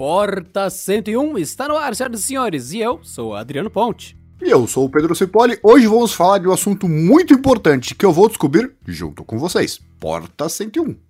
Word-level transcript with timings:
Porta 0.00 0.70
101 0.70 1.36
está 1.36 1.68
no 1.68 1.76
ar, 1.76 1.94
senhoras 1.94 2.20
e 2.20 2.22
senhores, 2.22 2.72
e 2.72 2.78
eu 2.78 3.00
sou 3.02 3.34
Adriano 3.34 3.68
Ponte. 3.68 4.18
E 4.40 4.48
eu 4.48 4.66
sou 4.66 4.86
o 4.86 4.88
Pedro 4.88 5.14
Cipoli. 5.14 5.58
Hoje 5.62 5.86
vamos 5.86 6.14
falar 6.14 6.38
de 6.38 6.48
um 6.48 6.52
assunto 6.52 6.88
muito 6.88 7.34
importante 7.34 7.94
que 7.94 8.06
eu 8.06 8.10
vou 8.10 8.26
descobrir 8.26 8.72
junto 8.86 9.22
com 9.22 9.38
vocês. 9.38 9.78
Porta 9.98 10.48
101. 10.48 11.09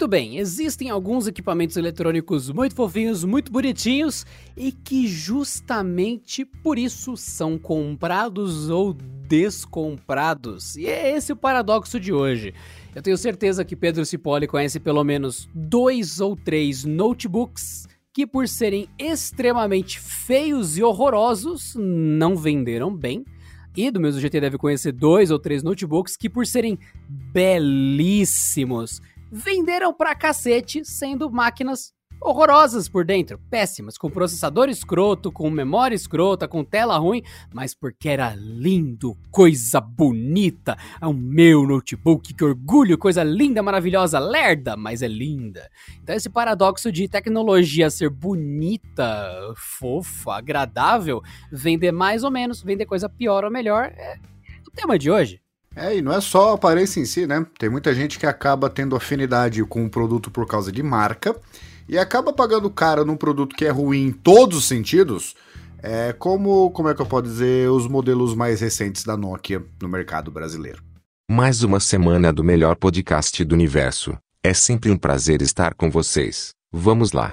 Muito 0.00 0.08
bem, 0.08 0.38
existem 0.38 0.88
alguns 0.88 1.26
equipamentos 1.26 1.76
eletrônicos 1.76 2.50
muito 2.50 2.74
fofinhos, 2.74 3.22
muito 3.22 3.52
bonitinhos 3.52 4.24
e 4.56 4.72
que 4.72 5.06
justamente 5.06 6.42
por 6.42 6.78
isso 6.78 7.18
são 7.18 7.58
comprados 7.58 8.70
ou 8.70 8.94
descomprados. 8.94 10.74
E 10.74 10.86
é 10.86 11.14
esse 11.14 11.34
o 11.34 11.36
paradoxo 11.36 12.00
de 12.00 12.14
hoje. 12.14 12.54
Eu 12.94 13.02
tenho 13.02 13.18
certeza 13.18 13.62
que 13.62 13.76
Pedro 13.76 14.06
Cipolli 14.06 14.46
conhece 14.46 14.80
pelo 14.80 15.04
menos 15.04 15.46
dois 15.54 16.18
ou 16.18 16.34
três 16.34 16.82
notebooks 16.82 17.86
que, 18.10 18.26
por 18.26 18.48
serem 18.48 18.88
extremamente 18.98 20.00
feios 20.00 20.78
e 20.78 20.82
horrorosos, 20.82 21.74
não 21.78 22.36
venderam 22.36 22.90
bem. 22.96 23.22
E 23.76 23.90
do 23.90 24.00
mesmo 24.00 24.20
jeito 24.20 24.40
deve 24.40 24.58
conhecer 24.58 24.92
dois 24.92 25.30
ou 25.30 25.38
três 25.38 25.62
notebooks 25.62 26.16
que, 26.16 26.28
por 26.28 26.46
serem 26.46 26.78
belíssimos, 27.32 29.00
venderam 29.30 29.92
pra 29.92 30.14
cacete, 30.14 30.84
sendo 30.84 31.30
máquinas 31.30 31.92
horrorosas 32.20 32.86
por 32.86 33.04
dentro, 33.04 33.38
péssimas, 33.50 33.96
com 33.96 34.10
processador 34.10 34.68
escroto, 34.68 35.32
com 35.32 35.48
memória 35.48 35.94
escrota, 35.94 36.46
com 36.46 36.62
tela 36.62 36.98
ruim, 36.98 37.22
mas 37.52 37.74
porque 37.74 38.08
era 38.10 38.34
lindo, 38.34 39.16
coisa 39.30 39.80
bonita. 39.80 40.76
É 41.00 41.06
o 41.06 41.14
meu 41.14 41.66
notebook, 41.66 42.34
que 42.34 42.44
orgulho, 42.44 42.98
coisa 42.98 43.24
linda, 43.24 43.62
maravilhosa, 43.62 44.18
lerda, 44.18 44.76
mas 44.76 45.00
é 45.00 45.08
linda. 45.08 45.70
Então 46.02 46.14
esse 46.14 46.28
paradoxo 46.28 46.92
de 46.92 47.08
tecnologia 47.08 47.88
ser 47.88 48.10
bonita, 48.10 49.54
fofa, 49.56 50.34
agradável, 50.34 51.22
vender 51.50 51.92
mais 51.92 52.22
ou 52.22 52.30
menos, 52.30 52.62
vender 52.62 52.84
coisa 52.84 53.08
pior 53.08 53.44
ou 53.44 53.50
melhor, 53.50 53.86
é 53.96 54.18
o 54.66 54.70
tema 54.70 54.98
de 54.98 55.10
hoje. 55.10 55.40
É, 55.74 55.96
e 55.96 56.02
não 56.02 56.12
é 56.12 56.20
só 56.20 56.50
a 56.50 56.54
aparência 56.54 57.00
em 57.00 57.04
si, 57.04 57.26
né? 57.26 57.46
Tem 57.58 57.68
muita 57.68 57.94
gente 57.94 58.18
que 58.18 58.26
acaba 58.26 58.68
tendo 58.68 58.96
afinidade 58.96 59.64
com 59.64 59.84
o 59.84 59.90
produto 59.90 60.30
por 60.30 60.46
causa 60.46 60.72
de 60.72 60.82
marca 60.82 61.36
e 61.88 61.96
acaba 61.96 62.32
pagando 62.32 62.68
caro 62.70 63.04
num 63.04 63.16
produto 63.16 63.54
que 63.54 63.64
é 63.64 63.70
ruim 63.70 64.06
em 64.06 64.12
todos 64.12 64.58
os 64.58 64.64
sentidos. 64.64 65.34
É 65.82 66.12
como, 66.12 66.70
como 66.72 66.88
é 66.88 66.94
que 66.94 67.00
eu 67.00 67.06
posso 67.06 67.22
dizer, 67.22 67.70
os 67.70 67.86
modelos 67.86 68.34
mais 68.34 68.60
recentes 68.60 69.04
da 69.04 69.16
Nokia 69.16 69.64
no 69.80 69.88
mercado 69.88 70.30
brasileiro. 70.30 70.82
Mais 71.30 71.62
uma 71.62 71.80
semana 71.80 72.32
do 72.32 72.44
melhor 72.44 72.76
podcast 72.76 73.42
do 73.44 73.54
universo. 73.54 74.16
É 74.42 74.52
sempre 74.52 74.90
um 74.90 74.96
prazer 74.96 75.40
estar 75.40 75.74
com 75.74 75.90
vocês. 75.90 76.50
Vamos 76.72 77.12
lá. 77.12 77.32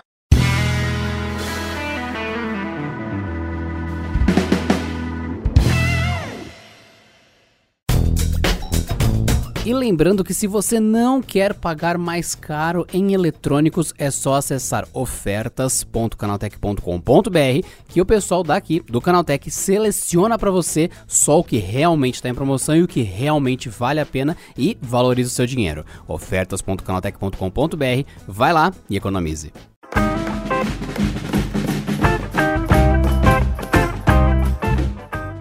E 9.68 9.74
lembrando 9.74 10.24
que 10.24 10.34
se 10.34 10.48
você 10.48 10.80
não 10.80 11.22
quer 11.22 11.54
pagar 11.54 11.98
mais 11.98 12.34
caro 12.34 12.88
em 12.94 13.14
eletrônicos, 13.14 13.94
é 13.98 14.10
só 14.10 14.36
acessar 14.36 14.88
ofertas.canaltech.com.br 14.94 17.68
que 17.90 18.00
o 18.00 18.06
pessoal 18.06 18.44
daqui 18.44 18.80
do 18.80 19.02
Canaltech 19.02 19.52
seleciona 19.52 20.40
para 20.40 20.50
você 20.50 20.90
só 21.06 21.40
o 21.40 21.44
que 21.44 21.58
realmente 21.58 22.16
está 22.16 22.30
em 22.30 22.34
promoção 22.34 22.78
e 22.78 22.84
o 22.84 22.88
que 22.88 23.02
realmente 23.02 23.68
vale 23.68 24.00
a 24.00 24.06
pena 24.06 24.38
e 24.58 24.78
valoriza 24.82 25.28
o 25.28 25.34
seu 25.34 25.46
dinheiro. 25.46 25.86
ofertas.canaltech.com.br, 26.08 28.10
vai 28.26 28.54
lá 28.54 28.72
e 28.90 28.96
economize. 28.96 29.52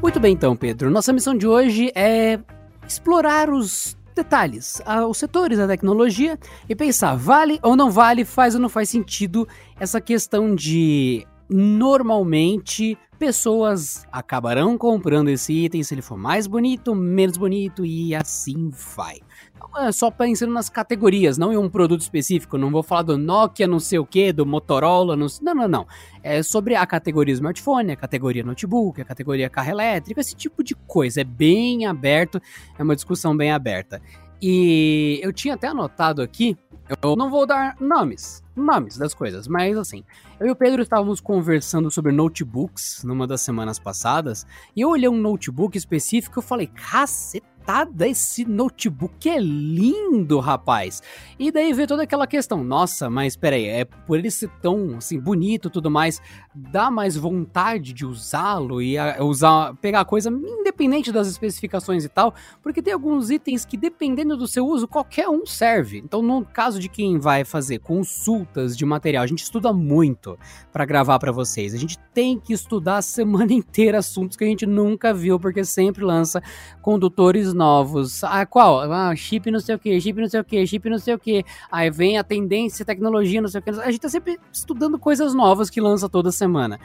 Muito 0.02 0.18
bem 0.18 0.32
então, 0.32 0.56
Pedro. 0.56 0.90
Nossa 0.90 1.12
missão 1.12 1.38
de 1.38 1.46
hoje 1.46 1.92
é 1.94 2.40
explorar 2.84 3.50
os 3.50 3.96
detalhes, 4.16 4.82
os 5.08 5.18
setores 5.18 5.58
da 5.58 5.68
tecnologia 5.68 6.38
e 6.68 6.74
pensar, 6.74 7.14
vale 7.14 7.60
ou 7.62 7.76
não 7.76 7.90
vale, 7.90 8.24
faz 8.24 8.54
ou 8.54 8.60
não 8.60 8.68
faz 8.68 8.88
sentido 8.88 9.46
essa 9.78 10.00
questão 10.00 10.54
de 10.54 11.26
normalmente 11.48 12.98
pessoas 13.18 14.06
acabarão 14.12 14.76
comprando 14.76 15.28
esse 15.28 15.52
item 15.52 15.82
se 15.82 15.94
ele 15.94 16.02
for 16.02 16.18
mais 16.18 16.46
bonito, 16.46 16.94
menos 16.94 17.36
bonito 17.36 17.84
e 17.84 18.14
assim 18.14 18.70
vai. 18.70 19.20
Então, 19.54 19.84
é 19.84 19.90
só 19.92 20.10
pensando 20.10 20.52
nas 20.52 20.68
categorias, 20.68 21.38
não 21.38 21.52
em 21.52 21.56
um 21.56 21.68
produto 21.68 22.00
específico. 22.00 22.58
Não 22.58 22.70
vou 22.70 22.82
falar 22.82 23.02
do 23.02 23.16
Nokia, 23.16 23.66
não 23.66 23.78
sei 23.78 23.98
o 23.98 24.06
que, 24.06 24.32
do 24.32 24.44
Motorola, 24.44 25.16
não, 25.16 25.26
não, 25.42 25.54
não, 25.54 25.68
não. 25.68 25.86
É 26.22 26.42
sobre 26.42 26.74
a 26.74 26.86
categoria 26.86 27.34
smartphone, 27.34 27.92
a 27.92 27.96
categoria 27.96 28.44
notebook, 28.44 29.00
a 29.00 29.04
categoria 29.04 29.48
carro 29.48 29.70
elétrico, 29.70 30.20
esse 30.20 30.34
tipo 30.34 30.62
de 30.62 30.74
coisa. 30.74 31.22
É 31.22 31.24
bem 31.24 31.86
aberto, 31.86 32.40
é 32.78 32.82
uma 32.82 32.94
discussão 32.94 33.36
bem 33.36 33.50
aberta. 33.50 34.00
E 34.40 35.18
eu 35.22 35.32
tinha 35.32 35.54
até 35.54 35.68
anotado 35.68 36.20
aqui, 36.20 36.56
eu 36.88 37.16
não 37.16 37.30
vou 37.30 37.46
dar 37.46 37.76
nomes, 37.80 38.42
nomes 38.54 38.96
das 38.96 39.12
coisas, 39.12 39.48
mas 39.48 39.76
assim, 39.76 40.04
eu 40.38 40.46
e 40.46 40.50
o 40.50 40.56
Pedro 40.56 40.82
estávamos 40.82 41.20
conversando 41.20 41.90
sobre 41.90 42.12
notebooks 42.12 43.02
numa 43.02 43.26
das 43.26 43.40
semanas 43.40 43.78
passadas, 43.78 44.46
e 44.74 44.80
eu 44.80 44.90
olhei 44.90 45.08
um 45.08 45.20
notebook 45.20 45.76
específico 45.76 46.40
e 46.40 46.42
falei, 46.42 46.68
caceta 46.68 47.55
cacetada 47.66 48.06
esse 48.06 48.44
notebook 48.44 49.28
é 49.28 49.38
lindo, 49.40 50.38
rapaz. 50.38 51.02
E 51.36 51.50
daí 51.50 51.72
veio 51.72 51.88
toda 51.88 52.04
aquela 52.04 52.26
questão, 52.26 52.62
nossa, 52.62 53.10
mas 53.10 53.36
peraí, 53.36 53.66
é 53.66 53.84
por 53.84 54.18
ele 54.18 54.30
ser 54.30 54.48
tão 54.62 54.96
assim 54.96 55.18
bonito, 55.18 55.68
tudo 55.68 55.90
mais, 55.90 56.20
dá 56.54 56.90
mais 56.90 57.16
vontade 57.16 57.92
de 57.92 58.06
usá-lo 58.06 58.80
e 58.80 58.96
usar, 59.20 59.74
pegar 59.76 60.00
a 60.00 60.04
coisa 60.04 60.30
independente 60.30 61.10
das 61.10 61.26
especificações 61.26 62.04
e 62.04 62.08
tal, 62.08 62.32
porque 62.62 62.80
tem 62.80 62.92
alguns 62.92 63.30
itens 63.30 63.64
que 63.64 63.76
dependendo 63.76 64.36
do 64.36 64.46
seu 64.46 64.64
uso 64.66 64.86
qualquer 64.86 65.28
um 65.28 65.44
serve. 65.44 65.98
Então, 65.98 66.22
no 66.22 66.44
caso 66.44 66.78
de 66.78 66.88
quem 66.88 67.18
vai 67.18 67.44
fazer 67.44 67.80
consultas 67.80 68.76
de 68.76 68.84
material, 68.84 69.24
a 69.24 69.26
gente 69.26 69.42
estuda 69.42 69.72
muito 69.72 70.38
para 70.72 70.84
gravar 70.84 71.18
para 71.18 71.32
vocês. 71.32 71.74
A 71.74 71.78
gente 71.78 71.98
tem 72.14 72.38
que 72.38 72.52
estudar 72.52 72.98
a 72.98 73.02
semana 73.02 73.52
inteira 73.52 73.98
assuntos 73.98 74.36
que 74.36 74.44
a 74.44 74.46
gente 74.46 74.66
nunca 74.66 75.12
viu, 75.12 75.40
porque 75.40 75.64
sempre 75.64 76.04
lança 76.04 76.40
condutores 76.80 77.55
novos. 77.56 78.22
Ah, 78.22 78.44
qual? 78.46 78.92
Ah, 78.92 79.16
chip 79.16 79.50
não 79.50 79.58
sei 79.58 79.74
o 79.74 79.78
que, 79.78 80.00
chip 80.00 80.20
não 80.20 80.28
sei 80.28 80.40
o 80.40 80.44
que, 80.44 80.66
chip 80.66 80.88
não 80.88 80.98
sei 80.98 81.14
o 81.14 81.18
que. 81.18 81.44
Aí 81.72 81.90
vem 81.90 82.18
a 82.18 82.22
tendência, 82.22 82.84
tecnologia, 82.84 83.40
não 83.40 83.48
sei 83.48 83.60
o 83.60 83.62
que. 83.62 83.70
A 83.70 83.90
gente 83.90 84.00
tá 84.00 84.08
sempre 84.08 84.38
estudando 84.52 84.98
coisas 84.98 85.34
novas 85.34 85.70
que 85.70 85.80
lança 85.80 86.08
toda 86.08 86.30
semana. 86.30 86.78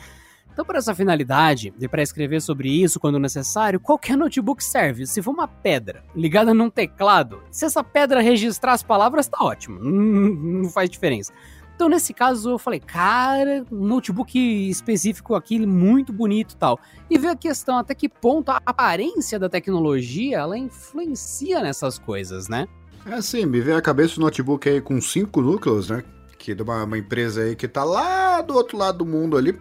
Então, 0.54 0.66
para 0.66 0.80
essa 0.80 0.94
finalidade, 0.94 1.74
e 1.80 1.88
para 1.88 2.02
escrever 2.02 2.42
sobre 2.42 2.70
isso 2.70 3.00
quando 3.00 3.18
necessário, 3.18 3.80
qualquer 3.80 4.18
notebook 4.18 4.62
serve. 4.62 5.08
Se 5.08 5.22
for 5.22 5.32
uma 5.32 5.48
pedra 5.48 6.04
ligada 6.14 6.54
num 6.54 6.70
teclado, 6.70 7.42
se 7.50 7.66
essa 7.66 7.84
pedra 7.84 8.22
registrar 8.22 8.74
as 8.74 8.84
palavras, 8.84 9.28
tá 9.28 9.38
ótimo. 9.42 9.80
Não, 9.80 10.70
faz 10.70 10.90
diferença. 10.90 11.32
Então, 11.81 11.90
nesse 11.90 12.14
caso, 12.14 12.52
eu 12.52 12.59
falei, 12.59 12.80
cara, 12.80 13.66
um 13.72 13.88
notebook 13.88 14.38
específico 14.69 15.34
aqui, 15.34 15.66
muito 15.66 16.14
bonito 16.14 16.53
e 16.53 16.56
tal. 16.56 16.80
E 17.09 17.18
ver 17.18 17.30
a 17.30 17.36
questão 17.36 17.75
até 17.75 17.96
que 17.96 18.08
ponto 18.08 18.52
a 18.52 18.62
aparência 18.64 19.40
da 19.40 19.50
tecnologia, 19.50 20.38
ela 20.38 20.56
influencia 20.56 21.59
nessas 21.59 21.97
coisas, 21.97 22.47
né? 22.47 22.68
É 23.03 23.20
sim, 23.20 23.47
me 23.47 23.59
veio 23.62 23.78
a 23.78 23.81
cabeça 23.81 24.20
o 24.20 24.24
notebook 24.24 24.70
aí 24.70 24.80
com 24.80 25.02
cinco 25.02 25.41
núcleos, 25.41 25.90
né? 25.90 26.03
Que 26.38 26.52
é 26.52 26.53
de 26.53 26.62
uma, 26.62 26.84
uma 26.84 27.00
empresa 27.00 27.41
aí 27.41 27.56
que 27.56 27.68
tá 27.68 27.84
lá 27.84 28.41
do 28.41 28.53
outro 28.53 28.78
lado 28.78 29.00
do 29.00 29.06
mundo 29.08 29.36
ali 29.36 29.59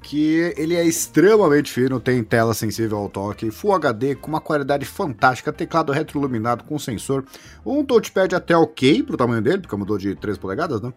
que 0.00 0.54
ele 0.56 0.74
é 0.74 0.84
extremamente 0.84 1.72
fino, 1.72 1.98
tem 1.98 2.22
tela 2.22 2.54
sensível 2.54 2.98
ao 2.98 3.08
toque, 3.08 3.50
Full 3.50 3.74
HD 3.74 4.14
com 4.14 4.28
uma 4.28 4.40
qualidade 4.40 4.86
fantástica, 4.86 5.52
teclado 5.52 5.92
retroiluminado 5.92 6.64
com 6.64 6.78
sensor, 6.78 7.24
um 7.66 7.84
touchpad 7.84 8.34
até 8.34 8.56
ok 8.56 9.02
pro 9.02 9.16
tamanho 9.16 9.42
dele, 9.42 9.58
porque 9.58 9.76
mudou 9.76 9.98
de 9.98 10.14
3 10.14 10.38
polegadas, 10.38 10.80
né? 10.80 10.92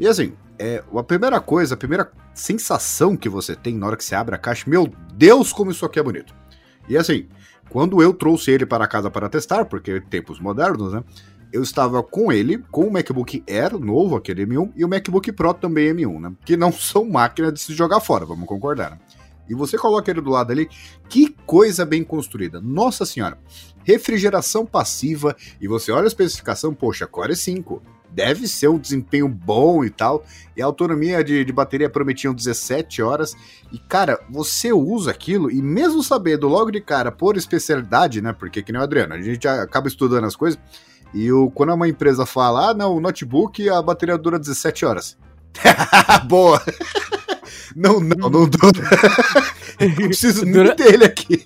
E 0.00 0.08
assim, 0.08 0.32
é, 0.58 0.82
a 0.96 1.02
primeira 1.02 1.38
coisa, 1.40 1.74
a 1.74 1.76
primeira 1.76 2.10
sensação 2.34 3.14
que 3.14 3.28
você 3.28 3.54
tem 3.54 3.76
na 3.76 3.86
hora 3.86 3.96
que 3.98 4.04
você 4.04 4.14
abre 4.14 4.34
a 4.34 4.38
caixa, 4.38 4.68
meu 4.68 4.90
Deus, 5.12 5.52
como 5.52 5.70
isso 5.70 5.84
aqui 5.84 6.00
é 6.00 6.02
bonito. 6.02 6.34
E 6.88 6.96
assim, 6.96 7.28
quando 7.68 8.02
eu 8.02 8.14
trouxe 8.14 8.50
ele 8.50 8.64
para 8.64 8.86
casa 8.86 9.10
para 9.10 9.28
testar, 9.28 9.66
porque 9.66 10.00
tempos 10.00 10.40
modernos, 10.40 10.94
né? 10.94 11.04
Eu 11.52 11.62
estava 11.62 12.02
com 12.02 12.32
ele, 12.32 12.58
com 12.70 12.86
o 12.86 12.92
MacBook 12.92 13.44
Air 13.46 13.78
novo, 13.78 14.16
aquele 14.16 14.46
M1, 14.46 14.72
e 14.74 14.84
o 14.84 14.88
MacBook 14.88 15.30
Pro 15.32 15.52
também 15.52 15.92
M1, 15.92 16.18
né? 16.18 16.32
Que 16.46 16.56
não 16.56 16.72
são 16.72 17.04
máquinas 17.04 17.52
de 17.52 17.60
se 17.60 17.74
jogar 17.74 18.00
fora, 18.00 18.24
vamos 18.24 18.48
concordar. 18.48 18.98
E 19.48 19.54
você 19.54 19.76
coloca 19.76 20.10
ele 20.10 20.22
do 20.22 20.30
lado 20.30 20.50
ali, 20.50 20.68
que 21.08 21.34
coisa 21.44 21.84
bem 21.84 22.02
construída. 22.02 22.60
Nossa 22.60 23.04
senhora, 23.04 23.38
refrigeração 23.84 24.64
passiva, 24.64 25.36
e 25.60 25.68
você 25.68 25.92
olha 25.92 26.04
a 26.04 26.06
especificação, 26.06 26.72
poxa, 26.72 27.06
Core 27.06 27.36
5, 27.36 27.82
deve 28.12 28.46
ser 28.48 28.68
um 28.68 28.78
desempenho 28.78 29.28
bom 29.28 29.84
e 29.84 29.90
tal. 29.90 30.24
E 30.56 30.62
a 30.62 30.66
autonomia 30.66 31.22
de, 31.22 31.44
de 31.44 31.52
bateria 31.52 31.88
prometiam 31.88 32.34
17 32.34 33.02
horas. 33.02 33.36
E, 33.72 33.78
cara, 33.78 34.20
você 34.28 34.72
usa 34.72 35.10
aquilo 35.10 35.50
e 35.50 35.62
mesmo 35.62 36.02
sabendo 36.02 36.48
logo 36.48 36.70
de 36.70 36.80
cara 36.80 37.10
por 37.12 37.36
especialidade, 37.36 38.20
né? 38.20 38.32
Porque 38.32 38.62
que 38.62 38.72
nem 38.72 38.80
o 38.80 38.84
Adriano, 38.84 39.14
a 39.14 39.20
gente 39.22 39.46
acaba 39.46 39.88
estudando 39.88 40.24
as 40.24 40.36
coisas. 40.36 40.60
E 41.12 41.30
o, 41.32 41.50
quando 41.50 41.74
uma 41.74 41.88
empresa 41.88 42.24
fala, 42.24 42.70
ah, 42.70 42.74
não, 42.74 42.96
o 42.96 43.00
notebook 43.00 43.68
a 43.68 43.82
bateria 43.82 44.16
dura 44.16 44.38
17 44.38 44.84
horas. 44.84 45.18
Boa! 46.26 46.62
Não, 47.74 48.00
não, 48.00 48.30
não 48.30 48.48
dura. 48.48 48.88
não 49.80 49.94
preciso 50.08 50.44
nem 50.44 50.74
dele 50.74 51.04
aqui. 51.04 51.44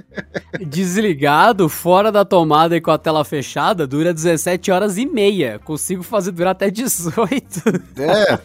Desligado, 0.66 1.68
fora 1.68 2.10
da 2.10 2.24
tomada 2.24 2.76
e 2.76 2.80
com 2.80 2.90
a 2.90 2.98
tela 2.98 3.24
fechada, 3.24 3.86
dura 3.86 4.12
17 4.12 4.70
horas 4.70 4.98
e 4.98 5.06
meia. 5.06 5.58
Consigo 5.64 6.02
fazer 6.02 6.32
durar 6.32 6.52
até 6.52 6.70
18. 6.70 7.62
É. 7.98 8.40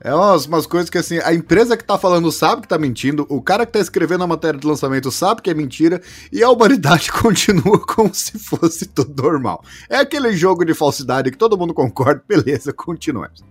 É 0.00 0.14
umas, 0.14 0.44
umas 0.44 0.66
coisas 0.66 0.90
que 0.90 0.98
assim, 0.98 1.18
a 1.24 1.32
empresa 1.32 1.78
que 1.78 1.82
tá 1.82 1.96
falando 1.96 2.30
sabe 2.30 2.60
que 2.60 2.68
tá 2.68 2.76
mentindo, 2.76 3.24
o 3.30 3.40
cara 3.40 3.64
que 3.64 3.72
tá 3.72 3.78
escrevendo 3.78 4.22
a 4.22 4.26
matéria 4.26 4.60
de 4.60 4.66
lançamento 4.66 5.10
sabe 5.10 5.40
que 5.40 5.48
é 5.48 5.54
mentira, 5.54 5.98
e 6.30 6.42
a 6.42 6.50
humanidade 6.50 7.08
continua 7.22 7.80
como 7.80 8.14
se 8.14 8.38
fosse 8.38 8.84
tudo 8.84 9.22
normal. 9.22 9.64
É 9.88 9.96
aquele 9.96 10.36
jogo 10.36 10.62
de 10.62 10.74
falsidade 10.74 11.30
que 11.30 11.38
todo 11.38 11.56
mundo 11.56 11.72
concorda, 11.72 12.22
beleza, 12.28 12.70
continuemos. 12.70 13.42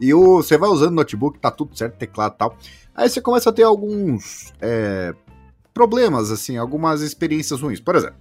E 0.00 0.12
o, 0.12 0.36
você 0.36 0.58
vai 0.58 0.68
usando 0.68 0.94
notebook, 0.94 1.38
tá 1.38 1.50
tudo 1.50 1.76
certo, 1.76 1.96
teclado 1.96 2.34
e 2.34 2.38
tal. 2.38 2.58
Aí 2.94 3.08
você 3.08 3.20
começa 3.20 3.50
a 3.50 3.52
ter 3.52 3.62
alguns 3.62 4.52
é, 4.60 5.14
problemas, 5.72 6.30
assim, 6.30 6.56
algumas 6.56 7.02
experiências 7.02 7.60
ruins. 7.60 7.80
Por 7.80 7.96
exemplo, 7.96 8.16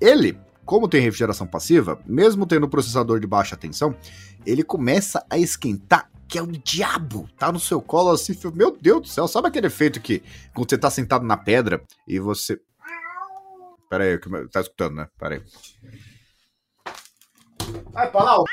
ele, 0.00 0.38
como 0.64 0.88
tem 0.88 1.00
refrigeração 1.00 1.46
passiva, 1.46 1.98
mesmo 2.06 2.46
tendo 2.46 2.68
processador 2.68 3.20
de 3.20 3.26
baixa 3.26 3.56
tensão, 3.56 3.94
ele 4.46 4.62
começa 4.62 5.24
a 5.28 5.38
esquentar 5.38 6.10
que 6.30 6.38
é 6.38 6.42
o 6.42 6.46
diabo, 6.46 7.28
tá 7.36 7.50
no 7.50 7.58
seu 7.58 7.82
colo 7.82 8.10
assim, 8.10 8.38
meu 8.54 8.70
Deus 8.70 9.00
do 9.00 9.08
céu, 9.08 9.26
sabe 9.26 9.48
aquele 9.48 9.66
efeito 9.66 10.00
que 10.00 10.22
quando 10.54 10.70
você 10.70 10.78
tá 10.78 10.88
sentado 10.88 11.24
na 11.24 11.36
pedra 11.36 11.82
e 12.06 12.20
você... 12.20 12.60
Pera 13.88 14.04
aí, 14.04 14.18
tá 14.48 14.60
escutando, 14.60 14.94
né? 14.94 15.08
Pera 15.18 15.34
aí. 15.34 15.42
Vai 17.92 18.08
pra 18.08 18.22
lá, 18.22 18.44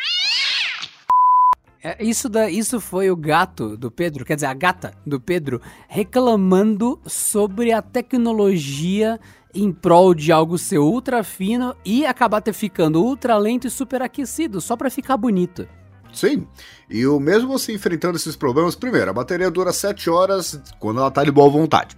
é, 1.84 2.04
isso, 2.04 2.28
da, 2.28 2.50
isso 2.50 2.80
foi 2.80 3.10
o 3.12 3.16
gato 3.16 3.78
do 3.78 3.92
Pedro, 3.92 4.26
quer 4.26 4.36
dizer, 4.36 4.48
a 4.48 4.54
gata 4.54 4.94
do 5.06 5.20
Pedro, 5.20 5.62
reclamando 5.88 7.00
sobre 7.06 7.72
a 7.72 7.82
tecnologia 7.82 9.20
em 9.54 9.72
prol 9.72 10.14
de 10.14 10.32
algo 10.32 10.58
ser 10.58 10.80
ultra 10.80 11.24
fino 11.24 11.76
e 11.86 12.06
acabar 12.06 12.42
ter 12.42 12.54
ficando 12.54 13.04
ultra 13.04 13.38
lento 13.38 13.68
e 13.68 13.70
super 13.70 14.02
aquecido, 14.02 14.62
só 14.62 14.76
para 14.76 14.90
ficar 14.90 15.18
bonito. 15.18 15.68
Sim, 16.14 16.48
e 16.90 17.06
o 17.06 17.20
mesmo 17.20 17.54
assim 17.54 17.74
enfrentando 17.74 18.18
esses 18.18 18.36
problemas, 18.36 18.76
primeiro, 18.76 19.10
a 19.10 19.14
bateria 19.14 19.52
dura 19.52 19.72
7 19.72 20.10
horas 20.10 20.60
quando 20.80 21.00
ela 21.00 21.12
tá 21.12 21.24
de 21.24 21.32
boa 21.32 21.50
vontade. 21.50 21.98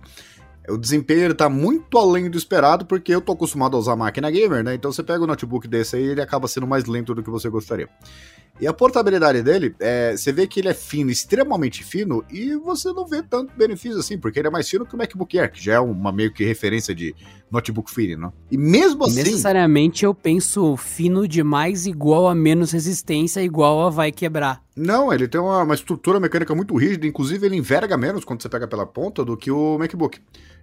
O 0.67 0.77
desempenho 0.77 1.31
está 1.31 1.49
muito 1.49 1.97
além 1.97 2.29
do 2.29 2.37
esperado, 2.37 2.85
porque 2.85 3.13
eu 3.13 3.21
tô 3.21 3.31
acostumado 3.31 3.75
a 3.75 3.79
usar 3.79 3.95
máquina 3.95 4.29
gamer, 4.29 4.63
né? 4.63 4.75
Então 4.75 4.91
você 4.91 5.01
pega 5.01 5.23
um 5.23 5.27
notebook 5.27 5.67
desse 5.67 5.95
aí, 5.95 6.03
ele 6.03 6.21
acaba 6.21 6.47
sendo 6.47 6.67
mais 6.67 6.85
lento 6.85 7.15
do 7.15 7.23
que 7.23 7.29
você 7.29 7.49
gostaria. 7.49 7.89
E 8.59 8.67
a 8.67 8.73
portabilidade 8.73 9.41
dele, 9.41 9.73
é, 9.79 10.17
você 10.17 10.33
vê 10.33 10.45
que 10.45 10.59
ele 10.59 10.67
é 10.67 10.73
fino, 10.73 11.09
extremamente 11.09 11.81
fino, 11.81 12.25
e 12.29 12.55
você 12.57 12.91
não 12.91 13.07
vê 13.07 13.23
tanto 13.23 13.53
benefício 13.55 13.97
assim, 13.97 14.17
porque 14.17 14.37
ele 14.37 14.49
é 14.49 14.51
mais 14.51 14.67
fino 14.67 14.85
que 14.85 14.93
o 14.95 14.97
MacBook 14.97 15.39
Air, 15.39 15.51
que 15.51 15.63
já 15.63 15.75
é 15.75 15.79
uma 15.79 16.11
meio 16.11 16.33
que 16.33 16.43
referência 16.43 16.93
de 16.93 17.15
notebook 17.49 17.89
fino, 17.89 18.27
né? 18.27 18.33
E 18.51 18.57
mesmo 18.57 19.05
assim. 19.05 19.15
Necessariamente 19.15 20.03
eu 20.03 20.13
penso 20.13 20.75
fino 20.75 21.25
demais 21.25 21.85
igual 21.85 22.27
a 22.27 22.35
menos 22.35 22.71
resistência, 22.71 23.41
igual 23.41 23.81
a 23.81 23.89
vai 23.89 24.11
quebrar. 24.11 24.61
Não, 24.75 25.11
ele 25.11 25.27
tem 25.27 25.39
uma, 25.39 25.63
uma 25.63 25.73
estrutura 25.73 26.19
mecânica 26.19 26.53
muito 26.53 26.75
rígida, 26.75 27.07
inclusive 27.07 27.45
ele 27.45 27.55
enverga 27.55 27.97
menos 27.97 28.25
quando 28.25 28.41
você 28.41 28.49
pega 28.49 28.67
pela 28.67 28.85
ponta 28.85 29.23
do 29.23 29.37
que 29.37 29.49
o 29.49 29.77
MacBook. 29.77 30.19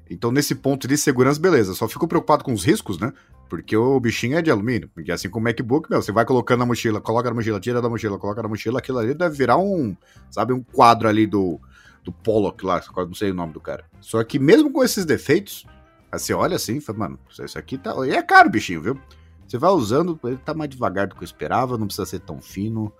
Então, 0.08 0.30
nesse 0.30 0.54
ponto 0.54 0.86
de 0.86 0.96
segurança, 0.96 1.40
beleza. 1.40 1.74
Só 1.74 1.88
fico 1.88 2.06
preocupado 2.06 2.44
com 2.44 2.52
os 2.52 2.64
riscos, 2.64 2.98
né? 2.98 3.12
Porque 3.48 3.76
o 3.76 3.98
bichinho 3.98 4.36
é 4.38 4.42
de 4.42 4.50
alumínio. 4.50 4.88
Porque 4.94 5.10
assim 5.10 5.28
como 5.28 5.44
o 5.44 5.48
MacBook, 5.48 5.90
meu, 5.90 6.02
você 6.02 6.12
vai 6.12 6.24
colocando 6.24 6.60
na 6.60 6.66
mochila, 6.66 7.00
coloca 7.00 7.28
na 7.28 7.34
mochila, 7.34 7.60
tira 7.60 7.82
da 7.82 7.88
mochila, 7.88 8.18
coloca 8.18 8.42
na 8.42 8.48
mochila, 8.48 8.78
aquilo 8.78 8.98
ali 8.98 9.14
deve 9.14 9.36
virar 9.36 9.56
um, 9.56 9.96
sabe, 10.30 10.52
um 10.52 10.62
quadro 10.62 11.08
ali 11.08 11.26
do, 11.26 11.60
do 12.04 12.12
Pollock 12.12 12.64
lá, 12.64 12.80
não 12.96 13.14
sei 13.14 13.30
o 13.30 13.34
nome 13.34 13.52
do 13.52 13.60
cara. 13.60 13.84
Só 14.00 14.22
que 14.22 14.38
mesmo 14.38 14.70
com 14.72 14.82
esses 14.82 15.04
defeitos, 15.04 15.66
assim, 16.10 16.32
olha 16.32 16.56
assim, 16.56 16.80
fala, 16.80 16.98
mano, 16.98 17.18
isso 17.28 17.58
aqui 17.58 17.78
tá. 17.78 17.94
E 18.06 18.10
é 18.10 18.22
caro, 18.22 18.50
bichinho, 18.50 18.80
viu? 18.80 19.00
Você 19.46 19.58
vai 19.58 19.70
usando, 19.70 20.18
ele 20.24 20.38
tá 20.38 20.54
mais 20.54 20.70
devagar 20.70 21.06
do 21.06 21.14
que 21.14 21.22
eu 21.22 21.26
esperava, 21.26 21.78
não 21.78 21.86
precisa 21.86 22.06
ser 22.06 22.20
tão 22.20 22.40
fino. 22.40 22.92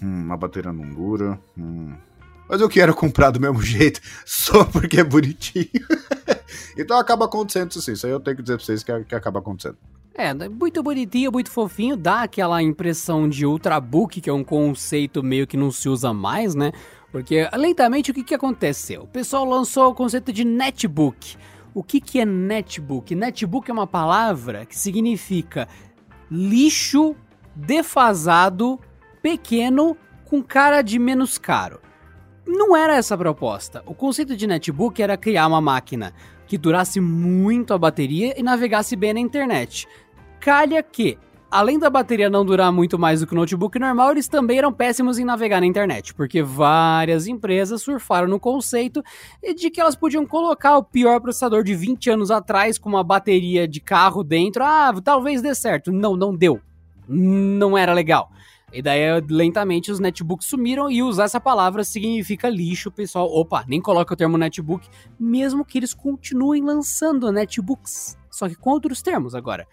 Hum, 0.00 0.32
a 0.32 0.36
bateria 0.36 0.72
não 0.72 0.88
dura. 0.88 1.38
Hum, 1.58 1.94
mas 2.50 2.60
eu 2.60 2.68
quero 2.68 2.92
comprar 2.92 3.30
do 3.30 3.40
mesmo 3.40 3.62
jeito, 3.62 4.00
só 4.26 4.64
porque 4.64 4.98
é 4.98 5.04
bonitinho. 5.04 5.86
então 6.76 6.98
acaba 6.98 7.26
acontecendo 7.26 7.70
isso. 7.70 7.92
Isso 7.92 8.06
aí 8.06 8.12
eu 8.12 8.18
tenho 8.18 8.36
que 8.36 8.42
dizer 8.42 8.56
pra 8.56 8.66
vocês 8.66 8.82
que, 8.82 9.04
que 9.04 9.14
acaba 9.14 9.38
acontecendo. 9.38 9.78
É, 10.12 10.34
muito 10.48 10.82
bonitinho, 10.82 11.30
muito 11.30 11.48
fofinho, 11.48 11.96
dá 11.96 12.22
aquela 12.22 12.60
impressão 12.60 13.28
de 13.28 13.46
ultrabook, 13.46 14.20
que 14.20 14.28
é 14.28 14.32
um 14.32 14.42
conceito 14.42 15.22
meio 15.22 15.46
que 15.46 15.56
não 15.56 15.70
se 15.70 15.88
usa 15.88 16.12
mais, 16.12 16.56
né? 16.56 16.72
Porque, 17.12 17.48
lentamente, 17.54 18.10
o 18.10 18.14
que, 18.14 18.24
que 18.24 18.34
aconteceu? 18.34 19.02
O 19.02 19.06
pessoal 19.06 19.44
lançou 19.44 19.88
o 19.88 19.94
conceito 19.94 20.32
de 20.32 20.44
netbook. 20.44 21.36
O 21.72 21.84
que, 21.84 22.00
que 22.00 22.18
é 22.18 22.24
netbook? 22.24 23.14
Netbook 23.14 23.70
é 23.70 23.72
uma 23.72 23.86
palavra 23.86 24.66
que 24.66 24.76
significa 24.76 25.68
lixo 26.28 27.14
defasado, 27.54 28.78
pequeno, 29.22 29.96
com 30.24 30.42
cara 30.42 30.82
de 30.82 30.98
menos 30.98 31.38
caro. 31.38 31.80
Não 32.52 32.76
era 32.76 32.96
essa 32.96 33.14
a 33.14 33.18
proposta. 33.18 33.80
O 33.86 33.94
conceito 33.94 34.36
de 34.36 34.44
netbook 34.44 35.00
era 35.00 35.16
criar 35.16 35.46
uma 35.46 35.60
máquina 35.60 36.12
que 36.48 36.58
durasse 36.58 37.00
muito 37.00 37.72
a 37.72 37.78
bateria 37.78 38.34
e 38.36 38.42
navegasse 38.42 38.96
bem 38.96 39.14
na 39.14 39.20
internet. 39.20 39.86
Calha 40.40 40.82
que, 40.82 41.16
além 41.48 41.78
da 41.78 41.88
bateria 41.88 42.28
não 42.28 42.44
durar 42.44 42.72
muito 42.72 42.98
mais 42.98 43.20
do 43.20 43.26
que 43.28 43.34
o 43.34 43.36
notebook 43.36 43.78
normal, 43.78 44.10
eles 44.10 44.26
também 44.26 44.58
eram 44.58 44.72
péssimos 44.72 45.16
em 45.16 45.24
navegar 45.24 45.60
na 45.60 45.66
internet, 45.66 46.12
porque 46.12 46.42
várias 46.42 47.28
empresas 47.28 47.82
surfaram 47.82 48.26
no 48.26 48.40
conceito 48.40 49.00
de 49.56 49.70
que 49.70 49.80
elas 49.80 49.94
podiam 49.94 50.26
colocar 50.26 50.76
o 50.76 50.82
pior 50.82 51.20
processador 51.20 51.62
de 51.62 51.76
20 51.76 52.10
anos 52.10 52.32
atrás 52.32 52.78
com 52.78 52.88
uma 52.88 53.04
bateria 53.04 53.68
de 53.68 53.78
carro 53.78 54.24
dentro. 54.24 54.64
Ah, 54.64 54.92
talvez 55.04 55.40
dê 55.40 55.54
certo. 55.54 55.92
Não, 55.92 56.16
não 56.16 56.34
deu. 56.34 56.60
Não 57.08 57.78
era 57.78 57.92
legal. 57.92 58.28
E 58.72 58.80
daí, 58.80 59.02
lentamente, 59.28 59.90
os 59.90 59.98
netbooks 59.98 60.46
sumiram 60.46 60.90
e 60.90 61.02
usar 61.02 61.24
essa 61.24 61.40
palavra 61.40 61.82
significa 61.82 62.48
lixo, 62.48 62.90
pessoal. 62.90 63.26
Opa, 63.26 63.64
nem 63.66 63.80
coloca 63.80 64.14
o 64.14 64.16
termo 64.16 64.38
netbook, 64.38 64.88
mesmo 65.18 65.64
que 65.64 65.78
eles 65.78 65.92
continuem 65.92 66.62
lançando 66.62 67.32
netbooks, 67.32 68.16
só 68.30 68.48
que 68.48 68.54
com 68.54 68.70
outros 68.70 69.02
termos 69.02 69.34
agora. 69.34 69.66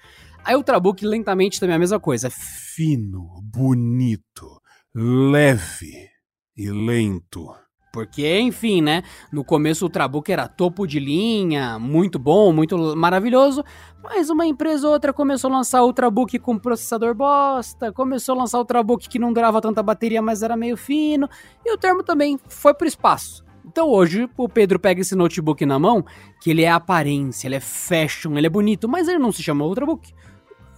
Aí 0.43 0.55
o 0.55 0.59
Ultrabook 0.59 1.05
lentamente 1.05 1.59
também 1.59 1.73
é 1.73 1.75
a 1.75 1.79
mesma 1.79 1.99
coisa. 1.99 2.29
Fino, 2.29 3.41
bonito, 3.43 4.61
leve 4.95 6.09
e 6.55 6.71
lento. 6.71 7.53
Porque, 7.97 8.39
enfim, 8.41 8.79
né? 8.79 9.01
No 9.31 9.43
começo 9.43 9.83
o 9.83 9.87
Ultrabook 9.87 10.31
era 10.31 10.47
topo 10.47 10.85
de 10.85 10.99
linha, 10.99 11.79
muito 11.79 12.19
bom, 12.19 12.53
muito 12.53 12.95
maravilhoso. 12.95 13.63
Mas 14.03 14.29
uma 14.29 14.45
empresa 14.45 14.85
ou 14.85 14.93
outra 14.93 15.11
começou 15.11 15.49
a 15.49 15.53
lançar 15.55 15.81
Ultrabook 15.81 16.37
com 16.37 16.59
processador 16.59 17.15
bosta, 17.15 17.91
começou 17.91 18.35
a 18.35 18.37
lançar 18.37 18.59
Ultrabook 18.59 19.09
que 19.09 19.17
não 19.17 19.33
durava 19.33 19.59
tanta 19.59 19.81
bateria, 19.81 20.21
mas 20.21 20.43
era 20.43 20.55
meio 20.55 20.77
fino. 20.77 21.27
E 21.65 21.73
o 21.73 21.77
termo 21.77 22.03
também 22.03 22.39
foi 22.47 22.71
pro 22.71 22.87
espaço. 22.87 23.43
Então 23.65 23.89
hoje 23.89 24.29
o 24.37 24.47
Pedro 24.47 24.77
pega 24.77 25.01
esse 25.01 25.15
notebook 25.15 25.65
na 25.65 25.79
mão, 25.79 26.05
que 26.39 26.51
ele 26.51 26.61
é 26.61 26.69
aparência, 26.69 27.47
ele 27.47 27.55
é 27.55 27.59
fashion, 27.59 28.37
ele 28.37 28.45
é 28.45 28.49
bonito, 28.51 28.87
mas 28.87 29.07
ele 29.07 29.17
não 29.17 29.31
se 29.31 29.41
chama 29.41 29.65
Ultrabook. 29.65 30.13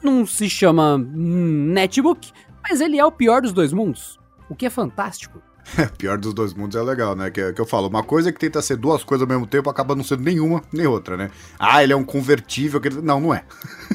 Não 0.02 0.26
se 0.26 0.50
chama 0.50 0.96
hum, 0.96 1.74
netbook, 1.74 2.32
mas 2.64 2.80
ele 2.80 2.98
é 2.98 3.04
o 3.04 3.12
pior 3.12 3.42
dos 3.42 3.52
dois 3.52 3.74
mundos. 3.74 4.18
O 4.50 4.56
que 4.56 4.66
é 4.66 4.70
fantástico. 4.70 5.49
Pior 5.98 6.18
dos 6.18 6.34
dois 6.34 6.54
mundos 6.54 6.76
é 6.76 6.82
legal, 6.82 7.16
né? 7.16 7.30
Que, 7.30 7.54
que 7.54 7.62
eu 7.62 7.66
falo, 7.66 7.88
uma 7.88 8.04
coisa 8.04 8.32
que 8.32 8.40
tenta 8.40 8.62
ser 8.62 8.78
duas 8.78 9.04
coisas 9.04 9.28
ao 9.28 9.30
mesmo 9.30 9.48
tempo 9.48 9.70
acaba 9.70 9.96
não 9.96 10.04
sendo 10.04 10.24
nenhuma 10.24 10.62
nem 10.72 10.88
outra, 10.88 11.18
né? 11.18 11.32
Ah, 11.58 11.84
ele 11.84 11.94
é 11.94 11.96
um 11.96 12.04
convertível. 12.04 12.80
Que... 12.80 12.90
Não, 12.90 13.20
não 13.20 13.34
é. 13.34 13.44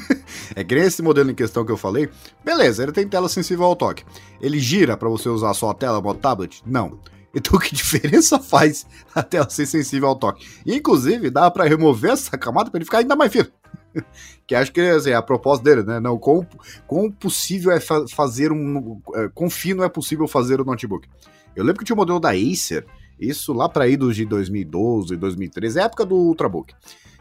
é 0.55 0.63
que 0.63 0.75
esse 0.75 1.01
modelo 1.01 1.31
em 1.31 1.35
questão 1.35 1.65
que 1.65 1.71
eu 1.71 1.77
falei, 1.77 2.09
beleza, 2.43 2.83
ele 2.83 2.91
tem 2.91 3.07
tela 3.07 3.29
sensível 3.29 3.65
ao 3.65 3.75
toque. 3.75 4.03
Ele 4.41 4.59
gira 4.59 4.97
para 4.97 5.09
você 5.09 5.29
usar 5.29 5.53
só 5.53 5.69
a 5.69 5.73
tela, 5.73 6.01
modo 6.01 6.19
tablet? 6.19 6.61
Não. 6.65 6.99
Então, 7.33 7.57
que 7.59 7.75
diferença 7.75 8.39
faz 8.39 8.85
a 9.13 9.21
tela 9.21 9.49
ser 9.49 9.65
sensível 9.65 10.07
ao 10.09 10.15
toque? 10.15 10.47
Inclusive, 10.65 11.29
dá 11.29 11.51
para 11.51 11.65
remover 11.65 12.11
essa 12.11 12.37
camada 12.37 12.69
para 12.69 12.77
ele 12.77 12.85
ficar 12.85 12.99
ainda 12.99 13.15
mais 13.15 13.31
fino. 13.31 13.47
que 14.47 14.55
acho 14.55 14.71
que 14.71 14.81
assim, 14.81 15.11
é 15.11 15.15
a 15.15 15.21
proposta 15.21 15.63
dele, 15.63 15.83
né? 15.83 15.99
Não, 15.99 16.17
quão, 16.17 16.47
quão 16.87 17.11
possível 17.11 17.71
é 17.71 17.79
fa 17.79 18.05
fazer 18.07 18.51
um. 18.51 19.01
É, 19.15 19.29
quão 19.33 19.49
fino 19.49 19.83
é 19.83 19.89
possível 19.89 20.27
fazer 20.27 20.61
o 20.61 20.65
notebook. 20.65 21.07
Eu 21.55 21.63
lembro 21.63 21.79
que 21.79 21.85
tinha 21.85 21.95
o 21.95 21.97
modelo 21.97 22.19
da 22.19 22.31
Acer, 22.31 22.85
isso 23.19 23.53
lá 23.53 23.69
para 23.69 23.87
idos 23.87 24.15
de 24.15 24.25
2012, 24.25 25.15
2013, 25.15 25.79
época 25.79 26.05
do 26.05 26.15
Ultrabook. 26.15 26.73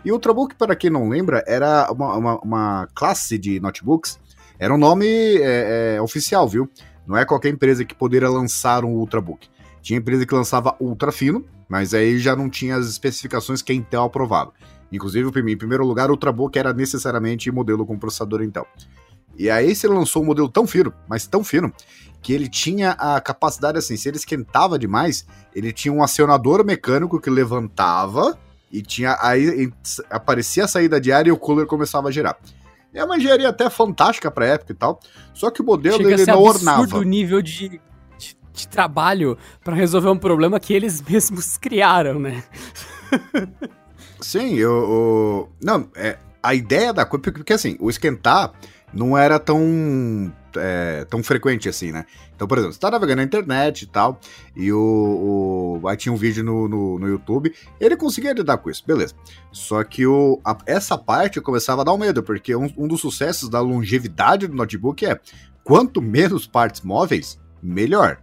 E 0.05 0.11
o 0.11 0.15
Ultrabook, 0.15 0.55
para 0.57 0.75
quem 0.75 0.91
não 0.91 1.09
lembra, 1.09 1.43
era 1.47 1.91
uma, 1.91 2.17
uma, 2.17 2.39
uma 2.41 2.89
classe 2.95 3.39
de 3.39 3.61
notebooks, 3.61 4.19
era 4.59 4.75
um 4.75 4.79
nome 4.79 5.07
é, 5.07 5.97
é, 5.97 6.03
oficial, 6.03 6.49
viu? 6.49 6.69
Não 7.07 7.17
é 7.17 7.25
qualquer 7.25 7.49
empresa 7.49 7.85
que 7.85 7.95
poderia 7.95 8.29
lançar 8.29 8.85
um 8.85 8.95
Ultrabook. 8.95 9.49
Tinha 9.83 9.99
empresa 9.99 10.27
que 10.27 10.35
lançava 10.35 10.77
ultra 10.81 11.13
fino, 11.13 11.45
mas 11.69 11.93
aí 11.93 12.19
já 12.19 12.35
não 12.35 12.49
tinha 12.49 12.77
as 12.77 12.87
especificações 12.87 13.63
que 13.63 13.73
a 13.73 13.75
Intel 13.75 14.05
aprovava. 14.05 14.53
Inclusive, 14.91 15.29
em 15.29 15.57
primeiro 15.57 15.85
lugar, 15.87 16.09
o 16.09 16.13
Ultrabook 16.13 16.59
era 16.59 16.73
necessariamente 16.73 17.51
modelo 17.51 17.85
com 17.85 17.99
processador 17.99 18.43
Intel. 18.43 18.67
E 19.37 19.51
aí 19.51 19.75
você 19.75 19.89
lançou 19.89 20.23
um 20.23 20.27
modelo 20.27 20.49
tão 20.49 20.67
fino, 20.67 20.93
mas 21.09 21.27
tão 21.27 21.43
fino, 21.43 21.73
que 22.25 22.33
ele 22.33 22.49
tinha 22.49 22.93
a 22.93 23.21
capacidade 23.21 23.77
assim, 23.77 23.99
se 23.99 24.09
ele 24.09 24.17
esquentava 24.17 24.79
demais, 24.79 25.27
ele 25.55 25.71
tinha 25.75 25.93
um 25.93 26.03
acionador 26.03 26.65
mecânico 26.65 27.21
que 27.21 27.29
levantava 27.29 28.39
e 28.73 28.81
tinha 28.81 29.15
aí 29.21 29.71
aparecia 30.09 30.65
a 30.65 30.69
saída 30.69 30.99
de 30.99 31.13
ar 31.13 31.27
e 31.27 31.31
o 31.31 31.37
cooler 31.37 31.67
começava 31.67 32.09
a 32.09 32.11
girar. 32.11 32.39
É 32.95 33.05
uma 33.05 33.19
engenharia 33.19 33.51
até 33.51 33.69
fantástica 33.69 34.31
pra 34.31 34.47
época 34.47 34.73
e 34.73 34.75
tal, 34.75 35.01
só 35.35 35.51
que 35.51 35.61
o 35.61 35.65
modelo 35.67 35.99
Chega 35.99 36.15
ele 36.15 36.25
não 36.25 36.41
ornava. 36.41 36.97
o 36.97 37.03
nível 37.03 37.43
de, 37.43 37.79
de, 38.19 38.69
trabalho 38.69 39.37
para 39.63 39.77
resolver 39.77 40.09
um 40.09 40.17
problema 40.17 40.59
que 40.59 40.73
eles 40.73 41.03
mesmos 41.07 41.59
criaram, 41.59 42.19
né? 42.19 42.43
Sim, 44.19 44.55
eu, 44.55 44.73
eu 44.73 45.53
não, 45.63 45.91
é, 45.95 46.17
a 46.43 46.55
ideia 46.55 46.91
da 46.91 47.05
coisa, 47.05 47.23
porque 47.31 47.53
assim, 47.53 47.77
o 47.79 47.91
esquentar 47.91 48.51
não 48.95 49.19
era 49.19 49.39
tão 49.39 50.33
é, 50.57 51.05
tão 51.05 51.23
frequente 51.23 51.69
assim, 51.69 51.93
né? 51.93 52.05
Então, 52.35 52.47
por 52.47 52.59
exemplo, 52.59 52.75
você 52.75 52.81
tá 52.81 52.91
navegando 52.91 53.17
na 53.17 53.23
internet 53.23 53.83
e 53.83 53.87
tal, 53.87 54.19
e 54.57 54.73
o, 54.73 55.81
o 55.83 55.89
aí 55.89 55.97
tinha 55.97 56.13
um 56.13 56.17
vídeo 56.17 56.45
no, 56.45 56.69
no, 56.69 56.99
no, 56.99 57.09
YouTube, 57.09 57.55
ele 57.81 57.97
conseguia 57.97 58.33
lidar 58.33 58.59
com 58.59 58.71
isso, 58.71 58.85
beleza. 58.87 59.15
Só 59.53 59.83
que 59.85 60.07
o, 60.07 60.41
a, 60.45 60.57
essa 60.67 60.97
parte 60.99 61.41
começava 61.41 61.83
a 61.83 61.85
dar 61.85 61.93
um 61.93 61.99
medo, 61.99 62.23
porque 62.23 62.55
um, 62.55 62.73
um 62.77 62.89
dos 62.89 63.01
sucessos 63.01 63.49
da 63.49 63.61
longevidade 63.61 64.47
do 64.47 64.55
notebook 64.55 65.05
é 65.07 65.19
quanto 65.63 66.03
menos 66.03 66.47
partes 66.47 66.83
móveis, 66.83 67.41
melhor. 67.63 68.19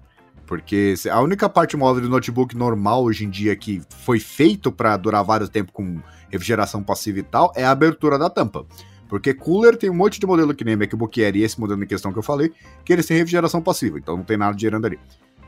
Porque 0.45 0.95
a 1.09 1.21
única 1.21 1.47
parte 1.47 1.77
móvel 1.77 2.03
do 2.03 2.09
notebook 2.09 2.57
normal 2.57 3.05
hoje 3.05 3.23
em 3.23 3.29
dia 3.29 3.55
que 3.55 3.81
foi 4.03 4.19
feito 4.19 4.69
para 4.69 4.97
durar 4.97 5.23
vários 5.23 5.49
tempos 5.49 5.73
com 5.73 6.01
refrigeração 6.29 6.83
passiva 6.83 7.19
e 7.19 7.23
tal 7.23 7.53
é 7.55 7.63
a 7.63 7.71
abertura 7.71 8.19
da 8.19 8.29
tampa. 8.29 8.65
Porque 9.11 9.33
cooler 9.33 9.75
tem 9.75 9.89
um 9.89 9.93
monte 9.93 10.21
de 10.21 10.25
modelo 10.25 10.55
que 10.55 10.63
nem 10.63 10.77
MacBook 10.77 11.21
Air 11.21 11.35
e 11.35 11.43
esse 11.43 11.59
modelo 11.59 11.83
em 11.83 11.85
questão 11.85 12.13
que 12.13 12.17
eu 12.17 12.23
falei, 12.23 12.49
que 12.85 12.93
eles 12.93 13.05
têm 13.05 13.17
refrigeração 13.17 13.61
passiva, 13.61 13.99
então 13.99 14.15
não 14.15 14.23
tem 14.23 14.37
nada 14.37 14.57
girando 14.57 14.85
ali. 14.85 14.97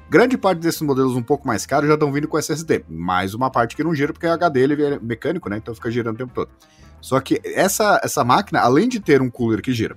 Grande 0.09 0.37
parte 0.37 0.59
desses 0.59 0.81
modelos 0.81 1.15
um 1.15 1.23
pouco 1.23 1.47
mais 1.47 1.65
caros 1.65 1.87
já 1.87 1.93
estão 1.93 2.11
vindo 2.11 2.27
com 2.27 2.37
SSD, 2.37 2.83
mais 2.89 3.33
uma 3.33 3.49
parte 3.49 3.73
que 3.73 3.81
não 3.81 3.95
gira 3.95 4.11
porque 4.11 4.27
o 4.27 4.33
HD 4.33 4.59
ele 4.59 4.83
é 4.83 4.99
mecânico, 4.99 5.49
né? 5.49 5.55
Então 5.55 5.73
fica 5.73 5.89
girando 5.89 6.15
o 6.15 6.17
tempo 6.17 6.33
todo. 6.33 6.49
Só 6.99 7.21
que 7.21 7.39
essa, 7.45 8.01
essa 8.03 8.21
máquina, 8.25 8.59
além 8.59 8.89
de 8.89 8.99
ter 8.99 9.21
um 9.21 9.29
cooler 9.29 9.61
que 9.61 9.71
gira 9.71 9.95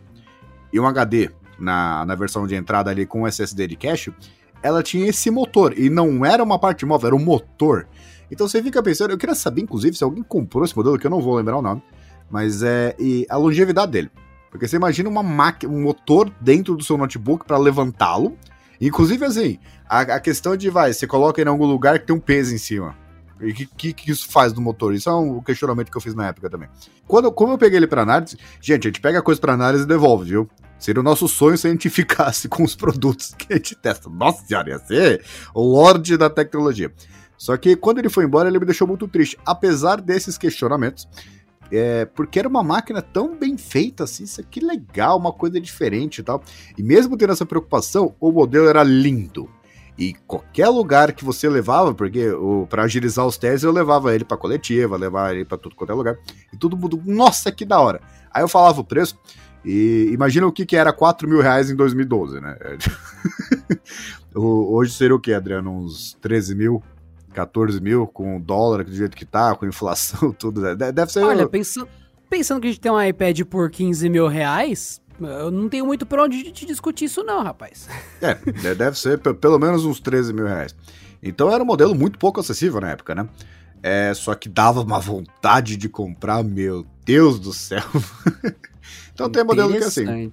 e 0.73 0.79
um 0.79 0.87
HD 0.87 1.31
na, 1.59 2.07
na 2.07 2.15
versão 2.15 2.47
de 2.47 2.55
entrada 2.55 2.89
ali 2.89 3.05
com 3.05 3.27
SSD 3.27 3.67
de 3.67 3.75
cache, 3.75 4.15
ela 4.63 4.81
tinha 4.81 5.09
esse 5.09 5.29
motor. 5.29 5.77
E 5.77 5.91
não 5.91 6.25
era 6.25 6.41
uma 6.41 6.57
parte 6.57 6.87
móvel, 6.87 7.09
era 7.09 7.17
um 7.17 7.25
motor. 7.25 7.89
Então 8.31 8.47
você 8.47 8.63
fica 8.63 8.81
pensando, 8.81 9.11
eu 9.11 9.19
queria 9.19 9.35
saber, 9.35 9.63
inclusive, 9.63 9.97
se 9.97 10.05
alguém 10.05 10.23
comprou 10.23 10.65
esse 10.65 10.77
modelo, 10.77 10.97
que 10.97 11.07
eu 11.09 11.11
não 11.11 11.21
vou 11.21 11.35
lembrar 11.35 11.57
o 11.57 11.63
nome. 11.63 11.83
Mas 12.31 12.63
é. 12.63 12.95
E 12.99 13.27
a 13.29 13.37
longevidade 13.37 13.93
dele. 13.93 14.11
Porque 14.51 14.67
você 14.67 14.77
imagina 14.77 15.09
uma 15.09 15.23
máquina, 15.23 15.73
um 15.73 15.83
motor 15.83 16.33
dentro 16.41 16.77
do 16.77 16.85
seu 16.85 16.97
notebook 16.97 17.45
para 17.45 17.59
levantá-lo. 17.59 18.37
Inclusive, 18.81 19.25
assim, 19.25 19.59
a, 19.89 20.01
a, 20.01 20.21
questão 20.21 20.57
de, 20.57 20.69
vai, 20.71 20.93
você 20.93 21.07
coloca 21.07 21.41
em 21.41 21.47
algum 21.47 21.67
lugar 21.67 21.99
que 21.99 22.07
tem 22.07 22.17
um 22.17 22.21
peso 22.21 22.55
em 22.55 22.59
cima. 22.59 22.97
E 23.41 23.51
o 23.51 23.55
que, 23.55 23.67
que, 23.67 23.93
que, 23.93 24.11
isso 24.11 24.29
faz 24.31 24.53
no 24.55 24.61
motor? 24.61 24.95
Isso 24.95 25.09
é 25.09 25.15
um 25.15 25.43
questionamento 25.43 25.91
que 25.91 25.97
eu 25.97 26.01
fiz 26.01 26.15
na 26.15 26.29
época 26.29 26.49
também. 26.49 26.69
Quando, 27.07 27.31
como 27.31 27.53
eu 27.53 27.59
peguei 27.59 27.79
ele 27.79 27.87
para 27.87 28.03
análise, 28.03 28.39
gente, 28.61 28.87
a 28.87 28.91
gente 28.91 29.01
pega 29.01 29.19
a 29.19 29.23
coisa 29.23 29.41
para 29.41 29.53
análise 29.53 29.85
e 29.85 29.87
devolve, 29.87 30.31
viu? 30.31 30.49
Seria 30.79 31.01
o 31.01 31.05
nosso 31.05 31.29
sonho 31.29 31.57
se 31.57 31.67
a 31.67 31.71
gente 31.71 31.89
ficasse 31.91 32.49
com 32.49 32.63
os 32.63 32.75
produtos 32.75 33.35
que 33.35 33.53
a 33.53 33.57
gente 33.57 33.75
testa. 33.75 34.09
Nossa 34.09 34.45
senhora, 34.45 34.71
ia 34.71 34.79
ser 34.79 35.25
o 35.55 35.63
lorde 35.63 36.17
da 36.17 36.31
tecnologia. 36.31 36.91
Só 37.37 37.57
que 37.57 37.77
quando 37.77 37.99
ele 37.99 38.09
foi 38.09 38.25
embora, 38.25 38.49
ele 38.49 38.59
me 38.59 38.65
deixou 38.65 38.89
muito 38.89 39.07
triste. 39.07 39.39
Apesar 39.45 40.01
desses 40.01 40.39
questionamentos, 40.39 41.07
é, 41.71 42.05
porque 42.05 42.39
era 42.39 42.49
uma 42.49 42.63
máquina 42.63 43.03
tão 43.03 43.37
bem 43.37 43.57
feita 43.57 44.05
assim, 44.05 44.25
isso 44.25 44.41
aqui 44.41 44.61
legal, 44.61 45.19
uma 45.19 45.33
coisa 45.33 45.61
diferente 45.61 46.19
e 46.19 46.23
tal. 46.23 46.43
E 46.77 46.83
mesmo 46.83 47.17
tendo 47.17 47.33
essa 47.33 47.47
preocupação, 47.47 48.15
o 48.21 48.31
modelo 48.31 48.69
era 48.69 48.83
lindo. 48.83 49.49
E 49.99 50.13
qualquer 50.27 50.69
lugar 50.69 51.13
que 51.13 51.25
você 51.25 51.49
levava, 51.49 51.95
porque 51.95 52.27
para 52.69 52.83
agilizar 52.83 53.27
os 53.27 53.39
testes 53.39 53.63
eu 53.63 53.73
levava 53.73 54.15
ele 54.15 54.25
para 54.25 54.37
coletiva, 54.37 54.97
levava 54.97 55.35
ele 55.35 55.45
para 55.45 55.57
tudo 55.57 55.75
quanto 55.75 55.91
é 55.91 55.95
lugar. 55.95 56.19
E 56.53 56.57
todo 56.57 56.77
mundo, 56.77 57.03
nossa, 57.05 57.51
que 57.51 57.65
da 57.65 57.81
hora. 57.81 58.01
Aí 58.31 58.43
eu 58.43 58.49
falava 58.49 58.79
o 58.81 58.85
preço, 58.85 59.19
e 59.65 60.11
imagina 60.13 60.47
o 60.47 60.53
que, 60.53 60.67
que 60.67 60.77
era 60.77 60.93
4 60.93 61.27
mil 61.27 61.41
reais 61.41 61.71
em 61.71 61.75
2012, 61.75 62.41
né? 62.41 62.57
Hoje 64.35 64.93
seria 64.93 65.17
o 65.17 65.21
que, 65.21 65.33
Adriano? 65.33 65.71
Uns 65.73 66.15
13 66.21 66.55
mil 66.55 66.83
14 67.37 67.79
mil 67.83 68.07
com 68.07 68.39
o 68.39 68.41
dólar 68.41 68.83
do 68.83 68.93
jeito 68.93 69.15
que 69.15 69.27
tá, 69.27 69.55
com 69.55 69.67
inflação, 69.67 70.33
tudo. 70.39 70.63
Né? 70.63 70.75
Deve 70.75 71.13
ser. 71.13 71.23
Olha, 71.23 71.47
pensando, 71.47 71.87
pensando 72.31 72.61
que 72.61 72.69
a 72.69 72.71
gente 72.71 72.81
tem 72.81 72.91
um 72.91 73.01
iPad 73.01 73.43
por 73.43 73.71
15 73.71 74.09
mil 74.09 74.27
reais, 74.27 75.03
eu 75.21 75.51
não 75.51 75.69
tenho 75.69 75.85
muito 75.85 76.07
pra 76.07 76.25
onde 76.25 76.51
te 76.51 76.65
discutir 76.65 77.05
isso, 77.05 77.23
não, 77.23 77.43
rapaz. 77.43 77.89
É, 78.23 78.75
deve 78.75 78.99
ser 78.99 79.19
pelo 79.19 79.59
menos 79.59 79.85
uns 79.85 80.01
13 80.01 80.33
mil 80.33 80.47
reais. 80.47 80.75
Então 81.23 81.53
era 81.53 81.63
um 81.63 81.67
modelo 81.67 81.95
muito 81.95 82.19
pouco 82.19 82.41
acessível 82.41 82.81
na 82.81 82.91
época, 82.91 83.15
né? 83.15 83.29
É, 83.83 84.15
só 84.15 84.35
que 84.35 84.49
dava 84.49 84.81
uma 84.81 84.99
vontade 84.99 85.77
de 85.77 85.89
comprar, 85.89 86.43
meu 86.43 86.87
Deus 87.05 87.39
do 87.39 87.53
céu. 87.53 87.85
então 89.13 89.29
tem 89.29 89.45
modelo 89.45 89.71
que 89.71 89.85
é 89.85 89.87
assim. 89.87 90.31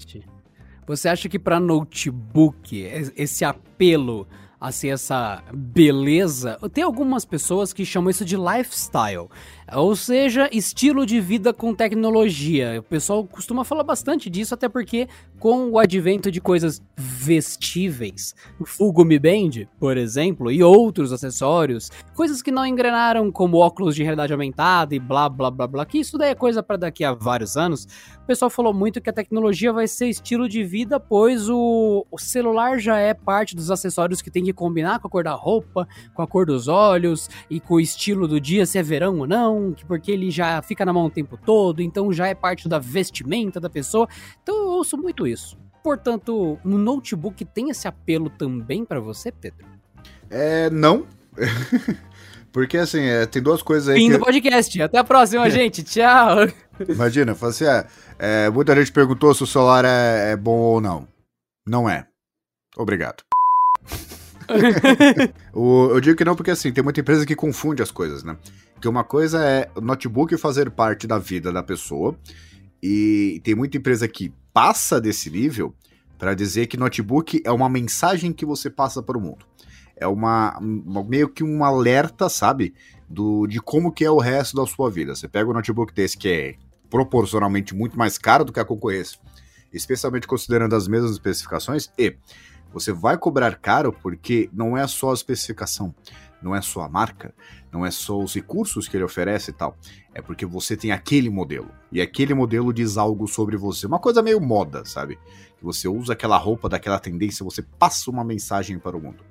Você 0.87 1.09
acha 1.09 1.27
que 1.27 1.37
para 1.37 1.59
notebook 1.59 2.77
esse 3.15 3.43
apelo 3.43 4.27
assim, 4.63 4.89
essa 4.89 5.43
beleza. 5.53 6.57
Tem 6.73 6.83
algumas 6.83 7.25
pessoas 7.25 7.73
que 7.73 7.85
chamam 7.85 8.09
isso 8.09 8.23
de 8.23 8.37
lifestyle, 8.37 9.29
ou 9.71 9.95
seja, 9.95 10.49
estilo 10.51 11.05
de 11.05 11.19
vida 11.21 11.53
com 11.53 11.73
tecnologia. 11.73 12.79
O 12.79 12.83
pessoal 12.83 13.25
costuma 13.25 13.63
falar 13.63 13.83
bastante 13.83 14.29
disso, 14.29 14.53
até 14.53 14.67
porque 14.67 15.07
com 15.39 15.69
o 15.69 15.79
advento 15.79 16.31
de 16.31 16.41
coisas 16.41 16.81
vestíveis, 16.97 18.35
o 18.59 18.65
Fugumi 18.65 19.19
Band, 19.19 19.67
por 19.79 19.97
exemplo, 19.97 20.51
e 20.51 20.63
outros 20.63 21.11
acessórios, 21.11 21.91
coisas 22.15 22.41
que 22.41 22.51
não 22.51 22.65
engrenaram 22.65 23.31
como 23.31 23.57
óculos 23.57 23.95
de 23.95 24.03
realidade 24.03 24.33
aumentada 24.33 24.95
e 24.95 24.99
blá 24.99 25.29
blá 25.29 25.49
blá 25.49 25.67
blá, 25.67 25.85
que 25.85 25.99
isso 25.99 26.17
daí 26.17 26.31
é 26.31 26.35
coisa 26.35 26.63
para 26.63 26.77
daqui 26.77 27.03
a 27.03 27.13
vários 27.13 27.57
anos. 27.57 27.87
O 28.23 28.25
pessoal 28.25 28.49
falou 28.49 28.73
muito 28.73 29.01
que 29.01 29.09
a 29.09 29.13
tecnologia 29.13 29.73
vai 29.73 29.87
ser 29.87 30.07
estilo 30.07 30.47
de 30.47 30.63
vida, 30.63 30.99
pois 30.99 31.49
o, 31.49 32.05
o 32.09 32.17
celular 32.17 32.79
já 32.79 32.97
é 32.97 33.13
parte 33.13 33.55
dos 33.55 33.69
acessórios 33.69 34.21
que 34.21 34.31
tem 34.31 34.43
que 34.43 34.53
combinar 34.53 34.99
com 34.99 35.07
a 35.07 35.11
cor 35.11 35.23
da 35.23 35.33
roupa, 35.33 35.87
com 36.13 36.21
a 36.21 36.27
cor 36.27 36.45
dos 36.45 36.67
olhos 36.67 37.29
e 37.49 37.59
com 37.59 37.75
o 37.75 37.79
estilo 37.79 38.27
do 38.27 38.39
dia, 38.39 38.65
se 38.65 38.77
é 38.77 38.83
verão 38.83 39.19
ou 39.19 39.27
não, 39.27 39.52
porque 39.87 40.11
ele 40.11 40.31
já 40.31 40.61
fica 40.61 40.85
na 40.85 40.93
mão 40.93 41.05
o 41.05 41.09
tempo 41.09 41.37
todo, 41.37 41.81
então 41.81 42.11
já 42.11 42.27
é 42.27 42.35
parte 42.35 42.67
da 42.67 42.79
vestimenta 42.79 43.59
da 43.59 43.69
pessoa. 43.69 44.07
Então 44.41 44.55
eu 44.55 44.67
ouço 44.69 44.97
muito 44.97 45.27
isso. 45.27 45.57
Portanto, 45.83 46.57
no 46.63 46.77
notebook 46.77 47.43
tem 47.43 47.69
esse 47.69 47.87
apelo 47.87 48.29
também 48.29 48.85
para 48.85 48.99
você, 48.99 49.31
Pedro? 49.31 49.65
É, 50.29 50.69
não. 50.69 51.05
Porque 52.53 52.77
assim, 52.77 53.01
é, 53.01 53.25
tem 53.25 53.41
duas 53.41 53.63
coisas 53.63 53.89
aí. 53.89 53.99
Fim 53.99 54.11
que... 54.11 54.17
do 54.17 54.23
podcast. 54.23 54.81
Até 54.81 54.99
a 54.99 55.03
próxima, 55.03 55.49
gente. 55.51 55.83
Tchau. 55.83 56.47
Imagina, 56.87 57.35
fala 57.35 57.51
assim, 57.51 57.65
é, 57.65 57.87
é, 58.19 58.49
muita 58.49 58.75
gente 58.75 58.91
perguntou 58.91 59.33
se 59.33 59.43
o 59.43 59.47
celular 59.47 59.83
é, 59.83 60.31
é 60.31 60.37
bom 60.37 60.57
ou 60.57 60.79
não. 60.79 61.07
Não 61.67 61.89
é. 61.89 62.05
Obrigado. 62.77 63.23
o, 65.53 65.89
eu 65.91 65.99
digo 65.99 66.15
que 66.17 66.25
não 66.25 66.35
porque 66.35 66.51
assim, 66.51 66.71
tem 66.71 66.83
muita 66.83 66.99
empresa 66.99 67.25
que 67.25 67.35
confunde 67.35 67.81
as 67.81 67.91
coisas, 67.91 68.23
né? 68.23 68.37
Que 68.83 68.89
uma 68.89 69.05
coisa 69.05 69.41
é 69.41 69.71
o 69.77 69.79
notebook 69.79 70.35
fazer 70.35 70.69
parte 70.69 71.07
da 71.07 71.17
vida 71.17 71.53
da 71.53 71.63
pessoa, 71.63 72.19
e 72.81 73.39
tem 73.41 73.55
muita 73.55 73.77
empresa 73.77 74.09
que 74.09 74.33
passa 74.51 74.99
desse 74.99 75.29
nível 75.29 75.73
para 76.19 76.33
dizer 76.33 76.67
que 76.67 76.75
notebook 76.75 77.41
é 77.45 77.51
uma 77.53 77.69
mensagem 77.69 78.33
que 78.33 78.45
você 78.45 78.69
passa 78.69 79.01
para 79.01 79.17
o 79.17 79.21
mundo. 79.21 79.45
É 79.95 80.05
uma, 80.05 80.59
uma, 80.59 81.01
meio 81.01 81.29
que 81.29 81.45
um 81.45 81.63
alerta, 81.63 82.27
sabe? 82.27 82.73
Do, 83.09 83.47
de 83.47 83.61
como 83.61 83.89
que 83.89 84.03
é 84.03 84.11
o 84.11 84.19
resto 84.19 84.57
da 84.57 84.67
sua 84.67 84.91
vida. 84.91 85.15
Você 85.15 85.29
pega 85.29 85.49
um 85.49 85.53
notebook 85.53 85.93
desse 85.93 86.17
que 86.17 86.27
é 86.27 86.55
proporcionalmente 86.89 87.73
muito 87.73 87.97
mais 87.97 88.17
caro 88.17 88.43
do 88.43 88.51
que 88.51 88.59
a 88.59 88.65
concorrência, 88.65 89.17
especialmente 89.71 90.27
considerando 90.27 90.75
as 90.75 90.89
mesmas 90.89 91.11
especificações, 91.11 91.89
e 91.97 92.17
você 92.73 92.91
vai 92.91 93.17
cobrar 93.17 93.55
caro 93.55 93.93
porque 93.93 94.49
não 94.51 94.75
é 94.75 94.85
só 94.87 95.11
a 95.11 95.13
especificação, 95.13 95.95
não 96.43 96.55
é 96.55 96.61
só 96.61 96.81
a 96.81 96.89
marca, 96.89 97.33
não 97.71 97.85
é 97.85 97.91
só 97.91 98.19
os 98.19 98.33
recursos 98.35 98.87
que 98.87 98.97
ele 98.97 99.03
oferece 99.03 99.51
e 99.51 99.53
tal. 99.53 99.77
É 100.13 100.21
porque 100.21 100.45
você 100.45 100.75
tem 100.75 100.91
aquele 100.91 101.29
modelo. 101.29 101.71
E 101.91 102.01
aquele 102.01 102.33
modelo 102.33 102.73
diz 102.73 102.97
algo 102.97 103.27
sobre 103.27 103.57
você. 103.57 103.87
Uma 103.87 103.99
coisa 103.99 104.21
meio 104.21 104.39
moda, 104.39 104.85
sabe? 104.85 105.17
Que 105.57 105.63
você 105.63 105.87
usa 105.87 106.13
aquela 106.13 106.37
roupa 106.37 106.67
daquela 106.67 106.99
tendência, 106.99 107.43
você 107.43 107.61
passa 107.61 108.11
uma 108.11 108.23
mensagem 108.23 108.77
para 108.77 108.97
o 108.97 109.01
mundo. 109.01 109.23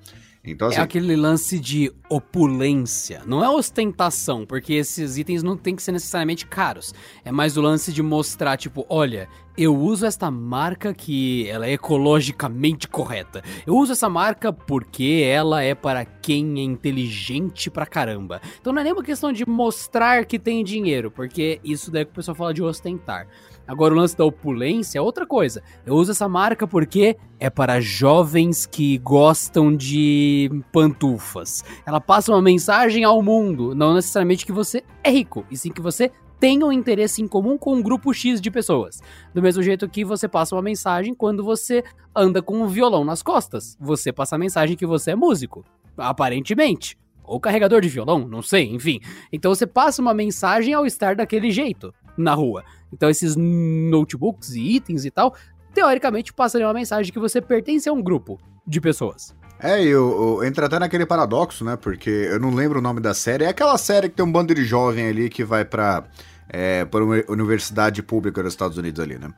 Então, 0.45 0.69
assim, 0.69 0.79
É 0.79 0.81
aquele 0.81 1.15
lance 1.15 1.59
de 1.59 1.93
opulência. 2.09 3.23
Não 3.25 3.45
é 3.45 3.49
ostentação, 3.49 4.45
porque 4.45 4.75
esses 4.75 5.17
itens 5.17 5.43
não 5.43 5.57
tem 5.57 5.77
que 5.77 5.83
ser 5.83 5.93
necessariamente 5.93 6.47
caros. 6.47 6.93
É 7.25 7.31
mais 7.31 7.57
o 7.57 7.61
lance 7.61 7.93
de 7.93 8.03
mostrar, 8.03 8.57
tipo, 8.57 8.85
olha, 8.89 9.29
eu 9.57 9.77
uso 9.77 10.05
esta 10.05 10.31
marca 10.31 10.93
que 10.93 11.49
ela 11.49 11.67
é 11.67 11.73
ecologicamente 11.73 12.89
correta. 12.89 13.43
Eu 13.67 13.77
uso 13.77 13.93
essa 13.93 14.09
marca 14.09 14.53
porque 14.53 15.25
ela 15.25 15.63
é 15.63 15.75
para 15.75 16.05
quem 16.05 16.59
é 16.59 16.63
inteligente 16.63 17.71
pra 17.71 17.87
caramba. 17.87 18.41
Então 18.61 18.73
não 18.73 18.81
é 18.81 18.85
nem 18.85 18.93
uma 18.93 19.05
questão 19.05 19.33
de 19.33 19.49
mostrar 19.49 20.25
que 20.25 20.39
tem 20.39 20.65
dinheiro, 20.65 21.11
porque 21.11 21.61
isso 21.63 21.91
daí 21.91 22.05
que 22.05 22.11
o 22.11 22.15
pessoal 22.15 22.35
fala 22.35 22.55
de 22.55 22.63
ostentar. 22.63 23.29
Agora 23.67 23.95
o 23.95 23.97
lance 23.97 24.17
da 24.17 24.25
opulência 24.25 24.99
é 24.99 25.03
outra 25.03 25.27
coisa. 25.27 25.63
Eu 25.87 25.95
uso 25.95 26.11
essa 26.11 26.29
marca 26.29 26.67
porque 26.67 27.17
é 27.39 27.49
para 27.49 27.81
jovens 27.81 28.67
que 28.67 28.99
gostam 28.99 29.75
de 29.75 30.51
pantufas. 30.73 31.65
Ela 31.87 32.01
passa 32.01 32.33
uma 32.33 32.43
mensagem 32.43 33.05
ao 33.05 33.23
mundo, 33.23 33.75
não 33.75 33.95
necessariamente 33.95 34.45
que 34.45 34.53
você 34.53 34.83
é 35.03 35.11
rico, 35.11 35.45
e 35.51 35.57
sim 35.57 35.71
que 35.71 35.81
você 35.81 36.11
tem 36.43 36.65
um 36.65 36.73
interesse 36.73 37.23
em 37.23 37.29
comum 37.29 37.57
com 37.57 37.75
um 37.75 37.81
grupo 37.81 38.13
X 38.13 38.41
de 38.41 38.51
pessoas. 38.51 39.01
Do 39.33 39.41
mesmo 39.41 39.63
jeito 39.63 39.89
que 39.89 40.05
você 40.05 40.27
passa 40.27 40.57
uma 40.57 40.63
mensagem 40.63 41.15
quando 41.15 41.45
você 41.45 41.85
anda 42.13 42.43
com 42.43 42.61
um 42.63 42.67
violão 42.67 43.05
nas 43.05 43.23
costas. 43.23 43.77
Você 43.81 44.13
passa 44.13 44.35
a 44.35 44.39
mensagem 44.41 44.77
que 44.77 44.85
você 44.85 45.13
é 45.13 45.15
músico, 45.15 45.65
aparentemente. 45.97 46.99
Ou 47.23 47.39
carregador 47.39 47.81
de 47.81 47.89
violão, 47.89 48.27
não 48.27 48.43
sei, 48.43 48.65
enfim. 48.75 48.99
Então 49.33 49.55
você 49.55 49.69
passa 49.69 50.03
uma 50.03 50.13
mensagem 50.13 50.75
ao 50.75 50.85
estar 50.85 51.15
daquele 51.15 51.53
jeito 51.53 51.95
na 52.19 52.35
rua. 52.35 52.65
Então 52.93 53.09
esses 53.09 53.35
notebooks 53.37 54.51
e 54.51 54.77
itens 54.77 55.05
e 55.05 55.11
tal, 55.11 55.35
teoricamente 55.75 56.33
passariam 56.33 56.69
uma 56.69 56.75
mensagem 56.75 57.13
que 57.13 57.19
você 57.19 57.41
pertence 57.41 57.89
a 57.89 57.93
um 57.93 58.03
grupo 58.03 58.39
de 58.67 58.81
pessoas. 58.81 59.35
É, 59.59 59.83
e 59.85 59.95
o, 59.95 60.37
o- 60.39 60.45
entra 60.45 60.67
até 60.67 60.79
naquele 60.79 61.07
paradoxo, 61.07 61.65
né? 61.65 61.77
Porque 61.77 62.11
eu 62.11 62.41
não 62.41 62.51
lembro 62.53 62.81
o 62.81 62.83
nome 62.83 63.01
da 63.01 63.15
série. 63.15 63.45
É 63.45 63.49
aquela 63.49 63.79
série 63.79 64.09
que 64.09 64.17
tem 64.17 64.25
um 64.27 64.33
bando 64.33 64.55
de 64.55 64.65
jovem 64.65 65.07
ali 65.07 65.29
que 65.31 65.45
vai 65.45 65.65
pra, 65.65 66.05
é, 66.49 66.85
pra 66.85 67.05
uma 67.05 67.23
universidade 67.29 68.03
pública 68.03 68.43
dos 68.43 68.53
Estados 68.53 68.77
Unidos 68.77 69.01
ali, 69.01 69.19
né? 69.19 69.33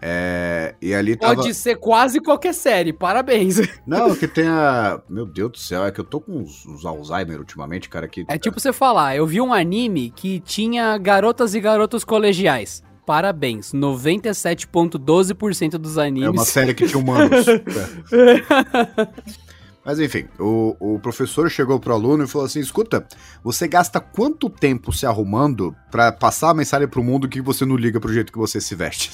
É, 0.00 0.74
e 0.82 0.92
ali 0.94 1.16
tava... 1.16 1.36
Pode 1.36 1.54
ser 1.54 1.76
quase 1.76 2.20
qualquer 2.20 2.52
série, 2.52 2.92
parabéns. 2.92 3.56
Não, 3.86 4.14
que 4.14 4.28
tem 4.28 4.46
a... 4.46 5.00
Meu 5.08 5.24
Deus 5.24 5.52
do 5.52 5.58
céu, 5.58 5.84
é 5.84 5.90
que 5.90 6.00
eu 6.00 6.04
tô 6.04 6.20
com 6.20 6.32
uns, 6.38 6.66
uns 6.66 6.84
Alzheimer 6.84 7.38
ultimamente, 7.38 7.88
cara, 7.88 8.06
que... 8.06 8.24
É 8.28 8.36
tipo 8.38 8.60
você 8.60 8.72
falar, 8.72 9.16
eu 9.16 9.26
vi 9.26 9.40
um 9.40 9.52
anime 9.52 10.10
que 10.10 10.40
tinha 10.40 10.96
garotas 10.98 11.54
e 11.54 11.60
garotos 11.60 12.04
colegiais. 12.04 12.82
Parabéns, 13.06 13.72
97.12% 13.72 15.78
dos 15.78 15.96
É 15.98 16.06
animes. 16.06 16.30
uma 16.30 16.44
série 16.44 16.74
que 16.74 16.86
tinha 16.86 16.98
humanos. 16.98 17.46
É. 18.12 18.42
Mas 19.84 20.00
enfim, 20.00 20.24
o, 20.38 20.74
o 20.80 20.98
professor 20.98 21.50
chegou 21.50 21.78
pro 21.78 21.92
aluno 21.92 22.24
e 22.24 22.26
falou 22.26 22.46
assim: 22.46 22.58
escuta, 22.60 23.06
você 23.42 23.68
gasta 23.68 24.00
quanto 24.00 24.48
tempo 24.48 24.90
se 24.94 25.04
arrumando 25.04 25.76
pra 25.90 26.10
passar 26.10 26.48
a 26.50 26.54
mensagem 26.54 26.88
pro 26.88 27.04
mundo 27.04 27.28
que 27.28 27.42
você 27.42 27.66
não 27.66 27.76
liga 27.76 28.00
pro 28.00 28.10
jeito 28.12 28.32
que 28.32 28.38
você 28.38 28.62
se 28.62 28.74
veste? 28.74 29.10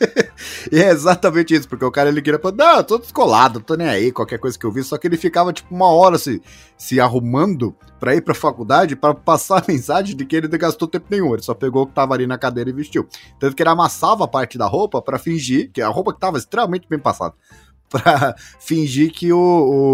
e 0.70 0.80
é 0.80 0.90
exatamente 0.90 1.54
isso, 1.54 1.68
porque 1.68 1.84
o 1.84 1.90
cara 1.90 2.08
ele 2.08 2.22
queria 2.22 2.38
falar, 2.40 2.54
não, 2.54 2.76
eu 2.78 2.84
tô 2.84 2.98
descolado, 2.98 3.60
tô 3.60 3.74
nem 3.74 3.88
aí, 3.88 4.12
qualquer 4.12 4.38
coisa 4.38 4.58
que 4.58 4.64
eu 4.64 4.72
vi, 4.72 4.82
só 4.82 4.96
que 4.98 5.06
ele 5.06 5.16
ficava 5.16 5.52
tipo 5.52 5.74
uma 5.74 5.88
hora 5.88 6.18
se, 6.18 6.42
se 6.76 7.00
arrumando 7.00 7.74
pra 7.98 8.14
ir 8.14 8.22
pra 8.22 8.34
faculdade 8.34 8.96
pra 8.96 9.14
passar 9.14 9.58
a 9.62 9.64
mensagem 9.66 10.16
de 10.16 10.24
que 10.24 10.36
ele 10.36 10.48
não 10.48 10.58
gastou 10.58 10.88
tempo 10.88 11.06
nenhum, 11.10 11.32
ele 11.32 11.42
só 11.42 11.54
pegou 11.54 11.82
o 11.82 11.86
que 11.86 11.94
tava 11.94 12.14
ali 12.14 12.26
na 12.26 12.38
cadeira 12.38 12.70
e 12.70 12.72
vestiu. 12.72 13.06
Tanto 13.38 13.54
que 13.54 13.62
ele 13.62 13.70
amassava 13.70 14.24
a 14.24 14.28
parte 14.28 14.58
da 14.58 14.66
roupa 14.66 15.00
pra 15.00 15.18
fingir 15.18 15.70
que 15.72 15.80
a 15.80 15.88
roupa 15.88 16.12
que 16.12 16.20
tava 16.20 16.38
extremamente 16.38 16.86
bem 16.88 16.98
passada 16.98 17.34
pra 18.02 18.34
fingir 18.60 19.12
que 19.12 19.32
o, 19.32 19.38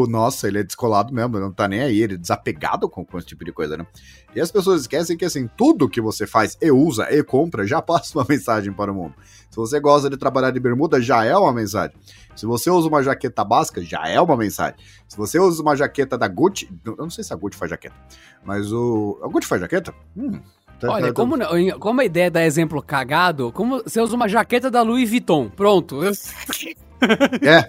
o- 0.04 0.06
Nossa, 0.06 0.49
ele 0.49 0.59
é 0.59 0.62
descolado 0.62 1.12
mesmo, 1.12 1.38
não 1.38 1.52
tá 1.52 1.66
nem 1.68 1.80
aí, 1.80 2.02
ele 2.02 2.14
é 2.14 2.16
desapegado 2.18 2.88
com, 2.88 3.04
com 3.04 3.18
esse 3.18 3.26
tipo 3.26 3.44
de 3.44 3.52
coisa, 3.52 3.76
né? 3.76 3.87
E 4.35 4.40
as 4.40 4.50
pessoas 4.50 4.82
esquecem 4.82 5.16
que, 5.16 5.25
assim, 5.25 5.49
tudo 5.56 5.88
que 5.88 6.00
você 6.00 6.26
faz 6.26 6.56
e 6.61 6.71
usa 6.71 7.06
e 7.14 7.23
compra 7.23 7.66
já 7.66 7.80
passa 7.82 8.18
uma 8.18 8.26
mensagem 8.28 8.73
para 8.73 8.90
o 8.90 8.94
mundo. 8.94 9.14
Se 9.50 9.56
você 9.56 9.78
gosta 9.78 10.09
de 10.09 10.16
trabalhar 10.16 10.50
de 10.50 10.59
bermuda, 10.61 11.00
já 11.00 11.25
é 11.25 11.37
uma 11.37 11.52
mensagem. 11.52 11.94
Se 12.35 12.47
você 12.47 12.71
usa 12.71 12.88
uma 12.88 13.02
jaqueta 13.02 13.44
básica, 13.44 13.82
já 13.82 14.09
é 14.09 14.18
uma 14.18 14.37
mensagem. 14.37 14.76
Se 15.06 15.16
você 15.16 15.38
usa 15.38 15.61
uma 15.61 15.76
jaqueta 15.76 16.16
da 16.16 16.26
Gucci, 16.26 16.71
eu 16.87 16.97
não 16.97 17.11
sei 17.11 17.23
se 17.23 17.32
a 17.32 17.37
Gucci 17.37 17.59
faz 17.59 17.71
jaqueta, 17.71 17.94
mas 18.42 18.73
o. 18.73 19.21
A 19.23 19.28
Gucci 19.28 19.47
faz 19.47 19.61
jaqueta? 19.61 19.92
Hum. 20.16 20.40
tá- 20.80 20.90
Olha, 20.90 21.09
tá- 21.09 21.12
como, 21.12 21.37
não- 21.37 21.78
como 21.78 22.00
a 22.00 22.04
ideia 22.06 22.30
dar 22.30 22.44
exemplo 22.47 22.82
cagado, 22.82 23.52
como 23.52 23.82
você 23.82 24.00
usa 24.00 24.16
uma 24.16 24.26
jaqueta 24.26 24.71
da 24.71 24.80
Louis 24.80 25.11
Vuitton, 25.11 25.50
pronto. 25.50 26.00
É. 27.42 27.66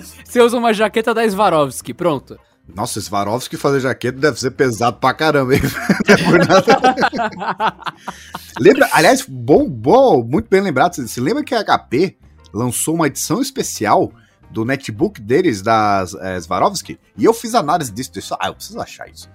Você 0.24 0.40
usa 0.40 0.56
uma 0.56 0.72
jaqueta 0.72 1.12
da 1.12 1.28
Swarovski, 1.28 1.92
pronto. 1.92 2.38
Nossa, 2.74 3.00
Swarovski 3.00 3.56
fazer 3.56 3.80
jaqueta 3.80 4.18
deve 4.18 4.38
ser 4.38 4.52
pesado 4.52 4.98
pra 4.98 5.12
caramba, 5.12 5.54
hein? 5.54 5.60
É. 6.08 6.14
Lembra, 8.60 8.88
aliás, 8.92 9.24
bom, 9.28 9.68
bom, 9.68 10.22
muito 10.24 10.48
bem 10.48 10.60
lembrado. 10.60 10.94
Você, 10.94 11.20
lembra 11.20 11.44
que 11.44 11.54
a 11.54 11.64
HP 11.64 12.16
lançou 12.52 12.94
uma 12.94 13.06
edição 13.06 13.40
especial 13.40 14.12
do 14.50 14.64
netbook 14.64 15.20
deles, 15.20 15.62
das 15.62 16.14
é, 16.14 16.40
Swarovski? 16.40 16.98
E 17.16 17.24
eu 17.24 17.34
fiz 17.34 17.54
análise 17.54 17.92
disso. 17.92 18.12
disso. 18.12 18.36
Ah, 18.40 18.48
eu 18.48 18.54
preciso 18.54 18.80
achar 18.80 19.08
isso. 19.08 19.28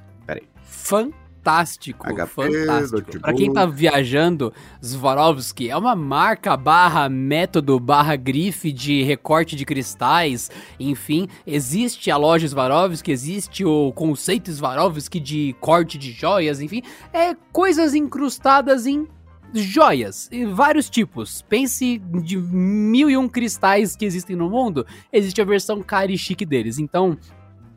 Fantástico, 0.87 1.26
HP, 1.47 1.95
fantástico. 2.25 3.19
Pra 3.19 3.33
quem 3.33 3.51
tá 3.51 3.65
viajando, 3.65 4.53
Swarovski 4.81 5.69
é 5.69 5.77
uma 5.77 5.95
marca 5.95 6.57
barra 6.57 7.07
método 7.07 7.79
barra 7.79 8.15
grife 8.15 8.71
de 8.71 9.03
recorte 9.03 9.55
de 9.55 9.65
cristais, 9.65 10.51
enfim, 10.79 11.27
existe 11.45 12.11
a 12.11 12.17
loja 12.17 12.47
Swarovski, 12.47 13.11
existe 13.11 13.63
o 13.63 13.91
conceito 13.93 14.51
Swarovski 14.51 15.19
de 15.19 15.55
corte 15.59 15.97
de 15.97 16.11
joias, 16.11 16.59
enfim, 16.61 16.81
é 17.13 17.35
coisas 17.51 17.95
incrustadas 17.95 18.85
em 18.85 19.07
joias, 19.53 20.29
e 20.31 20.45
vários 20.45 20.89
tipos. 20.89 21.41
Pense 21.41 21.97
de 21.97 22.37
mil 22.37 23.09
e 23.09 23.17
um 23.17 23.27
cristais 23.29 23.95
que 23.95 24.05
existem 24.05 24.35
no 24.35 24.49
mundo, 24.49 24.85
existe 25.11 25.41
a 25.41 25.45
versão 25.45 25.81
cara 25.81 26.11
e 26.11 26.17
chique 26.17 26.45
deles. 26.45 26.77
Então, 26.79 27.17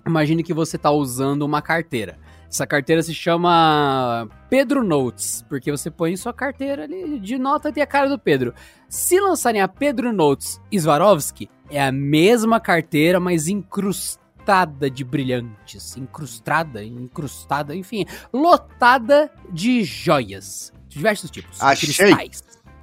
imagine 0.06 0.42
que 0.42 0.52
você 0.52 0.76
tá 0.76 0.90
usando 0.90 1.42
uma 1.42 1.62
carteira. 1.62 2.18
Essa 2.50 2.66
carteira 2.66 3.00
se 3.00 3.14
chama 3.14 4.28
Pedro 4.48 4.82
Notes, 4.82 5.44
porque 5.48 5.70
você 5.70 5.88
põe 5.88 6.16
sua 6.16 6.32
carteira 6.32 6.82
ali 6.82 7.20
de 7.20 7.38
nota 7.38 7.68
e 7.68 7.72
tem 7.72 7.82
a 7.82 7.86
cara 7.86 8.08
do 8.08 8.18
Pedro. 8.18 8.52
Se 8.88 9.20
lançarem 9.20 9.60
a 9.60 9.68
Pedro 9.68 10.12
Notes 10.12 10.60
Swarovski, 10.76 11.48
é 11.70 11.80
a 11.80 11.92
mesma 11.92 12.58
carteira, 12.58 13.20
mas 13.20 13.46
incrustada 13.46 14.90
de 14.90 15.04
brilhantes. 15.04 15.96
Incrustada, 15.96 16.82
incrustada, 16.82 17.76
enfim, 17.76 18.04
lotada 18.32 19.30
de 19.52 19.84
joias. 19.84 20.72
De 20.88 20.96
diversos 20.96 21.30
tipos. 21.30 21.62
Achei. 21.62 21.94
Cristais. 21.94 22.42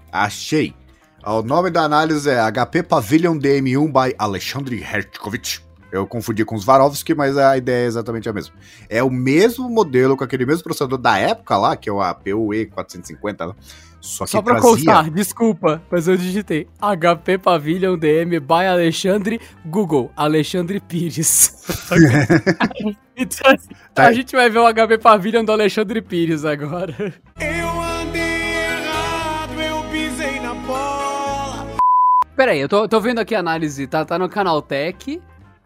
Achei. 0.09 0.73
O 1.25 1.41
nome 1.41 1.69
da 1.69 1.81
análise 1.81 2.29
é 2.29 2.39
HP 2.39 2.83
Pavilion 2.83 3.37
DM1 3.37 3.87
by 3.87 4.15
Alexandre 4.17 4.81
Hertkovich. 4.81 5.66
Eu 5.91 6.05
confundi 6.05 6.43
com 6.43 6.55
os 6.55 6.63
Swarovski, 6.63 7.13
mas 7.15 7.37
a 7.37 7.57
ideia 7.57 7.85
é 7.85 7.87
exatamente 7.87 8.27
a 8.27 8.33
mesma. 8.33 8.53
É 8.89 9.01
o 9.01 9.09
mesmo 9.09 9.69
modelo, 9.69 10.17
com 10.17 10.23
aquele 10.23 10.45
mesmo 10.45 10.63
processador 10.63 10.97
da 10.97 11.17
época 11.17 11.55
lá, 11.57 11.75
que 11.77 11.89
é 11.89 11.93
o 11.93 12.01
APU 12.01 12.49
E450, 12.49 13.47
né? 13.47 13.53
Só 13.99 14.25
que 14.25 14.31
Só 14.31 14.41
pra 14.41 14.55
trazia... 14.55 14.69
constar, 14.71 15.09
desculpa, 15.09 15.81
mas 15.89 16.07
eu 16.07 16.15
digitei 16.15 16.67
HP 16.79 17.37
Pavilion 17.39 17.97
DM 17.97 18.39
by 18.39 18.65
Alexandre 18.69 19.41
Google, 19.65 20.11
Alexandre 20.15 20.79
Pires. 20.79 21.65
então, 23.17 23.55
Tá. 23.93 24.05
a 24.07 24.13
gente 24.13 24.35
vai 24.35 24.49
ver 24.49 24.59
o 24.59 24.73
HP 24.73 24.97
Pavilion 24.99 25.43
do 25.43 25.51
Alexandre 25.51 26.01
Pires 26.01 26.45
agora. 26.45 27.13
Eu 27.39 27.81
andei 27.81 28.21
errado, 28.21 29.59
eu 29.59 29.83
pisei 29.91 30.39
na 30.39 30.53
bola. 30.53 31.65
Pera 32.35 32.51
aí, 32.51 32.59
eu 32.59 32.69
tô, 32.69 32.87
tô 32.87 33.01
vendo 33.01 33.19
aqui 33.19 33.33
a 33.33 33.39
análise, 33.39 33.87
tá, 33.87 34.05
tá 34.05 34.19
no 34.19 34.29
Canaltech, 34.29 35.19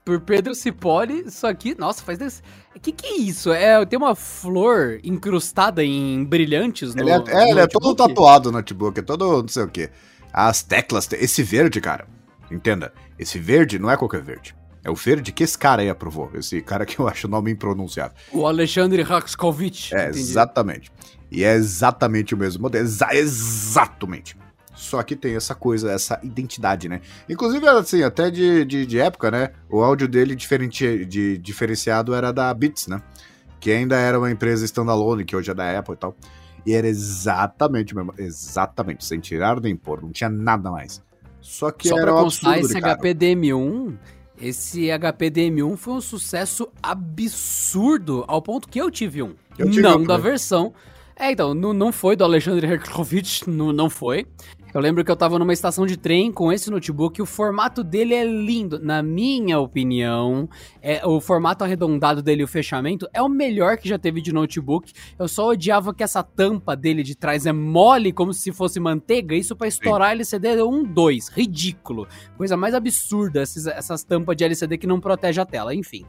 por 0.03 0.19
Pedro 0.21 0.55
Cipoli, 0.55 1.25
isso 1.27 1.45
aqui, 1.45 1.75
nossa, 1.77 2.03
faz 2.03 2.17
desse... 2.17 2.41
Que 2.81 2.91
que 2.91 3.05
é 3.05 3.17
isso? 3.17 3.51
É, 3.51 3.85
tem 3.85 3.99
uma 3.99 4.15
flor 4.15 4.99
incrustada 5.03 5.83
em 5.83 6.23
brilhantes 6.23 6.95
no 6.95 7.01
Ele 7.01 7.11
é, 7.11 7.23
é, 7.27 7.49
ele 7.51 7.59
é 7.59 7.67
todo 7.67 7.93
tatuado 7.93 8.51
no 8.51 8.57
notebook, 8.57 8.99
é 8.99 9.03
todo 9.03 9.41
não 9.41 9.47
sei 9.47 9.63
o 9.63 9.67
que. 9.67 9.89
As 10.33 10.63
teclas, 10.63 11.07
esse 11.13 11.43
verde, 11.43 11.81
cara, 11.81 12.07
entenda, 12.49 12.93
esse 13.19 13.37
verde 13.37 13.77
não 13.77 13.91
é 13.91 13.97
qualquer 13.97 14.21
verde. 14.21 14.55
É 14.83 14.89
o 14.89 14.95
verde 14.95 15.31
que 15.31 15.43
esse 15.43 15.57
cara 15.57 15.83
aí 15.83 15.89
aprovou. 15.89 16.31
Esse 16.33 16.59
cara 16.61 16.85
que 16.85 16.97
eu 16.97 17.07
acho 17.07 17.27
o 17.27 17.29
nome 17.29 17.51
impronunciável. 17.51 18.15
O 18.31 18.47
Alexandre 18.47 19.03
Rakskovich. 19.03 19.93
É, 19.93 20.05
entendi. 20.05 20.19
exatamente. 20.19 20.91
E 21.29 21.43
é 21.43 21.53
exatamente 21.53 22.33
o 22.33 22.37
mesmo 22.37 22.63
modelo. 22.63 22.83
Exa 22.83 23.09
exatamente. 23.13 24.35
Só 24.73 25.03
que 25.03 25.15
tem 25.15 25.35
essa 25.35 25.53
coisa, 25.53 25.91
essa 25.91 26.19
identidade, 26.23 26.87
né? 26.87 27.01
Inclusive, 27.29 27.67
assim, 27.67 28.03
até 28.03 28.31
de, 28.31 28.63
de, 28.65 28.85
de 28.85 28.99
época, 28.99 29.29
né? 29.29 29.51
O 29.69 29.81
áudio 29.81 30.07
dele 30.07 30.35
diferente, 30.35 31.05
de, 31.05 31.37
diferenciado 31.37 32.13
era 32.13 32.31
da 32.31 32.53
Beats, 32.53 32.87
né? 32.87 33.01
Que 33.59 33.71
ainda 33.71 33.97
era 33.97 34.17
uma 34.17 34.31
empresa 34.31 34.65
standalone, 34.65 35.25
que 35.25 35.35
hoje 35.35 35.51
é 35.51 35.53
da 35.53 35.77
Apple 35.77 35.93
e 35.93 35.97
tal. 35.97 36.15
E 36.65 36.73
era 36.73 36.87
exatamente 36.87 37.93
o 37.93 37.97
mesmo. 37.97 38.13
Exatamente, 38.17 39.03
sem 39.03 39.19
tirar 39.19 39.59
nem 39.59 39.75
pôr, 39.75 40.01
não 40.01 40.11
tinha 40.11 40.29
nada 40.29 40.71
mais. 40.71 41.01
Só 41.41 41.71
que 41.71 41.89
Só 41.89 41.97
era 41.97 42.11
pra 42.11 42.21
um 42.21 42.23
constar, 42.23 42.53
absurdo 42.53 42.65
esse 42.67 42.75
de 42.75 42.81
caro. 42.81 43.01
HP 43.01 43.15
DM1, 43.15 43.97
esse 44.39 44.87
HP 44.87 45.31
DM1 45.31 45.77
foi 45.77 45.93
um 45.95 46.01
sucesso 46.01 46.69
absurdo, 46.81 48.23
ao 48.27 48.41
ponto 48.41 48.69
que 48.69 48.79
eu 48.79 48.89
tive 48.89 49.21
um. 49.21 49.35
Eu 49.57 49.69
tive 49.69 49.81
não 49.81 49.99
um 49.99 50.03
da 50.03 50.17
versão. 50.17 50.73
É, 51.15 51.31
então, 51.31 51.53
não, 51.53 51.73
não 51.73 51.91
foi 51.91 52.15
do 52.15 52.23
Alexandre 52.23 52.65
Herkovich, 52.65 53.47
não, 53.47 53.71
não 53.71 53.89
foi. 53.89 54.25
Eu 54.73 54.79
lembro 54.79 55.03
que 55.03 55.11
eu 55.11 55.15
tava 55.15 55.37
numa 55.37 55.51
estação 55.51 55.85
de 55.85 55.97
trem 55.97 56.31
com 56.31 56.51
esse 56.51 56.71
notebook 56.71 57.19
e 57.19 57.21
o 57.21 57.25
formato 57.25 57.83
dele 57.83 58.13
é 58.13 58.23
lindo. 58.23 58.79
Na 58.79 59.03
minha 59.03 59.59
opinião, 59.59 60.47
é, 60.81 61.05
o 61.05 61.19
formato 61.19 61.63
arredondado 61.63 62.21
dele 62.21 62.41
e 62.41 62.45
o 62.45 62.47
fechamento 62.47 63.07
é 63.13 63.21
o 63.21 63.27
melhor 63.27 63.77
que 63.77 63.89
já 63.89 63.99
teve 63.99 64.21
de 64.21 64.31
notebook. 64.31 64.93
Eu 65.19 65.27
só 65.27 65.49
odiava 65.49 65.93
que 65.93 66.03
essa 66.03 66.23
tampa 66.23 66.75
dele 66.75 67.03
de 67.03 67.15
trás 67.15 67.45
é 67.45 67.51
mole, 67.51 68.13
como 68.13 68.33
se 68.33 68.51
fosse 68.53 68.79
manteiga. 68.79 69.35
Isso 69.35 69.55
pra 69.57 69.67
estourar 69.67 70.11
LCD 70.11 70.61
1, 70.63 70.83
2. 70.85 71.27
Ridículo. 71.29 72.07
Coisa 72.37 72.55
mais 72.55 72.73
absurda, 72.73 73.41
esses- 73.41 73.67
essas 73.67 74.03
tampas 74.03 74.37
de 74.37 74.43
LCD 74.45 74.77
que 74.77 74.87
não 74.87 74.99
protege 75.01 75.41
a 75.41 75.45
tela, 75.45 75.75
enfim. 75.75 76.05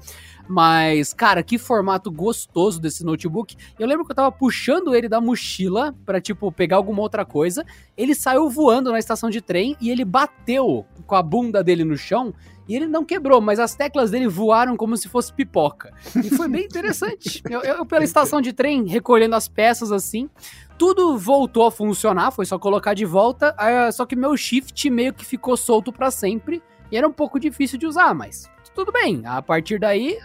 Mas, 0.48 1.12
cara, 1.12 1.42
que 1.42 1.58
formato 1.58 2.10
gostoso 2.10 2.80
desse 2.80 3.04
notebook. 3.04 3.56
Eu 3.78 3.86
lembro 3.86 4.04
que 4.04 4.12
eu 4.12 4.16
tava 4.16 4.32
puxando 4.32 4.94
ele 4.94 5.08
da 5.08 5.20
mochila 5.20 5.94
pra, 6.04 6.20
tipo, 6.20 6.50
pegar 6.50 6.76
alguma 6.76 7.00
outra 7.00 7.24
coisa. 7.24 7.64
Ele 7.96 8.14
saiu 8.14 8.50
voando 8.50 8.90
na 8.90 8.98
estação 8.98 9.30
de 9.30 9.40
trem 9.40 9.76
e 9.80 9.90
ele 9.90 10.04
bateu 10.04 10.84
com 11.06 11.14
a 11.14 11.22
bunda 11.22 11.62
dele 11.62 11.84
no 11.84 11.96
chão. 11.96 12.34
E 12.68 12.76
ele 12.76 12.86
não 12.86 13.04
quebrou, 13.04 13.40
mas 13.40 13.58
as 13.58 13.74
teclas 13.74 14.10
dele 14.10 14.28
voaram 14.28 14.76
como 14.76 14.96
se 14.96 15.08
fosse 15.08 15.32
pipoca. 15.32 15.92
E 16.16 16.30
foi 16.30 16.48
bem 16.48 16.64
interessante. 16.64 17.42
Eu, 17.50 17.60
eu, 17.60 17.84
pela 17.84 18.04
estação 18.04 18.40
de 18.40 18.52
trem, 18.52 18.86
recolhendo 18.86 19.34
as 19.34 19.48
peças 19.48 19.90
assim. 19.90 20.30
Tudo 20.78 21.18
voltou 21.18 21.66
a 21.66 21.70
funcionar, 21.70 22.30
foi 22.30 22.46
só 22.46 22.58
colocar 22.58 22.94
de 22.94 23.04
volta. 23.04 23.54
ah, 23.58 23.90
só 23.92 24.06
que 24.06 24.16
meu 24.16 24.36
shift 24.36 24.88
meio 24.90 25.12
que 25.12 25.24
ficou 25.24 25.56
solto 25.56 25.92
pra 25.92 26.10
sempre. 26.10 26.62
E 26.92 26.96
era 26.96 27.08
um 27.08 27.12
pouco 27.12 27.40
difícil 27.40 27.78
de 27.78 27.86
usar, 27.86 28.14
mas 28.14 28.48
tudo 28.74 28.92
bem. 28.92 29.22
A 29.26 29.40
partir 29.42 29.78
daí, 29.80 30.18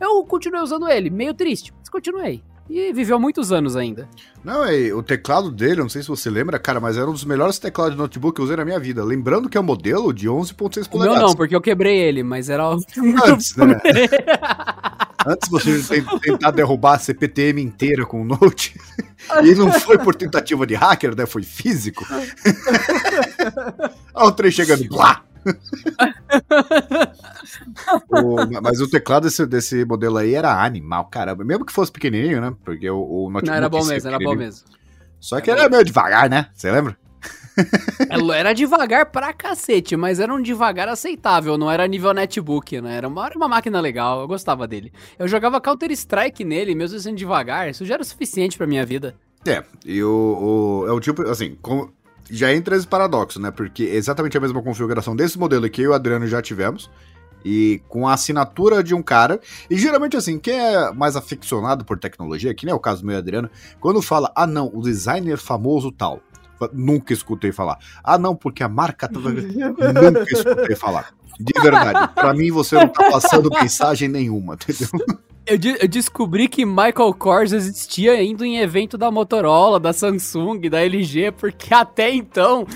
eu 0.00 0.24
continuei 0.24 0.62
usando 0.62 0.88
ele. 0.88 1.08
Meio 1.10 1.34
triste, 1.34 1.72
mas 1.78 1.88
continuei. 1.88 2.42
E 2.68 2.94
viveu 2.94 3.20
muitos 3.20 3.52
anos 3.52 3.76
ainda. 3.76 4.08
Não, 4.42 4.64
é, 4.64 4.90
o 4.94 5.02
teclado 5.02 5.50
dele, 5.50 5.82
não 5.82 5.88
sei 5.90 6.00
se 6.00 6.08
você 6.08 6.30
lembra, 6.30 6.58
cara, 6.58 6.80
mas 6.80 6.96
era 6.96 7.06
um 7.08 7.12
dos 7.12 7.24
melhores 7.26 7.58
teclados 7.58 7.92
de 7.94 8.00
notebook 8.00 8.36
que 8.36 8.40
eu 8.40 8.44
usei 8.46 8.56
na 8.56 8.64
minha 8.64 8.80
vida. 8.80 9.04
Lembrando 9.04 9.50
que 9.50 9.58
é 9.58 9.60
o 9.60 9.64
modelo 9.64 10.14
de 10.14 10.26
11.6 10.28 10.32
O 10.32 10.80
meu 10.80 10.88
polegadas. 10.90 11.22
não, 11.22 11.34
porque 11.34 11.54
eu 11.54 11.60
quebrei 11.60 11.98
ele, 11.98 12.22
mas 12.22 12.48
era. 12.48 12.70
o- 12.74 12.80
Antes, 13.26 13.54
né? 13.56 13.78
Antes 15.26 15.48
você 15.50 15.82
ten- 15.82 16.18
tentar 16.20 16.52
derrubar 16.52 16.94
a 16.94 16.98
CPTM 16.98 17.60
inteira 17.62 18.06
com 18.06 18.22
o 18.22 18.24
Note. 18.24 18.78
E 19.42 19.54
não 19.54 19.70
foi 19.72 19.98
por 19.98 20.14
tentativa 20.14 20.66
de 20.66 20.74
hacker, 20.74 21.14
né? 21.14 21.26
Foi 21.26 21.42
físico. 21.42 22.02
Olha 24.14 24.28
o 24.28 24.32
trem 24.32 24.50
chegando. 24.50 24.88
Blá! 24.88 25.22
O- 28.08 28.62
mas 28.62 28.80
o 28.80 28.88
teclado 28.88 29.24
desse, 29.24 29.46
desse 29.46 29.84
modelo 29.84 30.16
aí 30.18 30.34
era 30.34 30.62
animal, 30.64 31.06
caramba. 31.06 31.44
Mesmo 31.44 31.64
que 31.64 31.72
fosse 31.72 31.92
pequenininho, 31.92 32.40
né? 32.40 32.54
Porque 32.64 32.88
o, 32.88 32.98
o 32.98 33.30
notebook. 33.30 33.46
Não, 33.46 33.54
era 33.54 33.68
bom 33.68 33.84
é 33.84 33.88
mesmo, 33.88 34.08
era 34.08 34.18
bom 34.18 34.34
mesmo. 34.34 34.66
Só 35.20 35.40
que 35.40 35.50
era 35.50 35.68
meio 35.68 35.84
devagar, 35.84 36.28
né? 36.28 36.48
Você 36.54 36.70
lembra? 36.70 36.96
Ela 38.10 38.36
Era 38.36 38.52
devagar 38.52 39.06
pra 39.06 39.32
cacete, 39.32 39.96
mas 39.96 40.18
era 40.18 40.32
um 40.34 40.42
devagar 40.42 40.88
aceitável, 40.88 41.56
não 41.56 41.70
era 41.70 41.86
nível 41.86 42.12
netbook, 42.12 42.80
né? 42.80 42.96
Era 42.96 43.06
uma, 43.08 43.26
era 43.26 43.36
uma 43.36 43.48
máquina 43.48 43.80
legal, 43.80 44.20
eu 44.22 44.28
gostava 44.28 44.66
dele. 44.66 44.92
Eu 45.18 45.28
jogava 45.28 45.60
Counter-Strike 45.60 46.44
nele, 46.44 46.74
mesmo 46.74 46.98
sendo 46.98 47.16
devagar, 47.16 47.70
isso 47.70 47.84
já 47.86 47.94
era 47.94 48.02
o 48.02 48.06
suficiente 48.06 48.58
pra 48.58 48.66
minha 48.66 48.84
vida. 48.84 49.14
É, 49.46 49.62
e 49.86 50.02
o, 50.02 50.82
o- 50.84 50.88
é 50.88 50.92
o 50.92 50.98
tipo, 51.00 51.22
assim, 51.28 51.56
com- 51.62 51.88
já 52.30 52.52
entra 52.52 52.76
esse 52.76 52.86
paradoxo, 52.86 53.40
né? 53.40 53.50
Porque 53.50 53.84
é 53.84 53.94
exatamente 53.96 54.36
a 54.36 54.40
mesma 54.40 54.62
configuração 54.62 55.14
desse 55.14 55.38
modelo 55.38 55.68
que 55.68 55.82
eu 55.82 55.84
e 55.84 55.88
o 55.88 55.94
Adriano 55.94 56.26
já 56.26 56.40
tivemos, 56.40 56.90
e 57.44 57.82
com 57.88 58.08
a 58.08 58.14
assinatura 58.14 58.82
de 58.82 58.94
um 58.94 59.02
cara, 59.02 59.38
e 59.68 59.76
geralmente 59.76 60.16
assim, 60.16 60.38
quem 60.38 60.58
é 60.58 60.92
mais 60.92 61.14
aficionado 61.14 61.84
por 61.84 61.98
tecnologia, 61.98 62.54
que 62.54 62.64
nem 62.64 62.72
é 62.72 62.74
o 62.74 62.80
caso 62.80 63.02
do 63.02 63.06
meu 63.06 63.18
Adriano, 63.18 63.50
quando 63.80 64.00
fala, 64.00 64.32
ah 64.34 64.46
não, 64.46 64.70
o 64.72 64.80
designer 64.80 65.36
famoso 65.36 65.92
tal, 65.92 66.20
nunca 66.72 67.12
escutei 67.12 67.52
falar. 67.52 67.78
Ah 68.02 68.16
não, 68.16 68.34
porque 68.34 68.62
a 68.62 68.68
marca... 68.68 69.10
nunca 69.12 70.32
escutei 70.32 70.74
falar. 70.74 71.12
De 71.38 71.60
verdade, 71.60 72.14
pra 72.14 72.32
mim 72.32 72.50
você 72.50 72.76
não 72.76 72.88
tá 72.88 73.10
passando 73.10 73.50
mensagem 73.50 74.08
nenhuma, 74.08 74.54
entendeu? 74.54 74.88
Eu, 75.46 75.58
de- 75.58 75.76
eu 75.80 75.88
descobri 75.88 76.48
que 76.48 76.64
Michael 76.64 77.12
Kors 77.18 77.52
existia 77.52 78.22
indo 78.22 78.44
em 78.44 78.58
evento 78.58 78.96
da 78.96 79.10
Motorola, 79.10 79.78
da 79.78 79.92
Samsung, 79.92 80.58
da 80.70 80.80
LG, 80.82 81.32
porque 81.32 81.74
até 81.74 82.10
então 82.14 82.66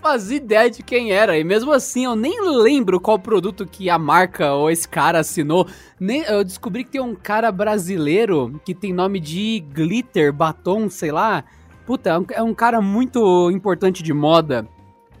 fazia 0.00 0.38
ideia 0.38 0.70
de 0.70 0.82
quem 0.82 1.12
era. 1.12 1.38
E 1.38 1.44
mesmo 1.44 1.70
assim, 1.70 2.04
eu 2.06 2.16
nem 2.16 2.40
lembro 2.40 2.98
qual 2.98 3.18
produto 3.18 3.66
que 3.66 3.90
a 3.90 3.98
marca 3.98 4.54
ou 4.54 4.70
esse 4.70 4.88
cara 4.88 5.18
assinou. 5.20 5.66
Nem, 6.00 6.22
eu 6.22 6.42
descobri 6.42 6.84
que 6.84 6.92
tem 6.92 7.00
um 7.00 7.14
cara 7.14 7.52
brasileiro 7.52 8.58
que 8.64 8.74
tem 8.74 8.92
nome 8.92 9.20
de 9.20 9.62
glitter, 9.72 10.32
batom, 10.32 10.88
sei 10.88 11.12
lá. 11.12 11.44
Puta, 11.86 12.08
é 12.10 12.18
um, 12.18 12.26
é 12.32 12.42
um 12.42 12.54
cara 12.54 12.80
muito 12.80 13.50
importante 13.50 14.02
de 14.02 14.14
moda. 14.14 14.66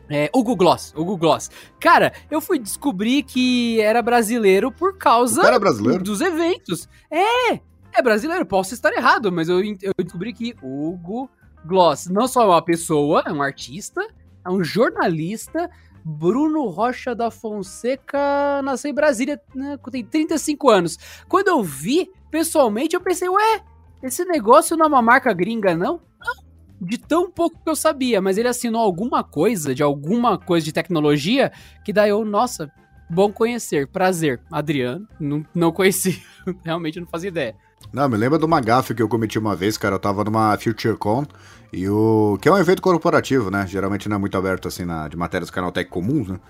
É, 0.08 0.30
Hugo 0.34 0.54
Gloss, 0.54 0.92
Hugo 0.96 1.16
Gloss. 1.16 1.50
Cara, 1.80 2.12
eu 2.30 2.40
fui 2.40 2.58
descobrir 2.58 3.22
que 3.22 3.80
era 3.80 4.02
brasileiro 4.02 4.70
por 4.70 4.98
causa 4.98 5.40
cara 5.40 5.56
é 5.56 5.58
brasileiro? 5.58 6.04
dos 6.04 6.20
eventos. 6.20 6.88
É, 7.10 7.54
é 7.92 8.02
brasileiro, 8.02 8.44
posso 8.44 8.74
estar 8.74 8.92
errado, 8.92 9.32
mas 9.32 9.48
eu, 9.48 9.60
eu 9.62 9.92
descobri 9.98 10.32
que 10.32 10.54
Hugo 10.62 11.30
Gloss 11.64 12.06
não 12.06 12.28
só 12.28 12.42
é 12.42 12.46
uma 12.46 12.62
pessoa, 12.62 13.22
é 13.26 13.32
um 13.32 13.42
artista, 13.42 14.06
é 14.44 14.50
um 14.50 14.62
jornalista. 14.62 15.70
Bruno 16.06 16.68
Rocha 16.68 17.14
da 17.14 17.30
Fonseca 17.30 18.60
nasceu 18.62 18.90
em 18.90 18.94
Brasília, 18.94 19.40
né, 19.54 19.78
tem 19.90 20.04
35 20.04 20.68
anos. 20.68 20.98
Quando 21.26 21.48
eu 21.48 21.62
vi, 21.62 22.10
pessoalmente, 22.30 22.94
eu 22.94 23.00
pensei, 23.00 23.26
ué, 23.26 23.62
esse 24.02 24.22
negócio 24.26 24.76
não 24.76 24.84
é 24.84 24.88
uma 24.88 25.00
marca 25.00 25.32
gringa, 25.32 25.74
não? 25.74 26.02
Não, 26.20 26.43
de 26.84 26.98
tão 26.98 27.30
pouco 27.30 27.58
que 27.62 27.70
eu 27.70 27.76
sabia, 27.76 28.20
mas 28.20 28.38
ele 28.38 28.48
assinou 28.48 28.80
alguma 28.80 29.24
coisa, 29.24 29.74
de 29.74 29.82
alguma 29.82 30.38
coisa 30.38 30.64
de 30.64 30.72
tecnologia, 30.72 31.52
que 31.84 31.92
daí 31.92 32.10
eu, 32.10 32.24
nossa, 32.24 32.70
bom 33.08 33.32
conhecer, 33.32 33.88
prazer. 33.88 34.40
Adriano, 34.50 35.06
não, 35.18 35.44
não 35.54 35.72
conheci, 35.72 36.22
realmente 36.64 37.00
não 37.00 37.06
fazia 37.06 37.28
ideia. 37.28 37.54
Não, 37.92 38.08
me 38.08 38.16
lembra 38.16 38.38
de 38.38 38.44
uma 38.44 38.60
gafe 38.60 38.94
que 38.94 39.02
eu 39.02 39.08
cometi 39.08 39.38
uma 39.38 39.54
vez, 39.54 39.76
cara. 39.76 39.94
Eu 39.94 39.98
tava 39.98 40.24
numa 40.24 40.56
FutureCon, 40.56 41.24
e 41.72 41.88
o... 41.88 42.38
que 42.40 42.48
é 42.48 42.52
um 42.52 42.58
evento 42.58 42.82
corporativo, 42.82 43.50
né? 43.50 43.66
Geralmente 43.66 44.08
não 44.08 44.16
é 44.16 44.18
muito 44.18 44.36
aberto, 44.36 44.68
assim, 44.68 44.84
na... 44.84 45.06
de 45.06 45.16
matérias 45.16 45.50
Canaltech 45.50 45.90
comuns, 45.90 46.28
né? 46.28 46.40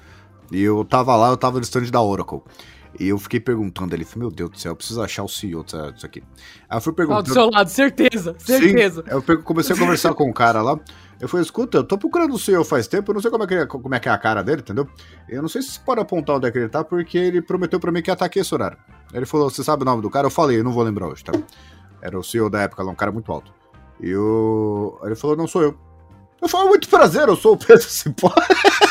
E 0.50 0.62
eu 0.62 0.84
tava 0.84 1.16
lá, 1.16 1.28
eu 1.28 1.36
tava 1.36 1.58
no 1.58 1.62
stand 1.62 1.90
da 1.90 2.00
Oracle. 2.00 2.40
E 2.98 3.08
eu 3.08 3.18
fiquei 3.18 3.40
perguntando 3.40 3.94
ele, 3.94 4.04
falei, 4.04 4.20
meu 4.28 4.30
Deus 4.30 4.50
do 4.50 4.58
céu, 4.58 4.72
eu 4.72 4.76
preciso 4.76 5.02
achar 5.02 5.24
o 5.24 5.28
CEO 5.28 5.64
disso 5.64 6.06
aqui. 6.06 6.22
Aí 6.68 6.76
eu 6.76 6.80
fui 6.80 6.90
Ó, 6.90 6.92
do 6.92 6.96
perguntando... 6.96 7.32
seu 7.32 7.50
lado, 7.50 7.68
certeza, 7.68 8.36
certeza. 8.38 9.02
Sim, 9.02 9.08
eu 9.10 9.42
comecei 9.42 9.74
a 9.74 9.78
conversar 9.78 10.14
com 10.14 10.30
o 10.30 10.32
cara 10.32 10.62
lá. 10.62 10.78
Eu 11.20 11.28
falei, 11.28 11.44
escuta, 11.44 11.78
eu 11.78 11.84
tô 11.84 11.96
procurando 11.98 12.34
o 12.34 12.38
CEO 12.38 12.64
faz 12.64 12.86
tempo, 12.86 13.10
eu 13.10 13.14
não 13.14 13.22
sei 13.22 13.30
como 13.30 13.44
é, 13.44 13.46
que, 13.46 13.54
é- 13.54 13.66
como 13.66 13.94
é 13.94 13.98
que 14.00 14.08
é 14.08 14.12
a 14.12 14.18
cara 14.18 14.42
dele, 14.42 14.60
entendeu? 14.60 14.86
Eu 15.28 15.42
não 15.42 15.48
sei 15.48 15.62
se 15.62 15.70
você 15.72 15.80
pode 15.80 16.00
apontar 16.00 16.36
onde 16.36 16.46
é 16.46 16.50
que 16.52 16.58
ele 16.58 16.68
tá, 16.68 16.84
porque 16.84 17.18
ele 17.18 17.40
prometeu 17.42 17.80
pra 17.80 17.90
mim 17.90 18.02
que 18.02 18.10
ia 18.10 18.14
aqui 18.18 18.38
esse 18.38 18.54
horário. 18.54 18.76
Ele 19.12 19.24
falou, 19.26 19.48
você 19.50 19.64
sabe 19.64 19.82
o 19.82 19.84
nome 19.86 20.02
do 20.02 20.10
cara? 20.10 20.26
Eu 20.26 20.30
falei, 20.30 20.58
eu 20.58 20.64
não 20.64 20.72
vou 20.72 20.82
lembrar 20.84 21.08
hoje, 21.08 21.24
tá? 21.24 21.32
Era 22.02 22.18
o 22.18 22.22
CEO 22.22 22.50
da 22.50 22.60
época 22.62 22.82
lá, 22.82 22.92
um 22.92 22.96
cara 22.96 23.10
muito 23.10 23.30
alto. 23.32 23.52
E 24.00 24.10
eu... 24.10 24.98
Aí 25.02 25.08
ele 25.08 25.16
falou, 25.16 25.36
não 25.36 25.46
sou 25.48 25.62
eu. 25.62 25.74
Eu 26.42 26.48
falei, 26.48 26.68
muito 26.68 26.88
prazer, 26.88 27.26
eu 27.28 27.36
sou 27.36 27.54
o 27.54 27.56
Pedro 27.56 27.82
Cipó. 27.88 28.32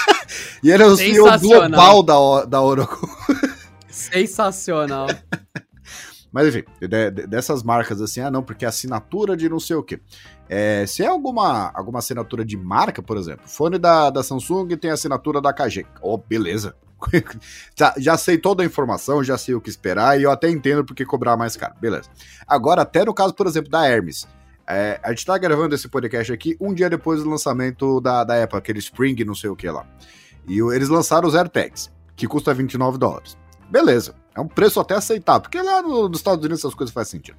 e 0.64 0.72
ele 0.72 0.82
é 0.82 0.86
o 0.88 0.96
CEO 0.98 1.28
global 1.40 2.02
da, 2.04 2.20
O- 2.20 2.46
da 2.46 2.62
Oracle. 2.62 3.08
Sensacional. 3.94 5.08
Mas 6.32 6.48
enfim, 6.48 6.64
de- 6.82 7.12
de- 7.12 7.28
dessas 7.28 7.62
marcas 7.62 8.02
assim, 8.02 8.20
ah 8.20 8.32
não, 8.32 8.42
porque 8.42 8.66
é 8.66 8.68
assinatura 8.68 9.38
de 9.38 9.48
não 9.48 9.60
sei 9.60 9.76
o 9.76 9.84
quê. 9.84 10.00
É, 10.50 10.84
se 10.88 11.04
é 11.04 11.08
alguma, 11.08 11.72
alguma 11.76 12.00
assinatura 12.00 12.44
de 12.44 12.58
marca, 12.58 13.04
por 13.04 13.18
exemplo, 13.18 13.48
fone 13.48 13.78
da, 13.78 14.10
da 14.10 14.24
Samsung 14.24 14.68
tem 14.76 14.90
assinatura 14.90 15.40
da 15.40 15.54
KG. 15.54 15.86
Oh, 16.02 16.18
beleza. 16.18 16.76
já, 17.78 17.94
já 17.98 18.18
sei 18.18 18.38
toda 18.40 18.64
a 18.64 18.66
informação, 18.66 19.24
já 19.24 19.38
sei 19.38 19.54
o 19.54 19.62
que 19.62 19.70
esperar 19.70 20.20
e 20.20 20.24
eu 20.24 20.32
até 20.32 20.50
entendo 20.50 20.84
porque 20.84 21.06
cobrar 21.06 21.38
mais 21.38 21.56
caro. 21.56 21.76
Beleza. 21.80 22.10
Agora, 22.48 22.82
até 22.82 23.06
no 23.06 23.14
caso, 23.14 23.34
por 23.36 23.46
exemplo, 23.46 23.70
da 23.70 23.86
Hermes. 23.88 24.28
é, 24.68 25.00
a 25.04 25.10
gente 25.10 25.26
tá 25.28 25.38
gravando 25.38 25.76
esse 25.76 25.88
podcast 25.88 26.34
aqui 26.34 26.58
um 26.60 26.74
dia 26.74 26.90
depois 26.90 27.22
do 27.22 27.30
lançamento 27.30 28.02
da, 28.02 28.24
da 28.24 28.42
Apple, 28.44 28.58
aquele 28.58 28.80
Spring, 28.80 29.24
não 29.24 29.36
sei 29.36 29.52
o 29.52 29.56
que 29.56 29.70
lá. 29.70 29.86
E 30.48 30.60
eles 30.74 30.90
lançaram 30.90 31.28
os 31.28 31.36
AirTags, 31.36 31.92
que 32.16 32.28
custa 32.28 32.54
29 32.56 32.98
dólares. 32.98 33.38
Beleza, 33.70 34.14
é 34.36 34.42
um 34.42 34.48
preço 34.48 34.80
até 34.80 34.96
aceitável, 34.96 35.42
porque 35.42 35.62
lá 35.62 35.82
no- 35.82 36.08
nos 36.10 36.20
Estados 36.20 36.40
Unidos 36.44 36.60
essas 36.60 36.76
coisas 36.76 36.94
fazem 36.94 37.12
sentido. 37.20 37.38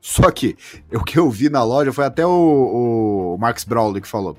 Só 0.00 0.30
que 0.30 0.56
o 0.92 1.02
que 1.02 1.18
eu 1.18 1.30
vi 1.30 1.48
na 1.48 1.62
loja 1.62 1.92
foi 1.92 2.04
até 2.04 2.26
o, 2.26 3.34
o 3.34 3.38
Max 3.38 3.64
Brawley 3.64 4.02
que 4.02 4.08
falou. 4.08 4.36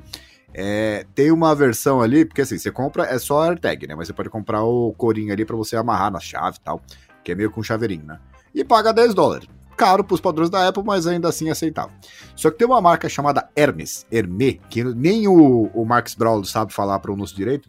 É, 0.53 1.05
tem 1.13 1.31
uma 1.31 1.53
versão 1.55 2.01
ali, 2.01 2.23
porque 2.23 2.41
assim, 2.41 2.57
você 2.57 2.71
compra, 2.71 3.03
é 3.05 3.17
só 3.19 3.41
AirTag, 3.41 3.87
né? 3.87 3.95
Mas 3.95 4.07
você 4.07 4.13
pode 4.13 4.29
comprar 4.29 4.63
o 4.63 4.93
corinho 4.93 5.33
ali 5.33 5.43
pra 5.43 5.55
você 5.55 5.75
amarrar 5.75 6.11
na 6.11 6.19
chave 6.19 6.57
e 6.57 6.61
tal, 6.61 6.81
que 7.23 7.31
é 7.31 7.35
meio 7.35 7.51
com 7.51 7.61
chaveirinho, 7.63 8.05
né? 8.05 8.19
E 8.53 8.63
paga 8.63 8.93
10 8.93 9.13
dólares. 9.13 9.47
Caro 9.75 10.03
pros 10.05 10.21
padrões 10.21 10.49
da 10.49 10.65
Apple, 10.65 10.83
mas 10.85 11.05
ainda 11.05 11.27
assim 11.27 11.49
aceitável. 11.49 11.91
Só 12.35 12.49
que 12.49 12.57
tem 12.57 12.65
uma 12.67 12.79
marca 12.79 13.09
chamada 13.09 13.49
Hermes, 13.53 14.05
Hermé, 14.09 14.59
que 14.69 14.81
nem 14.83 15.27
o, 15.27 15.69
o 15.73 15.83
Max 15.83 16.15
Brawley 16.15 16.45
sabe 16.45 16.71
falar 16.71 16.99
pronúncio 16.99 17.35
direito, 17.35 17.67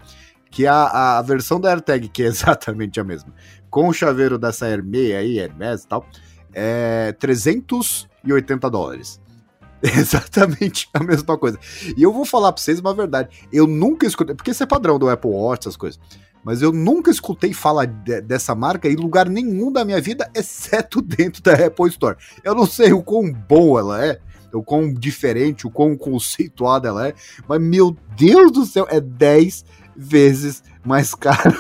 que 0.57 0.67
a, 0.67 1.19
a 1.19 1.23
versão 1.23 1.61
da 1.61 1.69
AirTag, 1.69 2.09
que 2.09 2.23
é 2.23 2.27
exatamente 2.33 2.99
a 2.99 3.05
mesma, 3.05 3.31
com 3.69 3.89
o 3.89 3.93
chaveiro 3.93 4.39
dessa 4.39 4.67
Hermès 4.67 5.15
aí, 5.15 5.39
Hermès 5.39 5.83
e 5.83 5.87
tal, 5.87 6.07
é 6.55 7.13
380 7.21 8.71
dólares. 8.71 9.21
Exatamente 9.85 10.89
a 10.95 11.05
mesma 11.05 11.37
coisa. 11.37 11.59
E 11.95 12.03
eu 12.03 12.11
vou 12.11 12.25
falar 12.25 12.51
pra 12.51 12.63
vocês 12.63 12.81
uma 12.81 12.95
verdade. 12.95 13.47
Eu 13.53 13.67
nunca 13.67 14.07
escutei, 14.07 14.35
porque 14.35 14.51
isso 14.51 14.63
é 14.63 14.67
padrão 14.67 14.99
do 14.99 15.11
Apple 15.11 15.31
Watch, 15.31 15.69
essas 15.69 15.77
coisas. 15.77 16.01
Mas 16.43 16.63
eu 16.63 16.73
nunca 16.73 17.11
escutei 17.11 17.53
falar 17.53 17.85
de, 17.85 18.23
dessa 18.23 18.55
marca 18.55 18.89
em 18.89 18.97
lugar 18.97 19.29
nenhum 19.29 19.71
da 19.71 19.85
minha 19.85 20.01
vida, 20.01 20.31
exceto 20.35 21.03
dentro 21.03 21.43
da 21.43 21.53
Apple 21.53 21.89
Store. 21.89 22.17
Eu 22.43 22.55
não 22.55 22.65
sei 22.65 22.95
o 22.95 23.03
quão 23.03 23.31
boa 23.31 23.81
ela 23.81 24.07
é, 24.07 24.19
o 24.55 24.63
quão 24.63 24.91
diferente, 24.91 25.67
o 25.67 25.71
quão 25.71 25.95
conceituada 25.95 26.89
ela 26.89 27.09
é, 27.09 27.15
mas 27.47 27.61
meu 27.61 27.95
Deus 28.17 28.51
do 28.51 28.65
céu, 28.65 28.87
é 28.89 28.99
10 28.99 29.67
vezes 29.97 30.63
mais 30.85 31.15
caro. 31.15 31.55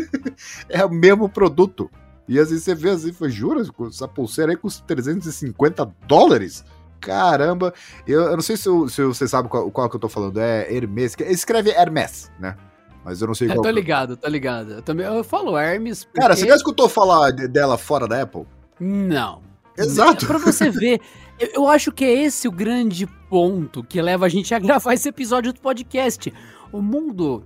é 0.68 0.84
o 0.84 0.90
mesmo 0.90 1.28
produto. 1.28 1.90
E 2.26 2.38
assim 2.38 2.58
você 2.58 2.74
vê 2.74 2.90
assim, 2.90 3.12
foi, 3.12 3.30
jura? 3.30 3.62
Essa 3.88 4.08
pulseira 4.08 4.52
aí 4.52 4.56
custa 4.56 4.84
350 4.86 5.92
dólares? 6.06 6.64
Caramba, 7.00 7.74
eu, 8.06 8.22
eu 8.22 8.32
não 8.32 8.42
sei 8.42 8.56
se, 8.56 8.66
eu, 8.66 8.88
se, 8.88 9.02
você 9.04 9.28
sabe 9.28 9.48
qual, 9.48 9.70
qual, 9.70 9.90
que 9.90 9.96
eu 9.96 10.00
tô 10.00 10.08
falando, 10.08 10.40
é 10.40 10.74
Hermes, 10.74 11.14
escreve 11.20 11.70
Hermes, 11.70 12.30
né? 12.40 12.56
Mas 13.04 13.20
eu 13.20 13.26
não 13.26 13.34
sei 13.34 13.48
é, 13.48 13.52
qual. 13.52 13.62
Tô 13.62 13.70
ligado, 13.70 14.16
tô 14.16 14.26
ligado. 14.26 14.72
Eu 14.72 14.82
também 14.82 15.04
eu 15.04 15.22
falo 15.22 15.58
Hermes. 15.58 16.04
Porque... 16.04 16.20
Cara, 16.20 16.34
você 16.34 16.46
já 16.46 16.56
escutou 16.56 16.88
falar 16.88 17.30
dela 17.30 17.76
fora 17.76 18.08
da 18.08 18.22
Apple? 18.22 18.46
Não. 18.80 19.42
Exato. 19.76 20.26
Pra 20.26 20.38
você 20.38 20.70
ver, 20.70 20.98
eu, 21.38 21.48
eu 21.54 21.68
acho 21.68 21.92
que 21.92 22.04
é 22.04 22.24
esse 22.24 22.48
o 22.48 22.52
grande 22.52 23.06
ponto 23.28 23.84
que 23.84 24.00
leva 24.00 24.24
a 24.24 24.28
gente 24.30 24.54
a 24.54 24.58
gravar 24.58 24.94
esse 24.94 25.08
episódio 25.08 25.52
do 25.52 25.60
podcast. 25.60 26.32
O 26.72 26.80
mundo 26.80 27.44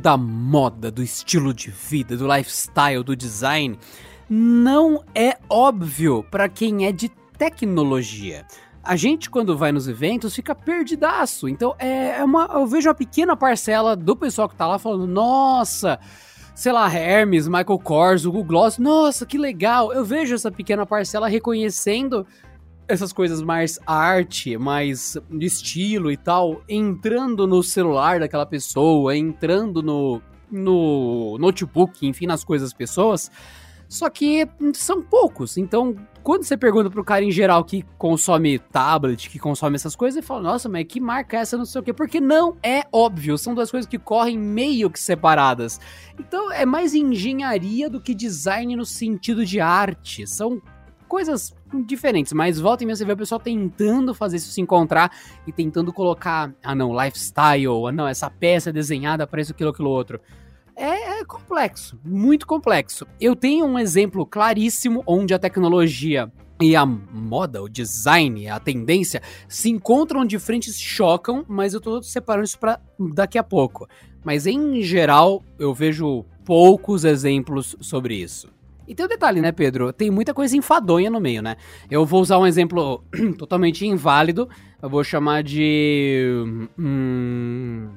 da 0.00 0.16
moda, 0.16 0.90
do 0.90 1.02
estilo 1.02 1.54
de 1.54 1.70
vida, 1.70 2.16
do 2.16 2.26
lifestyle, 2.26 3.02
do 3.02 3.14
design, 3.14 3.78
não 4.28 5.04
é 5.14 5.38
óbvio 5.48 6.24
para 6.30 6.48
quem 6.48 6.86
é 6.86 6.92
de 6.92 7.08
tecnologia 7.38 8.44
a 8.86 8.94
gente, 8.94 9.28
quando 9.28 9.58
vai 9.58 9.72
nos 9.72 9.88
eventos, 9.88 10.34
fica 10.34 10.54
perdidaço. 10.54 11.48
Então, 11.48 11.74
é, 11.76 12.18
é 12.18 12.24
uma, 12.24 12.48
eu 12.52 12.66
vejo 12.66 12.88
uma 12.88 12.94
pequena 12.94 13.36
parcela 13.36 13.96
do 13.96 14.14
pessoal 14.14 14.48
que 14.48 14.54
tá 14.54 14.64
lá 14.66 14.78
falando, 14.78 15.08
nossa, 15.08 15.98
sei 16.54 16.70
lá, 16.70 16.88
Hermes, 16.92 17.48
Michael 17.48 17.80
Kors, 17.80 18.24
Google 18.24 18.44
Gloss, 18.44 18.78
nossa, 18.78 19.26
que 19.26 19.36
legal. 19.36 19.92
Eu 19.92 20.04
vejo 20.04 20.36
essa 20.36 20.52
pequena 20.52 20.86
parcela 20.86 21.26
reconhecendo 21.26 22.24
essas 22.88 23.12
coisas 23.12 23.42
mais 23.42 23.78
arte, 23.86 24.56
mais 24.56 25.16
estilo 25.40 26.10
e 26.10 26.16
tal, 26.16 26.62
entrando 26.68 27.46
no 27.46 27.62
celular 27.62 28.20
daquela 28.20 28.46
pessoa, 28.46 29.16
entrando 29.16 29.82
no, 29.82 30.20
no 30.50 31.36
notebook, 31.38 32.06
enfim, 32.06 32.26
nas 32.26 32.44
coisas 32.44 32.70
das 32.70 32.76
pessoas. 32.76 33.30
Só 33.88 34.10
que 34.10 34.48
são 34.74 35.00
poucos. 35.00 35.56
Então, 35.56 35.94
quando 36.22 36.42
você 36.42 36.56
pergunta 36.56 36.90
pro 36.90 37.04
cara 37.04 37.24
em 37.24 37.30
geral 37.30 37.64
que 37.64 37.84
consome 37.96 38.58
tablet, 38.58 39.30
que 39.30 39.38
consome 39.38 39.76
essas 39.76 39.94
coisas, 39.94 40.16
ele 40.16 40.26
fala: 40.26 40.42
Nossa, 40.42 40.68
mas 40.68 40.84
que 40.88 41.00
marca 41.00 41.36
é 41.36 41.40
essa? 41.40 41.56
Não 41.56 41.64
sei 41.64 41.80
o 41.80 41.84
quê. 41.84 41.92
Porque 41.92 42.20
não 42.20 42.56
é 42.62 42.82
óbvio. 42.92 43.38
São 43.38 43.54
duas 43.54 43.70
coisas 43.70 43.88
que 43.88 43.98
correm 43.98 44.36
meio 44.36 44.90
que 44.90 44.98
separadas. 44.98 45.80
Então, 46.18 46.50
é 46.50 46.66
mais 46.66 46.94
engenharia 46.94 47.88
do 47.88 48.00
que 48.00 48.12
design 48.12 48.74
no 48.74 48.84
sentido 48.84 49.46
de 49.46 49.60
arte. 49.60 50.26
São 50.26 50.60
coisas 51.06 51.54
diferentes, 51.86 52.32
mas 52.32 52.60
volta 52.60 52.82
e 52.82 52.86
meia 52.86 52.96
você 52.96 53.04
vê 53.04 53.12
o 53.12 53.16
pessoal 53.16 53.40
tentando 53.40 54.14
fazer 54.14 54.36
isso 54.36 54.50
se 54.50 54.60
encontrar 54.60 55.10
e 55.46 55.52
tentando 55.52 55.92
colocar, 55.92 56.52
ah 56.62 56.74
não, 56.74 56.92
lifestyle, 56.92 57.86
ah 57.88 57.92
não, 57.92 58.06
essa 58.06 58.30
peça 58.30 58.70
é 58.70 58.72
desenhada 58.72 59.26
para 59.26 59.40
isso, 59.40 59.52
aquilo, 59.52 59.70
aquilo 59.70 59.90
outro 59.90 60.20
é, 60.76 61.20
é 61.20 61.24
complexo, 61.24 61.98
muito 62.04 62.46
complexo. 62.46 63.06
Eu 63.18 63.34
tenho 63.34 63.64
um 63.64 63.78
exemplo 63.78 64.26
claríssimo 64.26 65.02
onde 65.06 65.32
a 65.32 65.38
tecnologia 65.38 66.30
e 66.60 66.76
a 66.76 66.84
moda, 66.84 67.62
o 67.62 67.68
design, 67.68 68.48
a 68.48 68.60
tendência 68.60 69.22
se 69.48 69.70
encontram 69.70 70.24
de 70.24 70.38
frente, 70.38 70.70
se 70.70 70.80
chocam, 70.80 71.44
mas 71.48 71.72
eu 71.74 71.80
tô 71.80 72.02
separando 72.02 72.44
isso 72.44 72.58
para 72.58 72.78
daqui 73.14 73.38
a 73.38 73.42
pouco. 73.42 73.88
Mas 74.22 74.46
em 74.46 74.82
geral, 74.82 75.42
eu 75.58 75.72
vejo 75.72 76.24
poucos 76.44 77.04
exemplos 77.04 77.74
sobre 77.80 78.14
isso. 78.14 78.48
E 78.86 78.94
tem 78.94 79.04
um 79.04 79.08
detalhe, 79.08 79.40
né, 79.40 79.52
Pedro? 79.52 79.92
Tem 79.92 80.10
muita 80.10 80.32
coisa 80.32 80.56
enfadonha 80.56 81.10
no 81.10 81.20
meio, 81.20 81.42
né? 81.42 81.56
Eu 81.90 82.04
vou 82.04 82.20
usar 82.20 82.38
um 82.38 82.46
exemplo 82.46 83.04
totalmente 83.36 83.86
inválido. 83.86 84.48
Eu 84.80 84.88
vou 84.88 85.02
chamar 85.02 85.42
de. 85.42 86.68
Hum, 86.78 87.90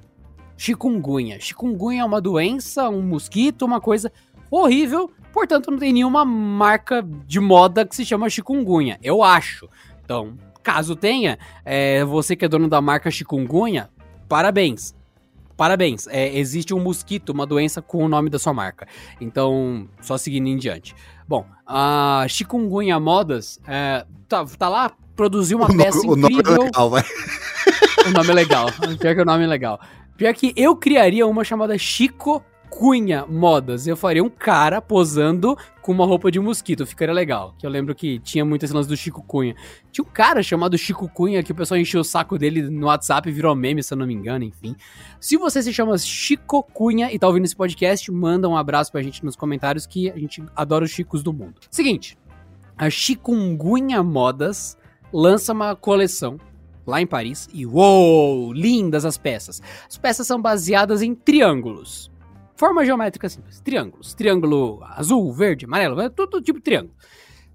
chikungunya. 0.58 1.40
Chikungunya 1.40 2.02
é 2.02 2.06
uma 2.06 2.20
doença, 2.20 2.90
um 2.90 3.02
mosquito, 3.02 3.64
uma 3.64 3.80
coisa 3.80 4.12
horrível, 4.52 5.12
portanto 5.32 5.72
não 5.72 5.78
tem 5.78 5.94
nenhuma 5.94 6.26
marca 6.26 7.06
de 7.26 7.40
moda 7.40 7.86
que 7.86 7.96
se 7.96 8.04
chama 8.04 8.30
chikungunya, 8.30 9.00
eu 9.02 9.24
acho. 9.24 9.70
Então, 10.04 10.38
caso 10.64 10.96
tenha, 10.96 11.38
é, 11.64 12.04
você 12.04 12.36
que 12.36 12.44
é 12.44 12.48
dono 12.48 12.68
da 12.68 12.82
marca 12.82 13.12
chikungunya, 13.12 13.90
parabéns. 14.28 14.94
Parabéns, 15.60 16.08
é, 16.08 16.40
existe 16.40 16.74
um 16.74 16.80
mosquito, 16.80 17.32
uma 17.32 17.46
doença 17.46 17.82
com 17.82 18.06
o 18.06 18.08
nome 18.08 18.30
da 18.30 18.40
sua 18.40 18.54
marca. 18.54 18.88
Então, 19.20 19.90
só 20.00 20.18
seguindo 20.18 20.48
em 20.48 20.56
diante. 20.56 20.96
Bom, 21.28 21.46
a 21.68 22.26
Chikungunya 22.30 22.98
Modas 22.98 23.60
é, 23.68 24.06
tá, 24.30 24.46
tá 24.58 24.70
lá, 24.70 24.90
produziu 25.18 25.58
uma 25.58 25.70
o 25.70 25.76
peça 25.76 26.02
nome, 26.02 26.22
incrível. 26.22 26.54
O 26.54 26.56
nome 26.56 26.60
é 26.62 26.64
legal, 26.64 26.90
vai. 26.90 27.04
O 28.08 28.12
nome 28.12 28.30
é 28.30 28.34
legal. 28.34 28.68
Pior 28.98 29.16
que 29.16 29.22
o 29.22 29.26
nome 29.26 29.44
é 29.44 29.48
legal. 29.48 29.82
Pior 30.16 30.34
que 30.34 30.54
eu 30.56 30.78
criaria 30.78 31.28
uma 31.28 31.44
chamada 31.44 31.78
Chico 31.78 32.42
Cunha 32.70 33.26
Modas. 33.26 33.88
Eu 33.88 33.98
faria 33.98 34.24
um 34.24 34.30
cara 34.30 34.82
posando 34.82 35.58
com 35.82 35.92
uma 35.92 36.06
roupa 36.06 36.32
de 36.32 36.40
mosquito. 36.40 36.86
Ficaria 36.86 37.14
legal. 37.14 37.54
Que 37.58 37.66
eu 37.66 37.70
lembro 37.70 37.96
que 37.96 38.20
tinha 38.20 38.46
muito 38.46 38.64
esse 38.64 38.74
lance 38.74 38.88
do 38.88 38.96
Chico 38.96 39.24
Cunha. 39.24 39.56
Tinha 39.92 40.06
um 40.06 40.10
cara 40.10 40.42
chamado 40.44 40.78
Chico 40.78 41.10
Cunha 41.10 41.44
que 41.44 41.52
o 41.52 41.56
pessoal 41.56 41.80
encheu 41.80 42.02
o 42.02 42.04
saco 42.04 42.38
dele 42.38 42.62
no 42.70 42.88
WhatsApp 42.88 43.28
e 43.28 43.32
virou 43.32 43.56
meme, 43.56 43.84
se 43.84 43.94
eu 43.94 43.98
não 43.98 44.08
me 44.08 44.14
engano, 44.14 44.44
enfim. 44.46 44.76
Se 45.20 45.36
você 45.36 45.62
se 45.62 45.74
chama 45.74 45.98
Chico 45.98 46.64
Cunha 46.64 47.12
e 47.12 47.20
tá 47.20 47.28
ouvindo 47.28 47.46
esse 47.46 47.56
podcast, 47.56 48.12
manda 48.12 48.48
um 48.48 48.56
abraço 48.56 48.92
pra 48.92 49.02
gente 49.02 49.26
nos 49.26 49.36
comentários 49.36 49.86
que 49.86 50.10
a 50.10 50.18
gente 50.18 50.44
adora 50.56 50.86
os 50.86 50.92
chicos 50.92 51.24
do 51.24 51.34
mundo. 51.34 51.56
Seguinte, 51.72 52.18
a 52.78 52.90
Chikungunya 52.90 54.02
Modas 54.02 54.78
lança 55.12 55.52
uma 55.52 55.76
coleção 55.76 56.40
lá 56.90 57.00
em 57.00 57.08
Paris, 57.08 57.48
e 57.54 57.66
uou, 57.66 58.52
lindas 58.52 59.06
as 59.06 59.18
peças. 59.18 59.62
As 59.88 59.98
peças 59.98 60.26
são 60.26 60.42
baseadas 60.42 61.02
em 61.02 61.14
triângulos. 61.14 62.12
Forma 62.60 62.84
geométrica 62.84 63.30
simples, 63.30 63.62
triângulos. 63.62 64.14
Triângulo 64.14 64.84
azul, 64.84 65.32
verde, 65.32 65.64
amarelo, 65.64 66.02
é 66.02 66.10
tudo 66.10 66.42
tipo 66.42 66.60
de 66.60 66.66
triângulo. 66.66 66.94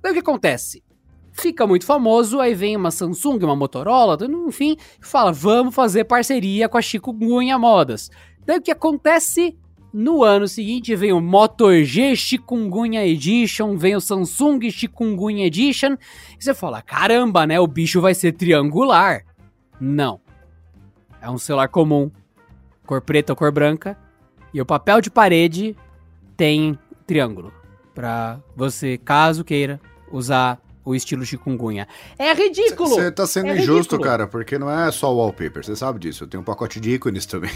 Daí 0.00 0.12
o 0.12 0.14
que 0.14 0.20
acontece? 0.20 0.82
Fica 1.30 1.66
muito 1.66 1.84
famoso, 1.84 2.40
aí 2.40 2.54
vem 2.54 2.74
uma 2.74 2.90
Samsung, 2.90 3.44
uma 3.44 3.54
Motorola, 3.54 4.16
enfim, 4.48 4.78
fala, 5.02 5.30
vamos 5.30 5.74
fazer 5.74 6.04
parceria 6.04 6.70
com 6.70 6.78
a 6.78 6.80
Chico 6.80 7.12
Gunha 7.12 7.58
Modas. 7.58 8.10
Daí 8.46 8.56
o 8.56 8.62
que 8.62 8.70
acontece? 8.70 9.58
No 9.92 10.24
ano 10.24 10.48
seguinte 10.48 10.96
vem 10.96 11.12
o 11.12 11.20
Moto 11.20 11.70
G 11.84 12.16
Chikungunya 12.16 13.06
Edition, 13.06 13.76
vem 13.76 13.94
o 13.94 14.00
Samsung 14.00 14.70
Chikungunya 14.70 15.44
Edition. 15.44 15.98
E 16.40 16.42
você 16.42 16.54
fala, 16.54 16.80
caramba, 16.80 17.46
né? 17.46 17.60
O 17.60 17.66
bicho 17.66 18.00
vai 18.00 18.14
ser 18.14 18.32
triangular. 18.32 19.22
Não. 19.78 20.18
É 21.20 21.28
um 21.28 21.36
celular 21.36 21.68
comum, 21.68 22.10
cor 22.86 23.02
preta 23.02 23.34
ou 23.34 23.36
cor 23.36 23.52
branca. 23.52 24.02
E 24.54 24.60
o 24.60 24.64
papel 24.64 25.00
de 25.00 25.10
parede 25.10 25.76
tem 26.36 26.78
triângulo. 27.06 27.52
Pra 27.92 28.38
você, 28.56 28.96
caso 28.96 29.44
queira, 29.44 29.80
usar 30.10 30.60
o 30.84 30.94
estilo 30.94 31.24
chikungunya. 31.24 31.88
É 32.16 32.32
ridículo! 32.32 32.90
Você 32.90 33.10
tá 33.10 33.26
sendo 33.26 33.48
é 33.48 33.56
injusto, 33.56 33.96
ridículo. 33.96 34.02
cara, 34.02 34.26
porque 34.28 34.58
não 34.58 34.70
é 34.70 34.90
só 34.92 35.12
wallpaper, 35.12 35.64
você 35.64 35.74
sabe 35.74 35.98
disso. 35.98 36.24
Eu 36.24 36.28
tenho 36.28 36.40
um 36.40 36.44
pacote 36.44 36.78
de 36.78 36.92
ícones 36.92 37.26
também. 37.26 37.50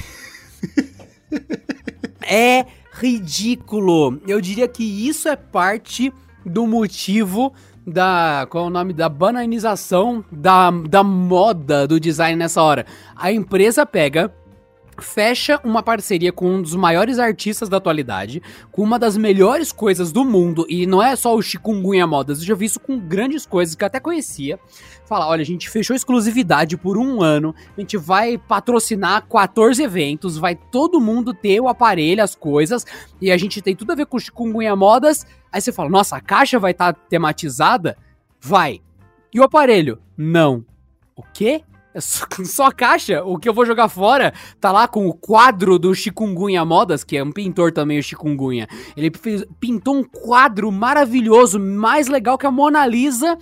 é 2.26 2.66
ridículo. 2.92 4.20
Eu 4.26 4.40
diria 4.40 4.66
que 4.66 4.82
isso 4.82 5.28
é 5.28 5.37
parte 5.37 6.12
do 6.44 6.66
motivo 6.66 7.52
da. 7.87 8.46
Qual 8.50 8.64
é 8.64 8.66
o 8.66 8.70
nome? 8.70 8.92
Da 8.92 9.08
bananização 9.08 10.24
da, 10.32 10.70
da 10.70 11.02
moda 11.04 11.87
do 11.87 12.00
design 12.00 12.37
nessa 12.37 12.62
hora. 12.62 12.87
A 13.14 13.30
empresa 13.30 13.87
pega. 13.87 14.34
Fecha 15.00 15.61
uma 15.62 15.82
parceria 15.82 16.32
com 16.32 16.56
um 16.56 16.62
dos 16.62 16.74
maiores 16.74 17.18
artistas 17.18 17.68
da 17.68 17.76
atualidade, 17.76 18.42
com 18.72 18.82
uma 18.82 18.98
das 18.98 19.16
melhores 19.16 19.70
coisas 19.70 20.11
do 20.11 20.24
mundo, 20.24 20.66
e 20.68 20.87
não 20.87 21.02
é 21.02 21.14
só 21.14 21.34
o 21.37 21.42
Chikungunya 21.42 22.06
Modas, 22.06 22.40
eu 22.40 22.46
já 22.46 22.54
vi 22.54 22.66
isso 22.66 22.80
com 22.80 22.98
grandes 22.98 23.46
coisas 23.46 23.74
que 23.74 23.84
eu 23.84 23.87
até 23.87 24.00
conhecia. 24.00 24.58
Falar, 25.06 25.28
olha, 25.28 25.42
a 25.42 25.46
gente 25.46 25.70
fechou 25.70 25.94
exclusividade 25.94 26.76
por 26.76 26.98
um 26.98 27.22
ano, 27.22 27.54
a 27.76 27.80
gente 27.80 27.96
vai 27.96 28.37
patrocinar 28.37 29.26
14 29.26 29.82
eventos, 29.82 30.37
vai 30.37 30.56
todo 30.56 31.00
mundo 31.00 31.32
ter 31.32 31.61
o 31.61 31.68
aparelho, 31.68 32.22
as 32.22 32.34
coisas, 32.34 32.84
e 33.20 33.30
a 33.30 33.37
gente 33.37 33.62
tem 33.62 33.76
tudo 33.76 33.92
a 33.92 33.94
ver 33.94 34.06
com 34.06 34.18
Chikungunya 34.18 34.74
Modas. 34.74 35.24
Aí 35.52 35.61
você 35.61 35.72
fala, 35.72 35.88
nossa, 35.88 36.16
a 36.16 36.20
caixa 36.20 36.58
vai 36.58 36.72
estar 36.72 36.92
tematizada? 36.92 37.96
Vai. 38.40 38.80
E 39.32 39.38
o 39.38 39.44
aparelho? 39.44 39.98
Não. 40.16 40.64
O 41.16 41.22
quê? 41.22 41.62
É 41.94 42.01
só, 42.44 42.70
caixa. 42.70 43.22
O 43.24 43.38
que 43.38 43.48
eu 43.48 43.55
vou 43.55 43.64
jogar 43.66 43.88
fora 43.88 44.33
tá 44.61 44.70
lá 44.70 44.87
com 44.87 45.07
o 45.09 45.14
quadro 45.14 45.79
do 45.79 45.94
Chikungunya 45.94 46.64
Modas, 46.64 47.03
que 47.03 47.16
é 47.16 47.24
um 47.24 47.33
pintor 47.33 47.72
também, 47.72 47.98
o 47.98 48.03
Chikungunya. 48.03 48.68
Ele 48.96 49.11
fez- 49.11 49.44
pintou 49.59 49.96
um 49.96 50.05
quadro 50.05 50.70
maravilhoso, 50.70 51.59
mais 51.59 52.07
legal 52.09 52.37
que 52.38 52.46
a 52.46 52.51
Mona 52.51 52.87
Lisa. 52.87 53.37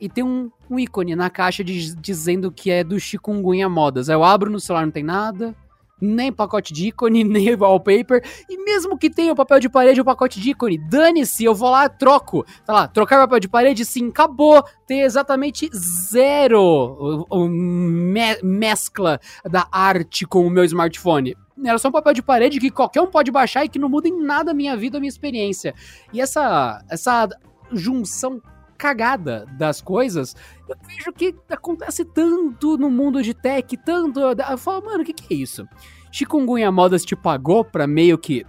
E 0.00 0.08
tem 0.08 0.24
um, 0.24 0.50
um 0.70 0.78
ícone 0.78 1.14
na 1.14 1.30
caixa 1.30 1.62
diz- 1.62 1.94
dizendo 1.94 2.50
que 2.50 2.70
é 2.70 2.82
do 2.82 2.98
Chikungunya 2.98 3.68
Modas. 3.68 4.08
Aí 4.08 4.16
eu 4.16 4.24
abro 4.24 4.50
no 4.50 4.58
celular, 4.60 4.84
não 4.84 4.92
tem 4.92 5.04
nada. 5.04 5.54
Nem 6.04 6.32
pacote 6.32 6.72
de 6.72 6.88
ícone, 6.88 7.22
nem 7.24 7.54
wallpaper. 7.54 8.22
E 8.50 8.56
mesmo 8.64 8.98
que 8.98 9.08
tenha 9.08 9.32
o 9.32 9.36
papel 9.36 9.60
de 9.60 9.68
parede 9.68 10.00
ou 10.00 10.04
pacote 10.04 10.40
de 10.40 10.50
ícone, 10.50 10.76
dane-se, 10.76 11.44
eu 11.44 11.54
vou 11.54 11.70
lá, 11.70 11.88
troco. 11.88 12.44
Tá 12.66 12.72
lá, 12.72 12.88
trocar 12.88 13.20
papel 13.20 13.38
de 13.38 13.48
parede, 13.48 13.84
sim, 13.84 14.08
acabou. 14.08 14.64
Tem 14.86 15.02
exatamente 15.02 15.70
zero 15.74 17.26
me- 17.48 18.42
mescla 18.42 19.20
da 19.48 19.66
arte 19.70 20.26
com 20.26 20.46
o 20.46 20.50
meu 20.50 20.64
smartphone. 20.64 21.36
Era 21.64 21.78
só 21.78 21.88
um 21.88 21.92
papel 21.92 22.14
de 22.14 22.22
parede 22.22 22.58
que 22.58 22.70
qualquer 22.70 23.00
um 23.00 23.06
pode 23.06 23.30
baixar 23.30 23.64
e 23.64 23.68
que 23.68 23.78
não 23.78 23.88
muda 23.88 24.08
em 24.08 24.20
nada 24.20 24.50
a 24.50 24.54
minha 24.54 24.76
vida, 24.76 24.96
a 24.96 25.00
minha 25.00 25.08
experiência. 25.08 25.74
E 26.12 26.20
essa, 26.20 26.84
essa 26.90 27.28
junção 27.70 28.40
cagada 28.76 29.46
das 29.56 29.80
coisas, 29.80 30.34
vejo 30.86 31.12
que 31.12 31.34
acontece 31.50 32.04
tanto 32.04 32.76
no 32.76 32.90
mundo 32.90 33.22
de 33.22 33.34
tech, 33.34 33.76
tanto. 33.78 34.20
Eu 34.20 34.58
falo, 34.58 34.84
mano, 34.84 35.02
o 35.02 35.04
que, 35.04 35.12
que 35.12 35.34
é 35.34 35.36
isso? 35.36 35.66
Chikungunya 36.10 36.70
Modas 36.70 37.04
te 37.04 37.16
pagou 37.16 37.64
pra 37.64 37.86
meio 37.86 38.18
que 38.18 38.44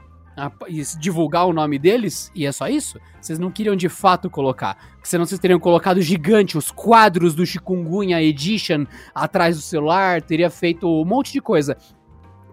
divulgar 1.00 1.46
o 1.46 1.54
nome 1.54 1.78
deles 1.78 2.32
e 2.34 2.46
é 2.46 2.52
só 2.52 2.68
isso? 2.68 3.00
Vocês 3.22 3.38
não 3.38 3.52
queriam 3.52 3.76
de 3.76 3.88
fato 3.88 4.30
colocar. 4.30 4.78
Senão 5.04 5.26
vocês 5.26 5.40
teriam 5.40 5.60
colocado 5.60 6.02
gigante 6.02 6.58
os 6.58 6.72
quadros 6.72 7.36
do 7.36 7.46
Chikungunya 7.46 8.22
Edition 8.22 8.86
atrás 9.14 9.56
do 9.56 9.62
celular, 9.62 10.22
teria 10.22 10.50
feito 10.50 10.88
um 10.88 11.06
monte 11.06 11.32
de 11.32 11.42
coisa. 11.42 11.78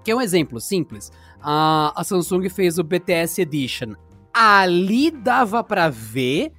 Que 0.05 0.11
é 0.11 0.17
um 0.17 0.21
exemplo 0.21 0.61
simples. 0.61 1.11
A, 1.41 1.93
a 1.97 2.05
Samsung 2.05 2.49
fez 2.49 2.79
o 2.79 2.85
BTS 2.85 3.41
Edition. 3.41 3.95
Ali 4.33 5.11
dava 5.11 5.65
pra 5.65 5.89
ver 5.89 6.53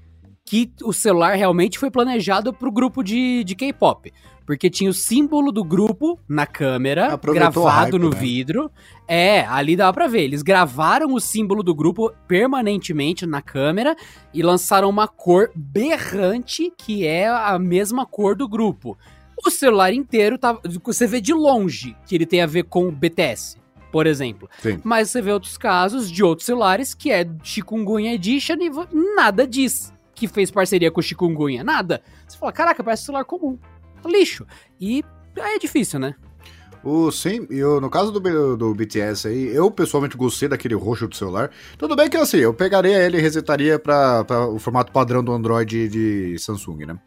que 0.46 0.72
o 0.84 0.92
celular 0.92 1.36
realmente 1.36 1.80
foi 1.80 1.90
planejado 1.90 2.54
pro 2.54 2.72
grupo 2.72 3.04
de, 3.04 3.44
de 3.44 3.56
K-pop. 3.56 4.12
Porque 4.46 4.70
tinha 4.70 4.90
o 4.90 4.94
símbolo 4.94 5.52
do 5.52 5.64
grupo 5.64 6.20
na 6.28 6.46
câmera, 6.46 7.14
Aproveitou 7.14 7.64
gravado 7.64 7.98
hype, 7.98 8.02
no 8.02 8.10
né? 8.10 8.20
vidro. 8.20 8.72
É, 9.08 9.46
ali 9.46 9.76
dava 9.76 9.94
pra 9.94 10.08
ver. 10.08 10.24
Eles 10.24 10.42
gravaram 10.42 11.14
o 11.14 11.20
símbolo 11.20 11.64
do 11.64 11.74
grupo 11.74 12.12
permanentemente 12.28 13.26
na 13.26 13.42
câmera 13.42 13.96
e 14.34 14.42
lançaram 14.42 14.90
uma 14.90 15.08
cor 15.08 15.52
berrante, 15.56 16.74
que 16.78 17.06
é 17.06 17.28
a 17.30 17.58
mesma 17.58 18.06
cor 18.06 18.36
do 18.36 18.48
grupo. 18.48 18.98
O 19.46 19.50
celular 19.50 19.94
inteiro, 19.94 20.38
tá, 20.38 20.60
você 20.84 21.08
vê 21.08 21.22
de 21.22 21.34
longe 21.34 21.96
que 22.06 22.16
ele 22.16 22.26
tem 22.26 22.42
a 22.42 22.48
ver 22.48 22.64
com 22.64 22.88
o 22.88 22.92
BTS, 22.92 23.58
por 23.92 24.06
exemplo. 24.06 24.50
Sim. 24.60 24.80
Mas 24.84 25.10
você 25.10 25.22
vê 25.22 25.32
outros 25.32 25.58
casos 25.58 26.12
de 26.12 26.24
outros 26.24 26.46
celulares 26.46 26.94
que 26.94 27.12
é 27.12 27.26
Chikungunya 27.42 28.14
Edition 28.14 28.58
e 28.60 28.70
nada 29.16 29.48
diz 29.48 29.91
que 30.28 30.28
fez 30.28 30.52
parceria 30.52 30.92
com 30.92 31.00
o 31.00 31.04
Chikungunya. 31.04 31.64
Nada. 31.64 32.02
Você 32.28 32.38
fala, 32.38 32.52
caraca, 32.52 32.84
parece 32.84 33.06
celular 33.06 33.26
comum. 33.26 33.58
Lixo. 34.06 34.46
E 34.80 35.04
aí 35.40 35.56
é 35.56 35.60
difícil, 35.60 36.00
né? 36.00 36.14
O, 36.84 37.12
sim, 37.12 37.46
e 37.50 37.64
o- 37.64 37.80
no 37.80 37.90
caso 37.90 38.12
do, 38.12 38.58
do 38.58 38.74
BTS 38.74 39.28
aí, 39.28 39.48
eu 39.56 39.70
pessoalmente 39.70 40.18
gostei 40.18 40.50
daquele 40.50 40.74
roxo 40.76 41.08
do 41.08 41.16
celular. 41.16 41.52
Tudo 41.78 41.96
bem 41.96 42.10
que 42.10 42.18
assim, 42.18 42.38
eu 42.38 42.54
pegaria 42.54 42.98
ele 42.98 43.18
e 43.18 43.22
resetaria 43.22 43.78
para 43.78 44.26
o 44.50 44.58
formato 44.58 44.92
padrão 44.92 45.24
do 45.24 45.32
Android 45.32 45.88
de 45.90 46.38
Samsung, 46.40 46.86
né? 46.88 47.00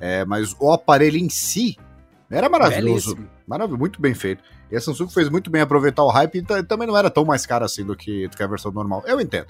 É, 0.00 0.24
mas 0.24 0.54
o 0.60 0.70
aparelho 0.72 1.16
em 1.18 1.28
si 1.28 1.76
era 2.30 2.48
maravilhoso. 2.48 3.14
Belíssimo. 3.16 3.30
Maravilhoso, 3.46 3.78
muito 3.80 4.00
bem 4.00 4.14
feito. 4.14 4.42
E 4.70 4.76
a 4.76 4.80
Samsung 4.80 5.08
fez 5.08 5.28
muito 5.28 5.50
bem 5.50 5.62
aproveitar 5.62 6.04
o 6.04 6.08
hype 6.08 6.38
e 6.38 6.42
ta- 6.42 6.62
também 6.62 6.86
não 6.86 6.96
era 6.96 7.10
tão 7.10 7.24
mais 7.24 7.44
caro 7.46 7.64
assim 7.64 7.84
do 7.84 7.96
que, 7.96 8.28
do 8.28 8.36
que 8.36 8.42
a 8.42 8.46
versão 8.46 8.70
normal. 8.70 9.02
Eu 9.06 9.20
entendo. 9.20 9.46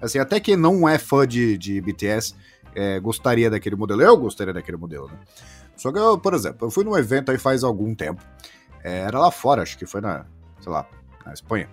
Assim, 0.00 0.18
até 0.18 0.38
quem 0.40 0.56
não 0.56 0.88
é 0.88 0.98
fã 0.98 1.26
de, 1.26 1.58
de 1.58 1.80
BTS 1.80 2.34
é, 2.74 3.00
gostaria 3.00 3.50
daquele 3.50 3.76
modelo. 3.76 4.02
Eu 4.02 4.16
gostaria 4.16 4.52
daquele 4.52 4.76
modelo, 4.76 5.08
né? 5.08 5.18
Só 5.76 5.92
que 5.92 5.98
eu, 5.98 6.18
por 6.18 6.34
exemplo, 6.34 6.66
eu 6.66 6.70
fui 6.70 6.84
num 6.84 6.96
evento 6.96 7.30
aí 7.30 7.38
faz 7.38 7.62
algum 7.62 7.94
tempo. 7.94 8.22
É, 8.82 8.98
era 9.00 9.18
lá 9.18 9.30
fora, 9.30 9.62
acho 9.62 9.78
que 9.78 9.86
foi 9.86 10.00
na, 10.00 10.26
sei 10.60 10.72
lá, 10.72 10.86
na 11.24 11.32
Espanha. 11.32 11.68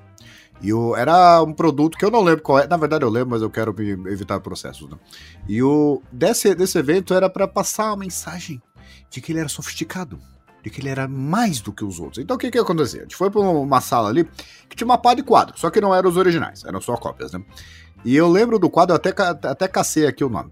E 0.62 0.74
o, 0.74 0.96
era 0.96 1.42
um 1.44 1.54
produto 1.54 1.98
que 1.98 2.06
eu 2.06 2.12
não 2.12 2.22
lembro 2.22 2.42
qual 2.42 2.60
é. 2.60 2.68
Na 2.68 2.78
verdade, 2.78 3.04
eu 3.04 3.10
lembro, 3.10 3.32
mas 3.32 3.42
eu 3.42 3.50
quero 3.50 3.76
evitar 4.08 4.40
processos. 4.40 4.90
Né? 4.90 4.98
E 5.48 5.62
o 5.62 6.02
desse, 6.12 6.56
desse 6.56 6.78
evento 6.78 7.14
era 7.14 7.30
para 7.30 7.48
passar 7.48 7.88
uma 7.88 7.98
mensagem 7.98 8.62
de 9.10 9.22
que 9.22 9.32
ele 9.32 9.40
era 9.40 9.50
sofisticado, 9.50 10.20
de 10.64 10.70
que 10.70 10.82
ele 10.82 10.90
era 10.90 11.08
mais 11.08 11.60
do 11.60 11.74
que 11.74 11.84
os 11.84 12.00
outros. 12.00 12.24
Então 12.24 12.36
o 12.36 12.40
que 12.40 12.52
que 12.52 12.58
acontecia? 12.58 13.02
A 13.02 13.04
gente 13.04 13.16
foi 13.16 13.30
para 13.30 13.42
uma 13.42 13.82
sala 13.82 14.10
ali 14.10 14.24
que 14.70 14.76
tinha 14.76 14.86
uma 14.86 14.98
pá 14.98 15.14
de 15.14 15.24
quadros, 15.24 15.60
só 15.60 15.70
que 15.70 15.82
não 15.82 15.94
eram 15.94 16.10
os 16.10 16.18
originais, 16.18 16.64
eram 16.64 16.82
só 16.82 16.96
cópias, 16.96 17.32
né? 17.32 17.44
E 18.06 18.16
eu 18.16 18.30
lembro 18.30 18.58
do 18.58 18.70
quadro, 18.70 18.96
até, 18.96 19.10
até 19.20 19.68
cacei 19.68 20.08
aqui 20.08 20.24
o 20.24 20.30
nome. 20.30 20.52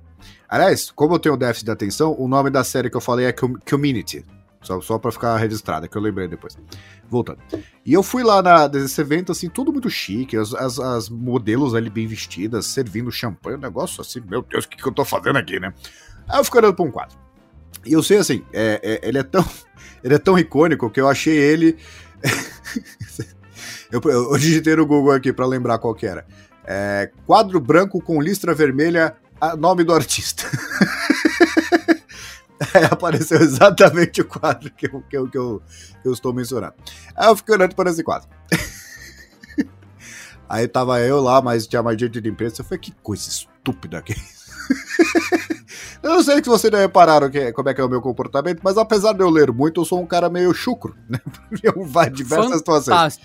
Aliás, 0.50 0.92
como 0.92 1.16
eu 1.16 1.20
tenho 1.20 1.38
déficit 1.38 1.66
de 1.66 1.72
atenção, 1.72 2.16
o 2.20 2.28
nome 2.28 2.50
da 2.50 2.64
série 2.64 2.90
que 2.90 2.98
eu 2.98 3.02
falei 3.02 3.28
é 3.28 3.32
Com- 3.32 3.56
Community. 3.70 4.26
Só, 4.62 4.80
só 4.82 4.98
pra 4.98 5.12
ficar 5.12 5.36
registrado, 5.38 5.88
que 5.90 5.98
eu 5.98 6.02
lembrei 6.02 6.28
depois. 6.28 6.58
Voltando. 7.10 7.40
E 7.86 7.94
eu 7.94 8.02
fui 8.02 8.24
lá 8.24 8.42
na, 8.42 8.68
nesse 8.68 9.00
evento, 9.02 9.32
assim, 9.32 9.50
tudo 9.50 9.72
muito 9.74 9.90
chique, 9.90 10.38
as, 10.38 10.54
as, 10.54 10.80
as 10.80 11.10
modelos 11.10 11.76
ali 11.76 11.90
bem 11.90 12.08
vestidas, 12.08 12.66
servindo 12.68 13.12
champanhe, 13.12 13.58
um 13.58 13.62
negócio 13.62 14.02
assim, 14.02 14.22
meu 14.26 14.42
Deus, 14.42 14.66
o 14.66 14.70
que, 14.70 14.78
que 14.78 14.88
eu 14.88 14.94
tô 14.94 15.04
fazendo 15.04 15.38
aqui, 15.38 15.60
né? 15.60 15.74
Aí 16.30 16.40
eu 16.40 16.44
fico 16.46 16.58
olhando 16.58 16.74
pra 16.76 16.86
um 16.86 16.92
quadro. 16.92 17.18
E 17.86 17.92
eu 17.92 18.02
sei 18.02 18.18
assim, 18.18 18.44
é, 18.54 18.80
é- 18.82 19.08
ele 19.08 19.18
é 19.18 19.24
tão. 19.24 19.44
Ele 20.04 20.16
é 20.16 20.20
tão 20.20 20.38
icônico 20.38 20.90
que 20.90 21.00
eu 21.00 21.08
achei 21.08 21.34
ele. 21.34 21.78
eu, 23.90 24.02
eu, 24.04 24.38
digitei 24.38 24.76
no 24.76 24.86
Google 24.86 25.14
aqui 25.14 25.32
pra 25.32 25.46
lembrar 25.46 25.78
qual 25.80 25.96
que 25.96 26.06
era. 26.06 26.26
É, 26.66 27.12
quadro 27.26 27.60
branco 27.60 28.02
com 28.02 28.22
listra 28.22 28.54
vermelha, 28.54 29.16
nome 29.58 29.84
do 29.84 29.94
artista. 29.94 30.44
Aí 32.74 32.86
apareceu 32.90 33.42
exatamente 33.42 34.22
o 34.22 34.26
quadro 34.26 34.72
que 34.72 34.88
eu, 34.88 35.02
que 35.02 35.18
eu, 35.18 35.30
que 35.30 35.38
eu, 35.38 35.62
que 36.02 36.08
eu 36.08 36.14
estou 36.14 36.34
mencionando. 36.34 36.74
Aí 37.16 37.28
eu 37.28 37.36
fiquei 37.36 37.56
olhando 37.56 37.76
para 37.76 37.90
esse 37.90 38.04
quadro. 38.04 38.30
Aí 40.48 40.68
tava 40.68 41.00
eu 41.00 41.22
lá, 41.22 41.42
mas 41.42 41.68
tinha 41.68 41.82
mais 41.82 42.00
gente 42.00 42.22
de 42.22 42.30
imprensa. 42.30 42.62
Eu 42.62 42.66
falei, 42.66 42.80
que 42.80 42.92
coisa 43.02 43.28
estúpida 43.28 44.02
que 44.02 44.14
é 44.14 44.16
eu 46.04 46.12
não 46.12 46.24
sei 46.24 46.36
se 46.38 46.44
vocês 46.44 46.72
já 46.72 46.80
repararam 46.80 47.30
que, 47.30 47.52
como 47.52 47.70
é 47.70 47.74
que 47.74 47.82
é 47.82 47.84
o 47.84 47.90
meu 47.90 48.02
comportamento, 48.02 48.62
mas 48.64 48.78
apesar 48.78 49.14
de 49.14 49.22
eu 49.22 49.30
ler 49.30 49.52
muito, 49.52 49.82
eu 49.82 49.86
sou 49.86 50.02
um 50.02 50.06
cara 50.06 50.30
meio 50.30 50.54
chucro, 50.54 50.96
né? 51.10 51.20
Eu 51.62 51.86
vai 51.86 52.10
diversas 52.10 52.58
situações. 52.58 53.20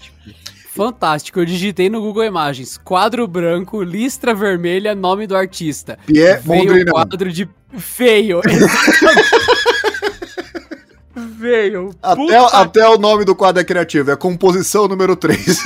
Fantástico. 0.78 1.40
Eu 1.40 1.44
digitei 1.44 1.90
no 1.90 2.00
Google 2.00 2.24
Imagens. 2.24 2.78
Quadro 2.78 3.26
branco, 3.26 3.82
listra 3.82 4.32
vermelha, 4.32 4.94
nome 4.94 5.26
do 5.26 5.36
artista. 5.36 5.98
Pierre 6.06 6.40
Veio 6.40 6.62
o 6.62 6.66
Mondrian. 6.66 6.92
quadro 6.92 7.32
de 7.32 7.48
feio. 7.76 8.40
Veio. 11.36 11.90
Até, 12.00 12.36
até 12.56 12.88
o 12.88 12.96
nome 12.96 13.24
do 13.24 13.34
quadro 13.34 13.60
é 13.60 13.64
criativo, 13.64 14.12
é 14.12 14.16
composição 14.16 14.86
número 14.86 15.16
3. 15.16 15.38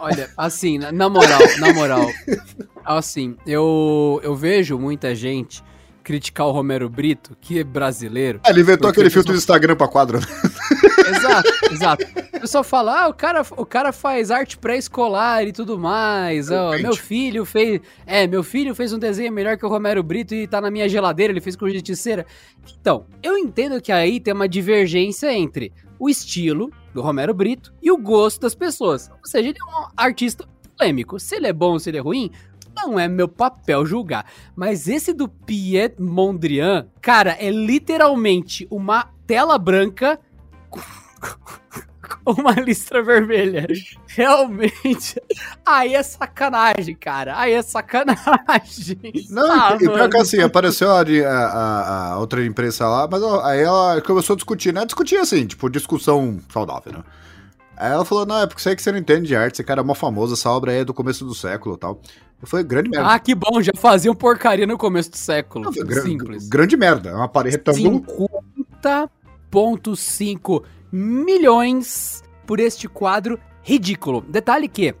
Olha, 0.00 0.30
assim, 0.38 0.78
na, 0.78 0.90
na 0.90 1.10
moral, 1.10 1.40
na 1.58 1.74
moral, 1.74 2.10
assim, 2.82 3.36
eu, 3.46 4.20
eu 4.22 4.34
vejo 4.34 4.78
muita 4.78 5.14
gente 5.14 5.62
criticar 6.08 6.46
o 6.46 6.52
Romero 6.52 6.88
Brito, 6.88 7.36
que 7.38 7.58
é 7.58 7.64
brasileiro. 7.64 8.40
Ele 8.46 8.62
inventou 8.62 8.88
aquele 8.88 9.10
filtro 9.10 9.34
de 9.34 9.38
Instagram 9.38 9.76
pra 9.76 9.86
quadro. 9.86 10.18
né? 10.18 10.26
Exato, 11.08 11.48
exato. 11.72 12.04
O 12.34 12.40
pessoal 12.40 12.62
fala, 12.64 13.04
ah, 13.04 13.08
o 13.08 13.14
cara, 13.14 13.42
o 13.56 13.64
cara 13.64 13.92
faz 13.92 14.30
arte 14.30 14.58
pré-escolar 14.58 15.42
e 15.46 15.52
tudo 15.52 15.78
mais. 15.78 16.48
meu 16.82 16.94
filho 16.94 17.46
fez. 17.46 17.80
É, 18.06 18.26
meu 18.26 18.42
filho 18.42 18.74
fez 18.74 18.92
um 18.92 18.98
desenho 18.98 19.32
melhor 19.32 19.56
que 19.56 19.64
o 19.64 19.68
Romero 19.70 20.02
Brito 20.02 20.34
e 20.34 20.46
tá 20.46 20.60
na 20.60 20.70
minha 20.70 20.86
geladeira, 20.86 21.32
ele 21.32 21.40
fez 21.40 21.56
com 21.56 21.68
justiceira. 21.68 22.26
Então, 22.78 23.06
eu 23.22 23.38
entendo 23.38 23.80
que 23.80 23.90
aí 23.90 24.20
tem 24.20 24.34
uma 24.34 24.48
divergência 24.48 25.32
entre 25.32 25.72
o 25.98 26.08
estilo 26.10 26.70
do 26.92 27.00
Romero 27.00 27.32
Brito 27.32 27.72
e 27.82 27.90
o 27.90 27.96
gosto 27.96 28.40
das 28.40 28.54
pessoas. 28.54 29.10
Ou 29.10 29.26
seja, 29.26 29.48
ele 29.48 29.58
é 29.58 29.64
um 29.64 29.86
artista 29.96 30.46
polêmico. 30.76 31.18
Se 31.18 31.36
ele 31.36 31.46
é 31.46 31.52
bom 31.52 31.72
ou 31.72 31.78
se 31.80 31.90
ele 31.90 31.98
é 31.98 32.00
ruim, 32.00 32.30
não 32.86 32.98
é 32.98 33.06
meu 33.08 33.28
papel 33.28 33.84
julgar. 33.86 34.24
Mas 34.56 34.88
esse 34.88 35.12
do 35.12 35.28
Piet 35.28 35.94
Mondrian, 36.00 36.86
cara, 37.00 37.36
é 37.38 37.50
literalmente 37.50 38.66
uma 38.70 39.08
tela 39.26 39.58
branca 39.58 40.18
com 40.70 40.80
uma 42.32 42.52
listra 42.52 43.02
vermelha. 43.02 43.66
Realmente. 44.06 45.20
Aí 45.64 45.94
é 45.94 46.02
sacanagem, 46.02 46.94
cara. 46.94 47.38
Aí 47.38 47.52
é 47.52 47.62
sacanagem. 47.62 48.98
Não, 49.30 49.50
Ah, 49.52 49.74
e 49.76 49.78
pior 49.78 49.98
mano. 49.98 50.10
que 50.10 50.16
assim, 50.18 50.40
apareceu 50.40 50.90
a, 50.90 51.00
a- 51.02 52.12
a- 52.12 52.18
outra 52.18 52.44
imprensa 52.44 52.86
lá, 52.88 53.08
mas 53.10 53.22
aí 53.44 53.60
ela 53.62 54.00
começou 54.02 54.34
a 54.34 54.36
discutir, 54.36 54.72
né? 54.72 54.84
Discutir 54.84 55.16
assim, 55.18 55.46
tipo, 55.46 55.68
discussão 55.68 56.38
saudável, 56.52 56.92
né? 56.92 57.04
Aí 57.76 57.92
ela 57.92 58.04
falou, 58.04 58.26
não, 58.26 58.40
é 58.42 58.46
porque 58.46 58.60
sei 58.60 58.74
que 58.74 58.82
você 58.82 58.90
não 58.90 58.98
entende 58.98 59.28
de 59.28 59.36
arte, 59.36 59.54
esse 59.54 59.62
cara 59.64 59.82
é 59.82 59.84
mó 59.84 59.94
famoso, 59.94 60.34
essa 60.34 60.50
obra 60.50 60.72
aí 60.72 60.78
é 60.78 60.84
do 60.84 60.92
começo 60.92 61.24
do 61.24 61.32
século 61.34 61.76
e 61.76 61.78
tal. 61.78 62.00
Falei, 62.44 62.64
grande 62.64 62.88
merda. 62.90 63.08
Ah, 63.14 63.18
que 63.18 63.34
bom, 63.34 63.60
já 63.60 63.72
faziam 63.76 64.14
porcaria 64.14 64.66
no 64.66 64.78
começo 64.78 65.10
do 65.10 65.16
século. 65.16 65.64
Não, 65.64 65.72
foi 65.72 65.84
gra- 65.84 66.02
Simples. 66.02 66.48
Grande 66.48 66.76
merda, 66.76 67.10
é 67.10 67.14
uma 67.14 67.28
parede 67.28 67.56
retângulo. 67.56 68.04
50,5 69.52 70.62
milhões 70.92 72.22
por 72.46 72.60
este 72.60 72.88
quadro 72.88 73.38
ridículo. 73.62 74.20
Detalhe 74.22 74.68
que 74.68 74.94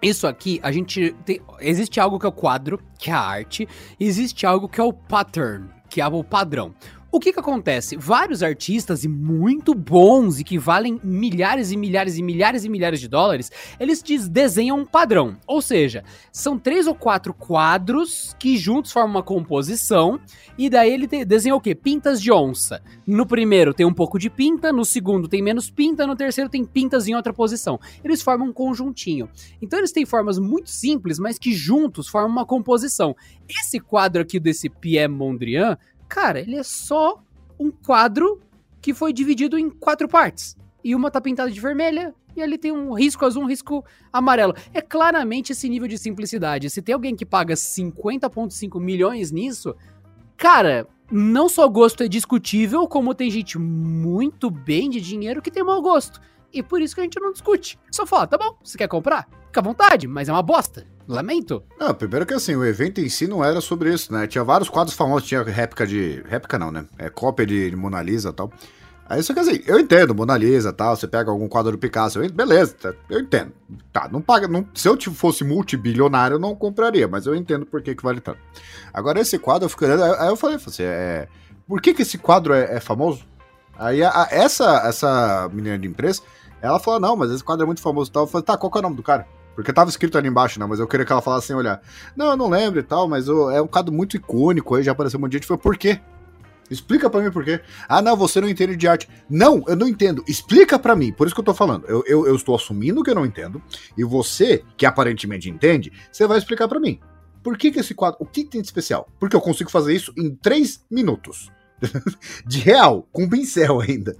isso 0.00 0.26
aqui, 0.26 0.60
a 0.62 0.70
gente 0.70 1.14
tem, 1.24 1.40
existe 1.60 1.98
algo 1.98 2.18
que 2.18 2.26
é 2.26 2.28
o 2.28 2.32
quadro, 2.32 2.78
que 2.98 3.10
é 3.10 3.14
a 3.14 3.20
arte, 3.20 3.68
e 3.98 4.04
existe 4.06 4.46
algo 4.46 4.68
que 4.68 4.80
é 4.80 4.84
o 4.84 4.92
pattern, 4.92 5.68
que 5.88 6.00
é 6.00 6.06
o 6.06 6.22
padrão. 6.22 6.72
O 7.16 7.18
que 7.18 7.32
que 7.32 7.40
acontece? 7.40 7.96
Vários 7.96 8.42
artistas 8.42 9.02
e 9.02 9.08
muito 9.08 9.72
bons 9.74 10.38
e 10.38 10.44
que 10.44 10.58
valem 10.58 11.00
milhares 11.02 11.70
e 11.72 11.76
milhares 11.76 12.18
e 12.18 12.22
milhares 12.22 12.62
e 12.62 12.68
milhares 12.68 13.00
de 13.00 13.08
dólares, 13.08 13.50
eles 13.80 14.02
des- 14.02 14.28
desenham 14.28 14.80
um 14.80 14.84
padrão. 14.84 15.34
Ou 15.46 15.62
seja, 15.62 16.04
são 16.30 16.58
três 16.58 16.86
ou 16.86 16.94
quatro 16.94 17.32
quadros 17.32 18.36
que 18.38 18.58
juntos 18.58 18.92
formam 18.92 19.12
uma 19.12 19.22
composição 19.22 20.20
e 20.58 20.68
daí 20.68 20.92
ele 20.92 21.06
desenha 21.24 21.56
o 21.56 21.60
quê? 21.60 21.74
Pintas 21.74 22.20
de 22.20 22.30
onça. 22.30 22.82
No 23.06 23.24
primeiro 23.24 23.72
tem 23.72 23.86
um 23.86 23.94
pouco 23.94 24.18
de 24.18 24.28
pinta, 24.28 24.70
no 24.70 24.84
segundo 24.84 25.26
tem 25.26 25.40
menos 25.40 25.70
pinta, 25.70 26.06
no 26.06 26.16
terceiro 26.16 26.50
tem 26.50 26.66
pintas 26.66 27.08
em 27.08 27.14
outra 27.14 27.32
posição. 27.32 27.80
Eles 28.04 28.20
formam 28.20 28.48
um 28.48 28.52
conjuntinho. 28.52 29.26
Então 29.62 29.78
eles 29.78 29.90
têm 29.90 30.04
formas 30.04 30.38
muito 30.38 30.68
simples, 30.68 31.18
mas 31.18 31.38
que 31.38 31.54
juntos 31.54 32.08
formam 32.08 32.30
uma 32.32 32.44
composição. 32.44 33.16
Esse 33.48 33.80
quadro 33.80 34.20
aqui 34.20 34.38
desse 34.38 34.68
Pierre 34.68 35.08
Mondrian, 35.08 35.78
cara, 36.08 36.40
ele 36.40 36.56
é 36.56 36.62
só 36.62 37.22
um 37.58 37.70
quadro 37.70 38.40
que 38.80 38.94
foi 38.94 39.12
dividido 39.12 39.58
em 39.58 39.68
quatro 39.70 40.08
partes. 40.08 40.56
E 40.82 40.94
uma 40.94 41.10
tá 41.10 41.20
pintada 41.20 41.50
de 41.50 41.60
vermelha, 41.60 42.14
e 42.36 42.42
ali 42.42 42.58
tem 42.58 42.70
um 42.70 42.92
risco 42.92 43.24
azul, 43.24 43.42
um 43.42 43.48
risco 43.48 43.84
amarelo. 44.12 44.54
É 44.72 44.80
claramente 44.80 45.52
esse 45.52 45.68
nível 45.68 45.88
de 45.88 45.98
simplicidade. 45.98 46.70
Se 46.70 46.82
tem 46.82 46.94
alguém 46.94 47.16
que 47.16 47.24
paga 47.24 47.54
50,5 47.54 48.78
milhões 48.78 49.32
nisso, 49.32 49.74
cara, 50.36 50.86
não 51.10 51.48
só 51.48 51.66
gosto 51.66 52.02
é 52.02 52.08
discutível, 52.08 52.86
como 52.86 53.14
tem 53.14 53.30
gente 53.30 53.58
muito 53.58 54.50
bem 54.50 54.90
de 54.90 55.00
dinheiro 55.00 55.40
que 55.40 55.50
tem 55.50 55.64
mau 55.64 55.80
gosto. 55.80 56.20
E 56.52 56.62
por 56.62 56.80
isso 56.80 56.94
que 56.94 57.00
a 57.00 57.04
gente 57.04 57.20
não 57.20 57.32
discute. 57.32 57.78
Só 57.90 58.06
fala, 58.06 58.26
tá 58.26 58.38
bom, 58.38 58.56
você 58.62 58.78
quer 58.78 58.88
comprar? 58.88 59.28
Fica 59.46 59.60
à 59.60 59.62
vontade, 59.62 60.06
mas 60.06 60.28
é 60.28 60.32
uma 60.32 60.42
bosta. 60.42 60.86
Lamento. 61.08 61.62
Não, 61.78 61.94
primeiro 61.94 62.26
que 62.26 62.34
assim, 62.34 62.56
o 62.56 62.64
evento 62.64 63.00
em 63.00 63.08
si 63.08 63.28
não 63.28 63.44
era 63.44 63.60
sobre 63.60 63.92
isso, 63.94 64.12
né? 64.12 64.26
Tinha 64.26 64.42
vários 64.42 64.68
quadros 64.68 64.96
famosos, 64.96 65.28
tinha 65.28 65.42
réplica 65.42 65.86
de. 65.86 66.22
réplica 66.26 66.58
não, 66.58 66.72
né? 66.72 66.84
É 66.98 67.08
cópia 67.08 67.46
de, 67.46 67.76
Mona 67.76 68.02
Lisa 68.02 68.30
e 68.30 68.32
tal. 68.32 68.50
Aí 69.08 69.22
só 69.22 69.32
que 69.32 69.38
assim, 69.38 69.62
eu 69.66 69.78
entendo, 69.78 70.16
Mona 70.16 70.36
Lisa 70.36 70.72
tal, 70.72 70.96
você 70.96 71.06
pega 71.06 71.30
algum 71.30 71.48
quadro 71.48 71.70
do 71.70 71.78
Picasso, 71.78 72.20
eu, 72.20 72.32
beleza, 72.32 72.74
tá, 72.74 72.92
eu 73.08 73.20
entendo. 73.20 73.52
Tá, 73.92 74.08
não 74.10 74.20
paga. 74.20 74.48
Não, 74.48 74.66
se 74.74 74.88
eu 74.88 75.00
fosse 75.12 75.44
multibilionário, 75.44 76.34
eu 76.34 76.40
não 76.40 76.56
compraria, 76.56 77.06
mas 77.06 77.24
eu 77.24 77.34
entendo 77.36 77.64
por 77.64 77.80
que, 77.80 77.94
que 77.94 78.02
vale 78.02 78.20
tanto. 78.20 78.40
Agora, 78.92 79.20
esse 79.20 79.38
quadro, 79.38 79.66
eu 79.66 79.68
fico 79.68 79.84
olhando, 79.84 80.02
aí 80.02 80.28
eu 80.28 80.36
falei, 80.36 80.56
assim, 80.56 80.82
é, 80.82 81.28
por 81.68 81.80
que, 81.80 81.94
que 81.94 82.02
esse 82.02 82.18
quadro 82.18 82.52
é, 82.52 82.76
é 82.76 82.80
famoso? 82.80 83.24
Aí 83.78 84.02
a- 84.02 84.10
a- 84.10 84.28
essa, 84.30 84.82
essa 84.86 85.48
menina 85.52 85.78
de 85.78 85.86
imprensa, 85.86 86.22
ela 86.62 86.78
falou, 86.78 86.98
não, 87.00 87.16
mas 87.16 87.30
esse 87.30 87.44
quadro 87.44 87.64
é 87.64 87.66
muito 87.66 87.80
famoso 87.80 88.10
e 88.10 88.12
tal. 88.12 88.22
Eu 88.24 88.26
falei, 88.26 88.44
tá, 88.44 88.56
qual 88.56 88.70
que 88.70 88.78
é 88.78 88.80
o 88.80 88.82
nome 88.82 88.96
do 88.96 89.02
cara? 89.02 89.26
Porque 89.54 89.72
tava 89.72 89.88
escrito 89.88 90.18
ali 90.18 90.28
embaixo, 90.28 90.60
né? 90.60 90.66
Mas 90.66 90.78
eu 90.80 90.86
queria 90.86 91.06
que 91.06 91.12
ela 91.12 91.22
falasse 91.22 91.46
sem 91.46 91.56
olhar. 91.56 91.80
Não, 92.14 92.26
eu 92.30 92.36
não 92.36 92.48
lembro 92.48 92.78
e 92.78 92.82
tal, 92.82 93.08
mas 93.08 93.28
ô, 93.28 93.50
é 93.50 93.60
um 93.60 93.66
quadro 93.66 93.92
muito 93.92 94.16
icônico 94.16 94.74
aí, 94.74 94.82
já 94.82 94.92
apareceu 94.92 95.18
um 95.18 95.22
monte 95.22 95.32
de 95.32 95.36
gente. 95.38 95.46
Foi 95.46 95.56
por 95.56 95.76
quê? 95.78 95.98
Explica 96.70 97.08
pra 97.08 97.22
mim 97.22 97.30
por 97.30 97.44
quê. 97.44 97.60
Ah, 97.88 98.02
não, 98.02 98.16
você 98.16 98.40
não 98.40 98.48
entende 98.48 98.74
de 98.76 98.88
arte. 98.88 99.08
Não, 99.30 99.62
eu 99.68 99.76
não 99.76 99.86
entendo. 99.86 100.22
Explica 100.26 100.78
pra 100.78 100.96
mim. 100.96 101.12
Por 101.12 101.26
isso 101.26 101.34
que 101.34 101.40
eu 101.40 101.44
tô 101.44 101.54
falando. 101.54 101.86
Eu, 101.86 102.02
eu, 102.06 102.26
eu 102.26 102.34
estou 102.34 102.54
assumindo 102.56 103.02
que 103.04 103.10
eu 103.10 103.14
não 103.14 103.24
entendo. 103.24 103.62
E 103.96 104.02
você, 104.04 104.64
que 104.76 104.84
aparentemente 104.84 105.48
entende, 105.48 105.92
você 106.10 106.26
vai 106.26 106.38
explicar 106.38 106.66
pra 106.68 106.80
mim. 106.80 106.98
Por 107.42 107.56
que, 107.56 107.70
que 107.70 107.78
esse 107.78 107.94
quadro. 107.94 108.18
O 108.20 108.26
que 108.26 108.44
tem 108.44 108.60
de 108.60 108.66
especial? 108.66 109.08
Porque 109.20 109.36
eu 109.36 109.40
consigo 109.40 109.70
fazer 109.70 109.94
isso 109.94 110.12
em 110.18 110.34
três 110.34 110.84
minutos. 110.90 111.50
de 112.46 112.58
real, 112.60 113.06
com 113.12 113.28
pincel 113.28 113.80
ainda. 113.80 114.16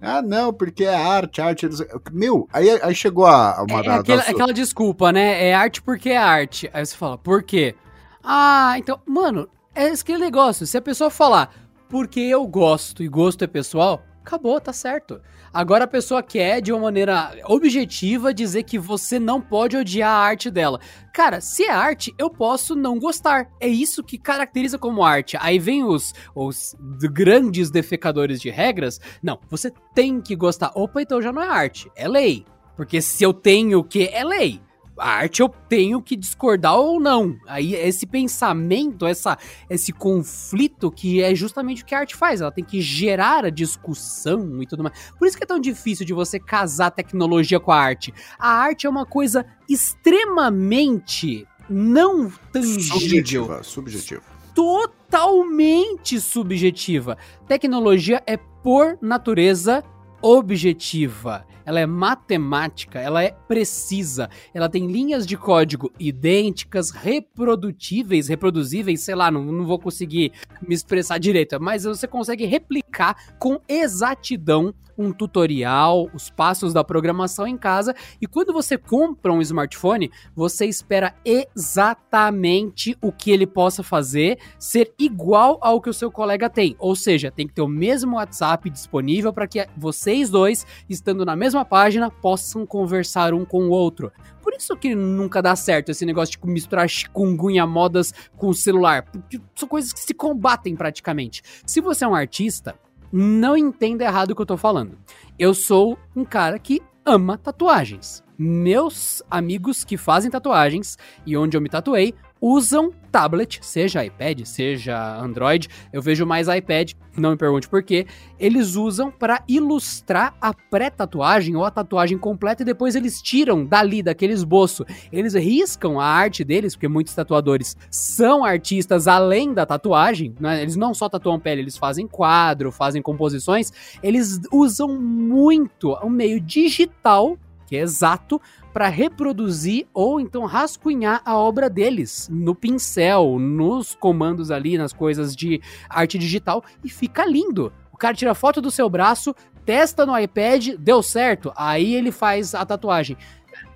Ah, 0.00 0.22
não, 0.22 0.52
porque 0.52 0.84
é 0.84 0.94
arte, 0.94 1.40
arte. 1.40 1.68
Meu, 2.12 2.48
aí, 2.52 2.70
aí 2.82 2.94
chegou 2.94 3.26
a, 3.26 3.64
uma 3.68 3.80
É, 3.80 3.82
da- 3.82 3.96
aquela, 3.96 4.18
das- 4.20 4.28
aquela 4.28 4.52
desculpa, 4.52 5.10
né? 5.12 5.48
É 5.48 5.54
arte 5.54 5.82
porque 5.82 6.10
é 6.10 6.16
arte. 6.16 6.70
Aí 6.72 6.86
você 6.86 6.96
fala, 6.96 7.18
por 7.18 7.42
quê? 7.42 7.74
Ah, 8.22 8.74
então, 8.78 9.00
mano, 9.06 9.48
é 9.74 9.86
aquele 9.88 10.18
negócio. 10.18 10.66
Se 10.66 10.76
a 10.76 10.82
pessoa 10.82 11.10
falar, 11.10 11.52
porque 11.88 12.20
eu 12.20 12.46
gosto 12.46 13.02
e 13.02 13.08
gosto 13.08 13.42
é 13.42 13.46
pessoal, 13.48 14.04
acabou, 14.28 14.60
tá 14.60 14.72
certo. 14.72 15.20
Agora 15.52 15.84
a 15.84 15.88
pessoa 15.88 16.22
quer, 16.22 16.60
de 16.60 16.70
uma 16.70 16.82
maneira 16.82 17.32
objetiva, 17.46 18.34
dizer 18.34 18.62
que 18.64 18.78
você 18.78 19.18
não 19.18 19.40
pode 19.40 19.76
odiar 19.76 20.10
a 20.10 20.18
arte 20.18 20.50
dela. 20.50 20.78
Cara, 21.14 21.40
se 21.40 21.64
é 21.64 21.70
arte, 21.70 22.14
eu 22.18 22.28
posso 22.28 22.76
não 22.76 22.98
gostar. 22.98 23.48
É 23.58 23.66
isso 23.66 24.04
que 24.04 24.18
caracteriza 24.18 24.78
como 24.78 25.02
arte. 25.02 25.36
Aí 25.40 25.58
vem 25.58 25.82
os, 25.82 26.12
os 26.34 26.76
grandes 27.10 27.70
defecadores 27.70 28.40
de 28.40 28.50
regras. 28.50 29.00
Não, 29.22 29.40
você 29.48 29.72
tem 29.94 30.20
que 30.20 30.36
gostar. 30.36 30.72
Opa, 30.74 31.00
então 31.00 31.22
já 31.22 31.32
não 31.32 31.42
é 31.42 31.48
arte, 31.48 31.90
é 31.96 32.06
lei. 32.06 32.44
Porque 32.76 33.00
se 33.00 33.24
eu 33.24 33.32
tenho 33.32 33.82
que, 33.82 34.08
é 34.08 34.22
lei. 34.22 34.60
A 34.98 35.08
arte 35.10 35.40
eu 35.40 35.48
tenho 35.48 36.02
que 36.02 36.16
discordar 36.16 36.76
ou 36.76 37.00
não. 37.00 37.36
Aí 37.46 37.74
esse 37.74 38.06
pensamento, 38.06 39.06
essa, 39.06 39.38
esse 39.68 39.92
conflito 39.92 40.90
que 40.90 41.22
é 41.22 41.34
justamente 41.34 41.82
o 41.82 41.86
que 41.86 41.94
a 41.94 42.00
arte 42.00 42.16
faz. 42.16 42.40
Ela 42.40 42.52
tem 42.52 42.64
que 42.64 42.80
gerar 42.80 43.44
a 43.44 43.50
discussão 43.50 44.62
e 44.62 44.66
tudo 44.66 44.82
mais. 44.82 45.12
Por 45.18 45.26
isso 45.26 45.36
que 45.36 45.44
é 45.44 45.46
tão 45.46 45.60
difícil 45.60 46.04
de 46.04 46.12
você 46.12 46.38
casar 46.38 46.90
tecnologia 46.90 47.60
com 47.60 47.72
a 47.72 47.80
arte. 47.80 48.12
A 48.38 48.50
arte 48.50 48.86
é 48.86 48.90
uma 48.90 49.06
coisa 49.06 49.44
extremamente 49.68 51.46
não 51.68 52.30
tangível 52.52 52.98
Subjetiva, 52.98 53.62
subjetiva. 53.62 54.22
totalmente 54.54 56.20
subjetiva. 56.20 57.18
Tecnologia 57.46 58.22
é, 58.26 58.36
por 58.36 58.98
natureza, 59.00 59.84
objetiva. 60.20 61.46
Ela 61.64 61.80
é 61.80 61.86
matemática, 61.86 62.98
ela 62.98 63.22
é 63.22 63.30
precisa, 63.30 64.30
ela 64.54 64.70
tem 64.70 64.86
linhas 64.86 65.26
de 65.26 65.36
código 65.36 65.92
idênticas, 65.98 66.90
reprodutíveis, 66.90 68.26
reproduzíveis, 68.26 69.02
sei 69.02 69.14
lá, 69.14 69.30
não, 69.30 69.44
não 69.44 69.66
vou 69.66 69.78
conseguir 69.78 70.32
me 70.62 70.74
expressar 70.74 71.18
direito, 71.18 71.60
mas 71.60 71.84
você 71.84 72.06
consegue 72.06 72.46
replicar 72.46 73.36
com 73.38 73.60
exatidão 73.68 74.74
um 74.98 75.12
tutorial, 75.12 76.10
os 76.12 76.28
passos 76.28 76.74
da 76.74 76.82
programação 76.82 77.46
em 77.46 77.56
casa, 77.56 77.94
e 78.20 78.26
quando 78.26 78.52
você 78.52 78.76
compra 78.76 79.32
um 79.32 79.40
smartphone, 79.40 80.10
você 80.34 80.66
espera 80.66 81.14
exatamente 81.24 82.98
o 83.00 83.12
que 83.12 83.30
ele 83.30 83.46
possa 83.46 83.82
fazer 83.82 84.38
ser 84.58 84.92
igual 84.98 85.58
ao 85.62 85.80
que 85.80 85.88
o 85.88 85.94
seu 85.94 86.10
colega 86.10 86.50
tem. 86.50 86.74
Ou 86.78 86.96
seja, 86.96 87.30
tem 87.30 87.46
que 87.46 87.54
ter 87.54 87.62
o 87.62 87.68
mesmo 87.68 88.16
WhatsApp 88.16 88.68
disponível 88.68 89.32
para 89.32 89.46
que 89.46 89.66
vocês 89.76 90.28
dois, 90.28 90.66
estando 90.88 91.24
na 91.24 91.36
mesma 91.36 91.64
página, 91.64 92.10
possam 92.10 92.66
conversar 92.66 93.32
um 93.32 93.44
com 93.44 93.68
o 93.68 93.70
outro. 93.70 94.12
Por 94.42 94.54
isso 94.54 94.76
que 94.76 94.94
nunca 94.94 95.42
dá 95.42 95.54
certo 95.54 95.90
esse 95.90 96.06
negócio 96.06 96.40
de 96.40 96.46
misturar 96.50 96.88
chikungunya 96.88 97.66
modas 97.66 98.14
com 98.36 98.52
celular, 98.52 99.02
porque 99.02 99.38
são 99.54 99.68
coisas 99.68 99.92
que 99.92 100.00
se 100.00 100.14
combatem 100.14 100.74
praticamente. 100.74 101.42
Se 101.66 101.80
você 101.80 102.04
é 102.04 102.08
um 102.08 102.14
artista, 102.14 102.74
não 103.12 103.56
entenda 103.56 104.04
errado 104.04 104.30
o 104.30 104.36
que 104.36 104.42
eu 104.42 104.46
tô 104.46 104.56
falando. 104.56 104.98
Eu 105.38 105.54
sou 105.54 105.98
um 106.14 106.24
cara 106.24 106.58
que 106.58 106.82
ama 107.04 107.38
tatuagens. 107.38 108.22
Meus 108.38 109.22
amigos 109.30 109.82
que 109.82 109.96
fazem 109.96 110.30
tatuagens 110.30 110.96
e 111.26 111.36
onde 111.36 111.56
eu 111.56 111.60
me 111.60 111.68
tatuei 111.68 112.14
usam 112.40 112.92
tablet, 113.10 113.58
seja 113.62 114.04
iPad, 114.04 114.44
seja 114.44 115.18
Android. 115.18 115.68
Eu 115.92 116.02
vejo 116.02 116.26
mais 116.26 116.46
iPad, 116.48 116.92
não 117.16 117.30
me 117.30 117.36
pergunte 117.36 117.68
por 117.68 117.82
quê. 117.82 118.06
Eles 118.38 118.76
usam 118.76 119.10
para 119.10 119.42
ilustrar 119.48 120.34
a 120.40 120.52
pré-tatuagem 120.52 121.56
ou 121.56 121.64
a 121.64 121.70
tatuagem 121.70 122.18
completa 122.18 122.62
e 122.62 122.66
depois 122.66 122.94
eles 122.94 123.20
tiram 123.20 123.64
dali, 123.64 124.02
daquele 124.02 124.32
esboço. 124.32 124.84
Eles 125.10 125.34
riscam 125.34 125.98
a 125.98 126.04
arte 126.04 126.44
deles, 126.44 126.74
porque 126.74 126.88
muitos 126.88 127.14
tatuadores 127.14 127.76
são 127.90 128.44
artistas 128.44 129.08
além 129.08 129.52
da 129.52 129.66
tatuagem, 129.66 130.34
né? 130.38 130.62
Eles 130.62 130.76
não 130.76 130.94
só 130.94 131.08
tatuam 131.08 131.40
pele, 131.40 131.62
eles 131.62 131.76
fazem 131.76 132.06
quadro, 132.06 132.70
fazem 132.70 133.02
composições. 133.02 133.72
Eles 134.02 134.40
usam 134.52 134.88
muito 134.88 135.92
o 135.94 136.10
meio 136.10 136.40
digital, 136.40 137.36
que 137.68 137.76
é 137.76 137.80
exato, 137.80 138.40
para 138.72 138.88
reproduzir 138.88 139.86
ou 139.92 140.18
então 140.18 140.46
rascunhar 140.46 141.20
a 141.24 141.36
obra 141.36 141.68
deles 141.68 142.28
no 142.32 142.54
pincel, 142.54 143.38
nos 143.38 143.94
comandos 143.94 144.50
ali, 144.50 144.78
nas 144.78 144.92
coisas 144.92 145.36
de 145.36 145.60
arte 145.88 146.18
digital 146.18 146.64
e 146.82 146.88
fica 146.88 147.26
lindo. 147.26 147.70
O 147.92 147.96
cara 147.98 148.14
tira 148.14 148.34
foto 148.34 148.62
do 148.62 148.70
seu 148.70 148.88
braço, 148.88 149.34
testa 149.66 150.06
no 150.06 150.18
iPad, 150.18 150.76
deu 150.78 151.02
certo, 151.02 151.52
aí 151.54 151.94
ele 151.94 152.10
faz 152.10 152.54
a 152.54 152.64
tatuagem. 152.64 153.16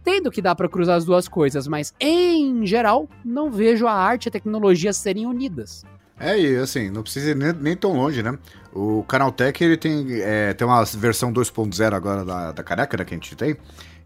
Entendo 0.00 0.30
que 0.30 0.40
dá 0.40 0.54
para 0.54 0.68
cruzar 0.68 0.96
as 0.96 1.04
duas 1.04 1.28
coisas, 1.28 1.68
mas 1.68 1.94
em 2.00 2.64
geral 2.66 3.08
não 3.24 3.50
vejo 3.50 3.86
a 3.86 3.92
arte 3.92 4.26
e 4.26 4.28
a 4.28 4.32
tecnologia 4.32 4.92
serem 4.92 5.26
unidas. 5.26 5.84
É, 6.18 6.38
e 6.38 6.56
assim, 6.56 6.90
não 6.90 7.02
precisa 7.02 7.30
ir 7.30 7.36
nem, 7.36 7.52
nem 7.52 7.76
tão 7.76 7.96
longe, 7.96 8.22
né? 8.22 8.38
O 8.72 9.02
Canaltech, 9.04 9.62
ele 9.62 9.76
tem, 9.76 10.06
é, 10.20 10.52
tem 10.54 10.66
uma 10.66 10.84
versão 10.84 11.32
2.0 11.32 11.92
agora 11.92 12.24
da, 12.24 12.52
da 12.52 12.62
caneca, 12.62 12.96
né, 12.96 13.04
que 13.04 13.14
a 13.14 13.16
gente 13.16 13.34
tem. 13.34 13.56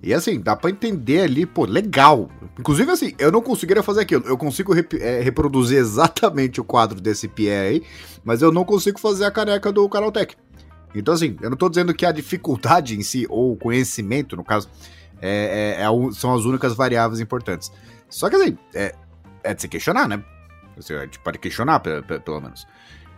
E 0.02 0.12
assim, 0.12 0.40
dá 0.40 0.54
pra 0.54 0.70
entender 0.70 1.22
ali, 1.22 1.46
pô, 1.46 1.64
legal. 1.64 2.30
Inclusive, 2.58 2.90
assim, 2.90 3.12
eu 3.18 3.32
não 3.32 3.40
conseguiria 3.40 3.82
fazer 3.82 4.02
aquilo. 4.02 4.24
Eu 4.26 4.36
consigo 4.36 4.72
rep 4.72 4.94
é, 5.00 5.20
reproduzir 5.20 5.78
exatamente 5.78 6.60
o 6.60 6.64
quadro 6.64 7.00
desse 7.00 7.28
Pierre 7.28 7.68
aí, 7.68 7.82
mas 8.24 8.42
eu 8.42 8.52
não 8.52 8.64
consigo 8.64 8.98
fazer 8.98 9.24
a 9.24 9.30
caneca 9.30 9.72
do 9.72 9.88
Canaltech. 9.88 10.36
Então, 10.94 11.12
assim, 11.12 11.36
eu 11.40 11.50
não 11.50 11.56
tô 11.56 11.68
dizendo 11.68 11.92
que 11.92 12.06
a 12.06 12.12
dificuldade 12.12 12.96
em 12.96 13.02
si, 13.02 13.26
ou 13.28 13.52
o 13.52 13.56
conhecimento, 13.56 14.36
no 14.36 14.44
caso, 14.44 14.68
é, 15.20 15.76
é, 15.78 15.82
é 15.82 16.12
são 16.12 16.34
as 16.34 16.44
únicas 16.44 16.74
variáveis 16.74 17.20
importantes. 17.20 17.70
Só 18.08 18.30
que, 18.30 18.36
assim, 18.36 18.56
é, 18.74 18.94
é 19.42 19.54
de 19.54 19.60
se 19.60 19.68
questionar, 19.68 20.08
né? 20.08 20.22
A 20.76 21.04
gente 21.04 21.18
pode 21.18 21.38
questionar, 21.38 21.80
pelo 21.80 22.40
menos. 22.40 22.66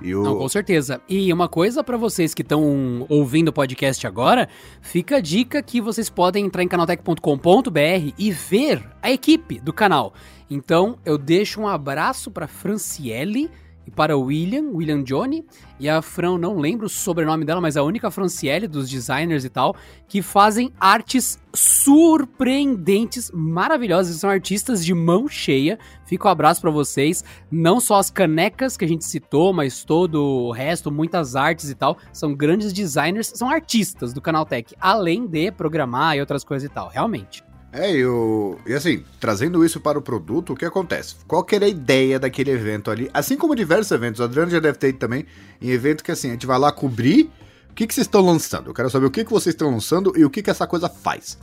O... 0.00 0.22
Não, 0.22 0.38
com 0.38 0.48
certeza. 0.48 1.00
E 1.08 1.32
uma 1.32 1.48
coisa 1.48 1.82
para 1.82 1.96
vocês 1.96 2.32
que 2.32 2.42
estão 2.42 3.04
ouvindo 3.08 3.48
o 3.48 3.52
podcast 3.52 4.06
agora, 4.06 4.48
fica 4.80 5.16
a 5.16 5.20
dica 5.20 5.60
que 5.60 5.80
vocês 5.80 6.08
podem 6.08 6.46
entrar 6.46 6.62
em 6.62 6.68
canaltech.com.br 6.68 8.12
e 8.16 8.30
ver 8.30 8.88
a 9.02 9.10
equipe 9.10 9.58
do 9.58 9.72
canal. 9.72 10.14
Então, 10.48 10.98
eu 11.04 11.18
deixo 11.18 11.60
um 11.60 11.66
abraço 11.66 12.30
para 12.30 12.46
Franciele, 12.46 13.50
e 13.88 13.90
para 13.90 14.18
o 14.18 14.24
William, 14.24 14.70
William 14.74 15.02
Johnny, 15.02 15.42
e 15.80 15.88
a 15.88 16.02
Fran, 16.02 16.36
não 16.36 16.58
lembro 16.58 16.84
o 16.84 16.90
sobrenome 16.90 17.42
dela, 17.42 17.58
mas 17.58 17.74
a 17.74 17.82
única 17.82 18.10
Franciele 18.10 18.68
dos 18.68 18.90
designers 18.90 19.46
e 19.46 19.48
tal, 19.48 19.74
que 20.06 20.20
fazem 20.20 20.70
artes 20.78 21.38
surpreendentes, 21.54 23.30
maravilhosas, 23.32 24.16
são 24.16 24.28
artistas 24.28 24.84
de 24.84 24.92
mão 24.92 25.26
cheia. 25.26 25.78
Fica 26.04 26.28
um 26.28 26.30
abraço 26.30 26.60
para 26.60 26.70
vocês, 26.70 27.24
não 27.50 27.80
só 27.80 27.96
as 27.96 28.10
canecas 28.10 28.76
que 28.76 28.84
a 28.84 28.88
gente 28.88 29.06
citou, 29.06 29.54
mas 29.54 29.82
todo 29.84 30.22
o 30.22 30.52
resto, 30.52 30.92
muitas 30.92 31.34
artes 31.34 31.70
e 31.70 31.74
tal, 31.74 31.96
são 32.12 32.34
grandes 32.34 32.74
designers, 32.74 33.32
são 33.34 33.48
artistas 33.48 34.12
do 34.12 34.20
Canaltech, 34.20 34.74
além 34.78 35.26
de 35.26 35.50
programar 35.50 36.14
e 36.14 36.20
outras 36.20 36.44
coisas 36.44 36.68
e 36.68 36.72
tal, 36.72 36.88
realmente. 36.88 37.42
É, 37.78 37.92
eu, 37.92 38.58
e 38.66 38.74
assim, 38.74 39.04
trazendo 39.20 39.64
isso 39.64 39.80
para 39.80 39.96
o 39.96 40.02
produto, 40.02 40.52
o 40.52 40.56
que 40.56 40.64
acontece? 40.64 41.14
Qual 41.28 41.44
que 41.44 41.54
era 41.54 41.64
a 41.64 41.68
ideia 41.68 42.18
daquele 42.18 42.50
evento 42.50 42.90
ali? 42.90 43.08
Assim 43.14 43.36
como 43.36 43.54
diversos 43.54 43.92
eventos, 43.92 44.18
o 44.18 44.24
Adriano 44.24 44.50
já 44.50 44.58
deve 44.58 44.76
ter 44.76 44.88
ido 44.88 44.98
também, 44.98 45.24
em 45.62 45.70
evento 45.70 46.02
que 46.02 46.10
assim, 46.10 46.26
a 46.26 46.32
gente 46.32 46.44
vai 46.44 46.58
lá 46.58 46.72
cobrir 46.72 47.30
o 47.70 47.74
que, 47.74 47.86
que 47.86 47.94
vocês 47.94 48.08
estão 48.08 48.20
lançando. 48.20 48.68
Eu 48.68 48.74
quero 48.74 48.90
saber 48.90 49.06
o 49.06 49.10
que, 49.12 49.24
que 49.24 49.30
vocês 49.30 49.54
estão 49.54 49.70
lançando 49.70 50.12
e 50.18 50.24
o 50.24 50.30
que, 50.30 50.42
que 50.42 50.50
essa 50.50 50.66
coisa 50.66 50.88
faz. 50.88 51.38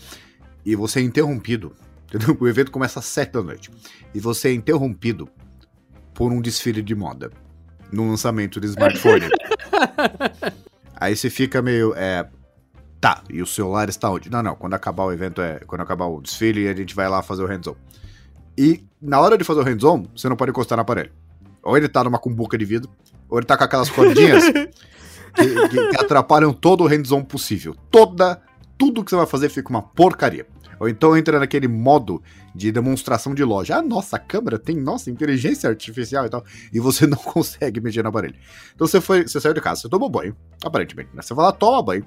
E 0.65 0.75
você 0.75 0.99
é 0.99 1.03
interrompido, 1.03 1.73
entendeu? 2.09 2.35
O 2.37 2.49
evento 2.49 2.69
começa 2.69 2.99
às 2.99 3.05
7 3.05 3.31
da 3.31 3.41
noite. 3.41 3.71
E 4.13 4.19
você 4.19 4.49
é 4.49 4.53
interrompido 4.53 5.29
por 6.13 6.33
um 6.33 6.41
desfile 6.41 6.81
de 6.81 6.93
moda 6.93 7.31
no 7.93 8.09
lançamento 8.09 8.59
de 8.59 8.67
smartphone. 8.67 9.29
Aí 10.97 11.15
você 11.15 11.29
fica 11.29 11.61
meio, 11.61 11.93
é, 11.95 12.27
Tá, 13.05 13.21
e 13.29 13.39
o 13.39 13.45
celular 13.45 13.87
está 13.87 14.09
onde? 14.09 14.31
Não, 14.31 14.41
não, 14.41 14.55
quando 14.55 14.73
acabar 14.73 15.03
o 15.03 15.13
evento, 15.13 15.39
é 15.39 15.59
quando 15.67 15.81
acabar 15.81 16.07
o 16.07 16.19
desfile, 16.19 16.67
a 16.67 16.73
gente 16.73 16.95
vai 16.95 17.07
lá 17.07 17.21
fazer 17.21 17.43
o 17.43 17.45
hands-on. 17.45 17.75
E 18.57 18.83
na 18.99 19.21
hora 19.21 19.37
de 19.37 19.43
fazer 19.43 19.59
o 19.59 19.63
hands-on, 19.63 20.07
você 20.15 20.27
não 20.27 20.35
pode 20.35 20.49
encostar 20.49 20.75
no 20.75 20.81
aparelho. 20.81 21.11
Ou 21.61 21.77
ele 21.77 21.87
tá 21.87 22.03
numa 22.03 22.17
cumbuca 22.17 22.57
de 22.57 22.65
vidro, 22.65 22.89
ou 23.29 23.37
ele 23.37 23.45
tá 23.45 23.55
com 23.55 23.63
aquelas 23.63 23.91
cordinhas 23.91 24.45
que, 24.49 25.67
que, 25.69 25.89
que, 25.89 25.97
atrapalham 25.97 26.51
todo 26.51 26.83
o 26.83 26.87
hands-on 26.87 27.23
possível. 27.23 27.75
Toda, 27.91 28.41
tudo 28.75 29.03
que 29.03 29.11
você 29.11 29.17
vai 29.17 29.27
fazer 29.27 29.49
fica 29.49 29.69
uma 29.69 29.83
porcaria. 29.83 30.47
Ou 30.79 30.89
então 30.89 31.15
entra 31.15 31.39
naquele 31.39 31.67
modo 31.67 32.23
de 32.55 32.71
demonstração 32.71 33.35
de 33.35 33.43
loja. 33.43 33.77
Ah, 33.77 33.83
nossa, 33.83 34.15
a 34.15 34.19
câmera 34.19 34.57
tem, 34.57 34.77
nossa, 34.77 35.11
inteligência 35.11 35.69
artificial 35.69 36.25
e 36.25 36.29
tal. 36.29 36.43
E 36.73 36.79
você 36.79 37.05
não 37.05 37.19
consegue 37.19 37.79
mexer 37.79 38.01
no 38.01 38.09
aparelho. 38.09 38.35
Então 38.73 38.87
você 38.87 38.99
foi, 38.99 39.27
você 39.27 39.39
saiu 39.39 39.53
de 39.53 39.61
casa, 39.61 39.81
você 39.81 39.89
tomou 39.89 40.09
banho, 40.09 40.35
aparentemente, 40.63 41.11
né? 41.13 41.21
Você 41.21 41.35
vai 41.35 41.45
lá, 41.45 41.51
toma 41.51 41.83
banho 41.83 42.03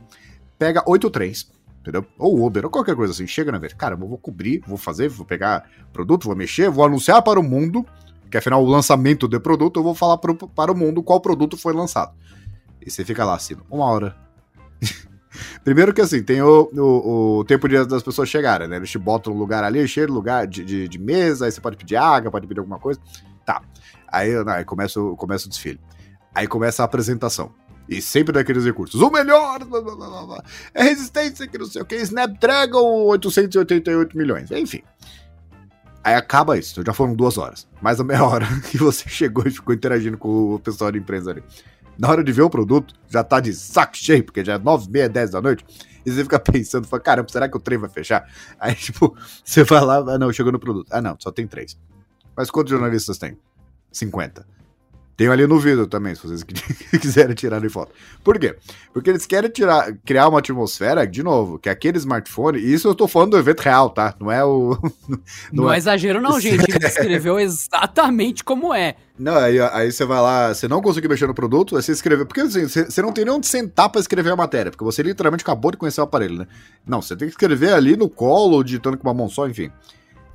pega 0.59 0.83
oito 0.87 1.09
trens, 1.11 1.51
entendeu? 1.81 2.05
Ou 2.19 2.45
Uber, 2.45 2.65
ou 2.65 2.71
qualquer 2.71 2.97
coisa 2.97 3.13
assim. 3.13 3.27
Chega 3.27 3.53
na 3.53 3.59
vez, 3.59 3.73
cara, 3.73 3.95
eu 3.95 3.99
vou 3.99 4.19
cobrir, 4.19 4.63
vou 4.67 4.77
fazer, 4.77 5.09
vou 5.09 5.25
pegar 5.25 5.69
produto, 5.93 6.25
vou 6.27 6.37
mexer, 6.37 6.69
vou 6.71 6.85
anunciar 6.85 7.23
para 7.23 7.39
o 7.39 7.43
mundo, 7.43 7.87
que 8.31 8.37
afinal 8.37 8.63
o 8.63 8.69
lançamento 8.69 9.29
de 9.29 9.39
produto, 9.39 9.81
eu 9.81 9.85
vou 9.85 9.95
falar 9.95 10.19
pro, 10.19 10.35
para 10.35 10.73
o 10.73 10.77
mundo 10.77 11.03
qual 11.03 11.21
produto 11.21 11.57
foi 11.57 11.73
lançado. 11.73 12.13
E 12.85 12.91
você 12.91 13.05
fica 13.05 13.25
lá 13.25 13.35
assim, 13.35 13.57
uma 13.71 13.87
hora. 13.87 14.17
Primeiro 15.63 15.93
que 15.93 16.01
assim, 16.01 16.23
tem 16.23 16.43
o, 16.43 16.71
o, 16.73 17.39
o, 17.39 17.45
tempo 17.45 17.69
de, 17.69 17.85
das 17.85 18.03
pessoas 18.03 18.29
chegarem, 18.29 18.67
né? 18.67 18.77
Eles 18.77 18.91
te 18.91 18.99
botam 18.99 19.33
um 19.33 19.37
lugar 19.37 19.63
ali, 19.63 19.87
cheio 19.87 20.07
de 20.07 20.13
lugar 20.13 20.47
de, 20.47 20.65
de, 20.65 20.89
de, 20.89 20.99
mesa, 20.99 21.45
aí 21.45 21.53
você 21.53 21.61
pode 21.61 21.77
pedir 21.77 21.97
água, 21.97 22.31
pode 22.31 22.47
pedir 22.47 22.61
alguma 22.61 22.79
coisa. 22.79 23.01
Tá. 23.45 23.63
Aí, 24.11 24.31
aí 24.47 24.65
começa, 24.65 25.01
começa 25.17 25.47
o 25.47 25.49
desfile. 25.49 25.81
Aí 26.35 26.47
começa 26.47 26.83
a 26.83 26.87
apresentação. 26.87 27.53
E 27.89 28.03
sempre 28.03 28.33
daqueles 28.33 28.65
recursos. 28.65 29.01
O 29.01 29.11
melhor! 29.11 29.65
Blá, 29.65 29.81
blá, 29.81 29.97
blá, 29.97 30.45
é 30.75 30.83
resistência 30.83 31.47
que 31.47 31.57
não 31.57 31.67
sei 31.67 31.81
o 31.81 31.85
que. 31.85 31.97
Snapdragon 31.97 33.05
888 33.07 34.17
milhões. 34.17 34.51
Enfim. 34.51 34.83
Aí 36.05 36.15
acaba 36.15 36.59
isso. 36.59 36.83
Já 36.85 36.93
foram 36.93 37.15
duas 37.15 37.39
horas. 37.39 37.67
Mais 37.81 37.99
a 37.99 38.05
meia 38.05 38.25
hora 38.25 38.47
que 38.71 38.77
você 38.77 39.09
chegou 39.09 39.45
e 39.47 39.51
ficou 39.51 39.75
interagindo 39.75 40.19
com 40.19 40.55
o 40.55 40.59
pessoal 40.59 40.93
da 40.93 40.99
empresa 40.99 41.31
ali. 41.31 41.43
Na 41.99 42.09
hora 42.09 42.23
de 42.23 42.31
ver 42.31 42.43
o 42.43 42.51
produto, 42.51 42.95
já 43.09 43.25
tá 43.25 43.41
de 43.41 43.53
saco 43.53 43.97
cheio, 43.97 44.23
porque 44.23 44.45
já 44.45 44.55
é 44.55 44.59
9, 44.59 44.91
meia, 44.91 45.09
10 45.09 45.31
da 45.31 45.41
noite. 45.41 45.65
E 46.07 46.11
você 46.11 46.23
fica 46.23 46.39
pensando, 46.41 46.87
fala, 46.87 47.03
caramba, 47.03 47.29
será 47.29 47.49
que 47.49 47.57
o 47.57 47.61
trem 47.61 47.79
vai 47.79 47.91
fechar? 47.91 48.31
Aí, 48.61 48.75
tipo, 48.77 49.17
você 49.45 49.65
vai 49.65 49.81
lá, 49.81 49.97
ah, 49.97 50.19
não, 50.19 50.33
chegou 50.33 50.53
no 50.53 50.59
produto. 50.59 50.87
Ah, 50.91 51.01
não, 51.01 51.17
só 51.19 51.33
tem 51.33 51.47
três. 51.47 51.77
Mas 52.37 52.51
quantos 52.51 52.71
jornalistas 52.71 53.19
tem? 53.19 53.37
50. 53.91 54.47
Tem 55.19 55.27
ali 55.27 55.49
no 55.49 55.59
vídeo 55.59 55.85
também, 55.89 56.15
se 56.15 56.23
vocês 56.23 56.45
quiserem 57.03 57.35
tirar 57.35 57.63
em 57.65 57.69
foto. 57.69 57.93
Por 58.23 58.39
quê? 58.39 58.55
Porque 58.93 59.11
eles 59.11 59.27
querem 59.27 59.51
tirar, 59.51 59.93
criar 60.07 60.29
uma 60.29 60.39
atmosfera, 60.39 61.05
de 61.05 61.25
novo, 61.25 61.59
que 61.59 61.69
aquele 61.69 61.99
smartphone, 61.99 62.57
e 62.57 62.73
isso 62.73 62.87
eu 62.87 62.95
tô 62.95 63.09
falando 63.09 63.33
do 63.33 63.37
evento 63.37 63.59
real, 63.59 63.91
tá? 63.91 64.15
Não 64.21 64.31
é 64.31 64.45
o. 64.45 64.79
Não, 65.53 65.65
não 65.65 65.73
é... 65.73 65.75
é 65.75 65.79
exagero, 65.79 66.21
não, 66.21 66.39
gente. 66.41 66.71
Ele 66.71 66.79
descreveu 66.79 67.41
exatamente 67.41 68.45
como 68.45 68.73
é. 68.73 68.95
Não, 69.19 69.35
aí, 69.35 69.61
aí 69.61 69.91
você 69.91 70.05
vai 70.05 70.21
lá, 70.21 70.55
você 70.55 70.69
não 70.69 70.81
conseguiu 70.81 71.11
mexer 71.11 71.27
no 71.27 71.35
produto, 71.35 71.77
aí 71.77 71.83
você 71.83 71.91
escreveu. 71.91 72.25
Porque 72.25 72.43
assim, 72.43 72.69
você, 72.69 72.85
você 72.85 73.03
não 73.03 73.13
tem 73.13 73.25
nem 73.25 73.35
onde 73.35 73.49
sentar 73.49 73.89
pra 73.89 74.01
escrever 74.01 74.31
a 74.31 74.37
matéria, 74.37 74.71
porque 74.71 74.85
você 74.85 75.03
literalmente 75.03 75.43
acabou 75.43 75.73
de 75.73 75.79
conhecer 75.79 76.01
o 76.01 76.05
aparelho, 76.05 76.39
né? 76.39 76.47
Não, 76.87 77.03
você 77.03 77.17
tem 77.17 77.27
que 77.27 77.33
escrever 77.33 77.73
ali 77.73 77.97
no 77.97 78.09
colo, 78.09 78.63
digitando 78.63 78.97
com 78.97 79.09
uma 79.09 79.15
mão 79.15 79.29
só, 79.29 79.49
enfim. 79.49 79.73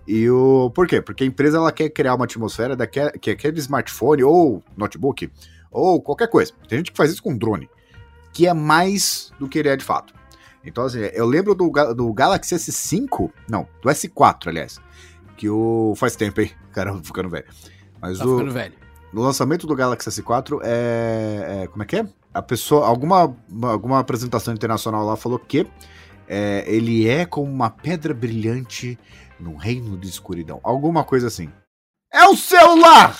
E 0.08 0.30
o 0.30 0.70
por 0.72 0.88
quê? 0.88 1.02
Porque 1.02 1.24
a 1.24 1.28
empresa 1.28 1.58
ela 1.58 1.72
quer 1.72 1.90
criar 1.90 2.16
uma 2.16 2.26
atmosfera 2.26 2.76
daquele, 2.76 3.12
que 3.12 3.32
aquele 3.32 3.60
smartphone 3.60 4.24
ou 4.24 4.64
notebook 4.76 5.32
ou 5.72 6.02
qualquer 6.02 6.28
coisa. 6.28 6.54
Tem 6.68 6.80
gente 6.80 6.92
que 6.92 6.98
faz 6.98 7.12
isso 7.12 7.24
com 7.24 7.36
drone, 7.36 7.70
que 8.32 8.48
é 8.48 8.54
mais 8.54 9.32
do 9.40 9.48
que 9.48 9.60
ele 9.60 9.70
é 9.70 9.76
de 9.76 9.84
fato. 9.84 10.14
Então, 10.66 10.86
assim, 10.86 11.00
eu 11.00 11.26
lembro 11.26 11.54
do, 11.54 11.70
do 11.94 12.14
Galaxy 12.14 12.56
S5, 12.56 13.30
não, 13.50 13.68
do 13.82 13.90
S4, 13.90 14.48
aliás, 14.48 14.80
que 15.36 15.50
o 15.50 15.94
faz 15.98 16.16
tempo 16.16 16.40
aí, 16.40 16.52
caramba, 16.72 17.02
ficando 17.04 17.30
velho. 17.30 17.46
Mas 18.02 18.20
tá 18.20 18.26
o 18.26 18.38
ficando 18.38 18.52
velho. 18.52 18.74
No 19.12 19.22
lançamento 19.22 19.68
do 19.68 19.76
Galaxy 19.76 20.10
S4 20.10 20.60
é, 20.64 21.64
é, 21.64 21.68
como 21.68 21.84
é 21.84 21.86
que 21.86 21.98
é? 21.98 22.08
A 22.34 22.42
pessoa, 22.42 22.88
alguma 22.88 23.36
alguma 23.62 24.00
apresentação 24.00 24.54
internacional 24.54 25.06
lá 25.06 25.16
falou 25.16 25.38
que 25.38 25.68
é, 26.28 26.64
ele 26.66 27.08
é 27.08 27.26
como 27.26 27.52
uma 27.52 27.70
pedra 27.70 28.12
brilhante 28.12 28.98
num 29.44 29.58
reino 29.58 29.98
de 29.98 30.08
escuridão. 30.08 30.60
Alguma 30.64 31.04
coisa 31.04 31.28
assim. 31.28 31.52
É 32.12 32.26
o 32.26 32.36
celular! 32.36 33.20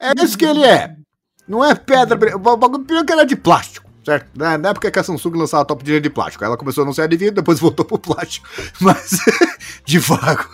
É 0.00 0.12
isso 0.22 0.38
que 0.38 0.44
ele 0.44 0.64
é! 0.64 0.96
Não 1.46 1.64
é 1.64 1.74
pedra. 1.74 2.36
O 2.36 2.56
bagulho 2.56 3.04
que 3.04 3.12
era 3.12 3.24
de 3.24 3.34
plástico, 3.36 3.90
certo? 4.04 4.30
Na 4.34 4.54
época 4.68 4.90
que 4.90 4.98
a 4.98 5.02
Samsung 5.02 5.36
lançava 5.36 5.62
a 5.62 5.66
top 5.66 5.82
de 5.82 6.00
de 6.00 6.10
plástico. 6.10 6.44
Ela 6.44 6.56
começou 6.56 6.82
a 6.82 6.84
anunciar 6.84 7.08
de 7.08 7.16
vidro, 7.16 7.36
depois 7.36 7.58
voltou 7.60 7.84
pro 7.84 7.98
plástico. 7.98 8.46
Mas. 8.80 9.18
de 9.84 9.98
vago. 9.98 10.48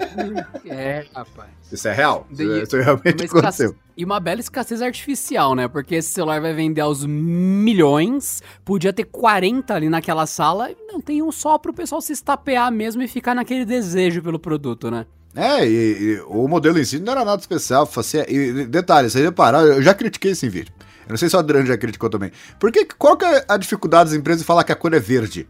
É, 0.66 1.04
rapaz. 1.14 1.50
Isso 1.72 1.88
é 1.88 1.92
real? 1.92 2.26
Isso 2.30 2.76
realmente 2.76 3.24
aconteceu. 3.24 3.74
E 3.96 4.04
uma 4.04 4.20
bela 4.20 4.40
escassez 4.40 4.80
artificial, 4.80 5.54
né? 5.54 5.68
Porque 5.68 5.96
esse 5.96 6.12
celular 6.12 6.40
vai 6.40 6.52
vender 6.52 6.80
aos 6.80 7.04
milhões, 7.04 8.42
podia 8.64 8.92
ter 8.92 9.04
40 9.04 9.74
ali 9.74 9.88
naquela 9.88 10.26
sala, 10.26 10.70
não 10.86 11.00
tem 11.00 11.22
um 11.22 11.32
só 11.32 11.58
pro 11.58 11.72
pessoal 11.72 12.00
se 12.00 12.12
estapear 12.12 12.70
mesmo 12.72 13.02
e 13.02 13.08
ficar 13.08 13.34
naquele 13.34 13.64
desejo 13.64 14.22
pelo 14.22 14.38
produto, 14.38 14.90
né? 14.90 15.06
É, 15.34 15.66
e, 15.66 15.70
e 15.70 16.20
o 16.26 16.48
modelo 16.48 16.78
em 16.78 16.84
si 16.84 16.98
não 16.98 17.12
era 17.12 17.24
nada 17.24 17.40
especial. 17.40 17.88
Assim, 17.96 18.18
e 18.28 18.66
detalhe, 18.66 19.10
vocês 19.10 19.24
repararam, 19.24 19.66
eu 19.66 19.82
já 19.82 19.94
critiquei 19.94 20.32
esse 20.32 20.48
vídeo. 20.48 20.72
Eu 21.06 21.10
não 21.10 21.16
sei 21.16 21.28
se 21.28 21.36
o 21.36 21.38
Adriano 21.38 21.66
já 21.66 21.76
criticou 21.76 22.08
também. 22.08 22.30
Porque 22.58 22.86
qual 22.98 23.16
que 23.16 23.24
é 23.24 23.44
a 23.48 23.56
dificuldade 23.56 24.10
das 24.10 24.18
empresas 24.18 24.42
em 24.42 24.44
falar 24.44 24.64
que 24.64 24.72
a 24.72 24.76
cor 24.76 24.94
é 24.94 25.00
verde? 25.00 25.48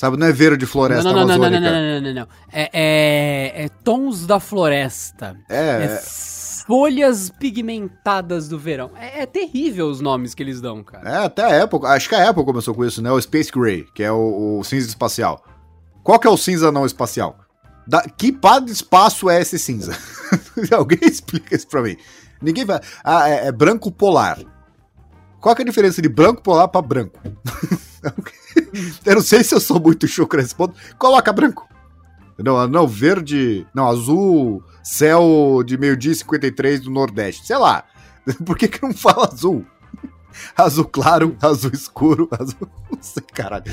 Sabe, 0.00 0.16
não 0.16 0.28
é 0.28 0.32
verde 0.32 0.64
floresta 0.64 1.04
não, 1.04 1.12
não, 1.12 1.26
não, 1.26 1.36
não, 1.36 1.50
não, 1.50 1.60
não, 1.60 1.60
não, 1.60 2.00
não, 2.00 2.14
não, 2.14 2.28
É, 2.50 2.70
é, 2.72 3.64
é 3.64 3.68
tons 3.84 4.24
da 4.24 4.40
floresta. 4.40 5.36
É, 5.46 5.84
é 5.84 6.02
folhas 6.66 7.28
pigmentadas 7.28 8.48
do 8.48 8.58
verão. 8.58 8.92
É, 8.98 9.20
é, 9.20 9.26
terrível 9.26 9.88
os 9.88 10.00
nomes 10.00 10.32
que 10.32 10.42
eles 10.42 10.58
dão, 10.58 10.82
cara. 10.82 11.06
É, 11.06 11.16
até 11.26 11.42
a 11.42 11.64
Apple, 11.64 11.80
acho 11.84 12.08
que 12.08 12.14
a 12.14 12.30
Apple 12.30 12.46
começou 12.46 12.74
com 12.74 12.82
isso, 12.82 13.02
né? 13.02 13.12
O 13.12 13.20
Space 13.20 13.52
Gray, 13.52 13.84
que 13.94 14.02
é 14.02 14.10
o, 14.10 14.60
o 14.60 14.64
cinza 14.64 14.88
espacial. 14.88 15.44
Qual 16.02 16.18
que 16.18 16.26
é 16.26 16.30
o 16.30 16.36
cinza 16.38 16.72
não 16.72 16.86
espacial? 16.86 17.38
Da, 17.86 18.00
que 18.00 18.32
pá 18.32 18.58
de 18.58 18.72
espaço 18.72 19.28
é 19.28 19.38
esse 19.42 19.58
cinza? 19.58 19.94
Alguém 20.72 21.00
explica 21.04 21.54
isso 21.54 21.68
pra 21.68 21.82
mim. 21.82 21.98
Ninguém 22.40 22.64
vai. 22.64 22.80
Ah, 23.04 23.28
é, 23.28 23.48
é 23.48 23.52
branco 23.52 23.92
polar. 23.92 24.38
Qual 25.40 25.54
é 25.58 25.62
a 25.62 25.64
diferença 25.64 26.02
de 26.02 26.08
branco 26.08 26.42
polar 26.42 26.68
pra 26.68 26.82
branco? 26.82 27.18
eu 29.04 29.14
não 29.14 29.22
sei 29.22 29.42
se 29.42 29.54
eu 29.54 29.60
sou 29.60 29.80
muito 29.80 30.06
chucro 30.06 30.40
nesse 30.40 30.54
ponto. 30.54 30.74
Coloca 30.98 31.32
branco. 31.32 31.66
Não, 32.38 32.66
não, 32.68 32.86
verde. 32.86 33.66
Não, 33.74 33.88
azul, 33.88 34.62
céu 34.82 35.62
de 35.64 35.78
meio-dia 35.78 36.12
e 36.12 36.16
53 36.16 36.80
do 36.80 36.90
Nordeste. 36.90 37.46
Sei 37.46 37.56
lá. 37.56 37.84
Por 38.44 38.56
que, 38.56 38.68
que 38.68 38.82
não 38.82 38.92
fala 38.92 39.28
azul? 39.32 39.64
Azul 40.56 40.84
claro, 40.84 41.36
azul 41.42 41.72
escuro, 41.74 42.28
azul. 42.30 42.68
Não 42.90 43.02
sei, 43.02 43.22
caralho. 43.34 43.64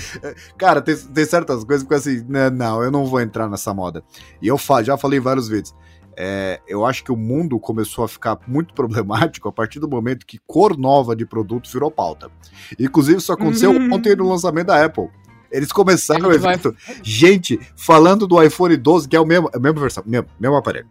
Cara, 0.58 0.82
tem, 0.82 0.96
tem 0.98 1.26
certas 1.26 1.64
coisas 1.64 1.88
que 1.88 1.94
assim, 1.94 2.26
né, 2.28 2.50
não, 2.50 2.84
eu 2.84 2.90
não 2.90 3.06
vou 3.06 3.22
entrar 3.22 3.48
nessa 3.48 3.74
moda. 3.76 4.04
E 4.42 4.48
eu 4.48 4.60
já 4.84 4.98
falei 4.98 5.20
em 5.20 5.22
vários 5.22 5.48
vídeos. 5.48 5.76
É, 6.20 6.60
eu 6.68 6.84
acho 6.84 7.04
que 7.04 7.12
o 7.12 7.16
mundo 7.16 7.60
começou 7.60 8.04
a 8.04 8.08
ficar 8.08 8.40
muito 8.48 8.74
problemático 8.74 9.48
a 9.48 9.52
partir 9.52 9.80
do 9.80 9.88
momento 9.88 10.26
que 10.26 10.40
cor 10.48 10.76
nova 10.76 11.16
de 11.16 11.28
produto 11.28 11.70
virou 11.72 11.92
pauta. 11.92 12.32
Inclusive, 12.80 13.20
isso 13.20 13.32
aconteceu 13.32 13.70
Uhum. 13.72 13.94
ontem 13.94 14.16
no 14.16 14.28
lançamento 14.28 14.68
da 14.68 14.84
Apple. 14.84 15.10
Eles 15.52 15.72
começaram 15.72 16.26
o 16.28 16.30
A 16.30 16.34
gente 16.34 16.42
vai- 16.42 16.54
evento. 16.56 16.76
Gente, 17.04 17.60
falando 17.76 18.26
do 18.28 18.42
iPhone 18.42 18.76
12, 18.76 19.08
que 19.08 19.16
é 19.16 19.20
o 19.20 19.26
mesmo, 19.26 19.48
a 19.54 19.60
mesma 19.60 19.80
versão, 19.80 20.04
mesmo, 20.08 20.28
mesmo 20.40 20.56
aparelho. 20.58 20.88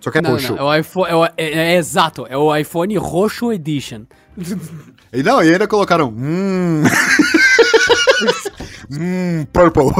Só 0.00 0.10
que 0.10 0.18
é 0.18 0.20
Não, 0.20 0.32
roxo. 0.32 0.54
não, 0.54 0.70
é 0.72 0.76
o 0.76 0.80
iPhone. 0.80 1.10
É, 1.10 1.14
o- 1.16 1.24
é- 1.24 1.32
é 1.38 1.76
exato, 1.76 2.26
é 2.28 2.36
o 2.36 2.54
iPhone 2.54 2.94
Roxo 2.98 3.50
Edition. 3.52 4.02
E 5.10 5.22
não, 5.22 5.42
e 5.42 5.50
ainda 5.50 5.66
colocaram. 5.66 6.10
Hum. 6.14 6.82
hum, 8.92 9.46
purple. 9.50 9.84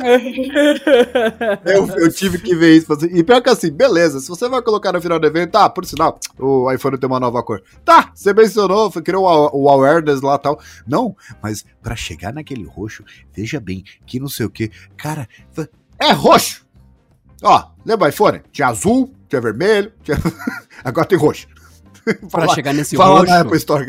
eu, 1.64 1.86
eu 1.96 2.12
tive 2.12 2.38
que 2.38 2.54
ver 2.54 2.76
isso. 2.76 2.92
assim, 2.92 3.06
E 3.12 3.22
pior 3.22 3.40
que 3.42 3.50
assim, 3.50 3.70
beleza, 3.72 4.20
se 4.20 4.28
você 4.28 4.48
vai 4.48 4.62
colocar 4.62 4.92
no 4.92 5.00
final 5.00 5.18
do 5.18 5.26
evento, 5.26 5.52
tá, 5.52 5.68
por 5.68 5.84
sinal, 5.84 6.18
o 6.38 6.70
iPhone 6.72 6.98
tem 6.98 7.06
uma 7.08 7.20
nova 7.20 7.42
cor. 7.42 7.62
Tá, 7.84 8.10
você 8.14 8.32
mencionou, 8.32 8.90
criou 8.90 9.24
o, 9.26 9.64
o 9.64 9.68
awareness 9.68 10.20
lá 10.20 10.34
e 10.36 10.38
tal. 10.38 10.60
Não, 10.86 11.16
mas 11.42 11.64
pra 11.82 11.94
chegar 11.96 12.32
naquele 12.32 12.64
roxo, 12.64 13.04
veja 13.34 13.60
bem, 13.60 13.84
que 14.06 14.18
não 14.20 14.28
sei 14.28 14.46
o 14.46 14.50
que. 14.50 14.70
Cara, 14.96 15.28
é 15.98 16.12
roxo. 16.12 16.66
Ó, 17.42 17.70
lembra 17.84 18.06
o 18.06 18.10
iPhone? 18.10 18.40
Tinha 18.52 18.68
azul, 18.68 19.14
tinha 19.28 19.40
vermelho, 19.40 19.92
tinha... 20.02 20.18
agora 20.84 21.06
tem 21.06 21.18
roxo. 21.18 21.46
Fala- 22.30 22.54
chegar 22.54 22.72
nesse 22.72 22.96
Fala 22.96 23.20
roxo. 23.20 23.32
na 23.32 23.40
Apple 23.40 23.56
Store. 23.56 23.86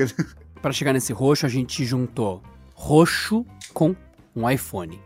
Pra 0.61 0.71
chegar 0.71 0.93
nesse 0.93 1.11
roxo, 1.11 1.45
a 1.45 1.49
gente 1.49 1.83
juntou 1.83 2.41
roxo 2.75 3.45
com 3.73 3.95
um 4.35 4.49
iPhone. 4.49 4.99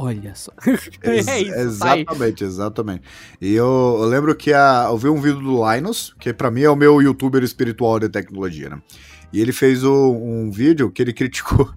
Olha 0.00 0.32
só. 0.34 0.52
É 1.02 1.16
isso, 1.16 1.30
exatamente, 1.54 2.44
exatamente. 2.44 3.02
E 3.40 3.52
eu, 3.54 3.98
eu 4.00 4.04
lembro 4.06 4.34
que 4.36 4.52
a, 4.52 4.86
eu 4.88 4.96
vi 4.96 5.08
um 5.08 5.20
vídeo 5.20 5.40
do 5.40 5.72
Linus, 5.74 6.14
que 6.20 6.32
pra 6.32 6.50
mim 6.52 6.62
é 6.62 6.70
o 6.70 6.76
meu 6.76 7.02
youtuber 7.02 7.42
espiritual 7.42 7.98
de 7.98 8.08
tecnologia, 8.08 8.68
né? 8.70 8.80
E 9.32 9.40
ele 9.40 9.52
fez 9.52 9.82
o- 9.82 10.12
um 10.12 10.50
vídeo 10.52 10.90
que 10.90 11.02
ele 11.02 11.12
criticou. 11.14 11.68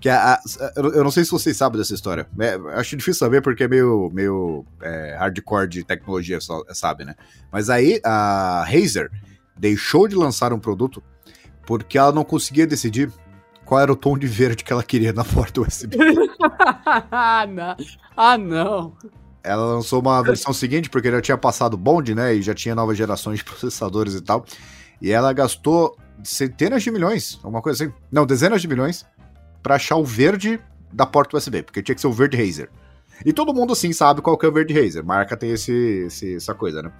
Que 0.00 0.08
a, 0.08 0.34
a- 0.34 0.40
eu 0.76 1.02
não 1.02 1.10
sei 1.10 1.24
se 1.24 1.30
vocês 1.32 1.56
sabem 1.56 1.78
dessa 1.78 1.94
história. 1.94 2.28
É, 2.38 2.54
acho 2.78 2.96
difícil 2.96 3.18
saber 3.18 3.42
porque 3.42 3.64
é 3.64 3.68
meio, 3.68 4.08
meio 4.12 4.64
é, 4.80 5.16
hardcore 5.18 5.66
de 5.68 5.82
tecnologia, 5.84 6.38
sabe, 6.72 7.04
né? 7.04 7.14
Mas 7.50 7.68
aí 7.68 8.00
a 8.04 8.64
Razer 8.66 9.10
deixou 9.58 10.06
de 10.06 10.14
lançar 10.14 10.52
um 10.52 10.58
produto 10.60 11.02
porque 11.66 11.98
ela 11.98 12.12
não 12.12 12.24
conseguia 12.24 12.66
decidir 12.66 13.10
qual 13.64 13.80
era 13.80 13.92
o 13.92 13.96
tom 13.96 14.16
de 14.18 14.26
verde 14.26 14.64
que 14.64 14.72
ela 14.72 14.82
queria 14.82 15.12
na 15.12 15.24
porta 15.24 15.60
USB. 15.60 15.96
ah, 17.10 17.46
não. 17.48 17.76
Ah, 18.16 18.38
não. 18.38 18.96
Ela 19.42 19.64
lançou 19.74 20.00
uma 20.00 20.22
versão 20.22 20.52
seguinte, 20.52 20.88
porque 20.88 21.10
já 21.10 21.20
tinha 21.20 21.38
passado 21.38 21.76
bonde, 21.76 22.14
né? 22.14 22.34
E 22.34 22.42
já 22.42 22.54
tinha 22.54 22.74
novas 22.74 22.96
gerações 22.96 23.38
de 23.38 23.44
processadores 23.44 24.14
e 24.14 24.20
tal. 24.20 24.44
E 25.00 25.10
ela 25.10 25.32
gastou 25.32 25.96
centenas 26.22 26.82
de 26.82 26.90
milhões, 26.90 27.40
alguma 27.42 27.60
coisa 27.62 27.84
assim. 27.84 27.92
Não, 28.10 28.24
dezenas 28.24 28.60
de 28.62 28.68
milhões 28.68 29.04
pra 29.62 29.74
achar 29.76 29.96
o 29.96 30.04
verde 30.04 30.60
da 30.92 31.06
porta 31.06 31.36
USB, 31.36 31.62
porque 31.62 31.82
tinha 31.82 31.94
que 31.94 32.00
ser 32.00 32.06
o 32.06 32.12
verde 32.12 32.36
Razer. 32.36 32.68
E 33.24 33.32
todo 33.32 33.54
mundo, 33.54 33.72
assim, 33.72 33.92
sabe 33.92 34.20
qual 34.20 34.36
que 34.38 34.44
é 34.46 34.48
o 34.48 34.52
verde 34.52 34.74
Razer. 34.74 35.04
Marca 35.04 35.36
tem 35.36 35.50
esse, 35.50 35.72
esse- 36.06 36.36
essa 36.36 36.54
coisa, 36.54 36.82
né? 36.82 36.92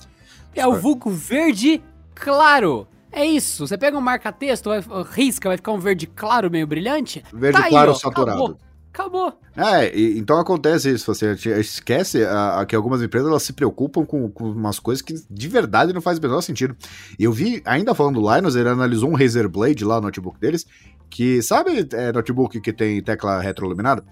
É 0.55 0.67
o 0.67 0.75
vulgo 0.75 1.11
verde 1.11 1.83
claro. 2.15 2.87
É 3.13 3.25
isso. 3.27 3.67
Você 3.67 3.77
pega 3.77 3.97
um 3.97 4.01
marca-texto, 4.01 4.71
vai- 4.71 4.83
risca, 5.11 5.49
vai 5.49 5.57
ficar 5.59 5.73
um 5.73 5.79
verde 5.79 6.07
claro, 6.07 6.51
meio 6.51 6.67
brilhante. 6.67 7.23
Verde 7.33 7.59
Tá 7.59 7.65
aí, 7.67 7.71
claro 7.71 7.91
ó, 7.93 7.95
saturado. 7.95 8.31
Acabou. 8.39 8.59
Acabou. 8.93 9.33
É, 9.57 9.97
e- 9.97 10.19
então 10.19 10.39
acontece 10.39 10.91
isso, 10.91 11.07
você 11.15 11.33
esquece 11.61 12.25
a, 12.25 12.61
a 12.61 12.67
que 12.67 12.77
algumas 12.77 13.01
empresas 13.03 13.29
elas 13.29 13.43
se 13.43 13.53
preocupam 13.55 14.05
com, 14.05 14.31
com 14.31 14.51
umas 14.51 14.79
coisas 14.79 15.01
que 15.01 15.15
de 15.31 15.49
verdade 15.49 15.93
não 15.95 16.01
faz 16.03 16.19
o 16.19 16.23
menor 16.23 16.41
sentido. 16.43 16.77
E 17.19 17.25
eu 17.25 17.33
vi, 17.33 17.63
ainda 17.65 17.95
falando 17.95 18.21
do 18.21 18.35
Linus, 18.35 18.55
ele 18.57 18.69
analisou 18.69 19.09
um 19.11 19.15
Razer 19.17 19.49
Blade 19.49 19.85
lá 19.85 19.97
no 19.97 20.03
notebook 20.03 20.39
deles, 20.39 20.67
que 21.09 21.41
sabe 21.43 21.87
é, 21.93 22.13
notebook 22.13 22.61
que 22.61 22.73
tem 22.73 23.03
tecla 23.03 23.41
retroiluminada? 23.41 24.05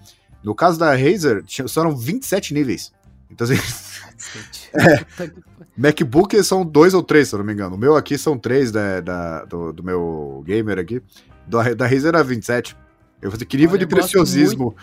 No 0.43 0.55
caso 0.55 0.79
da 0.79 0.95
Razer, 0.95 1.43
tinha- 1.43 1.67
são 1.67 1.95
27 1.95 2.51
níveis. 2.53 2.91
Então, 3.29 3.45
assim, 3.45 3.55
É. 4.73 5.31
MacBook 5.77 6.41
são 6.43 6.65
dois 6.65 6.93
ou 6.93 7.01
três, 7.03 7.29
se 7.29 7.35
eu 7.35 7.39
não 7.39 7.45
me 7.45 7.53
engano. 7.53 7.75
O 7.75 7.79
meu 7.79 7.95
aqui 7.95 8.17
são 8.17 8.37
três 8.37 8.71
da, 8.71 8.99
da- 8.99 9.45
do, 9.45 9.71
do 9.73 9.83
meu 9.83 10.43
gamer 10.45 10.79
aqui. 10.79 11.01
Da, 11.47 11.73
da 11.73 11.85
Razer 11.87 12.09
era 12.09 12.23
27. 12.23 12.75
Eu 13.21 13.29
falei, 13.31 13.45
que 13.45 13.55
nível 13.57 13.71
Olha, 13.77 13.85
de 13.85 13.87
preciosismo. 13.87 14.75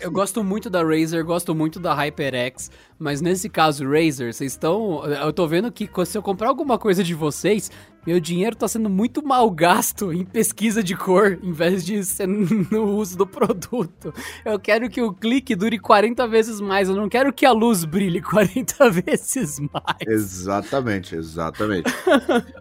Eu 0.00 0.10
gosto 0.10 0.42
muito 0.42 0.70
da 0.70 0.82
Razer, 0.82 1.24
gosto 1.24 1.54
muito 1.54 1.78
da 1.78 1.92
HyperX, 1.94 2.70
mas 2.98 3.20
nesse 3.20 3.48
caso, 3.48 3.84
Razer, 3.88 4.32
vocês 4.34 4.52
estão. 4.52 5.04
Eu 5.04 5.32
tô 5.32 5.46
vendo 5.46 5.70
que 5.70 5.88
se 6.04 6.18
eu 6.18 6.22
comprar 6.22 6.48
alguma 6.48 6.76
coisa 6.78 7.04
de 7.04 7.14
vocês, 7.14 7.70
meu 8.04 8.18
dinheiro 8.18 8.56
tá 8.56 8.66
sendo 8.66 8.90
muito 8.90 9.24
mal 9.24 9.48
gasto 9.50 10.12
em 10.12 10.24
pesquisa 10.24 10.82
de 10.82 10.96
cor, 10.96 11.38
em 11.42 11.52
vez 11.52 11.84
de 11.84 12.02
ser 12.04 12.26
no 12.26 12.96
uso 12.96 13.16
do 13.16 13.26
produto. 13.26 14.12
Eu 14.44 14.58
quero 14.58 14.88
que 14.88 15.00
o 15.00 15.12
clique 15.12 15.54
dure 15.54 15.78
40 15.78 16.26
vezes 16.26 16.60
mais, 16.60 16.88
eu 16.88 16.96
não 16.96 17.08
quero 17.08 17.32
que 17.32 17.46
a 17.46 17.52
luz 17.52 17.84
brilhe 17.84 18.20
40 18.20 18.90
vezes 18.90 19.60
mais. 19.60 19.98
Exatamente, 20.06 21.14
exatamente. 21.14 21.92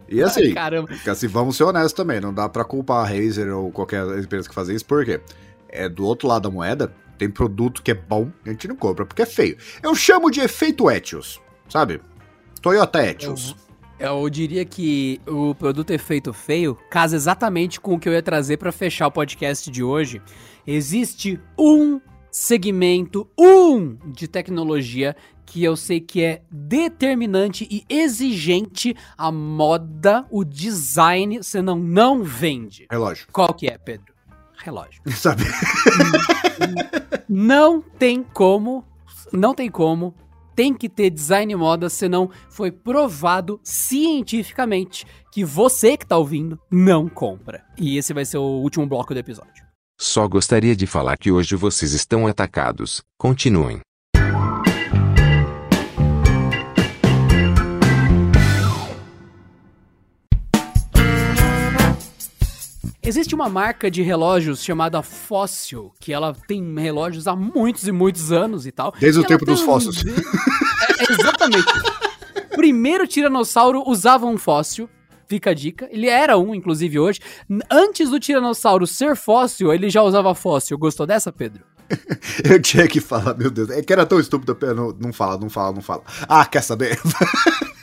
E 0.09 0.21
assim, 0.23 0.53
Caramba. 0.53 0.87
que 1.03 1.09
assim, 1.09 1.27
vamos 1.27 1.57
ser 1.57 1.65
honestos 1.65 1.91
também, 1.91 2.21
não 2.21 2.33
dá 2.33 2.47
pra 2.47 2.63
culpar 2.63 3.03
a 3.05 3.07
Razer 3.07 3.53
ou 3.53 3.71
qualquer 3.71 4.05
empresa 4.17 4.47
que 4.47 4.55
fazer 4.55 4.73
isso, 4.73 4.85
por 4.85 5.03
quê? 5.03 5.19
É, 5.67 5.89
do 5.89 6.05
outro 6.05 6.29
lado 6.29 6.43
da 6.43 6.49
moeda, 6.49 6.93
tem 7.17 7.29
produto 7.29 7.81
que 7.81 7.91
é 7.91 7.95
bom, 7.95 8.31
a 8.45 8.49
gente 8.49 8.67
não 8.67 8.75
compra 8.75 9.05
porque 9.05 9.21
é 9.21 9.25
feio. 9.25 9.57
Eu 9.81 9.95
chamo 9.95 10.29
de 10.29 10.39
efeito 10.39 10.89
Etios, 10.89 11.41
sabe? 11.67 12.01
Toyota 12.61 13.05
Etios. 13.05 13.55
Eu 13.99 14.29
diria 14.29 14.63
que 14.63 15.19
o 15.25 15.55
produto 15.55 15.89
efeito 15.89 16.31
feio 16.31 16.77
casa 16.91 17.15
exatamente 17.15 17.79
com 17.81 17.95
o 17.95 17.99
que 17.99 18.07
eu 18.07 18.13
ia 18.13 18.21
trazer 18.21 18.57
pra 18.57 18.71
fechar 18.71 19.07
o 19.07 19.11
podcast 19.11 19.71
de 19.71 19.81
hoje. 19.83 20.21
Existe 20.65 21.39
um 21.57 21.99
segmento, 22.29 23.27
um 23.37 23.97
de 24.11 24.27
tecnologia 24.27 25.15
que 25.47 25.63
eu 25.63 25.75
sei 25.75 25.99
que 25.99 26.21
é 26.23 26.43
determinante 26.51 27.67
e 27.71 27.83
exigente 27.89 28.95
a 29.17 29.31
moda, 29.31 30.27
o 30.29 30.43
design, 30.43 31.41
senão 31.41 31.79
não 31.79 32.21
vende. 32.21 32.85
Relógio, 32.91 33.27
Qual 33.31 33.53
que 33.53 33.65
é, 33.67 33.77
Pedro? 33.77 34.13
Relógio. 34.57 35.01
sabe? 35.15 35.43
Não 37.29 37.81
tem 37.81 38.23
como, 38.23 38.83
não 39.31 39.53
tem 39.53 39.69
como, 39.69 40.13
tem 40.55 40.73
que 40.73 40.89
ter 40.89 41.09
design 41.09 41.55
moda, 41.55 41.89
senão 41.89 42.29
foi 42.49 42.71
provado 42.71 43.59
cientificamente 43.63 45.05
que 45.31 45.45
você 45.45 45.95
que 45.95 46.05
tá 46.05 46.17
ouvindo 46.17 46.59
não 46.71 47.07
compra. 47.07 47.63
E 47.77 47.97
esse 47.97 48.13
vai 48.13 48.25
ser 48.25 48.39
o 48.39 48.61
último 48.61 48.87
bloco 48.87 49.13
do 49.13 49.19
episódio. 49.19 49.65
Só 49.99 50.27
gostaria 50.27 50.75
de 50.75 50.85
falar 50.85 51.17
que 51.17 51.31
hoje 51.31 51.55
vocês 51.55 51.93
estão 51.93 52.27
atacados. 52.27 53.03
Continuem. 53.17 53.81
Existe 63.07 63.33
uma 63.33 63.47
marca 63.47 63.89
de 63.89 64.01
relógios 64.01 64.61
chamada 64.61 65.01
Fossil, 65.01 65.93
que 65.97 66.11
ela 66.11 66.35
tem 66.45 66.77
relógios 66.77 67.25
há 67.25 67.37
muitos 67.37 67.87
e 67.87 67.91
muitos 67.93 68.33
anos 68.33 68.67
e 68.67 68.71
tal. 68.73 68.93
Desde 68.99 69.17
o 69.17 69.21
E 69.21 69.23
ela 69.23 69.27
tempo 69.29 69.45
dos 69.45 69.61
fósseis. 69.61 70.03
É, 70.05 70.09
é 71.09 71.13
exatamente. 71.13 71.65
Primeiro 72.53 73.07
tiranossauro 73.07 73.81
usava 73.87 74.25
um 74.25 74.37
fóssil. 74.37 74.89
Fica 75.25 75.51
a 75.51 75.53
dica. 75.53 75.87
Ele 75.89 76.07
era 76.07 76.37
um, 76.37 76.53
inclusive, 76.53 76.99
hoje. 76.99 77.21
Antes 77.71 78.09
do 78.09 78.19
tiranossauro 78.19 78.85
ser 78.85 79.15
fóssil, 79.15 79.73
ele 79.73 79.89
já 79.89 80.03
usava 80.03 80.35
fóssil. 80.35 80.77
Gostou 80.77 81.07
dessa, 81.07 81.31
Pedro? 81.31 81.63
Eu 82.43 82.61
tinha 82.61 82.89
que 82.89 82.99
falar, 82.99 83.37
meu 83.37 83.49
Deus. 83.49 83.69
É 83.69 83.81
que 83.81 83.93
era 83.93 84.05
tão 84.05 84.19
estúpido. 84.19 84.57
Não, 84.75 84.91
não 84.91 85.13
fala, 85.13 85.37
não 85.37 85.49
fala, 85.49 85.73
não 85.73 85.81
fala. 85.81 86.03
Ah, 86.27 86.45
quer 86.45 86.61
saber? 86.61 86.99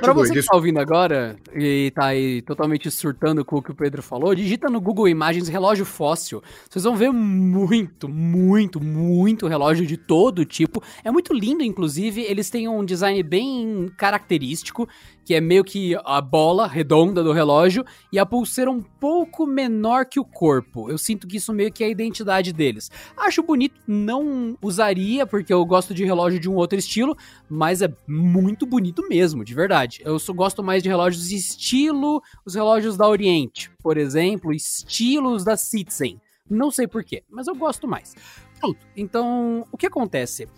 Continue. 0.00 0.26
você 0.26 0.40
que 0.40 0.46
tá 0.46 0.56
ouvindo 0.56 0.80
agora 0.80 1.36
e 1.54 1.92
tá 1.94 2.06
aí 2.06 2.40
totalmente 2.40 2.90
surtando 2.90 3.44
com 3.44 3.56
o 3.56 3.62
que 3.62 3.72
o 3.72 3.74
Pedro 3.74 4.02
falou, 4.02 4.34
digita 4.34 4.70
no 4.70 4.80
Google 4.80 5.06
Imagens 5.06 5.48
relógio 5.48 5.84
fóssil. 5.84 6.42
Vocês 6.70 6.82
vão 6.82 6.96
ver 6.96 7.10
muito, 7.12 8.08
muito, 8.08 8.82
muito 8.82 9.46
relógio 9.46 9.84
de 9.86 9.98
todo 9.98 10.46
tipo. 10.46 10.82
É 11.04 11.10
muito 11.10 11.34
lindo, 11.34 11.62
inclusive. 11.62 12.22
Eles 12.22 12.48
têm 12.48 12.68
um 12.68 12.82
design 12.82 13.22
bem 13.22 13.92
característico, 13.98 14.88
que 15.24 15.34
é 15.34 15.40
meio 15.40 15.64
que 15.64 15.96
a 16.04 16.20
bola 16.20 16.66
redonda 16.66 17.22
do 17.22 17.32
relógio 17.32 17.84
e 18.12 18.18
a 18.18 18.26
pulseira 18.26 18.70
um 18.70 18.82
pouco 18.82 19.46
menor 19.46 20.06
que 20.06 20.18
o 20.18 20.24
corpo. 20.24 20.90
Eu 20.90 20.98
sinto 20.98 21.26
que 21.26 21.36
isso 21.36 21.52
meio 21.52 21.72
que 21.72 21.84
é 21.84 21.86
a 21.86 21.90
identidade 21.90 22.52
deles. 22.52 22.90
Acho 23.16 23.42
bonito, 23.42 23.80
não 23.86 24.56
usaria, 24.62 25.26
porque 25.26 25.52
eu 25.52 25.64
gosto 25.64 25.94
de 25.94 26.04
relógio 26.04 26.40
de 26.40 26.48
um 26.48 26.56
outro 26.56 26.78
estilo, 26.78 27.16
mas 27.48 27.82
é 27.82 27.94
muito 28.06 28.66
bonito 28.66 29.06
mesmo, 29.08 29.44
de 29.44 29.54
verdade. 29.54 30.02
Eu 30.04 30.18
só 30.18 30.32
gosto 30.32 30.62
mais 30.62 30.82
de 30.82 30.88
relógios 30.88 31.30
estilo 31.30 32.22
os 32.44 32.54
relógios 32.54 32.96
da 32.96 33.08
Oriente, 33.08 33.70
por 33.82 33.96
exemplo, 33.96 34.52
estilos 34.52 35.44
da 35.44 35.56
Citizen. 35.56 36.20
Não 36.48 36.70
sei 36.70 36.86
porquê, 36.86 37.22
mas 37.30 37.46
eu 37.46 37.54
gosto 37.54 37.86
mais. 37.86 38.14
Pronto, 38.58 38.78
então 38.96 39.66
o 39.72 39.76
que 39.76 39.86
acontece? 39.86 40.48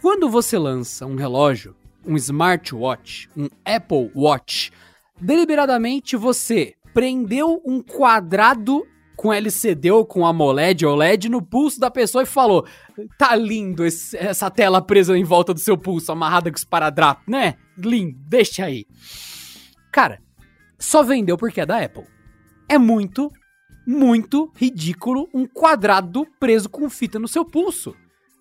Quando 0.00 0.30
você 0.30 0.56
lança 0.58 1.04
um 1.04 1.14
relógio, 1.14 1.76
um 2.06 2.16
smartwatch, 2.16 3.28
um 3.36 3.48
Apple 3.64 4.10
Watch, 4.14 4.70
deliberadamente 5.20 6.16
você 6.16 6.74
prendeu 6.94 7.60
um 7.64 7.80
quadrado 7.82 8.86
com 9.16 9.32
LCD 9.32 9.90
ou 9.90 10.06
com 10.06 10.24
AMOLED 10.26 10.86
ou 10.86 10.96
LED 10.96 11.28
no 11.28 11.42
pulso 11.42 11.78
da 11.78 11.90
pessoa 11.90 12.22
e 12.22 12.26
falou: 12.26 12.66
Tá 13.18 13.36
lindo 13.36 13.84
esse- 13.84 14.16
essa 14.16 14.50
tela 14.50 14.80
presa 14.80 15.16
em 15.16 15.24
volta 15.24 15.52
do 15.52 15.60
seu 15.60 15.76
pulso, 15.76 16.10
amarrada 16.10 16.50
com 16.50 16.56
esparadrapo, 16.56 17.30
né? 17.30 17.54
Lindo, 17.76 18.18
deixa 18.28 18.64
aí. 18.64 18.86
Cara, 19.92 20.20
só 20.78 21.02
vendeu 21.02 21.36
porque 21.36 21.60
é 21.60 21.66
da 21.66 21.78
Apple. 21.84 22.04
É 22.68 22.78
muito, 22.78 23.30
muito 23.86 24.50
ridículo 24.56 25.28
um 25.34 25.46
quadrado 25.46 26.26
preso 26.38 26.68
com 26.70 26.88
fita 26.88 27.18
no 27.18 27.28
seu 27.28 27.44
pulso. 27.44 27.94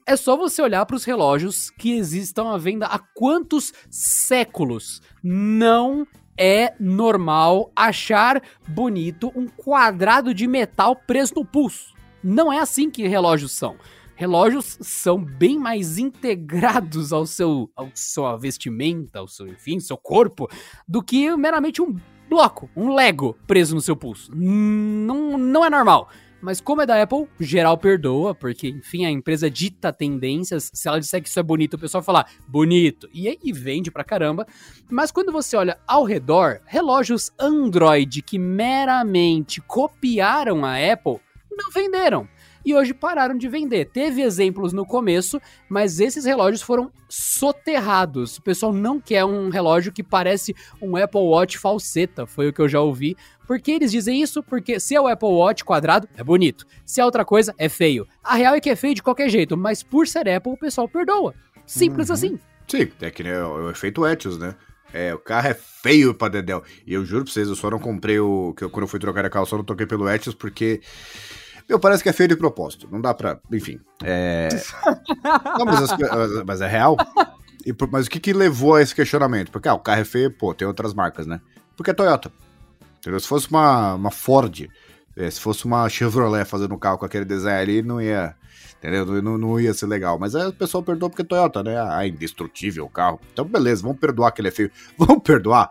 É 0.10 0.16
só 0.16 0.36
você 0.36 0.60
olhar 0.60 0.84
para 0.88 0.96
os 0.96 1.04
relógios 1.04 1.70
que 1.70 1.96
existam 1.96 2.52
à 2.52 2.58
venda 2.58 2.88
há 2.88 2.98
quantos 2.98 3.72
séculos. 3.92 5.04
Não 5.24 6.08
é 6.36 6.74
normal 6.80 7.72
achar 7.76 8.42
bonito 8.68 9.32
um 9.36 9.48
quadrado 9.48 10.34
de 10.34 10.48
metal 10.48 10.96
preso 10.96 11.36
no 11.36 11.46
pulso. 11.46 11.94
Não 12.24 12.52
é 12.52 12.58
assim 12.58 12.90
que 12.90 13.08
relógios 13.08 13.52
são. 13.52 13.76
Relógios 14.16 14.80
são 14.82 15.24
bem 15.24 15.60
mais 15.60 16.00
integrados 16.00 17.14
ao 17.14 17.28
seu, 17.28 17.70
ao 17.76 17.92
sua 17.94 18.36
vestimenta, 18.36 19.20
ao 19.20 19.28
seu, 19.28 19.48
enfim, 19.48 19.80
seu 19.80 19.96
corpo, 19.96 20.50
do 20.88 21.04
que 21.04 21.38
meramente 21.38 21.84
um 21.84 21.96
bloco, 22.28 22.68
um 22.76 22.96
Lego 22.96 23.38
preso 23.46 23.76
no 23.76 23.82
seu 23.82 23.96
pulso. 23.96 24.32
Não, 24.34 25.38
não 25.38 25.64
é 25.64 25.70
normal. 25.70 26.10
Mas 26.42 26.62
como 26.62 26.82
é 26.82 26.86
da 26.86 27.02
Apple, 27.02 27.28
geral 27.40 27.78
perdoa, 27.78 28.34
porque, 28.34 28.70
enfim, 28.70 29.06
a 29.06 29.12
empresa 29.12 29.50
dita 29.50 29.92
tendências. 29.92 30.72
Se 30.74 30.88
ela 30.88 31.00
disser 31.00 31.22
que 31.22 31.30
isso 31.30 31.40
é 31.40 31.44
bonito, 31.44 31.74
o 31.74 31.80
pessoal 31.80 32.02
fala 32.02 32.26
bonito. 32.48 33.10
E 33.14 33.28
aí 33.28 33.52
vende 33.52 33.92
pra 33.92 34.04
caramba. 34.04 34.48
Mas 34.90 35.12
quando 35.12 35.32
você 35.32 35.58
olha 35.58 35.78
ao 35.86 36.04
redor, 36.04 36.62
relógios 36.66 37.32
Android 37.38 38.22
que 38.22 38.40
meramente 38.40 39.62
copiaram 39.62 40.64
a 40.64 40.76
Apple 40.76 41.20
não 41.52 41.72
venderam. 41.72 42.28
E 42.66 42.76
hoje 42.76 42.94
pararam 42.94 43.38
de 43.38 43.48
vender. 43.48 43.86
Teve 43.86 44.22
exemplos 44.22 44.74
no 44.74 44.86
começo, 44.86 45.42
mas 45.70 46.00
esses 46.00 46.26
relógios 46.26 46.62
foram 46.62 46.92
soterrados. 47.08 48.38
O 48.38 48.42
pessoal 48.42 48.74
não 48.74 49.00
quer 49.00 49.24
um 49.26 49.50
relógio 49.50 49.92
que 49.92 50.04
parece 50.04 50.56
um 50.82 50.96
Apple 50.96 51.22
Watch 51.22 51.58
falseta, 51.58 52.26
foi 52.26 52.50
o 52.50 52.54
que 52.54 52.62
eu 52.62 52.68
já 52.70 52.80
ouvi. 52.82 53.16
Por 53.48 53.60
que 53.60 53.72
eles 53.72 53.92
dizem 53.92 54.22
isso? 54.22 54.44
Porque 54.44 54.80
se 54.80 54.94
é 54.96 55.02
o 55.02 55.08
Apple 55.08 55.30
Watch 55.30 55.64
quadrado, 55.66 56.08
é 56.16 56.24
bonito. 56.24 56.66
Se 56.86 57.02
é 57.02 57.06
outra 57.06 57.26
coisa, 57.26 57.54
é 57.58 57.68
feio. 57.68 58.08
A 58.24 58.36
real 58.36 58.54
é 58.56 58.60
que 58.60 58.70
é 58.70 58.76
feio 58.76 58.94
de 58.94 59.02
qualquer 59.02 59.30
jeito, 59.30 59.58
mas 59.58 59.82
por 59.82 60.08
ser 60.08 60.30
Apple, 60.30 60.52
o 60.54 60.58
pessoal 60.58 60.88
perdoa. 60.88 61.34
Simples 61.66 62.10
Uhum. 62.10 62.14
assim. 62.14 62.40
Sim, 62.68 62.88
é 63.02 63.10
que 63.10 63.24
nem 63.24 63.34
o, 63.34 63.70
efeito 63.72 64.06
Etios, 64.06 64.38
né? 64.38 64.54
É, 64.94 65.14
o 65.14 65.20
carro 65.20 65.48
é 65.50 65.54
feio 65.54 66.14
pra 66.14 66.28
Dedel. 66.28 66.64
E 66.86 66.94
eu 66.94 67.04
juro 67.06 67.24
pra 67.24 67.34
vocês, 67.34 67.48
eu 67.48 67.56
só 67.56 67.70
não 67.70 67.80
comprei 67.80 68.20
o. 68.20 68.54
Que 68.58 68.64
eu, 68.64 68.70
quando 68.70 68.84
eu 68.84 68.88
fui 68.88 69.00
trocar 69.00 69.24
a 69.26 69.30
carro, 69.30 69.44
eu 69.44 69.50
só 69.50 69.58
não 69.58 69.64
toquei 69.64 69.86
pelo 69.86 70.10
Etios 70.10 70.36
porque. 70.36 70.82
Meu, 71.70 71.80
parece 71.80 72.02
que 72.02 72.10
é 72.10 72.14
feio 72.14 72.30
de 72.30 72.36
propósito. 72.36 72.88
Não 72.92 73.00
dá 73.00 73.14
pra. 73.14 73.40
Enfim. 73.54 73.80
É. 74.04 74.50
não, 75.58 75.66
mas, 75.66 75.84
as- 75.92 76.44
mas 76.46 76.62
é 76.62 76.68
real. 76.68 76.98
E 77.66 77.74
mas 77.92 78.08
o 78.08 78.10
que 78.10 78.20
que 78.20 78.34
levou 78.34 78.74
a 78.76 78.82
esse 78.82 78.96
questionamento? 78.96 79.52
Porque, 79.52 79.68
ah, 79.70 79.76
o 79.76 79.80
carro 79.80 80.02
é 80.02 80.06
feio, 80.06 80.32
pô, 80.32 80.54
tem 80.54 80.68
outras 80.68 80.94
marcas, 80.94 81.28
né? 81.28 81.40
Porque 81.78 81.92
é 81.92 81.94
Toyota. 81.94 82.32
Entendeu? 82.98 83.20
Se 83.20 83.28
fosse 83.28 83.50
uma, 83.50 83.94
uma 83.94 84.12
Ford, 84.12 84.68
eh, 85.16 85.30
se 85.30 85.40
fosse 85.40 85.66
uma 85.66 85.88
Chevrolet 85.88 86.44
fazendo 86.46 86.74
um 86.74 86.80
carro 86.80 86.98
com 86.98 87.06
aquele 87.06 87.24
design 87.26 87.62
ali, 87.62 87.82
não 87.82 88.02
ia. 88.02 88.36
Entendeu? 88.80 89.22
Não, 89.22 89.38
não- 89.38 89.60
ia 89.60 89.74
ser 89.74 89.86
legal. 89.88 90.18
Mas 90.18 90.36
aí 90.36 90.48
o 90.48 90.54
pessoal 90.54 90.82
perdoa 90.82 91.10
porque 91.10 91.22
é 91.22 91.26
Toyota, 91.26 91.62
né? 91.62 91.78
Ah, 91.80 92.08
indestrutível 92.08 92.86
o 92.86 92.90
carro. 92.90 93.20
Então, 93.32 93.46
beleza, 93.46 93.84
vamos 93.84 94.00
perdoar 94.00 94.32
que 94.32 94.42
ele 94.42 94.48
é 94.48 94.52
feio. 94.52 94.72
Vamos 94.98 95.22
perdoar 95.22 95.70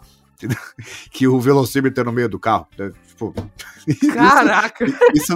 que 1.11 1.27
o 1.27 1.41
velocímetro 1.41 2.03
é 2.03 2.05
no 2.05 2.13
meio 2.13 2.29
do 2.29 2.39
carro. 2.39 2.69
né? 2.79 2.93
Tipo, 3.19 3.35
Caraca! 4.15 4.87
isso. 5.15 5.35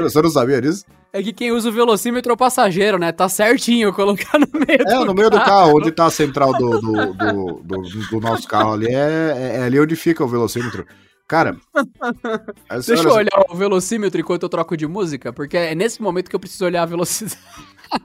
Você 0.00 0.20
não 0.22 0.30
sabia 0.30 0.60
disso? 0.60 0.84
É 1.12 1.22
que 1.22 1.32
quem 1.32 1.52
usa 1.52 1.68
o 1.68 1.72
velocímetro 1.72 2.32
é 2.32 2.34
o 2.34 2.36
passageiro, 2.36 2.98
né? 2.98 3.12
Tá 3.12 3.28
certinho 3.28 3.92
colocar 3.94 4.38
no 4.38 4.46
meio 4.52 4.82
É, 4.86 5.04
no 5.04 5.14
meio 5.14 5.30
do 5.30 5.38
carro, 5.38 5.76
onde 5.78 5.90
tá 5.90 6.06
a 6.06 6.10
central 6.10 6.52
do, 6.52 6.80
do, 6.80 7.14
do, 7.14 7.60
do- 7.64 8.08
do 8.10 8.20
nosso 8.20 8.46
carro 8.46 8.74
ali, 8.74 8.88
é, 8.88 9.56
é 9.56 9.62
ali 9.62 9.80
onde 9.80 9.96
fica 9.96 10.22
o 10.24 10.28
velocímetro. 10.28 10.84
Cara, 11.26 11.56
Deixa 12.86 13.02
eu 13.04 13.12
olha 13.12 13.28
olhar 13.34 13.46
o 13.50 13.54
velocímetro 13.54 14.20
enquanto 14.20 14.42
eu 14.42 14.48
troco 14.48 14.76
de 14.76 14.86
música, 14.86 15.32
porque 15.32 15.56
é 15.56 15.74
nesse 15.74 16.02
momento 16.02 16.28
que 16.28 16.36
eu 16.36 16.40
preciso 16.40 16.64
olhar 16.64 16.82
a 16.82 16.86
velocidade. 16.86 17.38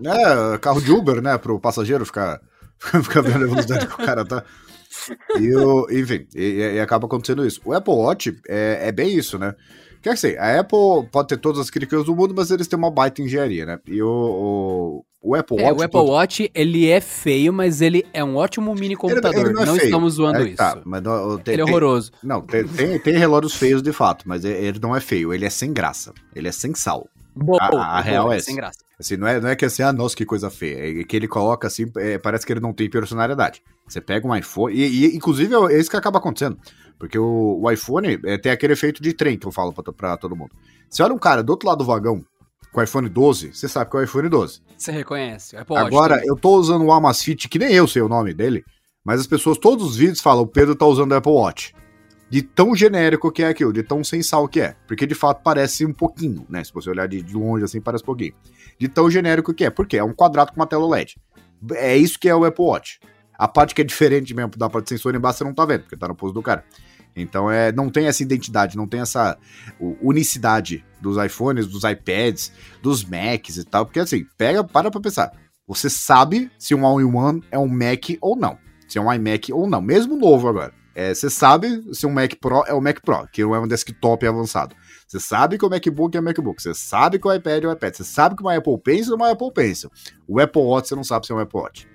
É, 0.06 0.58
carro 0.60 0.82
de 0.82 0.92
Uber, 0.92 1.22
né? 1.22 1.38
Pro 1.38 1.60
passageiro 1.60 2.06
ficar, 2.06 2.40
ficar 3.04 3.22
vendo 3.22 3.44
a 3.44 3.48
velocidade 3.48 3.88
que 3.88 3.94
o 4.02 4.06
cara 4.06 4.24
tá. 4.26 4.44
E 5.40 5.56
o, 5.56 5.88
enfim, 5.92 6.26
e, 6.36 6.74
e 6.76 6.80
acaba 6.80 7.06
acontecendo 7.08 7.46
isso. 7.46 7.62
O 7.66 7.74
Apple 7.74 7.94
Watch 7.94 8.36
é, 8.48 8.88
é 8.88 8.92
bem 8.92 9.16
isso, 9.16 9.38
né? 9.40 9.56
Quer 10.02 10.16
dizer, 10.16 10.38
a 10.38 10.60
Apple 10.60 11.08
pode 11.12 11.30
ter 11.30 11.38
todas 11.38 11.62
as 11.62 11.70
críticas 11.70 12.04
do 12.06 12.14
mundo, 12.16 12.34
mas 12.36 12.52
eles 12.52 12.68
têm 12.68 12.78
uma 12.78 12.92
baita 12.92 13.22
engenharia, 13.22 13.66
né? 13.66 13.80
E 13.88 14.02
o, 14.02 14.10
o, 15.22 15.30
o 15.32 15.36
Apple 15.36 15.58
É, 15.62 15.72
Watch. 15.72 15.80
o 15.82 15.86
Apple 15.86 16.00
Watch, 16.12 16.52
ele 16.54 16.90
é 16.90 17.00
feio, 17.00 17.54
mas 17.54 17.80
ele 17.80 18.06
é 18.12 18.22
um 18.22 18.36
ótimo 18.36 18.76
mini 18.76 18.98
computador. 18.98 19.46
ele 19.46 19.54
não 19.54 19.64
é 19.64 19.66
não 19.66 19.78
estamos 19.78 20.16
zoando 20.16 20.40
É, 20.40 20.44
isso. 20.48 20.58
Tá, 20.58 20.82
mas 20.84 21.02
não, 21.02 21.38
tem, 21.38 21.54
ele 21.54 21.62
é 21.62 21.66
tem- 21.66 21.74
horroroso. 21.74 22.12
Não, 22.22 22.42
tem, 22.42 22.68
tem, 22.68 23.00
tem 23.00 23.14
relógios 23.18 23.56
feios 23.56 23.82
de 23.82 23.94
fato, 23.94 24.28
mas 24.28 24.44
ele 24.44 24.78
não 24.82 24.94
é 24.94 25.00
feio, 25.00 25.34
ele 25.34 25.46
é 25.46 25.50
sem 25.50 25.72
graça. 25.72 26.14
Ele 26.36 26.50
é 26.50 26.52
sem 26.52 26.76
sal. 26.76 27.08
Boa, 27.36 27.58
a- 27.62 27.70
boa, 27.72 27.84
a 27.84 28.02
real 28.02 28.24
boa, 28.26 28.36
é 28.36 28.38
essa. 28.38 28.46
Sem 28.46 28.56
graça. 28.56 28.80
Assim, 29.00 29.18
não 29.18 29.28
é, 29.28 29.40
não 29.40 29.50
é 29.50 29.56
que 29.56 29.66
assim, 29.66 29.82
ah, 29.84 29.92
nossa, 29.92 30.16
que 30.16 30.26
coisa 30.26 30.50
feia. 30.50 31.02
É 31.02 31.04
que 31.04 31.16
ele 31.16 31.28
coloca 31.28 31.68
assim, 31.68 31.92
é, 31.98 32.18
parece 32.18 32.46
que 32.46 32.54
ele 32.54 32.60
não 32.60 32.74
tem 32.74 32.90
personalidade. 32.90 33.62
Você 33.88 34.00
pega 34.00 34.28
um 34.28 34.36
iPhone, 34.36 34.74
e, 34.74 35.06
e, 35.06 35.16
inclusive 35.16 35.54
é 35.72 35.80
isso 35.80 35.90
que 35.90 35.98
acaba 35.98 36.20
acontecendo. 36.20 36.58
Porque 36.98 37.18
o, 37.18 37.60
o 37.62 37.72
iPhone 37.72 38.20
é, 38.24 38.38
tem 38.38 38.52
aquele 38.52 38.74
efeito 38.74 39.02
de 39.02 39.14
trem 39.14 39.38
que 39.38 39.48
eu 39.48 39.52
falo 39.52 39.74
pra, 39.74 39.92
pra 39.92 40.18
todo 40.18 40.36
mundo. 40.36 40.52
Você 40.90 41.02
olha 41.04 41.14
um 41.14 41.20
cara 41.20 41.44
do 41.44 41.50
outro 41.50 41.68
lado 41.68 41.80
do 41.80 41.86
vagão 41.86 42.24
com 42.72 42.80
o 42.80 42.84
iPhone 42.84 43.10
12, 43.10 43.54
você 43.54 43.68
sabe 43.68 43.90
que 43.92 43.98
é 43.98 44.00
o 44.00 44.04
iPhone 44.04 44.30
12. 44.30 44.62
Você 44.78 44.92
reconhece. 44.92 45.56
Watch 45.56 45.74
Agora, 45.76 46.16
também. 46.16 46.30
eu 46.30 46.36
tô 46.36 46.56
usando 46.56 46.86
o 46.86 46.92
Amazfit, 46.92 47.48
que 47.50 47.60
nem 47.60 47.74
eu 47.74 47.88
sei 47.88 48.02
o 48.02 48.10
nome 48.10 48.34
dele, 48.34 48.64
mas 49.04 49.20
as 49.20 49.28
pessoas, 49.28 49.58
todos 49.58 49.86
os 49.86 49.96
vídeos 49.98 50.22
falam, 50.22 50.44
o 50.44 50.48
Pedro 50.48 50.76
tá 50.76 50.86
usando 50.86 51.12
o 51.12 51.16
Apple 51.16 51.32
Watch. 51.32 51.74
De 52.34 52.42
tão 52.42 52.76
genérico 52.76 53.32
que 53.32 53.44
é 53.44 53.48
aquilo, 53.48 53.72
de 53.72 53.84
tão 53.84 54.04
sem 54.04 54.24
sal 54.24 54.48
que 54.48 54.60
é. 54.60 54.76
Porque 54.88 55.06
de 55.06 55.14
fato 55.14 55.44
parece 55.44 55.86
um 55.86 55.94
pouquinho, 55.94 56.48
né? 56.50 56.64
Se 56.64 56.74
você 56.74 56.90
olhar 56.90 57.08
de, 57.08 57.22
de 57.22 57.36
longe 57.36 57.64
assim, 57.64 57.80
parece 57.80 58.02
um 58.02 58.08
pouquinho. 58.08 58.34
De 58.76 58.88
tão 58.88 59.08
genérico 59.08 59.54
que 59.54 59.64
é. 59.64 59.70
Porque 59.70 59.98
é 59.98 60.04
um 60.04 60.14
quadrado 60.16 60.52
com 60.52 60.60
uma 60.60 60.66
tela 60.66 60.84
OLED. 60.84 61.16
É 61.74 61.96
isso 61.96 62.18
que 62.18 62.28
é 62.28 62.36
o 62.36 62.44
Apple 62.44 62.66
Watch. 62.66 63.00
A 63.38 63.48
parte 63.48 63.76
que 63.76 63.82
é 63.82 63.84
diferente 63.84 64.34
mesmo 64.34 64.50
da 64.58 64.68
parte 64.68 64.86
de 64.86 64.90
sensor 64.90 65.14
embaixo 65.14 65.38
você 65.38 65.44
não 65.44 65.54
tá 65.54 65.64
vendo, 65.64 65.82
porque 65.82 65.96
tá 65.96 66.08
no 66.08 66.16
pulso 66.16 66.34
do 66.34 66.42
cara. 66.42 66.66
Então 67.16 67.52
é, 67.52 67.72
não 67.72 67.88
tem 67.88 68.08
essa 68.08 68.24
identidade, 68.24 68.76
não 68.76 68.88
tem 68.88 69.02
essa 69.02 69.38
unicidade 70.02 70.84
dos 71.00 71.24
iPhones, 71.24 71.68
dos 71.68 71.84
iPads, 71.84 72.52
dos 72.82 73.06
Macs 73.06 73.58
e 73.58 73.64
tal. 73.64 73.86
Porque 73.86 74.00
assim, 74.00 74.26
pega, 74.40 74.64
para 74.64 74.90
pra 74.90 75.00
pensar. 75.00 75.32
Você 75.68 75.88
sabe 75.88 76.50
se 76.58 76.74
um 76.74 76.84
All-in-One 76.84 77.44
é 77.52 77.60
um 77.60 77.68
Mac 77.68 78.18
ou 78.20 78.36
não. 78.36 78.58
Se 78.88 78.98
é 78.98 79.02
um 79.02 79.14
iMac 79.14 79.54
ou 79.54 79.70
não. 79.70 79.84
Mesmo 79.84 80.18
novo 80.18 80.48
agora. 80.48 80.74
É, 80.96 81.14
você 81.14 81.30
sabe 81.30 81.84
se 81.94 82.06
um 82.06 82.12
Mac 82.12 82.34
Pro 82.40 82.64
é 82.68 82.74
um 82.74 82.82
Mac 82.82 83.00
Pro, 83.02 83.28
que 83.32 83.44
não 83.44 83.56
é 83.56 83.60
um 83.60 83.68
desktop 83.68 84.28
avançado. 84.28 84.76
Você 85.08 85.20
sabe 85.20 85.60
que 85.60 85.66
o 85.66 85.70
MacBook 85.70 86.18
é 86.18 86.20
um 86.20 86.24
MacBook. 86.24 86.62
Você 86.62 86.74
sabe 86.74 87.20
que 87.20 87.28
o 87.28 87.34
iPad 87.34 87.64
é 87.64 87.68
um 87.68 87.72
iPad. 87.72 87.94
Você 87.94 88.04
sabe 88.04 88.36
que 88.36 88.42
uma 88.42 88.56
Apple 88.56 88.80
Pencil 88.80 89.14
é 89.14 89.16
uma 89.16 89.32
Apple 89.32 89.52
Pencil. 89.54 89.92
O 90.28 90.40
Apple 90.40 90.62
Watch 90.62 90.90
você 90.90 90.96
não 90.96 91.04
sabe 91.04 91.28
se 91.28 91.32
é 91.32 91.36
um 91.36 91.40
Apple 91.40 91.60
Watch. 91.60 91.88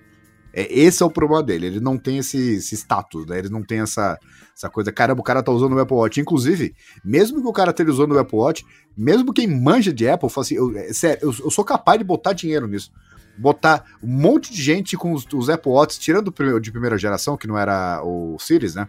É, 0.53 0.73
esse 0.73 1.03
é 1.03 1.07
o 1.07 1.11
problema 1.11 1.43
dele. 1.43 1.67
Ele 1.67 1.81
não 1.81 1.99
tem 1.99 2.19
esse, 2.19 2.55
esse 2.55 2.77
status, 2.77 3.27
né? 3.27 3.39
Ele 3.41 3.49
não 3.49 3.63
tem 3.63 3.81
essa, 3.81 4.17
essa 4.57 4.71
coisa. 4.71 4.93
Caramba, 4.93 5.21
o 5.21 5.25
cara 5.25 5.43
tá 5.43 5.51
usando 5.51 5.75
o 5.75 5.81
Apple 5.81 5.97
Watch. 5.97 6.21
Inclusive, 6.21 6.75
mesmo 7.05 7.43
que 7.43 7.49
o 7.49 7.53
cara 7.53 7.71
esteja 7.71 7.91
usando 7.91 8.13
o 8.13 8.19
Apple 8.19 8.39
Watch, 8.39 8.65
mesmo 8.97 9.33
quem 9.33 9.49
manja 9.49 9.93
de 9.93 10.09
Apple, 10.09 10.31
fala 10.31 10.45
assim, 10.45 10.55
eu, 10.55 10.77
é, 10.77 10.93
sério, 10.93 11.19
eu, 11.23 11.35
eu 11.45 11.51
sou 11.51 11.65
capaz 11.65 11.99
de 11.99 12.05
botar 12.05 12.33
dinheiro 12.33 12.69
nisso. 12.69 12.93
Botar 13.39 13.85
um 14.03 14.09
monte 14.09 14.53
de 14.53 14.61
gente 14.61 14.97
com 14.97 15.13
os, 15.13 15.27
os 15.33 15.49
Apple 15.49 15.71
Watch, 15.71 15.99
tirando 15.99 16.29
o 16.29 16.61
de 16.61 16.71
primeira 16.71 16.99
geração, 16.99 17.37
que 17.37 17.47
não 17.47 17.57
era 17.57 18.03
o 18.03 18.37
Series, 18.39 18.75
né? 18.75 18.89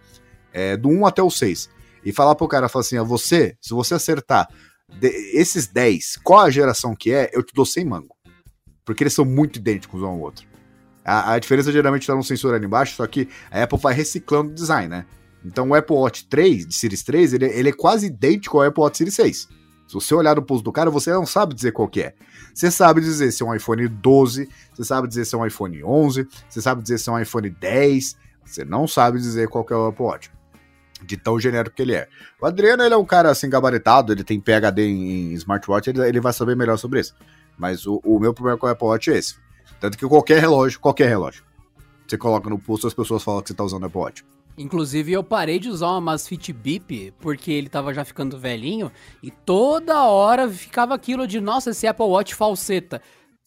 É, 0.52 0.76
do 0.76 0.88
1 0.88 1.06
até 1.06 1.22
o 1.22 1.30
6. 1.30 1.70
E 2.04 2.12
falar 2.12 2.34
pro 2.34 2.48
cara, 2.48 2.68
falar 2.68 2.80
assim, 2.80 2.98
a 2.98 3.02
você, 3.02 3.56
se 3.60 3.72
você 3.72 3.94
acertar 3.94 4.48
de, 4.88 5.08
esses 5.34 5.66
10, 5.66 6.16
qual 6.24 6.40
a 6.40 6.50
geração 6.50 6.94
que 6.94 7.12
é, 7.12 7.30
eu 7.32 7.42
te 7.42 7.54
dou 7.54 7.64
100 7.64 7.84
mango. 7.84 8.16
Porque 8.84 9.04
eles 9.04 9.14
são 9.14 9.24
muito 9.24 9.56
idênticos 9.56 10.02
um 10.02 10.06
ao 10.06 10.18
outro. 10.18 10.46
A, 11.04 11.34
a 11.34 11.38
diferença 11.38 11.70
geralmente 11.70 12.02
está 12.02 12.14
no 12.14 12.24
sensor 12.24 12.54
ali 12.54 12.66
embaixo, 12.66 12.96
só 12.96 13.06
que 13.06 13.28
a 13.50 13.62
Apple 13.62 13.78
vai 13.78 13.94
reciclando 13.94 14.50
o 14.50 14.54
design, 14.54 14.88
né? 14.88 15.06
Então 15.44 15.68
o 15.68 15.74
Apple 15.74 15.96
Watch 15.96 16.28
3, 16.28 16.66
de 16.66 16.74
Series 16.74 17.02
3, 17.02 17.34
ele, 17.34 17.46
ele 17.46 17.68
é 17.68 17.72
quase 17.72 18.06
idêntico 18.06 18.58
ao 18.58 18.66
Apple 18.66 18.82
Watch 18.82 18.98
Series 18.98 19.14
6. 19.14 19.48
Se 19.90 19.94
você 19.94 20.14
olhar 20.14 20.36
no 20.36 20.42
pulso 20.42 20.62
do 20.62 20.70
cara, 20.70 20.88
você 20.88 21.12
não 21.12 21.26
sabe 21.26 21.52
dizer 21.52 21.72
qual 21.72 21.88
que 21.88 22.00
é. 22.00 22.14
Você 22.54 22.70
sabe 22.70 23.00
dizer 23.00 23.32
se 23.32 23.42
é 23.42 23.46
um 23.46 23.52
iPhone 23.52 23.88
12, 23.88 24.48
você 24.72 24.84
sabe 24.84 25.08
dizer 25.08 25.24
se 25.24 25.34
é 25.34 25.38
um 25.38 25.44
iPhone 25.44 25.82
11, 25.82 26.28
você 26.48 26.62
sabe 26.62 26.80
dizer 26.80 26.96
se 26.98 27.08
é 27.08 27.12
um 27.12 27.18
iPhone 27.18 27.50
10, 27.50 28.16
você 28.44 28.64
não 28.64 28.86
sabe 28.86 29.18
dizer 29.18 29.48
qual 29.48 29.64
que 29.64 29.72
é 29.72 29.76
o 29.76 29.88
Apple 29.88 30.04
Watch. 30.04 30.30
De 31.02 31.16
tão 31.16 31.40
genérico 31.40 31.74
que 31.74 31.82
ele 31.82 31.96
é. 31.96 32.06
O 32.40 32.46
Adriano, 32.46 32.84
ele 32.84 32.94
é 32.94 32.96
um 32.96 33.04
cara 33.04 33.32
assim 33.32 33.50
gabaritado, 33.50 34.12
ele 34.12 34.22
tem 34.22 34.38
PHD 34.38 34.80
em, 34.82 35.32
em 35.32 35.32
smartwatch, 35.32 35.90
ele, 35.90 36.00
ele 36.06 36.20
vai 36.20 36.32
saber 36.32 36.54
melhor 36.54 36.76
sobre 36.76 37.00
isso. 37.00 37.16
Mas 37.58 37.84
o, 37.84 38.00
o 38.04 38.20
meu 38.20 38.32
problema 38.32 38.56
com 38.56 38.68
o 38.68 38.70
Apple 38.70 38.86
Watch 38.86 39.10
é 39.10 39.16
esse. 39.16 39.34
Tanto 39.80 39.98
que 39.98 40.06
qualquer 40.06 40.38
relógio, 40.38 40.78
qualquer 40.78 41.08
relógio, 41.08 41.42
você 42.06 42.16
coloca 42.16 42.48
no 42.48 42.60
pulso, 42.60 42.86
as 42.86 42.94
pessoas 42.94 43.24
falam 43.24 43.42
que 43.42 43.48
você 43.48 43.54
tá 43.54 43.64
usando 43.64 43.86
Apple 43.86 43.98
Watch. 43.98 44.24
Inclusive, 44.56 45.12
eu 45.12 45.24
parei 45.24 45.58
de 45.58 45.68
usar 45.68 45.88
uma 45.88 46.00
Masfit 46.00 46.52
Beep 46.52 47.12
porque 47.18 47.50
ele 47.50 47.68
tava 47.68 47.94
já 47.94 48.04
ficando 48.04 48.38
velhinho 48.38 48.92
e 49.22 49.30
toda 49.30 50.04
hora 50.04 50.48
ficava 50.48 50.94
aquilo 50.94 51.26
de, 51.26 51.40
nossa, 51.40 51.70
esse 51.70 51.86
Apple 51.86 52.06
Watch 52.06 52.34
falseta. 52.34 53.00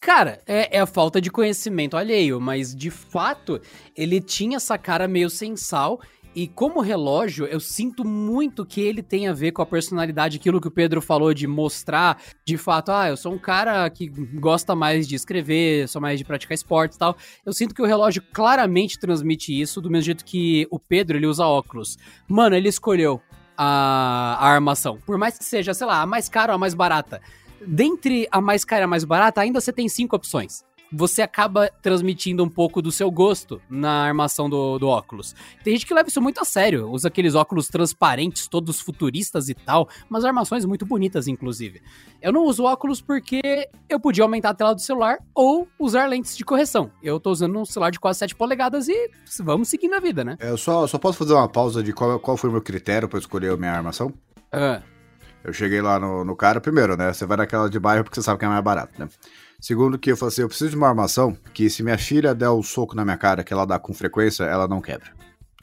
Cara, 0.03 0.41
é, 0.45 0.77
é, 0.77 0.81
a 0.81 0.85
falta 0.85 1.21
de 1.21 1.31
conhecimento 1.31 1.95
alheio, 1.95 2.41
mas 2.41 2.75
de 2.75 2.91
fato 2.91 3.61
ele 3.95 4.19
tinha 4.19 4.57
essa 4.57 4.77
cara 4.77 5.07
meio 5.07 5.29
sem 5.29 5.55
sal 5.55 6.01
e 6.36 6.47
como 6.47 6.81
relógio, 6.81 7.45
eu 7.45 7.59
sinto 7.59 8.03
muito 8.03 8.65
que 8.65 8.81
ele 8.81 9.03
tem 9.03 9.27
a 9.27 9.34
ver 9.34 9.51
com 9.51 9.61
a 9.61 9.65
personalidade, 9.65 10.38
aquilo 10.38 10.59
que 10.59 10.67
o 10.67 10.71
Pedro 10.71 11.01
falou 11.01 11.34
de 11.34 11.45
mostrar, 11.45 12.19
de 12.43 12.57
fato, 12.57 12.91
ah, 12.91 13.09
eu 13.09 13.17
sou 13.17 13.34
um 13.34 13.38
cara 13.38 13.88
que 13.89 14.07
gosta 14.07 14.75
mais 14.75 15.07
de 15.07 15.15
escrever, 15.15 15.88
sou 15.88 16.01
mais 16.01 16.17
de 16.17 16.25
praticar 16.25 16.55
esportes 16.55 16.95
e 16.95 16.99
tal. 16.99 17.15
Eu 17.45 17.53
sinto 17.53 17.75
que 17.75 17.81
o 17.81 17.86
relógio 17.86 18.23
claramente 18.34 18.97
transmite 18.97 19.59
isso, 19.59 19.79
do 19.79 19.91
mesmo 19.91 20.05
jeito 20.05 20.25
que 20.25 20.67
o 20.71 20.79
Pedro, 20.79 21.17
ele 21.17 21.27
usa 21.27 21.45
óculos. 21.45 21.97
Mano, 22.27 22.55
ele 22.55 22.69
escolheu 22.69 23.21
a, 23.55 24.38
a 24.39 24.47
armação. 24.47 24.97
Por 25.05 25.17
mais 25.17 25.38
que 25.38 25.43
seja, 25.43 25.73
sei 25.73 25.86
lá, 25.86 26.01
a 26.01 26.05
mais 26.05 26.27
cara 26.29 26.53
ou 26.53 26.55
a 26.55 26.59
mais 26.59 26.73
barata. 26.73 27.21
Dentre 27.65 28.27
a 28.31 28.41
mais 28.41 28.65
cara 28.65 28.81
e 28.81 28.86
a 28.86 28.88
mais 28.88 29.03
barata, 29.03 29.39
ainda 29.39 29.61
você 29.61 29.71
tem 29.71 29.88
cinco 29.88 30.15
opções 30.15 30.63
você 30.93 31.21
acaba 31.21 31.69
transmitindo 31.81 32.43
um 32.43 32.49
pouco 32.49 32.81
do 32.81 32.91
seu 32.91 33.09
gosto 33.09 33.61
na 33.69 34.03
armação 34.03 34.49
do, 34.49 34.77
do 34.77 34.87
óculos. 34.87 35.35
Tem 35.63 35.73
gente 35.73 35.85
que 35.85 35.93
leva 35.93 36.07
isso 36.07 36.21
muito 36.21 36.39
a 36.39 36.45
sério, 36.45 36.89
usa 36.89 37.07
aqueles 37.07 37.33
óculos 37.33 37.67
transparentes, 37.67 38.47
todos 38.47 38.79
futuristas 38.79 39.49
e 39.49 39.53
tal, 39.53 39.89
mas 40.07 40.23
armações 40.23 40.65
muito 40.65 40.85
bonitas, 40.85 41.27
inclusive. 41.27 41.81
Eu 42.21 42.31
não 42.31 42.45
uso 42.45 42.63
óculos 42.63 43.01
porque 43.01 43.67
eu 43.89 43.99
podia 43.99 44.23
aumentar 44.23 44.51
a 44.51 44.53
tela 44.53 44.75
do 44.75 44.81
celular 44.81 45.17
ou 45.33 45.67
usar 45.79 46.05
lentes 46.05 46.37
de 46.37 46.45
correção. 46.45 46.91
Eu 47.01 47.19
tô 47.19 47.31
usando 47.31 47.57
um 47.57 47.65
celular 47.65 47.89
de 47.89 47.99
quase 47.99 48.19
7 48.19 48.35
polegadas 48.35 48.87
e 48.87 49.09
vamos 49.41 49.69
seguindo 49.69 49.95
a 49.95 49.99
vida, 49.99 50.23
né? 50.23 50.37
É, 50.39 50.49
eu 50.49 50.57
só, 50.57 50.85
só 50.85 50.97
posso 50.97 51.17
fazer 51.17 51.33
uma 51.33 51.49
pausa 51.49 51.81
de 51.81 51.91
qual, 51.91 52.19
qual 52.19 52.37
foi 52.37 52.49
o 52.49 52.53
meu 52.53 52.61
critério 52.61 53.09
para 53.09 53.19
escolher 53.19 53.51
a 53.51 53.57
minha 53.57 53.71
armação? 53.71 54.13
Ah. 54.51 54.81
Eu 55.43 55.51
cheguei 55.51 55.81
lá 55.81 55.99
no, 55.99 56.23
no 56.23 56.35
cara, 56.35 56.61
primeiro, 56.61 56.95
né? 56.95 57.11
Você 57.11 57.25
vai 57.25 57.35
naquela 57.35 57.69
de 57.69 57.77
bairro 57.77 58.03
porque 58.03 58.15
você 58.15 58.23
sabe 58.23 58.39
que 58.39 58.45
é 58.45 58.47
mais 58.47 58.63
barato, 58.63 58.93
né? 58.97 59.09
Segundo 59.64 59.97
que 59.97 60.11
eu 60.11 60.18
falei 60.18 60.28
assim, 60.28 60.41
eu 60.41 60.49
preciso 60.49 60.72
de 60.72 60.76
uma 60.76 60.89
armação 60.89 61.38
que 61.53 61.70
se 61.70 61.82
minha 61.82 61.97
filha 61.97 62.36
der 62.36 62.49
o 62.49 62.59
um 62.59 62.61
soco 62.61 62.97
na 62.97 63.05
minha 63.05 63.16
cara, 63.16 63.45
que 63.45 63.53
ela 63.53 63.64
dá 63.64 63.80
com 63.80 63.93
frequência, 63.93 64.43
ela 64.43 64.68
não 64.68 64.82
quebra. 64.82 65.14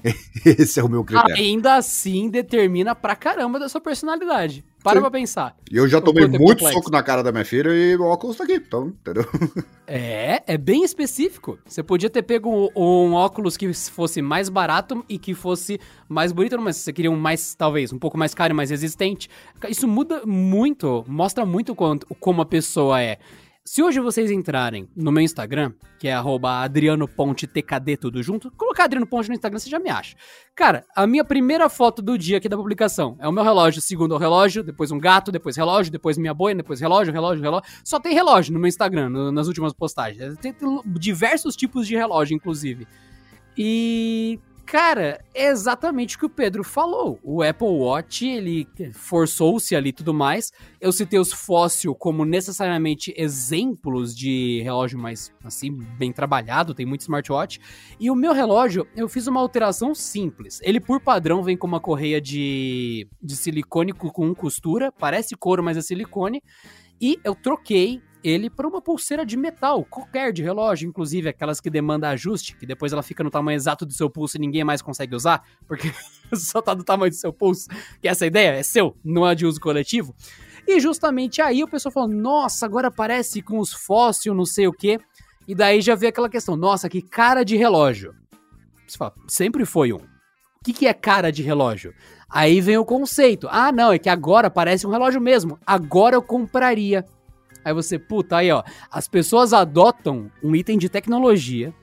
Esse 0.42 0.80
é 0.80 0.82
o 0.82 0.88
meu 0.88 1.04
critério. 1.04 1.36
Ainda 1.36 1.74
assim, 1.74 2.30
determina 2.30 2.94
pra 2.94 3.14
caramba 3.14 3.58
da 3.58 3.68
sua 3.68 3.78
personalidade. 3.78 4.64
Para 4.82 4.94
Sim. 4.94 5.00
pra 5.02 5.10
pensar. 5.10 5.56
E 5.70 5.76
eu 5.76 5.86
já 5.86 6.00
tomei 6.00 6.26
muito 6.26 6.38
complexo. 6.38 6.72
soco 6.72 6.90
na 6.90 7.02
cara 7.02 7.22
da 7.22 7.30
minha 7.30 7.44
filha 7.44 7.68
e 7.68 7.94
o 7.94 8.04
óculos 8.04 8.38
tá 8.38 8.44
aqui, 8.44 8.54
então, 8.54 8.86
entendeu? 8.86 9.26
É, 9.92 10.44
é 10.46 10.56
bem 10.56 10.84
específico. 10.84 11.58
Você 11.66 11.82
podia 11.82 12.08
ter 12.08 12.22
pego 12.22 12.70
um, 12.76 13.12
óculos 13.12 13.56
que 13.56 13.70
fosse 13.74 14.22
mais 14.22 14.48
barato 14.48 15.04
e 15.08 15.18
que 15.18 15.34
fosse 15.34 15.80
mais 16.08 16.30
bonito, 16.30 16.58
mas 16.60 16.76
você 16.76 16.92
queria 16.92 17.10
um 17.10 17.16
mais, 17.16 17.56
talvez, 17.56 17.92
um 17.92 17.98
pouco 17.98 18.16
mais 18.16 18.32
caro 18.32 18.52
e 18.52 18.56
mais 18.56 18.70
resistente. 18.70 19.28
Isso 19.68 19.88
muda 19.88 20.24
muito, 20.24 21.04
mostra 21.08 21.44
muito 21.44 21.74
quanto, 21.74 22.06
como 22.20 22.40
a 22.40 22.46
pessoa 22.46 23.02
é. 23.02 23.18
Se 23.72 23.84
hoje 23.84 24.00
vocês 24.00 24.32
entrarem 24.32 24.88
no 24.96 25.12
meu 25.12 25.22
Instagram, 25.22 25.72
que 25.96 26.08
é 26.08 26.14
adrianopontetkd 26.44 27.96
tudo 27.98 28.20
junto, 28.20 28.50
colocar 28.50 28.82
Adriano 28.82 29.06
Ponte 29.06 29.28
no 29.28 29.34
Instagram, 29.36 29.60
você 29.60 29.70
já 29.70 29.78
me 29.78 29.88
acha. 29.88 30.16
Cara, 30.56 30.84
a 30.92 31.06
minha 31.06 31.24
primeira 31.24 31.68
foto 31.68 32.02
do 32.02 32.18
dia 32.18 32.38
aqui 32.38 32.48
da 32.48 32.56
publicação 32.56 33.16
é 33.20 33.28
o 33.28 33.32
meu 33.32 33.44
relógio, 33.44 33.80
segundo 33.80 34.12
é 34.12 34.16
o 34.16 34.18
relógio, 34.18 34.64
depois 34.64 34.90
um 34.90 34.98
gato, 34.98 35.30
depois 35.30 35.56
relógio, 35.56 35.92
depois 35.92 36.18
minha 36.18 36.34
boina, 36.34 36.64
depois 36.64 36.80
relógio, 36.80 37.12
relógio, 37.12 37.44
relógio. 37.44 37.70
Só 37.84 38.00
tem 38.00 38.12
relógio 38.12 38.52
no 38.52 38.58
meu 38.58 38.66
Instagram, 38.66 39.08
no, 39.08 39.30
nas 39.30 39.46
últimas 39.46 39.72
postagens. 39.72 40.36
Tem 40.38 40.52
diversos 40.98 41.54
tipos 41.54 41.86
de 41.86 41.94
relógio, 41.94 42.34
inclusive. 42.34 42.88
E 43.56 44.40
Cara, 44.70 45.20
é 45.34 45.48
exatamente 45.48 46.14
o 46.14 46.18
que 46.20 46.26
o 46.26 46.30
Pedro 46.30 46.62
falou. 46.62 47.18
O 47.24 47.42
Apple 47.42 47.66
Watch, 47.66 48.24
ele 48.24 48.68
forçou-se 48.92 49.74
ali 49.74 49.88
e 49.88 49.92
tudo 49.92 50.14
mais. 50.14 50.52
Eu 50.80 50.92
citei 50.92 51.18
os 51.18 51.32
fóssil 51.32 51.92
como 51.92 52.24
necessariamente 52.24 53.12
exemplos 53.16 54.14
de 54.14 54.60
relógio 54.62 54.96
mais, 54.96 55.32
assim, 55.42 55.76
bem 55.98 56.12
trabalhado, 56.12 56.72
tem 56.72 56.86
muito 56.86 57.00
smartwatch. 57.00 57.58
E 57.98 58.12
o 58.12 58.14
meu 58.14 58.32
relógio, 58.32 58.86
eu 58.94 59.08
fiz 59.08 59.26
uma 59.26 59.40
alteração 59.40 59.92
simples. 59.92 60.60
Ele, 60.62 60.78
por 60.78 61.00
padrão, 61.00 61.42
vem 61.42 61.56
com 61.56 61.66
uma 61.66 61.80
correia 61.80 62.20
de, 62.20 63.08
de 63.20 63.34
silicone 63.34 63.92
com 63.92 64.32
costura, 64.32 64.92
parece 64.92 65.34
couro, 65.34 65.64
mas 65.64 65.76
é 65.76 65.82
silicone. 65.82 66.40
E 67.00 67.18
eu 67.24 67.34
troquei 67.34 68.00
ele 68.22 68.50
para 68.50 68.66
uma 68.66 68.80
pulseira 68.80 69.24
de 69.24 69.36
metal, 69.36 69.84
qualquer 69.84 70.32
de 70.32 70.42
relógio, 70.42 70.88
inclusive 70.88 71.28
aquelas 71.28 71.60
que 71.60 71.70
demanda 71.70 72.08
ajuste, 72.08 72.56
que 72.56 72.66
depois 72.66 72.92
ela 72.92 73.02
fica 73.02 73.24
no 73.24 73.30
tamanho 73.30 73.56
exato 73.56 73.86
do 73.86 73.92
seu 73.92 74.10
pulso 74.10 74.36
e 74.36 74.40
ninguém 74.40 74.64
mais 74.64 74.82
consegue 74.82 75.14
usar, 75.14 75.42
porque 75.66 75.92
só 76.34 76.60
tá 76.60 76.74
do 76.74 76.84
tamanho 76.84 77.10
do 77.10 77.16
seu 77.16 77.32
pulso. 77.32 77.68
Que 78.00 78.08
essa 78.08 78.26
ideia 78.26 78.50
é 78.58 78.62
seu, 78.62 78.96
não 79.04 79.26
é 79.26 79.34
de 79.34 79.46
uso 79.46 79.60
coletivo. 79.60 80.14
E 80.66 80.78
justamente 80.80 81.40
aí 81.40 81.62
o 81.62 81.68
pessoal 81.68 81.92
falou: 81.92 82.08
"Nossa, 82.08 82.66
agora 82.66 82.90
parece 82.90 83.42
com 83.42 83.58
os 83.58 83.72
fósseis, 83.72 84.34
não 84.34 84.44
sei 84.44 84.66
o 84.66 84.72
quê". 84.72 84.98
E 85.48 85.54
daí 85.54 85.80
já 85.80 85.94
veio 85.94 86.10
aquela 86.10 86.28
questão: 86.28 86.56
"Nossa, 86.56 86.88
que 86.88 87.02
cara 87.02 87.44
de 87.44 87.56
relógio". 87.56 88.14
Você 88.86 88.96
fala: 88.96 89.14
"Sempre 89.26 89.64
foi 89.64 89.92
um". 89.92 89.96
O 90.60 90.64
que, 90.64 90.74
que 90.74 90.86
é 90.86 90.92
cara 90.92 91.32
de 91.32 91.42
relógio? 91.42 91.94
Aí 92.28 92.60
vem 92.60 92.76
o 92.76 92.84
conceito. 92.84 93.48
Ah, 93.50 93.72
não, 93.72 93.92
é 93.92 93.98
que 93.98 94.10
agora 94.10 94.50
parece 94.50 94.86
um 94.86 94.90
relógio 94.90 95.20
mesmo. 95.20 95.58
Agora 95.66 96.14
eu 96.14 96.22
compraria. 96.22 97.04
Aí 97.64 97.72
você, 97.74 97.98
puta, 97.98 98.36
aí 98.36 98.50
ó, 98.50 98.62
as 98.90 99.08
pessoas 99.08 99.52
adotam 99.52 100.30
um 100.42 100.54
item 100.54 100.78
de 100.78 100.88
tecnologia, 100.88 101.74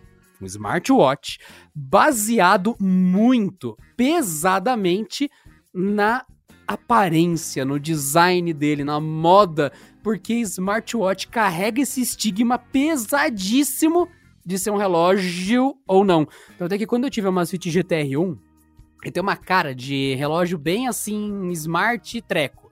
um 0.41 0.45
smartwatch, 0.45 1.39
baseado 1.73 2.75
muito, 2.80 3.78
pesadamente 3.95 5.30
na 5.73 6.25
aparência, 6.67 7.63
no 7.63 7.80
design 7.80 8.53
dele, 8.53 8.84
na 8.84 8.99
moda, 8.99 9.71
porque 10.03 10.34
smartwatch 10.36 11.28
carrega 11.28 11.82
esse 11.82 12.01
estigma 12.01 12.57
pesadíssimo 12.57 14.07
de 14.45 14.57
ser 14.57 14.71
um 14.71 14.78
relógio 14.78 15.75
ou 15.88 16.03
não. 16.03 16.28
Então 16.55 16.65
até 16.67 16.78
que 16.78 16.88
quando 16.88 17.05
eu 17.05 17.09
tive 17.09 17.28
a 17.28 17.32
Masfit 17.32 17.69
GTR1, 17.69 18.38
ele 19.03 19.11
tem 19.11 19.21
uma 19.21 19.38
cara 19.38 19.75
de 19.75 20.15
relógio 20.15 20.57
bem 20.57 20.88
assim, 20.88 21.49
smart 21.51 22.21
treco. 22.23 22.71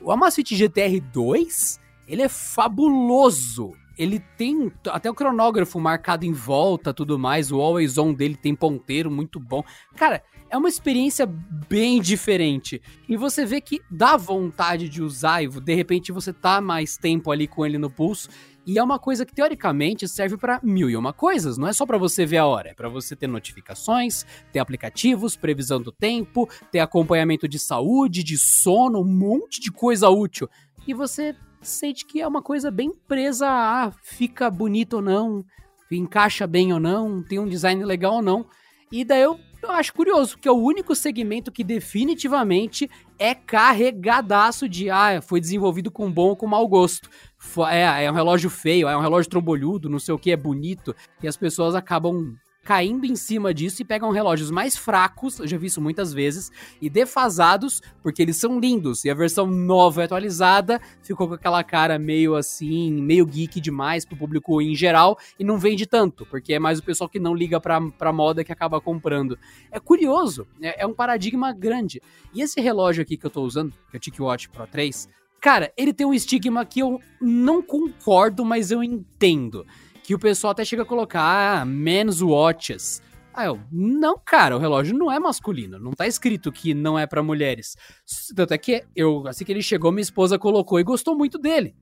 O 0.00 0.10
Amazfit 0.10 0.54
GTR 0.54 1.00
2 1.00 1.80
ele 2.06 2.22
é 2.22 2.28
fabuloso. 2.28 3.72
Ele 3.98 4.20
tem 4.36 4.70
até 4.88 5.10
o 5.10 5.14
cronógrafo 5.14 5.80
marcado 5.80 6.26
em 6.26 6.32
volta, 6.32 6.92
tudo 6.92 7.18
mais. 7.18 7.50
O 7.50 7.60
always 7.60 7.96
on 7.96 8.12
dele 8.12 8.36
tem 8.36 8.54
ponteiro 8.54 9.10
muito 9.10 9.40
bom. 9.40 9.64
Cara, 9.96 10.22
é 10.50 10.56
uma 10.56 10.68
experiência 10.68 11.26
bem 11.26 12.00
diferente. 12.00 12.80
E 13.08 13.16
você 13.16 13.46
vê 13.46 13.60
que 13.60 13.80
dá 13.90 14.16
vontade 14.16 14.88
de 14.88 15.02
usar 15.02 15.42
e 15.42 15.48
de 15.48 15.74
repente 15.74 16.12
você 16.12 16.32
tá 16.32 16.60
mais 16.60 16.96
tempo 16.96 17.30
ali 17.30 17.46
com 17.48 17.64
ele 17.64 17.78
no 17.78 17.90
pulso. 17.90 18.28
E 18.66 18.78
é 18.78 18.82
uma 18.82 18.98
coisa 18.98 19.24
que 19.24 19.32
teoricamente 19.32 20.08
serve 20.08 20.36
para 20.36 20.60
mil 20.62 20.90
e 20.90 20.96
uma 20.96 21.12
coisas. 21.12 21.56
Não 21.56 21.68
é 21.68 21.72
só 21.72 21.86
para 21.86 21.96
você 21.96 22.26
ver 22.26 22.38
a 22.38 22.46
hora, 22.46 22.70
é 22.70 22.74
para 22.74 22.88
você 22.88 23.14
ter 23.14 23.28
notificações, 23.28 24.26
ter 24.52 24.58
aplicativos, 24.58 25.36
previsão 25.36 25.80
do 25.80 25.92
tempo, 25.92 26.48
ter 26.70 26.80
acompanhamento 26.80 27.48
de 27.48 27.60
saúde, 27.60 28.24
de 28.24 28.36
sono, 28.36 29.00
um 29.00 29.04
monte 29.04 29.60
de 29.60 29.70
coisa 29.70 30.08
útil. 30.08 30.48
E 30.86 30.92
você 30.92 31.34
sente 31.60 32.04
que 32.04 32.20
é 32.20 32.26
uma 32.26 32.42
coisa 32.42 32.70
bem 32.70 32.92
presa 33.08 33.48
a 33.48 33.92
fica 34.02 34.50
bonito 34.50 34.94
ou 34.94 35.02
não, 35.02 35.44
encaixa 35.90 36.46
bem 36.46 36.72
ou 36.72 36.80
não, 36.80 37.22
tem 37.22 37.38
um 37.38 37.48
design 37.48 37.84
legal 37.84 38.14
ou 38.14 38.22
não. 38.22 38.46
E 38.90 39.04
daí 39.04 39.22
eu 39.22 39.38
acho 39.68 39.92
curioso, 39.92 40.38
que 40.38 40.48
é 40.48 40.52
o 40.52 40.62
único 40.62 40.94
segmento 40.94 41.50
que 41.50 41.64
definitivamente 41.64 42.88
é 43.18 43.34
carregadaço 43.34 44.68
de 44.68 44.90
ah, 44.90 45.20
foi 45.20 45.40
desenvolvido 45.40 45.90
com 45.90 46.10
bom 46.10 46.28
ou 46.28 46.36
com 46.36 46.46
mau 46.46 46.66
gosto. 46.68 47.10
É, 47.70 48.04
é 48.04 48.10
um 48.10 48.14
relógio 48.14 48.48
feio, 48.48 48.88
é 48.88 48.96
um 48.96 49.00
relógio 49.00 49.30
trombolhudo, 49.30 49.88
não 49.88 49.98
sei 49.98 50.14
o 50.14 50.18
que, 50.18 50.30
é 50.30 50.36
bonito. 50.36 50.94
E 51.22 51.26
as 51.26 51.36
pessoas 51.36 51.74
acabam 51.74 52.36
caindo 52.66 53.06
em 53.06 53.14
cima 53.14 53.54
disso 53.54 53.80
e 53.80 53.84
pegam 53.84 54.10
relógios 54.10 54.50
mais 54.50 54.76
fracos, 54.76 55.38
eu 55.38 55.46
já 55.46 55.56
vi 55.56 55.66
isso 55.66 55.80
muitas 55.80 56.12
vezes, 56.12 56.50
e 56.82 56.90
defasados, 56.90 57.80
porque 58.02 58.20
eles 58.20 58.36
são 58.36 58.58
lindos. 58.58 59.04
E 59.04 59.10
a 59.10 59.14
versão 59.14 59.46
nova 59.46 60.00
e 60.00 60.04
atualizada 60.04 60.80
ficou 61.00 61.28
com 61.28 61.34
aquela 61.34 61.62
cara 61.62 61.96
meio 61.96 62.34
assim, 62.34 62.92
meio 63.00 63.24
geek 63.24 63.60
demais 63.60 64.04
pro 64.04 64.16
público 64.16 64.60
em 64.60 64.74
geral, 64.74 65.16
e 65.38 65.44
não 65.44 65.58
vende 65.58 65.86
tanto, 65.86 66.26
porque 66.26 66.54
é 66.54 66.58
mais 66.58 66.80
o 66.80 66.82
pessoal 66.82 67.08
que 67.08 67.20
não 67.20 67.34
liga 67.34 67.60
pra, 67.60 67.80
pra 67.80 68.12
moda 68.12 68.42
que 68.42 68.50
acaba 68.50 68.80
comprando. 68.80 69.38
É 69.70 69.78
curioso, 69.78 70.44
é, 70.60 70.82
é 70.82 70.86
um 70.86 70.92
paradigma 70.92 71.52
grande. 71.52 72.02
E 72.34 72.42
esse 72.42 72.60
relógio 72.60 73.02
aqui 73.02 73.16
que 73.16 73.26
eu 73.26 73.30
tô 73.30 73.42
usando, 73.42 73.70
que 73.90 73.96
é 73.96 73.98
o 73.98 74.00
TicWatch 74.00 74.48
Pro 74.48 74.66
3, 74.66 75.08
cara, 75.40 75.72
ele 75.76 75.92
tem 75.92 76.04
um 76.04 76.12
estigma 76.12 76.64
que 76.64 76.80
eu 76.80 77.00
não 77.20 77.62
concordo, 77.62 78.44
mas 78.44 78.72
eu 78.72 78.82
entendo. 78.82 79.64
Que 80.06 80.14
o 80.14 80.20
pessoal 80.20 80.52
até 80.52 80.64
chega 80.64 80.82
a 80.82 80.86
colocar, 80.86 81.20
ah, 81.20 81.64
men's 81.64 82.22
watches. 82.22 83.02
Ah, 83.34 83.46
eu, 83.46 83.58
não, 83.72 84.16
cara, 84.16 84.54
o 84.54 84.58
relógio 84.60 84.96
não 84.96 85.10
é 85.10 85.18
masculino. 85.18 85.80
Não 85.80 85.90
tá 85.90 86.06
escrito 86.06 86.52
que 86.52 86.72
não 86.72 86.96
é 86.96 87.08
pra 87.08 87.24
mulheres. 87.24 87.76
Tanto 88.36 88.54
é 88.54 88.58
que 88.58 88.84
eu, 88.94 89.26
assim 89.26 89.44
que 89.44 89.50
ele 89.50 89.60
chegou, 89.60 89.90
minha 89.90 90.02
esposa 90.02 90.38
colocou 90.38 90.78
e 90.78 90.84
gostou 90.84 91.16
muito 91.16 91.38
dele. 91.38 91.74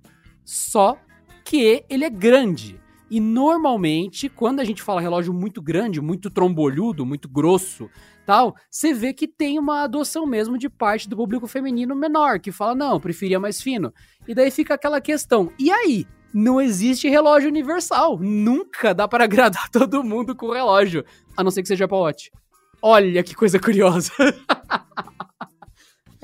Só 0.42 0.98
que 1.44 1.84
ele 1.86 2.02
é 2.02 2.08
grande. 2.08 2.80
E 3.10 3.20
normalmente, 3.20 4.30
quando 4.30 4.60
a 4.60 4.64
gente 4.64 4.82
fala 4.82 5.02
relógio 5.02 5.34
muito 5.34 5.60
grande, 5.60 6.00
muito 6.00 6.30
trombolhudo, 6.30 7.04
muito 7.04 7.28
grosso, 7.28 7.90
tal, 8.24 8.56
você 8.70 8.94
vê 8.94 9.12
que 9.12 9.28
tem 9.28 9.58
uma 9.58 9.82
adoção 9.82 10.24
mesmo 10.24 10.56
de 10.56 10.70
parte 10.70 11.10
do 11.10 11.16
público 11.16 11.46
feminino 11.46 11.94
menor, 11.94 12.40
que 12.40 12.50
fala, 12.50 12.74
não, 12.74 12.98
preferia 12.98 13.38
mais 13.38 13.60
fino. 13.60 13.92
E 14.26 14.34
daí 14.34 14.50
fica 14.50 14.72
aquela 14.72 14.98
questão, 14.98 15.52
e 15.58 15.70
aí? 15.70 16.06
Não 16.34 16.60
existe 16.60 17.08
relógio 17.08 17.48
universal. 17.48 18.18
Nunca 18.18 18.92
dá 18.92 19.06
para 19.06 19.22
agradar 19.22 19.70
todo 19.72 20.02
mundo 20.02 20.34
com 20.34 20.50
relógio, 20.50 21.04
a 21.36 21.44
não 21.44 21.50
ser 21.52 21.62
que 21.62 21.68
seja 21.68 21.84
Apple 21.84 21.98
Watch. 21.98 22.30
Olha 22.82 23.22
que 23.22 23.34
coisa 23.34 23.58
curiosa. 23.58 24.12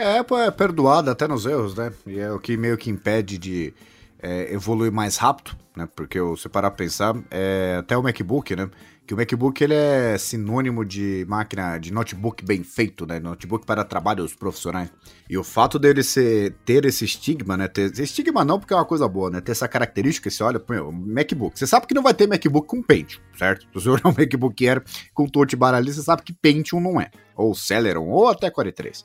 É, 0.02 0.16
é 0.16 0.50
perdoada 0.50 1.10
até 1.10 1.28
nos 1.28 1.44
erros, 1.44 1.74
né? 1.74 1.92
E 2.06 2.18
é 2.18 2.32
o 2.32 2.40
que 2.40 2.56
meio 2.56 2.78
que 2.78 2.88
impede 2.88 3.36
de 3.36 3.74
é, 4.22 4.52
evoluir 4.52 4.92
mais 4.92 5.16
rápido, 5.16 5.56
né? 5.76 5.88
Porque 5.94 6.18
se 6.36 6.48
parar 6.48 6.70
pra 6.70 6.84
pensar, 6.84 7.14
é, 7.30 7.76
até 7.78 7.96
o 7.96 8.02
MacBook, 8.02 8.54
né? 8.54 8.70
Que 9.06 9.14
o 9.14 9.16
MacBook 9.16 9.62
ele 9.64 9.74
é 9.74 10.16
sinônimo 10.18 10.84
de 10.84 11.24
máquina, 11.28 11.78
de 11.78 11.92
notebook 11.92 12.44
bem 12.44 12.62
feito, 12.62 13.04
né? 13.06 13.18
Notebook 13.18 13.66
para 13.66 13.82
trabalhos 13.82 14.34
profissionais. 14.34 14.92
E 15.28 15.36
o 15.36 15.42
fato 15.42 15.78
dele 15.78 16.02
ser, 16.02 16.54
ter 16.64 16.84
esse 16.84 17.04
estigma, 17.04 17.56
né? 17.56 17.66
Ter, 17.66 17.90
estigma 17.98 18.44
não, 18.44 18.60
porque 18.60 18.72
é 18.72 18.76
uma 18.76 18.84
coisa 18.84 19.08
boa, 19.08 19.30
né? 19.30 19.40
Ter 19.40 19.52
essa 19.52 19.66
característica, 19.66 20.30
você 20.30 20.42
olha, 20.44 20.62
MacBook. 20.92 21.58
Você 21.58 21.66
sabe 21.66 21.86
que 21.86 21.94
não 21.94 22.02
vai 22.02 22.14
ter 22.14 22.28
MacBook 22.28 22.68
com 22.68 22.82
Pentium, 22.82 23.20
certo? 23.36 23.62
Se 23.62 23.68
você 23.74 23.88
olhar 23.90 24.06
um 24.06 24.14
MacBook 24.16 24.68
Air 24.68 24.82
com 25.12 25.26
touch 25.26 25.56
bar 25.56 25.74
ali, 25.74 25.92
você 25.92 26.02
sabe 26.02 26.22
que 26.22 26.32
Pentium 26.32 26.80
não 26.80 27.00
é. 27.00 27.10
Ou 27.34 27.54
Celeron, 27.54 28.06
ou 28.06 28.28
até 28.28 28.48
Core 28.50 28.70
3. 28.70 29.04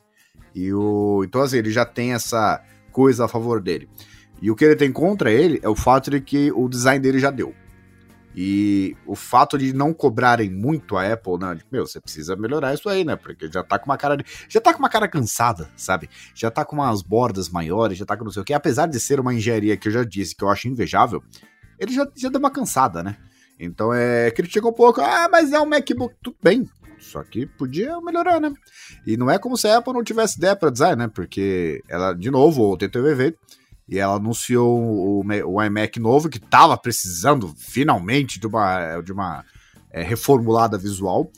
E 0.53 0.71
o. 0.71 1.23
Então, 1.25 1.41
assim, 1.41 1.57
ele 1.57 1.71
já 1.71 1.85
tem 1.85 2.13
essa 2.13 2.63
coisa 2.91 3.25
a 3.25 3.27
favor 3.27 3.59
dele. 3.59 3.89
E 4.45 4.51
o 4.51 4.55
que 4.55 4.63
ele 4.63 4.75
tem 4.75 4.91
contra 4.91 5.31
ele 5.31 5.59
é 5.63 5.67
o 5.67 5.75
fato 5.75 6.11
de 6.11 6.21
que 6.21 6.51
o 6.51 6.69
design 6.69 6.99
dele 6.99 7.17
já 7.17 7.31
deu. 7.31 7.55
E 8.35 8.95
o 9.03 9.15
fato 9.15 9.57
de 9.57 9.73
não 9.73 9.91
cobrarem 9.91 10.51
muito 10.51 10.95
a 10.95 11.11
Apple, 11.11 11.39
né? 11.39 11.55
Tipo, 11.55 11.69
meu, 11.71 11.87
você 11.87 11.99
precisa 11.99 12.35
melhorar 12.35 12.75
isso 12.75 12.87
aí, 12.87 13.03
né? 13.03 13.15
Porque 13.15 13.51
já 13.51 13.63
tá 13.63 13.79
com 13.79 13.87
uma 13.87 13.97
cara 13.97 14.15
de, 14.15 14.23
já 14.47 14.61
tá 14.61 14.71
com 14.71 14.77
uma 14.77 14.89
cara 14.89 15.07
cansada, 15.07 15.67
sabe? 15.75 16.07
Já 16.35 16.51
tá 16.51 16.63
com 16.63 16.75
umas 16.75 17.01
bordas 17.01 17.49
maiores, 17.49 17.97
já 17.97 18.05
tá 18.05 18.15
com 18.15 18.23
não 18.23 18.29
sei 18.29 18.43
o 18.43 18.45
que. 18.45 18.53
Apesar 18.53 18.85
de 18.85 18.99
ser 18.99 19.19
uma 19.19 19.33
engenharia 19.33 19.75
que 19.75 19.87
eu 19.87 19.91
já 19.91 20.03
disse 20.03 20.35
que 20.35 20.43
eu 20.43 20.49
acho 20.49 20.67
invejável, 20.67 21.23
ele 21.79 21.91
já, 21.91 22.07
já 22.15 22.29
deu 22.29 22.37
uma 22.37 22.51
cansada, 22.51 23.01
né? 23.01 23.17
Então 23.59 23.91
é. 23.91 24.29
Critica 24.29 24.67
um 24.67 24.73
pouco, 24.73 25.01
ah, 25.01 25.27
mas 25.27 25.53
é 25.53 25.59
um 25.59 25.65
MacBook, 25.65 26.13
tudo 26.21 26.37
bem. 26.43 26.69
Só 26.99 27.23
que 27.23 27.47
podia 27.47 27.99
melhorar, 27.99 28.39
né? 28.39 28.53
E 29.07 29.17
não 29.17 29.27
é 29.27 29.39
como 29.39 29.57
se 29.57 29.67
a 29.67 29.77
Apple 29.77 29.93
não 29.93 30.03
tivesse 30.03 30.37
ideia 30.37 30.55
para 30.55 30.69
design, 30.69 30.97
né? 30.97 31.07
Porque 31.07 31.81
ela, 31.89 32.13
de 32.13 32.29
novo, 32.29 32.71
ontem 32.71 32.87
teve 32.87 33.09
evento 33.09 33.39
e 33.87 33.99
ela 33.99 34.15
anunciou 34.15 34.79
o, 34.79 35.23
o 35.23 35.63
iMac 35.63 35.99
novo 35.99 36.29
que 36.29 36.39
tava 36.39 36.77
precisando 36.77 37.53
finalmente 37.57 38.39
de 38.39 38.47
uma, 38.47 38.99
de 39.01 39.11
uma 39.11 39.45
é, 39.91 40.01
reformulada 40.01 40.77
visual. 40.77 41.31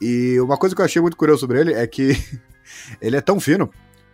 E 0.00 0.40
uma 0.40 0.56
coisa 0.56 0.74
que 0.74 0.80
eu 0.80 0.84
achei 0.84 1.00
muito 1.00 1.16
curioso 1.16 1.40
sobre 1.40 1.60
ele 1.60 1.74
é 1.74 1.86
que 1.86 2.12
ele 3.00 3.16
é 3.16 3.20
tão 3.20 3.38
fino 3.38 3.70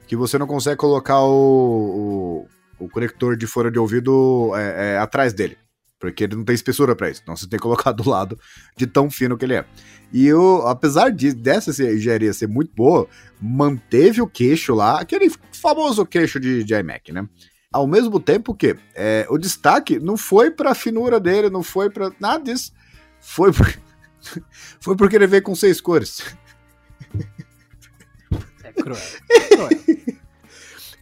que 0.06 0.16
você 0.16 0.36
não 0.38 0.46
consegue 0.46 0.76
colocar 0.76 1.20
o, 1.20 2.46
o, 2.78 2.84
o 2.84 2.88
conector 2.88 3.36
de 3.36 3.46
fone 3.46 3.70
de 3.70 3.78
ouvido 3.78 4.52
é, 4.56 4.94
é, 4.94 4.98
atrás 4.98 5.32
dele. 5.32 5.56
Porque 5.98 6.24
ele 6.24 6.36
não 6.36 6.44
tem 6.44 6.54
espessura 6.54 6.94
para 6.94 7.08
isso. 7.08 7.20
Então 7.22 7.34
você 7.36 7.48
tem 7.48 7.58
que 7.58 7.62
colocar 7.62 7.92
do 7.92 8.08
lado 8.08 8.38
de 8.76 8.86
tão 8.86 9.10
fino 9.10 9.36
que 9.36 9.44
ele 9.44 9.54
é. 9.54 9.64
E 10.12 10.26
eu, 10.26 10.66
apesar 10.66 11.10
de, 11.10 11.32
dessa 11.32 11.70
engenharia 11.70 12.32
ser 12.32 12.48
muito 12.48 12.72
boa, 12.74 13.08
manteve 13.40 14.20
o 14.20 14.26
queixo 14.26 14.74
lá, 14.74 15.00
aquele 15.00 15.30
famoso 15.52 16.04
queixo 16.04 16.38
de, 16.38 16.62
de 16.64 16.74
iMac, 16.74 17.12
né? 17.12 17.26
Ao 17.76 17.86
mesmo 17.86 18.18
tempo 18.18 18.54
que 18.54 18.74
é, 18.94 19.26
o 19.28 19.36
destaque 19.36 19.98
não 20.00 20.16
foi 20.16 20.50
pra 20.50 20.74
finura 20.74 21.20
dele, 21.20 21.50
não 21.50 21.62
foi 21.62 21.90
pra 21.90 22.10
nada 22.18 22.42
disso. 22.42 22.72
Foi, 23.20 23.52
por... 23.52 23.66
foi 24.80 24.96
porque 24.96 25.14
ele 25.16 25.26
veio 25.26 25.42
com 25.42 25.54
seis 25.54 25.78
cores. 25.78 26.22
É 28.64 28.72
cruel. 28.72 28.98
É 29.30 29.40
cruel. 29.40 29.68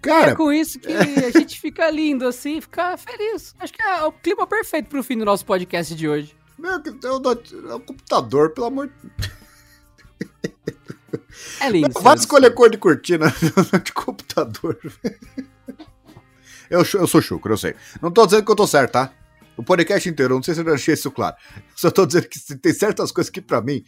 Cara, 0.02 0.32
é 0.32 0.34
com 0.34 0.52
isso 0.52 0.80
que 0.80 0.92
a 0.92 1.30
gente 1.30 1.60
fica 1.60 1.88
lindo 1.90 2.26
assim, 2.26 2.60
fica 2.60 2.96
feliz. 2.96 3.54
Acho 3.60 3.72
que 3.72 3.80
é 3.80 4.02
o 4.02 4.10
clima 4.10 4.48
perfeito 4.48 4.88
pro 4.88 5.04
fim 5.04 5.16
do 5.16 5.24
nosso 5.24 5.46
podcast 5.46 5.94
de 5.94 6.08
hoje. 6.08 6.36
meu, 6.58 6.72
é 6.72 6.76
o, 6.76 7.70
é 7.70 7.74
o 7.74 7.80
computador, 7.80 8.50
pelo 8.50 8.66
amor 8.66 8.88
de 8.88 9.30
É 11.60 11.70
lindo. 11.70 12.00
Vai 12.00 12.16
escolher 12.16 12.52
cor 12.52 12.68
de 12.68 12.78
cortina 12.78 13.32
de 13.84 13.92
computador. 13.92 14.76
Eu, 16.70 16.80
eu 16.80 17.06
sou 17.06 17.20
chucro, 17.20 17.52
eu 17.52 17.58
sei. 17.58 17.74
Não 18.00 18.10
tô 18.10 18.24
dizendo 18.24 18.44
que 18.44 18.50
eu 18.50 18.56
tô 18.56 18.66
certo, 18.66 18.92
tá? 18.92 19.12
O 19.56 19.62
podcast 19.62 20.08
inteiro, 20.08 20.34
não 20.34 20.42
sei 20.42 20.54
se 20.54 20.60
eu 20.60 20.64
deixei 20.64 20.94
isso 20.94 21.10
claro. 21.10 21.36
Só 21.76 21.90
tô 21.90 22.04
dizendo 22.06 22.28
que 22.28 22.56
tem 22.56 22.72
certas 22.72 23.12
coisas 23.12 23.30
que 23.30 23.40
pra 23.40 23.60
mim, 23.60 23.84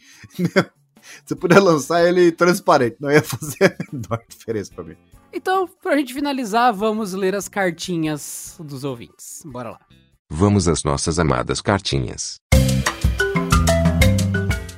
se 1.25 1.35
puder 1.35 1.59
lançar 1.59 2.07
ele 2.07 2.31
transparente, 2.31 2.97
não 2.99 3.11
ia 3.11 3.21
fazer 3.21 3.65
a 3.65 3.91
menor 3.91 4.21
diferença 4.27 4.71
pra 4.73 4.83
mim. 4.83 4.95
Então, 5.33 5.67
pra 5.81 5.97
gente 5.97 6.13
finalizar, 6.13 6.73
vamos 6.73 7.13
ler 7.13 7.35
as 7.35 7.47
cartinhas 7.47 8.55
dos 8.59 8.83
ouvintes. 8.83 9.41
Bora 9.45 9.71
lá. 9.71 9.79
Vamos 10.29 10.67
às 10.67 10.83
nossas 10.83 11.19
amadas 11.19 11.61
cartinhas. 11.61 12.37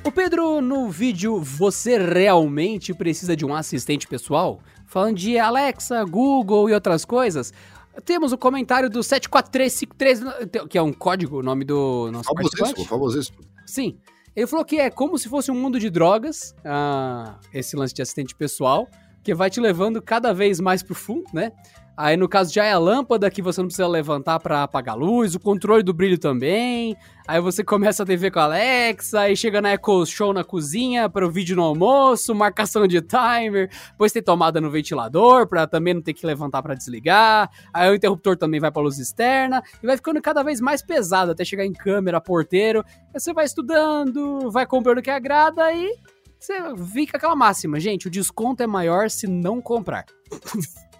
O 0.04 0.12
Pedro, 0.12 0.60
no 0.60 0.90
vídeo 0.90 1.40
Você 1.40 1.96
Realmente 1.98 2.92
Precisa 2.92 3.36
de 3.36 3.44
um 3.44 3.54
Assistente 3.54 4.08
Pessoal? 4.08 4.60
Falando 4.86 5.16
de 5.16 5.38
Alexa, 5.38 6.04
Google 6.04 6.68
e 6.68 6.72
outras 6.72 7.04
coisas, 7.04 7.52
temos 8.00 8.32
o 8.32 8.38
comentário 8.38 8.88
do 8.88 9.02
74353, 9.02 10.68
que 10.68 10.78
é 10.78 10.82
um 10.82 10.92
código, 10.92 11.38
o 11.38 11.42
nome 11.42 11.64
do 11.64 12.10
nosso 12.10 12.28
Famosíssimo, 12.28 12.84
famosíssimo. 12.86 13.38
Sim. 13.66 13.98
Ele 14.34 14.46
falou 14.46 14.64
que 14.64 14.78
é 14.78 14.90
como 14.90 15.18
se 15.18 15.28
fosse 15.28 15.50
um 15.50 15.54
mundo 15.54 15.78
de 15.78 15.90
drogas, 15.90 16.54
ah, 16.64 17.38
esse 17.52 17.76
lance 17.76 17.92
de 17.92 18.00
assistente 18.00 18.34
pessoal, 18.34 18.88
que 19.22 19.34
vai 19.34 19.50
te 19.50 19.60
levando 19.60 20.00
cada 20.00 20.32
vez 20.32 20.60
mais 20.60 20.82
pro 20.82 20.94
fundo, 20.94 21.24
né? 21.32 21.52
Aí 21.96 22.16
no 22.16 22.26
caso 22.26 22.50
já 22.50 22.64
é 22.64 22.72
a 22.72 22.78
lâmpada 22.78 23.30
que 23.30 23.42
você 23.42 23.60
não 23.60 23.66
precisa 23.66 23.86
levantar 23.86 24.40
pra 24.40 24.62
apagar 24.62 24.94
a 24.94 24.98
luz, 24.98 25.34
o 25.34 25.38
controle 25.38 25.82
do 25.82 25.92
brilho 25.92 26.18
também. 26.18 26.96
Aí 27.28 27.38
você 27.42 27.62
começa 27.62 28.02
a 28.02 28.06
TV 28.06 28.30
com 28.30 28.38
a 28.38 28.44
Alexa, 28.44 29.20
aí 29.20 29.36
chega 29.36 29.60
na 29.60 29.74
Echo 29.74 30.06
Show 30.06 30.32
na 30.32 30.42
cozinha 30.42 31.10
para 31.10 31.26
o 31.26 31.30
vídeo 31.30 31.54
no 31.54 31.62
almoço, 31.62 32.34
marcação 32.34 32.86
de 32.86 33.02
timer, 33.02 33.70
depois 33.90 34.12
tem 34.12 34.22
tomada 34.22 34.62
no 34.62 34.70
ventilador 34.70 35.46
pra 35.46 35.66
também 35.66 35.92
não 35.92 36.00
ter 36.00 36.14
que 36.14 36.24
levantar 36.24 36.62
pra 36.62 36.74
desligar. 36.74 37.50
Aí 37.70 37.90
o 37.90 37.94
interruptor 37.94 38.34
também 38.34 38.60
vai 38.60 38.70
pra 38.70 38.80
luz 38.80 38.98
externa 38.98 39.62
e 39.82 39.86
vai 39.86 39.96
ficando 39.96 40.22
cada 40.22 40.42
vez 40.42 40.58
mais 40.58 40.80
pesado 40.80 41.32
até 41.32 41.44
chegar 41.44 41.66
em 41.66 41.72
câmera, 41.74 42.18
porteiro. 42.18 42.82
Aí 43.12 43.20
você 43.20 43.34
vai 43.34 43.44
estudando, 43.44 44.50
vai 44.50 44.64
comprando 44.64 45.00
o 45.00 45.02
que 45.02 45.10
agrada 45.10 45.70
e 45.70 45.94
você 46.40 46.54
fica 46.92 47.18
aquela 47.18 47.36
máxima, 47.36 47.78
gente, 47.78 48.08
o 48.08 48.10
desconto 48.10 48.62
é 48.62 48.66
maior 48.66 49.10
se 49.10 49.26
não 49.26 49.60
comprar. 49.60 50.06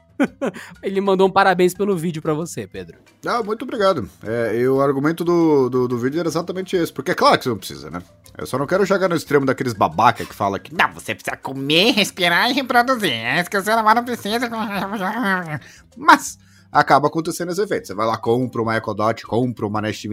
Ele 0.83 1.01
mandou 1.01 1.27
um 1.27 1.31
parabéns 1.31 1.73
pelo 1.73 1.97
vídeo 1.97 2.21
pra 2.21 2.35
você, 2.35 2.67
Pedro. 2.67 2.99
Ah, 3.25 3.43
muito 3.43 3.63
obrigado. 3.63 4.09
É, 4.23 4.55
e 4.55 4.69
o 4.69 4.81
argumento 4.81 5.25
do, 5.25 5.71
do, 5.71 5.89
do 5.89 5.99
vídeo 5.99 6.21
era 6.21 6.29
exatamente 6.29 6.77
esse. 6.77 6.93
Porque 6.93 7.13
é 7.13 7.15
claro 7.15 7.39
que 7.39 7.45
você 7.45 7.49
não 7.49 7.57
precisa, 7.57 7.91
né? 7.91 8.03
Eu 8.37 8.47
só 8.47 8.59
não 8.59 8.67
quero 8.67 8.85
chegar 8.85 9.09
no 9.09 9.17
extremo 9.17 9.47
daqueles 9.47 9.73
babaca 9.73 10.25
que 10.25 10.35
fala 10.35 10.59
que 10.59 10.75
Não, 10.75 10.93
você 10.93 11.15
precisa 11.15 11.39
comer, 11.39 11.93
respirar 11.93 12.51
e 12.51 12.53
reproduzir. 12.53 13.13
É 13.13 13.41
isso 13.41 13.51
que 13.51 13.57
o 13.57 13.63
ser 13.63 13.79
humano 13.79 14.05
precisa. 14.05 14.49
Mas 15.97 16.39
acaba 16.71 17.09
acontecendo 17.09 17.51
esse 17.53 17.63
efeito. 17.63 17.87
Você 17.87 17.95
vai 17.95 18.07
lá, 18.07 18.19
compra 18.19 18.61
uma 18.61 18.77
Echo 18.77 18.95
Dot, 18.95 19.23
compra 19.25 19.67
uma 19.67 19.81
Nest. 19.81 20.07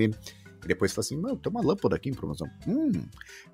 Depois 0.68 0.93
fala 0.93 1.03
assim, 1.03 1.18
mano, 1.18 1.38
tem 1.38 1.49
uma 1.49 1.61
lâmpada 1.61 1.95
aqui 1.95 2.09
em 2.09 2.13
promoção. 2.13 2.47
Hum, 2.68 2.91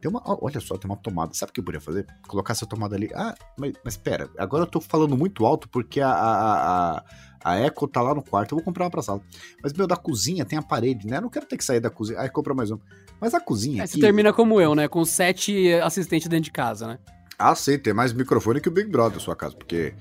tem 0.02 0.10
uma. 0.10 0.22
Olha 0.26 0.60
só, 0.60 0.78
tem 0.78 0.90
uma 0.90 0.98
tomada. 0.98 1.34
Sabe 1.34 1.52
o 1.52 1.54
que 1.54 1.60
eu 1.60 1.64
poderia 1.64 1.82
fazer? 1.82 2.06
Colocar 2.28 2.54
essa 2.54 2.66
tomada 2.66 2.96
ali. 2.96 3.10
Ah, 3.14 3.36
mas, 3.58 3.74
mas 3.84 3.98
pera, 3.98 4.30
agora 4.38 4.64
eu 4.64 4.68
tô 4.68 4.82
falando 4.82 5.16
muito 5.16 5.46
alto 5.46 5.70
porque 5.70 6.02
a, 6.02 6.10
a, 6.10 6.98
a, 6.98 7.04
a 7.44 7.62
Echo 7.62 7.88
tá 7.88 8.02
lá 8.02 8.14
no 8.14 8.24
quarto. 8.24 8.54
Eu 8.54 8.58
vou 8.58 8.66
comprar 8.66 8.86
uma 8.86 8.92
pra 8.92 9.02
sala. 9.02 9.22
Mas, 9.62 9.74
meu, 9.74 9.88
da 9.88 9.96
cozinha 9.96 10.44
tem 10.44 10.58
a 10.58 10.62
parede, 10.62 11.08
né? 11.08 11.18
Eu 11.18 11.22
não 11.22 11.30
quero 11.30 11.46
ter 11.46 11.58
que 11.58 11.64
sair 11.64 11.80
da 11.80 11.90
cozinha. 11.90 12.20
Aí 12.20 12.30
compra 12.30 12.54
mais 12.54 12.72
um. 12.72 12.80
Mas 13.22 13.34
a 13.34 13.40
cozinha. 13.40 13.84
Aí 13.84 13.88
você 13.88 14.00
termina 14.00 14.34
como 14.34 14.60
eu, 14.60 14.76
né? 14.76 14.88
Com 14.88 15.06
sete 15.06 15.72
assistentes 15.76 16.28
dentro 16.28 16.46
de 16.46 16.52
casa, 16.52 16.88
né? 16.88 17.00
Ah, 17.38 17.56
sim, 17.56 17.78
tem 17.78 17.94
mais 17.94 18.14
microfone 18.14 18.62
que 18.62 18.70
o 18.70 18.72
Big 18.72 18.90
Brother 18.90 19.16
na 19.18 19.20
sua 19.20 19.36
casa, 19.36 19.56
porque 19.56 19.94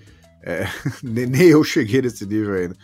é, 0.43 0.67
nem 1.03 1.49
eu 1.49 1.63
cheguei 1.63 2.03
nesse 2.03 2.27
nível 2.27 2.55
ainda. 2.55 2.77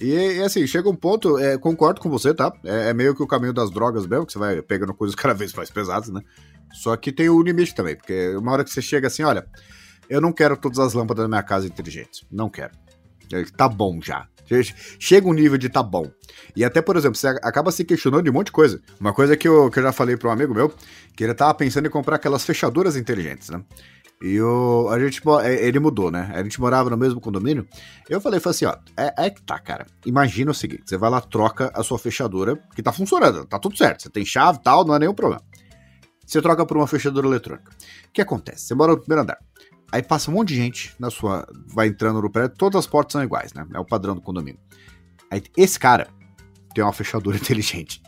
E, 0.00 0.12
e, 0.12 0.42
assim, 0.42 0.66
chega 0.66 0.88
um 0.88 0.96
ponto, 0.96 1.38
é, 1.38 1.56
concordo 1.56 2.00
com 2.00 2.10
você, 2.10 2.34
tá? 2.34 2.52
É, 2.64 2.90
é 2.90 2.94
meio 2.94 3.14
que 3.14 3.22
o 3.22 3.26
caminho 3.26 3.52
das 3.52 3.70
drogas 3.70 4.06
mesmo, 4.06 4.26
que 4.26 4.32
você 4.32 4.38
vai 4.38 4.60
pegando 4.60 4.92
coisas 4.92 5.14
cada 5.16 5.34
vez 5.34 5.52
mais 5.52 5.70
pesadas, 5.70 6.08
né? 6.08 6.20
Só 6.72 6.96
que 6.96 7.12
tem 7.12 7.28
o 7.28 7.40
limite 7.42 7.74
também, 7.74 7.96
porque 7.96 8.34
uma 8.36 8.52
hora 8.52 8.64
que 8.64 8.70
você 8.70 8.82
chega 8.82 9.06
assim, 9.06 9.22
olha, 9.22 9.46
eu 10.10 10.20
não 10.20 10.32
quero 10.32 10.56
todas 10.56 10.78
as 10.78 10.94
lâmpadas 10.94 11.24
da 11.24 11.28
minha 11.28 11.42
casa 11.42 11.66
inteligentes. 11.66 12.24
Não 12.30 12.48
quero. 12.48 12.72
É, 13.32 13.44
Tá 13.56 13.68
bom 13.68 14.00
já. 14.02 14.28
Chega 14.98 15.26
um 15.26 15.32
nível 15.32 15.58
de 15.58 15.68
tá 15.68 15.82
bom. 15.82 16.08
E 16.54 16.64
até, 16.64 16.80
por 16.80 16.96
exemplo, 16.96 17.16
você 17.16 17.26
acaba 17.26 17.72
se 17.72 17.84
questionando 17.84 18.22
de 18.22 18.30
um 18.30 18.32
monte 18.32 18.46
de 18.46 18.52
coisa. 18.52 18.80
Uma 19.00 19.12
coisa 19.12 19.36
que 19.36 19.48
eu, 19.48 19.68
que 19.70 19.78
eu 19.78 19.82
já 19.82 19.92
falei 19.92 20.16
para 20.16 20.28
um 20.28 20.32
amigo 20.32 20.54
meu, 20.54 20.72
que 21.16 21.24
ele 21.24 21.34
tava 21.34 21.52
pensando 21.54 21.86
em 21.86 21.90
comprar 21.90 22.16
aquelas 22.16 22.44
fechaduras 22.44 22.96
inteligentes, 22.96 23.50
né? 23.50 23.62
E 24.22 24.40
o, 24.40 24.88
a 24.88 24.98
gente, 24.98 25.20
é, 25.42 25.66
ele 25.66 25.78
mudou, 25.78 26.10
né? 26.10 26.32
A 26.34 26.42
gente 26.42 26.58
morava 26.58 26.88
no 26.88 26.96
mesmo 26.96 27.20
condomínio. 27.20 27.68
Eu 28.08 28.20
falei, 28.20 28.40
falei 28.40 28.54
assim, 28.56 28.64
ó, 28.64 28.76
é, 28.96 29.26
é 29.26 29.30
que 29.30 29.42
tá, 29.42 29.58
cara. 29.58 29.86
Imagina 30.06 30.50
o 30.50 30.54
seguinte, 30.54 30.84
você 30.86 30.96
vai 30.96 31.10
lá, 31.10 31.20
troca 31.20 31.70
a 31.74 31.82
sua 31.82 31.98
fechadura, 31.98 32.58
que 32.74 32.82
tá 32.82 32.92
funcionando, 32.92 33.44
tá 33.44 33.58
tudo 33.58 33.76
certo. 33.76 34.02
Você 34.02 34.10
tem 34.10 34.24
chave 34.24 34.58
e 34.58 34.62
tal, 34.62 34.84
não 34.86 34.94
é 34.94 34.98
nenhum 34.98 35.14
problema. 35.14 35.42
Você 36.26 36.40
troca 36.40 36.64
por 36.64 36.76
uma 36.76 36.86
fechadura 36.86 37.26
eletrônica. 37.26 37.70
O 38.08 38.12
que 38.12 38.22
acontece? 38.22 38.66
Você 38.66 38.74
mora 38.74 38.92
no 38.92 38.98
primeiro 38.98 39.22
andar. 39.22 39.38
Aí 39.92 40.02
passa 40.02 40.30
um 40.30 40.34
monte 40.34 40.48
de 40.48 40.56
gente 40.56 40.94
na 40.98 41.10
sua. 41.10 41.46
Vai 41.68 41.86
entrando 41.86 42.20
no 42.20 42.30
prédio, 42.30 42.56
todas 42.56 42.78
as 42.80 42.86
portas 42.86 43.12
são 43.12 43.22
iguais, 43.22 43.52
né? 43.52 43.66
É 43.72 43.78
o 43.78 43.84
padrão 43.84 44.14
do 44.14 44.20
condomínio. 44.20 44.60
Aí 45.30 45.42
esse 45.56 45.78
cara 45.78 46.08
tem 46.74 46.82
uma 46.82 46.92
fechadura 46.92 47.36
inteligente. 47.38 48.02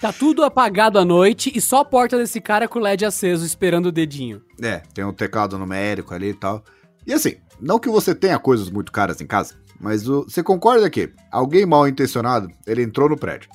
Tá 0.00 0.12
tudo 0.12 0.44
apagado 0.44 0.98
à 0.98 1.04
noite 1.04 1.50
e 1.54 1.60
só 1.60 1.78
a 1.80 1.84
porta 1.84 2.16
desse 2.16 2.40
cara 2.40 2.68
com 2.68 2.78
o 2.78 2.82
LED 2.82 3.04
aceso 3.04 3.44
esperando 3.44 3.86
o 3.86 3.92
dedinho. 3.92 4.42
É, 4.62 4.78
tem 4.94 5.04
um 5.04 5.12
teclado 5.12 5.58
numérico 5.58 6.14
ali 6.14 6.28
e 6.30 6.34
tal. 6.34 6.62
E 7.06 7.12
assim, 7.12 7.36
não 7.60 7.78
que 7.80 7.88
você 7.88 8.14
tenha 8.14 8.38
coisas 8.38 8.70
muito 8.70 8.92
caras 8.92 9.20
em 9.20 9.26
casa, 9.26 9.54
mas 9.80 10.08
o- 10.08 10.22
você 10.24 10.42
concorda 10.42 10.88
que 10.88 11.12
alguém 11.32 11.66
mal 11.66 11.88
intencionado, 11.88 12.48
ele 12.66 12.82
entrou 12.82 13.08
no 13.08 13.16
prédio. 13.16 13.50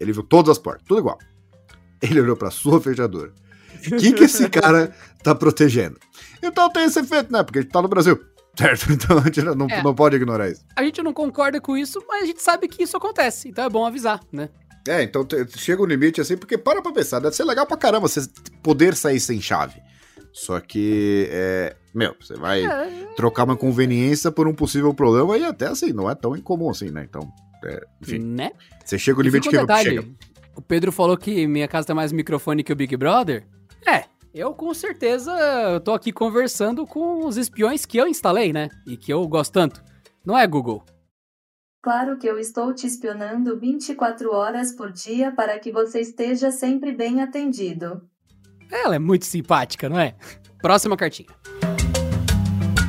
Ele 0.00 0.12
viu 0.12 0.22
todas 0.22 0.50
as 0.52 0.58
portas, 0.58 0.84
tudo 0.86 1.00
igual. 1.00 1.18
Ele 2.00 2.20
olhou 2.20 2.36
pra 2.36 2.50
sua 2.50 2.80
fechadura. 2.80 3.32
Quem 3.98 4.14
que 4.14 4.24
esse 4.24 4.48
cara 4.48 4.94
tá 5.22 5.34
protegendo? 5.34 5.98
Então 6.42 6.70
tem 6.70 6.84
esse 6.84 7.00
efeito, 7.00 7.30
né? 7.32 7.42
Porque 7.42 7.58
a 7.58 7.62
gente 7.62 7.70
tá 7.72 7.82
no 7.82 7.88
Brasil. 7.88 8.18
Certo? 8.56 8.90
Então 8.92 9.18
a 9.18 9.22
gente 9.22 9.42
não, 9.42 9.66
É. 9.68 9.82
não 9.82 9.94
pode 9.94 10.16
ignorar 10.16 10.48
isso. 10.48 10.64
A 10.74 10.82
gente 10.82 11.02
não 11.02 11.12
concorda 11.12 11.60
com 11.60 11.76
isso, 11.76 12.02
mas 12.08 12.22
a 12.22 12.26
gente 12.26 12.42
sabe 12.42 12.68
que 12.68 12.82
isso 12.82 12.96
acontece. 12.96 13.48
Então 13.48 13.64
é 13.64 13.68
bom 13.68 13.84
avisar, 13.84 14.20
né? 14.32 14.48
É, 14.88 15.02
então 15.02 15.26
chega 15.56 15.82
um 15.82 15.86
limite 15.86 16.20
assim, 16.20 16.36
porque 16.36 16.56
para 16.56 16.80
pra 16.80 16.92
pensar, 16.92 17.20
deve 17.20 17.36
ser 17.36 17.44
legal 17.44 17.66
pra 17.66 17.76
caramba 17.76 18.08
você 18.08 18.26
poder 18.62 18.94
sair 18.94 19.20
sem 19.20 19.40
chave. 19.40 19.80
Só 20.32 20.60
que, 20.60 21.28
é, 21.30 21.76
meu, 21.94 22.14
você 22.20 22.34
vai 22.34 22.62
trocar 23.16 23.44
uma 23.44 23.56
conveniência 23.56 24.30
por 24.30 24.46
um 24.46 24.54
possível 24.54 24.94
problema 24.94 25.36
e 25.36 25.44
até 25.44 25.66
assim, 25.66 25.92
não 25.92 26.08
é 26.10 26.14
tão 26.14 26.36
incomum 26.36 26.70
assim, 26.70 26.90
né? 26.90 27.06
Então, 27.08 27.28
é, 27.64 27.84
enfim, 28.00 28.18
Né? 28.18 28.52
você 28.84 28.98
chega 28.98 29.18
o 29.18 29.22
limite 29.22 29.48
que 29.48 29.58
detalhe, 29.58 29.90
chega. 29.90 30.08
O 30.56 30.62
Pedro 30.62 30.90
falou 30.90 31.16
que 31.16 31.46
minha 31.46 31.68
casa 31.68 31.86
tem 31.88 31.96
mais 31.96 32.12
microfone 32.12 32.62
que 32.64 32.72
o 32.72 32.76
Big 32.76 32.96
Brother. 32.96 33.46
É, 33.86 34.04
eu 34.34 34.52
com 34.54 34.72
certeza 34.74 35.32
eu 35.72 35.80
tô 35.80 35.92
aqui 35.92 36.12
conversando 36.12 36.86
com 36.86 37.26
os 37.26 37.36
espiões 37.36 37.84
que 37.84 37.98
eu 37.98 38.06
instalei, 38.06 38.52
né? 38.52 38.68
E 38.86 38.96
que 38.96 39.12
eu 39.12 39.26
gosto 39.26 39.52
tanto. 39.52 39.82
Não 40.24 40.36
é, 40.36 40.46
Google? 40.46 40.84
Claro 41.88 42.18
que 42.18 42.26
eu 42.26 42.38
estou 42.38 42.74
te 42.74 42.86
espionando 42.86 43.58
24 43.58 44.30
horas 44.30 44.72
por 44.72 44.92
dia 44.92 45.32
para 45.32 45.58
que 45.58 45.72
você 45.72 46.02
esteja 46.02 46.50
sempre 46.50 46.92
bem 46.92 47.22
atendido. 47.22 48.02
Ela 48.70 48.96
é 48.96 48.98
muito 48.98 49.24
simpática, 49.24 49.88
não 49.88 49.98
é? 49.98 50.14
Próxima 50.60 50.98
cartinha. 50.98 51.30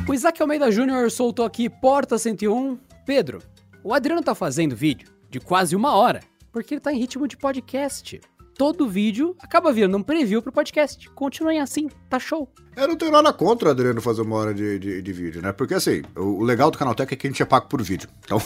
O 0.06 0.12
Isaac 0.12 0.42
Almeida 0.42 0.70
Júnior 0.70 1.10
soltou 1.10 1.46
aqui 1.46 1.70
Porta 1.70 2.18
101. 2.18 2.78
Pedro, 3.06 3.38
o 3.82 3.94
Adriano 3.94 4.22
tá 4.22 4.34
fazendo 4.34 4.76
vídeo 4.76 5.08
de 5.30 5.40
quase 5.40 5.74
uma 5.74 5.96
hora, 5.96 6.20
porque 6.52 6.74
ele 6.74 6.80
tá 6.82 6.92
em 6.92 6.98
ritmo 6.98 7.26
de 7.26 7.38
podcast. 7.38 8.20
Todo 8.60 8.86
vídeo 8.86 9.34
acaba 9.40 9.72
virando 9.72 9.96
um 9.96 10.02
preview 10.02 10.42
pro 10.42 10.52
podcast. 10.52 11.08
Continuem 11.14 11.60
assim, 11.62 11.88
tá 12.10 12.18
show. 12.18 12.46
Eu 12.76 12.88
não 12.88 12.94
tenho 12.94 13.10
nada 13.10 13.32
contra 13.32 13.68
o 13.68 13.70
Adriano 13.70 14.02
fazer 14.02 14.20
uma 14.20 14.36
hora 14.36 14.52
de, 14.52 14.78
de, 14.78 15.00
de 15.00 15.12
vídeo, 15.14 15.40
né? 15.40 15.50
Porque 15.50 15.72
assim, 15.72 16.02
o, 16.14 16.40
o 16.40 16.44
legal 16.44 16.70
do 16.70 16.76
Canaltech 16.76 17.14
é 17.14 17.16
que 17.16 17.26
a 17.26 17.30
gente 17.30 17.42
é 17.42 17.46
pago 17.46 17.68
por 17.68 17.80
vídeo. 17.82 18.06
Então, 18.22 18.38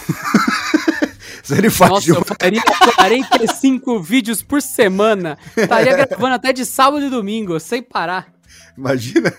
se 1.42 1.58
ele 1.58 1.68
faz 1.68 1.90
Nossa, 1.90 2.04
de 2.04 2.12
um- 2.12 2.18
eu 2.18 2.24
faria 2.24 2.62
45 2.62 3.98
vídeos 4.00 4.40
por 4.40 4.62
semana. 4.62 5.36
Estaria 5.56 5.96
gravando 6.06 6.34
até 6.36 6.52
de 6.52 6.64
sábado 6.64 7.04
e 7.04 7.10
domingo, 7.10 7.58
sem 7.58 7.82
parar. 7.82 8.32
Imagina. 8.78 9.34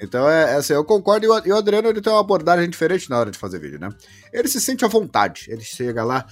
então, 0.00 0.26
é, 0.26 0.54
é 0.54 0.56
assim, 0.56 0.72
eu 0.72 0.86
concordo. 0.86 1.26
E 1.26 1.28
o, 1.28 1.54
Adriano 1.54 1.86
ele 1.86 2.00
tem 2.00 2.10
uma 2.10 2.20
abordagem 2.20 2.70
diferente 2.70 3.10
na 3.10 3.18
hora 3.18 3.30
de 3.30 3.36
fazer 3.36 3.58
vídeo, 3.58 3.78
né? 3.78 3.90
Ele 4.32 4.48
se 4.48 4.58
sente 4.58 4.86
à 4.86 4.88
vontade. 4.88 5.48
Ele 5.48 5.60
chega 5.60 6.02
lá. 6.02 6.24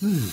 Hum, 0.00 0.28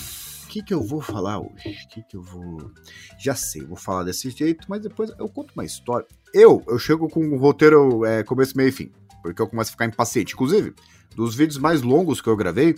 que, 0.50 0.62
que 0.62 0.74
eu 0.74 0.82
vou 0.82 1.00
falar 1.00 1.38
hoje? 1.38 1.78
O 1.84 1.88
que, 1.88 2.02
que 2.02 2.16
eu 2.16 2.22
vou. 2.22 2.70
Já 3.18 3.34
sei, 3.34 3.62
vou 3.64 3.76
falar 3.76 4.02
desse 4.04 4.28
jeito, 4.30 4.66
mas 4.68 4.80
depois 4.82 5.10
eu 5.18 5.28
conto 5.28 5.52
uma 5.54 5.64
história. 5.64 6.06
Eu, 6.34 6.62
eu 6.68 6.78
chego 6.78 7.08
com 7.08 7.24
um 7.24 7.36
roteiro 7.38 8.04
é, 8.04 8.22
começo, 8.22 8.56
meio 8.56 8.68
e 8.68 8.72
fim. 8.72 8.90
Porque 9.22 9.40
eu 9.40 9.46
começo 9.46 9.70
a 9.70 9.72
ficar 9.72 9.84
impaciente. 9.86 10.34
Inclusive, 10.34 10.74
dos 11.14 11.34
vídeos 11.34 11.58
mais 11.58 11.82
longos 11.82 12.20
que 12.20 12.28
eu 12.28 12.36
gravei, 12.36 12.74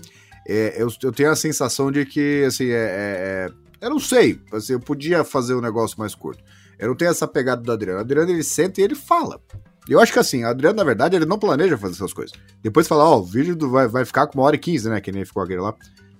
é, 0.47 0.81
eu, 0.83 0.89
eu 1.03 1.13
tenho 1.13 1.31
a 1.31 1.37
sensação 1.37 1.91
de 1.91 2.05
que, 2.05 2.45
assim, 2.47 2.67
é, 2.67 2.71
é- 2.71 3.49
é- 3.49 3.53
eu 3.87 3.91
não 3.91 3.99
sei. 3.99 4.41
Assim, 4.53 4.75
eu 4.75 4.81
podia 4.81 5.25
fazer 5.25 5.55
um 5.55 5.61
negócio 5.61 5.99
mais 5.99 6.15
curto. 6.15 6.43
Eu 6.79 6.89
não 6.89 6.97
tenho 6.97 7.11
essa 7.11 7.27
pegada 7.29 7.63
do 7.63 7.73
Adriano. 7.73 7.99
O 7.99 8.03
Adriano, 8.03 8.31
ele 8.31 8.43
senta 8.45 8.81
e 8.81 8.85
ele 8.85 8.95
fala. 8.95 9.41
Eu 9.89 9.99
acho 10.01 10.13
que 10.13 10.19
assim, 10.19 10.45
o 10.45 10.49
Adriano, 10.49 10.77
na 10.77 10.85
verdade, 10.85 11.17
ele 11.17 11.27
não 11.27 11.39
planeja 11.39 11.77
fazer 11.79 11.95
essas 11.95 12.13
coisas. 12.13 12.33
Depois 12.63 12.87
fala, 12.87 13.05
ó, 13.05 13.19
o 13.19 13.25
vídeo 13.25 13.57
do- 13.57 13.71
vai, 13.71 13.87
vai 13.89 14.05
ficar 14.05 14.27
com 14.29 14.39
uma 14.39 14.45
hora 14.45 14.57
e 14.57 14.59
quinze, 14.59 14.89
né? 14.89 15.01
Que 15.01 15.11
nem 15.11 15.25
ficou 15.25 15.43
aquele 15.43 15.61
lá. 15.61 15.75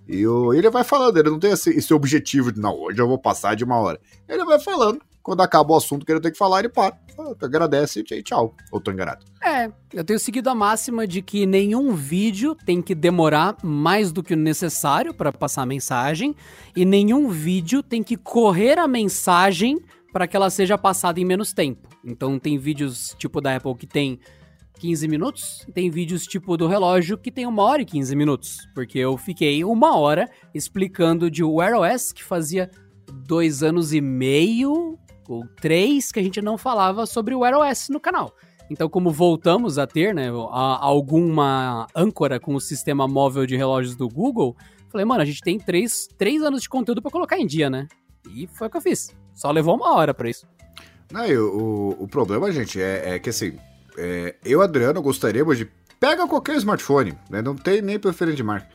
E 0.09 0.27
o, 0.27 0.53
ele 0.53 0.69
vai 0.71 0.85
falando, 0.85 1.17
ele 1.17 1.31
não 1.31 1.39
tem 1.39 1.53
esse, 1.53 1.71
esse 1.71 1.95
objetivo 1.95 2.53
de, 2.53 2.61
não, 2.61 2.75
hoje 2.79 3.01
eu 3.01 3.09
vou 3.09 3.19
passar 3.19 3.55
de 3.55 3.65
uma 3.65 3.79
hora. 3.79 4.01
Ele 4.29 4.45
vai 4.45 4.59
falando. 4.59 5.01
Quando 5.23 5.41
acaba 5.41 5.73
o 5.73 5.77
assunto 5.77 6.05
que 6.05 6.11
ele 6.11 6.21
tem 6.21 6.33
que 6.33 6.39
falar, 6.39 6.59
ele 6.59 6.69
para. 6.69 6.99
Fala, 7.17 7.37
Agradece 7.41 8.05
e 8.11 8.23
tchau. 8.25 8.57
Ou 8.73 8.81
tô 8.81 8.91
enganado. 8.91 9.25
É, 9.41 9.71
eu 9.93 10.03
tenho 10.03 10.19
seguido 10.19 10.51
a 10.51 10.55
máxima 10.55 11.07
de 11.07 11.23
que 11.23 11.47
nenhum 11.47 11.95
vídeo 11.95 12.57
tem 12.67 12.83
que 12.83 12.93
demorar 12.93 13.57
mais 13.63 14.11
do 14.11 14.21
que 14.21 14.35
o 14.35 14.37
necessário 14.37 15.15
para 15.15 15.33
passar 15.33 15.63
a 15.63 15.67
mensagem 15.67 16.35
e 16.75 16.85
nenhum 16.85 17.29
vídeo 17.29 17.85
tem 17.85 18.03
que 18.03 18.17
correr 18.17 18.81
a 18.81 18.89
mensagem 18.89 19.81
para 20.13 20.27
que 20.27 20.37
ela 20.37 20.51
seja 20.51 20.77
passada 20.77 21.21
em 21.21 21.25
menos 21.25 21.53
tempo. 21.53 21.89
Então 22.05 22.37
tem 22.39 22.59
vídeos 22.59 23.15
tipo 23.17 23.41
da 23.41 23.55
Apple 23.55 23.77
que 23.77 23.87
tem 23.87 24.19
15 24.79 25.07
minutos, 25.07 25.67
tem 25.73 25.91
vídeos 25.91 26.27
tipo 26.27 26.57
do 26.57 26.67
relógio 26.67 27.17
que 27.17 27.31
tem 27.31 27.47
uma 27.47 27.63
hora 27.63 27.83
e 27.83 27.85
15 27.85 28.17
minutos, 28.17 28.69
porque 28.75 28.99
eu 28.99 29.17
fiquei 29.17 29.63
uma 29.65 29.97
hora 29.97 30.29
explicando 30.55 31.31
de 31.31 31.45
Wear 31.45 31.75
OS 31.79 32.13
que 32.13 32.25
fazia 32.25 32.71
dois 33.27 33.63
anos 33.63 33.93
e 33.93 34.01
meio 34.01 34.99
ou 35.29 35.47
três 35.61 36.11
que 36.11 36.19
a 36.19 36.23
gente 36.23 36.43
não 36.43 36.59
falava 36.59 37.07
sobre 37.07 37.35
o 37.35 37.41
Wear 37.41 37.55
OS 37.55 37.89
no 37.91 38.01
canal. 38.01 38.35
Então, 38.71 38.89
como 38.89 39.11
voltamos 39.11 39.79
a 39.79 39.87
ter, 39.87 40.15
né, 40.15 40.31
a- 40.51 40.79
alguma 40.85 41.87
âncora 41.95 42.41
com 42.41 42.55
o 42.55 42.61
sistema 42.61 43.07
móvel 43.07 43.47
de 43.47 43.57
relógios 43.57 43.95
do 43.95 44.09
Google, 44.09 44.57
falei, 44.89 45.05
mano, 45.05 45.21
a 45.23 45.25
gente 45.25 45.41
tem 45.43 45.59
três, 45.59 46.09
três 46.19 46.43
anos 46.43 46.63
de 46.63 46.69
conteúdo 46.69 47.03
pra 47.03 47.11
colocar 47.11 47.39
em 47.39 47.47
dia, 47.47 47.69
né? 47.69 47.87
E 48.35 48.47
foi 48.47 48.67
o 48.67 48.71
que 48.71 48.77
eu 48.77 48.81
fiz. 48.81 49.15
Só 49.35 49.51
levou 49.51 49.77
uma 49.77 49.95
hora 49.95 50.13
pra 50.15 50.29
isso. 50.31 50.47
Não, 51.13 51.25
o, 51.27 51.59
o, 52.01 52.05
o 52.05 52.09
problema, 52.09 52.51
gente, 52.51 52.81
é, 52.81 53.15
é 53.15 53.19
que 53.19 53.29
assim, 53.31 53.57
é, 53.97 54.37
eu, 54.45 54.61
Adriano, 54.63 55.01
gostaríamos 55.03 55.59
de. 55.59 55.69
Pega 56.01 56.27
qualquer 56.27 56.57
smartphone, 56.57 57.17
né? 57.31 57.41
Não 57.41 57.55
tem 57.55 57.81
nem 57.81 57.99
preferência 57.99 58.37
de 58.37 58.43
marca. 58.43 58.69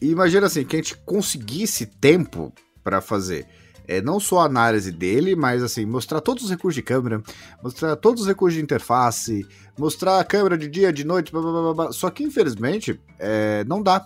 Imagina 0.00 0.46
assim, 0.46 0.64
que 0.64 0.76
a 0.76 0.78
gente 0.78 0.96
conseguisse 0.98 1.86
tempo 1.86 2.52
pra 2.84 3.00
fazer. 3.00 3.46
É, 3.86 4.02
não 4.02 4.20
só 4.20 4.40
a 4.40 4.44
análise 4.44 4.92
dele, 4.92 5.34
mas 5.34 5.62
assim, 5.62 5.86
mostrar 5.86 6.20
todos 6.20 6.44
os 6.44 6.50
recursos 6.50 6.74
de 6.74 6.82
câmera, 6.82 7.22
mostrar 7.62 7.96
todos 7.96 8.22
os 8.22 8.28
recursos 8.28 8.54
de 8.54 8.62
interface, 8.62 9.46
mostrar 9.78 10.20
a 10.20 10.24
câmera 10.24 10.58
de 10.58 10.68
dia, 10.68 10.92
de 10.92 11.04
noite, 11.04 11.32
blá, 11.32 11.40
blá, 11.40 11.50
blá, 11.50 11.74
blá. 11.74 11.92
Só 11.92 12.10
que 12.10 12.22
infelizmente 12.22 13.00
é, 13.18 13.64
não 13.64 13.82
dá. 13.82 14.04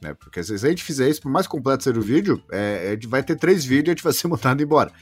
Né? 0.00 0.14
Porque 0.14 0.42
se 0.44 0.54
a 0.54 0.68
gente 0.68 0.84
fizer 0.84 1.08
isso, 1.08 1.20
por 1.20 1.32
mais 1.32 1.48
completo 1.48 1.82
ser 1.82 1.98
o 1.98 2.02
vídeo, 2.02 2.40
é, 2.52 2.88
a 2.88 2.90
gente 2.92 3.08
vai 3.08 3.24
ter 3.24 3.34
três 3.36 3.64
vídeos 3.64 3.88
e 3.88 3.90
a 3.90 3.94
gente 3.94 4.04
vai 4.04 4.12
ser 4.12 4.28
mandado 4.28 4.62
embora. 4.62 4.92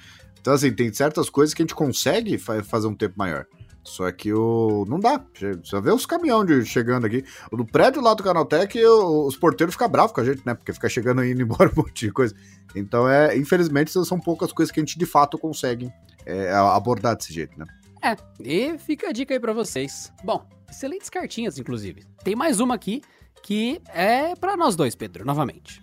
Então, 0.41 0.55
assim, 0.55 0.73
tem 0.73 0.91
certas 0.93 1.29
coisas 1.29 1.53
que 1.53 1.61
a 1.63 1.65
gente 1.65 1.75
consegue 1.75 2.39
fa- 2.39 2.65
fazer 2.65 2.87
um 2.87 2.95
tempo 2.95 3.15
maior. 3.19 3.47
Só 3.85 4.11
que 4.13 4.33
o. 4.33 4.85
Não 4.89 5.01
dá. 5.01 5.25
Você 5.35 5.81
vê 5.81 5.91
os 5.91 6.07
caminhões 6.07 6.69
chegando 6.69 7.07
aqui. 7.07 7.25
O 7.51 7.57
do 7.57 7.65
prédio 7.65 8.01
lá 8.01 8.15
do 8.15 8.23
Canaltech, 8.23 8.79
os 8.85 9.37
porteiros 9.37 9.75
ficam 9.75 9.89
bravos 9.89 10.13
com 10.13 10.21
a 10.21 10.25
gente, 10.25 10.43
né? 10.47 10.55
Porque 10.55 10.73
fica 10.73 10.89
chegando 10.89 11.25
e 11.25 11.33
indo 11.33 11.43
embora 11.43 11.71
um 11.71 11.77
monte 11.77 12.07
de 12.07 12.13
coisa. 12.13 12.35
Então, 12.77 13.09
é, 13.09 13.37
infelizmente, 13.37 13.91
são 13.91 14.21
poucas 14.21 14.53
coisas 14.53 14.73
que 14.73 14.81
a 14.81 14.83
gente 14.83 14.99
de 14.99 15.07
fato 15.07 15.37
consegue 15.37 15.93
é, 16.25 16.53
abordar 16.53 17.17
desse 17.17 17.33
jeito, 17.33 17.59
né? 17.59 17.67
É, 18.03 18.17
e 18.41 18.79
fica 18.79 19.09
a 19.09 19.13
dica 19.13 19.35
aí 19.35 19.41
pra 19.41 19.53
vocês. 19.53 20.13
Bom, 20.25 20.45
excelentes 20.71 21.11
cartinhas, 21.11 21.59
inclusive. 21.59 22.05
Tem 22.25 22.35
mais 22.35 22.61
uma 22.61 22.75
aqui 22.75 23.03
que 23.43 23.81
é 23.89 24.35
para 24.37 24.57
nós 24.57 24.77
dois, 24.77 24.95
Pedro, 24.95 25.25
novamente. 25.25 25.83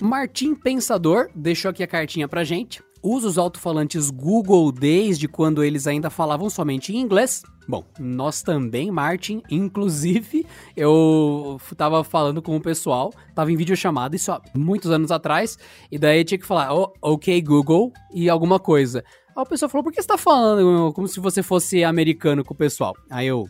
Martim 0.00 0.54
Pensador 0.54 1.28
deixou 1.34 1.70
aqui 1.70 1.82
a 1.82 1.86
cartinha 1.86 2.28
pra 2.28 2.44
gente. 2.44 2.82
Usa 3.02 3.28
os 3.28 3.38
alto-falantes 3.38 4.10
Google 4.10 4.72
desde 4.72 5.28
quando 5.28 5.62
eles 5.62 5.86
ainda 5.86 6.10
falavam 6.10 6.50
somente 6.50 6.92
em 6.92 7.00
inglês. 7.00 7.42
Bom, 7.68 7.84
nós 7.98 8.42
também, 8.42 8.90
Martin. 8.90 9.42
Inclusive, 9.50 10.46
eu 10.76 11.60
tava 11.76 12.02
falando 12.02 12.40
com 12.40 12.56
o 12.56 12.60
pessoal, 12.60 13.12
tava 13.34 13.52
em 13.52 13.56
videochamada, 13.56 14.16
isso 14.16 14.32
há 14.32 14.40
muitos 14.54 14.90
anos 14.90 15.10
atrás, 15.12 15.58
e 15.92 15.98
daí 15.98 16.24
tinha 16.24 16.38
que 16.38 16.46
falar, 16.46 16.74
oh, 16.74 16.92
ok, 17.02 17.40
Google, 17.42 17.92
e 18.12 18.28
alguma 18.28 18.58
coisa. 18.58 19.04
Aí 19.36 19.42
o 19.42 19.46
pessoal 19.46 19.68
falou, 19.68 19.84
por 19.84 19.92
que 19.92 20.00
você 20.00 20.08
tá 20.08 20.18
falando 20.18 20.92
como 20.94 21.06
se 21.06 21.20
você 21.20 21.42
fosse 21.42 21.84
americano 21.84 22.42
com 22.42 22.54
o 22.54 22.56
pessoal? 22.56 22.96
Aí 23.10 23.26
eu, 23.26 23.46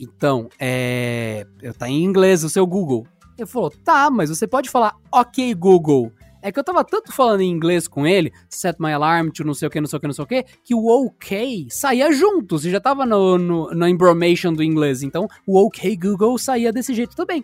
então, 0.00 0.48
é. 0.58 1.46
Tá 1.78 1.88
em 1.88 2.02
inglês 2.02 2.42
o 2.42 2.48
seu 2.48 2.66
Google. 2.66 3.06
Ele 3.36 3.46
falou, 3.46 3.70
tá, 3.70 4.10
mas 4.10 4.30
você 4.30 4.46
pode 4.46 4.70
falar 4.70 4.96
ok, 5.12 5.54
Google. 5.54 6.10
É 6.44 6.52
que 6.52 6.60
eu 6.60 6.64
tava 6.64 6.84
tanto 6.84 7.10
falando 7.10 7.40
em 7.40 7.50
inglês 7.50 7.88
com 7.88 8.06
ele, 8.06 8.30
set 8.50 8.76
my 8.78 8.92
alarm 8.92 9.30
to 9.30 9.42
não 9.44 9.54
sei 9.54 9.66
o 9.66 9.70
que, 9.70 9.80
não 9.80 9.86
sei 9.86 9.96
o 9.96 10.00
que, 10.00 10.06
não 10.06 10.12
sei 10.12 10.24
o 10.24 10.26
que, 10.26 10.44
que 10.62 10.74
o 10.74 10.86
ok 10.86 11.68
saía 11.70 12.12
junto. 12.12 12.58
Você 12.58 12.70
já 12.70 12.78
tava 12.78 13.06
no, 13.06 13.38
no, 13.38 13.70
no 13.70 13.88
embromation 13.88 14.52
do 14.52 14.62
inglês. 14.62 15.02
Então, 15.02 15.26
o 15.46 15.58
ok 15.64 15.96
Google 15.96 16.36
saía 16.36 16.70
desse 16.70 16.92
jeito 16.92 17.16
também. 17.16 17.42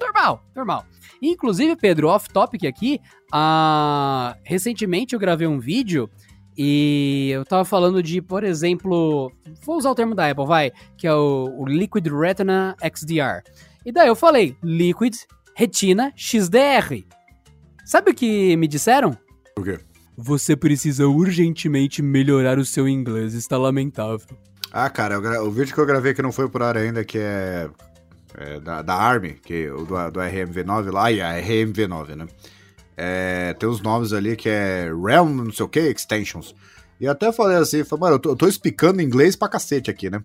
Normal, 0.00 0.44
normal. 0.52 0.84
Inclusive, 1.22 1.76
Pedro, 1.76 2.08
off-topic 2.08 2.64
aqui, 2.64 3.00
uh, 3.32 4.36
recentemente 4.42 5.14
eu 5.14 5.20
gravei 5.20 5.46
um 5.46 5.60
vídeo 5.60 6.10
e 6.56 7.30
eu 7.32 7.44
tava 7.44 7.64
falando 7.64 8.02
de, 8.02 8.20
por 8.20 8.42
exemplo, 8.42 9.30
vou 9.62 9.76
usar 9.76 9.92
o 9.92 9.94
termo 9.94 10.16
da 10.16 10.28
Apple, 10.28 10.44
vai, 10.44 10.72
que 10.96 11.06
é 11.06 11.14
o, 11.14 11.54
o 11.56 11.64
Liquid 11.64 12.08
Retina 12.08 12.74
XDR. 12.82 13.44
E 13.86 13.92
daí 13.92 14.08
eu 14.08 14.16
falei, 14.16 14.56
Liquid 14.60 15.14
Retina 15.54 16.12
XDR. 16.16 17.06
Sabe 17.88 18.10
o 18.10 18.14
que 18.14 18.54
me 18.58 18.68
disseram? 18.68 19.16
O 19.56 19.62
quê? 19.62 19.78
Você 20.14 20.54
precisa 20.54 21.08
urgentemente 21.08 22.02
melhorar 22.02 22.58
o 22.58 22.64
seu 22.64 22.86
inglês, 22.86 23.32
está 23.32 23.56
lamentável. 23.56 24.36
Ah, 24.70 24.90
cara, 24.90 25.18
o 25.42 25.50
vídeo 25.50 25.72
que 25.72 25.80
eu 25.80 25.86
gravei 25.86 26.12
que 26.12 26.20
não 26.20 26.30
foi 26.30 26.50
por 26.50 26.62
ar 26.62 26.76
ainda, 26.76 27.02
que 27.02 27.16
é, 27.16 27.66
é 28.36 28.60
da, 28.60 28.82
da 28.82 28.94
Army, 28.94 29.38
que, 29.42 29.70
o 29.70 29.86
do, 29.86 30.10
do 30.10 30.20
RMV9 30.20 30.92
lá, 30.92 31.10
e 31.10 31.22
a 31.22 31.32
RMV9, 31.40 32.14
né? 32.14 32.26
É, 32.94 33.54
tem 33.54 33.66
os 33.66 33.80
nomes 33.80 34.12
ali 34.12 34.36
que 34.36 34.50
é 34.50 34.92
Realm, 34.92 35.44
não 35.44 35.50
sei 35.50 35.64
o 35.64 35.68
que, 35.68 35.80
Extensions. 35.80 36.54
E 37.00 37.08
até 37.08 37.32
falei 37.32 37.56
assim, 37.56 37.84
falei, 37.84 38.02
mano, 38.02 38.14
eu 38.16 38.18
tô, 38.18 38.28
eu 38.32 38.36
tô 38.36 38.46
explicando 38.46 39.00
inglês 39.00 39.34
pra 39.34 39.48
cacete 39.48 39.90
aqui, 39.90 40.10
né? 40.10 40.22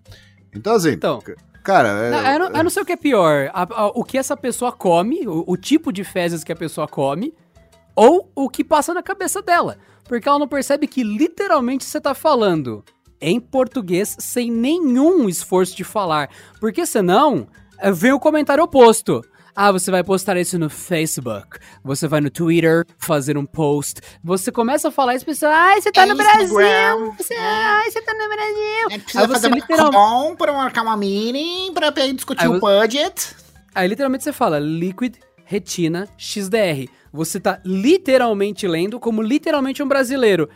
Então, 0.54 0.74
assim, 0.74 0.90
então, 0.90 1.18
cara... 1.62 1.88
É, 1.88 2.10
não, 2.10 2.18
eu, 2.18 2.38
não, 2.40 2.58
eu, 2.58 2.64
não, 2.64 2.70
sei 2.70 2.82
o 2.82 2.86
que 2.86 2.92
é 2.92 2.96
pior, 2.96 3.50
a, 3.54 3.62
a, 3.62 3.86
o 3.86 4.04
que 4.04 4.18
essa 4.18 4.36
pessoa 4.36 4.70
come, 4.70 5.26
o, 5.26 5.44
o 5.46 5.56
tipo 5.56 5.90
de 5.90 6.04
fezes 6.04 6.44
que 6.44 6.52
a 6.52 6.56
pessoa 6.56 6.86
come, 6.86 7.32
ou 7.94 8.30
o 8.34 8.48
que 8.48 8.64
passa 8.64 8.92
na 8.94 9.02
cabeça 9.02 9.40
dela. 9.42 9.78
Porque 10.04 10.28
ela 10.28 10.38
não 10.38 10.48
percebe 10.48 10.86
que 10.86 11.02
literalmente 11.02 11.84
você 11.84 12.00
tá 12.00 12.14
falando 12.14 12.84
em 13.20 13.40
português 13.40 14.16
sem 14.18 14.50
nenhum 14.50 15.28
esforço 15.28 15.74
de 15.76 15.84
falar. 15.84 16.28
Porque 16.60 16.84
senão 16.84 17.48
eh, 17.78 17.90
vem 17.90 18.12
o 18.12 18.20
comentário 18.20 18.62
oposto. 18.62 19.24
Ah, 19.56 19.70
você 19.70 19.88
vai 19.88 20.02
postar 20.02 20.36
isso 20.36 20.58
no 20.58 20.68
Facebook. 20.68 21.58
Você 21.84 22.08
vai 22.08 22.20
no 22.20 22.28
Twitter 22.28 22.84
fazer 22.98 23.38
um 23.38 23.46
post. 23.46 24.00
Você 24.22 24.50
começa 24.50 24.88
a 24.88 24.90
falar 24.90 25.14
isso, 25.14 25.24
pessoal. 25.24 25.52
Ai, 25.52 25.80
você 25.80 25.92
tá 25.92 26.02
é 26.02 26.06
no 26.06 26.16
Brasil. 26.16 26.48
Você, 27.16 27.34
ai, 27.34 27.88
você 27.88 28.02
tá 28.02 28.12
no 28.14 28.28
Brasil. 28.28 28.88
É, 28.90 28.98
precisa 28.98 29.24
aí 29.24 29.28
fazer 29.28 29.46
uma 29.46 29.56
literal... 29.56 30.36
para 30.36 30.52
marcar 30.52 30.82
uma 30.82 30.96
meeting, 30.96 31.72
pra 31.72 31.90
discutir 31.90 32.42
aí, 32.42 32.48
o 32.48 32.58
budget. 32.58 33.36
Aí 33.72 33.86
literalmente 33.86 34.24
você 34.24 34.32
fala 34.32 34.58
Liquid 34.58 35.14
Retina 35.44 36.08
XDR. 36.18 36.90
Você 37.14 37.38
tá 37.38 37.60
literalmente 37.64 38.66
lendo 38.66 38.98
como 38.98 39.22
literalmente 39.22 39.80
um 39.80 39.86
brasileiro. 39.86 40.48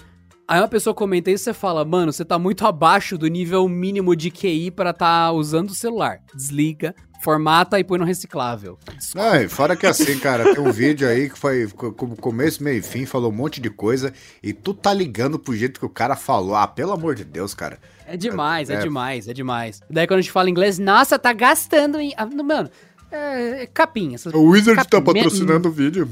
Aí 0.49 0.59
uma 0.59 0.67
pessoa 0.67 0.93
comenta 0.93 1.31
isso 1.31 1.45
e 1.45 1.45
você 1.45 1.55
fala, 1.55 1.85
mano, 1.85 2.13
você 2.13 2.25
tá 2.25 2.37
muito 2.37 2.67
abaixo 2.67 3.17
do 3.17 3.29
nível 3.29 3.69
mínimo 3.69 4.17
de 4.17 4.29
QI 4.29 4.73
para 4.73 4.93
tá 4.93 5.31
usando 5.31 5.71
o 5.71 5.75
celular. 5.75 6.19
Desliga, 6.35 6.97
formata 7.23 7.79
e 7.79 7.85
põe 7.85 8.01
no 8.01 8.05
reciclável. 8.05 8.77
Não, 9.15 9.37
e 9.37 9.49
fora 9.49 9.77
que 9.77 9.87
assim, 9.87 10.19
cara, 10.19 10.53
tem 10.53 10.59
um 10.61 10.73
vídeo 10.73 11.07
aí 11.07 11.31
que 11.31 11.39
foi 11.39 11.69
como 11.69 12.17
começo, 12.17 12.65
meio 12.65 12.79
e 12.79 12.83
fim, 12.83 13.07
falou 13.07 13.31
um 13.31 13.37
monte 13.37 13.61
de 13.61 13.71
coisa 13.71 14.13
e 14.43 14.53
tu 14.53 14.75
tá 14.75 14.93
ligando 14.93 15.39
pro 15.39 15.55
jeito 15.55 15.79
que 15.79 15.87
o 15.87 15.91
cara 15.91 16.17
falou. 16.17 16.57
Ah, 16.57 16.67
pelo 16.67 16.91
amor 16.91 17.15
de 17.15 17.25
Deus, 17.25 17.55
cara. 17.55 17.79
É 18.05 18.17
demais, 18.17 18.69
é, 18.69 18.75
é 18.75 18.79
demais, 18.79 19.29
é 19.29 19.33
demais. 19.33 19.81
Daí 19.89 20.09
quando 20.09 20.19
a 20.19 20.23
gente 20.23 20.33
fala 20.33 20.51
inglês, 20.51 20.77
nossa, 20.77 21.21
tá 21.21 21.33
gastando 21.33 22.01
em. 22.01 22.13
Ah, 22.17 22.27
mano, 22.27 22.69
é, 23.13 23.63
é 23.63 23.67
capinha. 23.67 24.19
O 24.35 24.51
Wizard 24.51 24.75
capinha. 24.75 25.01
tá 25.01 25.13
patrocinando 25.13 25.69
o 25.69 25.73
vídeo. 25.73 26.09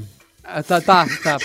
Ah, 0.49 0.63
tá, 0.63 0.79
tá, 0.79 1.05
tá. 1.21 1.37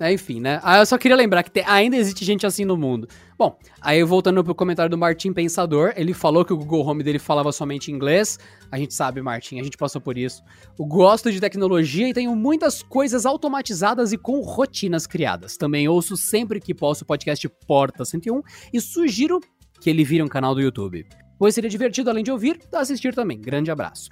é, 0.00 0.12
enfim, 0.12 0.40
né? 0.40 0.58
Ah, 0.64 0.80
eu 0.80 0.86
só 0.86 0.98
queria 0.98 1.16
lembrar 1.16 1.44
que 1.44 1.52
tem, 1.52 1.62
ainda 1.64 1.96
existe 1.96 2.24
gente 2.24 2.44
assim 2.44 2.64
no 2.64 2.76
mundo. 2.76 3.06
Bom, 3.38 3.56
aí 3.80 4.02
voltando 4.02 4.42
pro 4.42 4.56
comentário 4.56 4.90
do 4.90 4.98
Martim 4.98 5.32
Pensador, 5.32 5.92
ele 5.94 6.12
falou 6.12 6.44
que 6.44 6.52
o 6.52 6.56
Google 6.56 6.84
Home 6.84 7.04
dele 7.04 7.20
falava 7.20 7.52
somente 7.52 7.92
inglês. 7.92 8.40
A 8.72 8.76
gente 8.76 8.92
sabe, 8.92 9.22
Martim, 9.22 9.60
a 9.60 9.62
gente 9.62 9.76
passou 9.76 10.00
por 10.00 10.18
isso. 10.18 10.42
Eu 10.76 10.84
gosto 10.84 11.30
de 11.30 11.38
tecnologia 11.40 12.08
e 12.08 12.12
tenho 12.12 12.34
muitas 12.34 12.82
coisas 12.82 13.24
automatizadas 13.24 14.12
e 14.12 14.18
com 14.18 14.40
rotinas 14.40 15.06
criadas. 15.06 15.56
Também 15.56 15.86
ouço 15.86 16.16
sempre 16.16 16.60
que 16.60 16.74
posso 16.74 17.04
o 17.04 17.06
podcast 17.06 17.48
Porta 17.68 18.04
101 18.04 18.42
e 18.72 18.80
sugiro 18.80 19.38
que 19.80 19.88
ele 19.88 20.02
vire 20.02 20.24
um 20.24 20.28
canal 20.28 20.56
do 20.56 20.60
YouTube. 20.60 21.06
Pois 21.38 21.54
seria 21.54 21.70
divertido, 21.70 22.10
além 22.10 22.24
de 22.24 22.32
ouvir, 22.32 22.60
assistir 22.74 23.14
também. 23.14 23.40
Grande 23.40 23.70
abraço. 23.70 24.10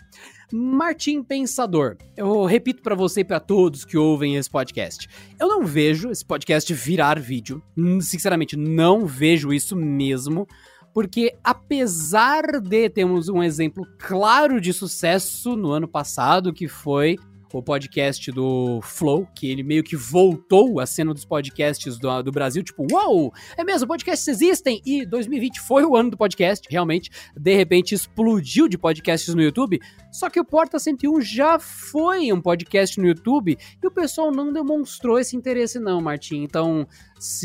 Martim 0.53 1.23
Pensador, 1.23 1.97
eu 2.17 2.45
repito 2.45 2.83
para 2.83 2.95
você 2.95 3.21
e 3.21 3.25
para 3.25 3.39
todos 3.39 3.85
que 3.85 3.99
ouvem 3.99 4.37
esse 4.37 4.49
podcast. 4.49 5.07
Eu 5.39 5.47
não 5.47 5.65
vejo 5.65 6.11
esse 6.11 6.25
podcast 6.25 6.73
virar 6.73 7.19
vídeo. 7.21 7.63
Sinceramente, 8.01 8.57
não 8.57 9.07
vejo 9.07 9.53
isso 9.53 9.77
mesmo. 9.77 10.47
Porque 10.95 11.35
apesar 11.45 12.61
de 12.61 12.89
termos 12.89 13.29
um 13.29 13.43
exemplo 13.43 13.87
claro 13.99 14.61
de 14.61 14.73
sucesso 14.73 15.55
no 15.55 15.71
ano 15.71 15.87
passado, 15.87 16.53
que 16.53 16.67
foi 16.67 17.17
o 17.53 17.63
podcast 17.63 18.31
do 18.31 18.81
Flow, 18.83 19.27
que 19.35 19.51
ele 19.51 19.63
meio 19.63 19.83
que 19.83 19.97
voltou 19.97 20.81
à 20.81 20.87
cena 20.87 21.15
dos 21.15 21.25
podcasts 21.25 21.99
do, 21.99 22.23
do 22.23 22.33
Brasil, 22.33 22.63
tipo, 22.63 22.87
uau, 22.91 23.17
wow, 23.17 23.33
é 23.57 23.65
mesmo, 23.65 23.87
podcasts 23.87 24.29
existem, 24.29 24.83
e 24.85 25.07
2020 25.07 25.61
foi 25.61 25.85
o 25.85 25.97
ano 25.97 26.11
do 26.11 26.17
podcast, 26.17 26.67
realmente, 26.71 27.11
de 27.37 27.55
repente 27.55 27.95
explodiu 27.95 28.69
de 28.69 28.77
podcasts 28.77 29.35
no 29.35 29.43
YouTube, 29.43 29.81
só 30.13 30.29
que 30.29 30.41
o 30.41 30.45
Porta 30.45 30.79
101 30.79 31.21
já 31.21 31.59
foi 31.59 32.33
um 32.33 32.41
podcast 32.41 33.01
no 33.01 33.07
YouTube, 33.07 33.57
e 33.83 33.87
o 33.87 33.91
pessoal 33.91 34.31
não 34.31 34.53
demonstrou 34.53 35.19
esse 35.19 35.37
interesse 35.37 35.79
não, 35.79 36.01
Martim, 36.01 36.43
então, 36.43 36.87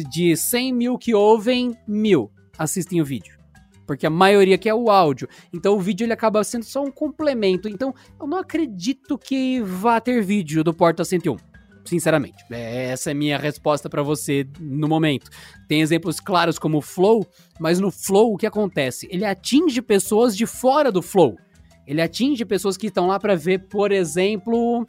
de 0.09 0.35
100 0.35 0.73
mil 0.73 0.97
que 0.97 1.13
ouvem, 1.13 1.77
mil 1.87 2.31
assistem 2.57 3.01
o 3.01 3.05
vídeo 3.05 3.42
porque 3.85 4.05
a 4.05 4.09
maioria 4.09 4.55
aqui 4.55 4.69
é 4.69 4.73
o 4.73 4.89
áudio. 4.89 5.27
Então 5.51 5.75
o 5.75 5.79
vídeo 5.79 6.05
ele 6.05 6.13
acaba 6.13 6.43
sendo 6.43 6.63
só 6.63 6.83
um 6.83 6.91
complemento. 6.91 7.67
Então 7.67 7.93
eu 8.19 8.27
não 8.27 8.37
acredito 8.37 9.17
que 9.17 9.61
vá 9.61 9.99
ter 9.99 10.21
vídeo 10.21 10.63
do 10.63 10.73
Porta 10.73 11.03
101. 11.03 11.37
Sinceramente, 11.85 12.45
é, 12.49 12.91
essa 12.91 13.11
é 13.11 13.13
minha 13.13 13.37
resposta 13.37 13.89
para 13.89 14.01
você 14.01 14.47
no 14.59 14.87
momento. 14.87 15.29
Tem 15.67 15.81
exemplos 15.81 16.19
claros 16.19 16.57
como 16.57 16.77
o 16.77 16.81
Flow, 16.81 17.27
mas 17.59 17.79
no 17.79 17.91
Flow 17.91 18.33
o 18.33 18.37
que 18.37 18.45
acontece? 18.45 19.07
Ele 19.11 19.25
atinge 19.25 19.81
pessoas 19.81 20.35
de 20.35 20.45
fora 20.45 20.91
do 20.91 21.01
Flow. 21.01 21.37
Ele 21.85 22.01
atinge 22.01 22.45
pessoas 22.45 22.77
que 22.77 22.87
estão 22.87 23.07
lá 23.07 23.19
para 23.19 23.35
ver, 23.35 23.67
por 23.67 23.91
exemplo, 23.91 24.85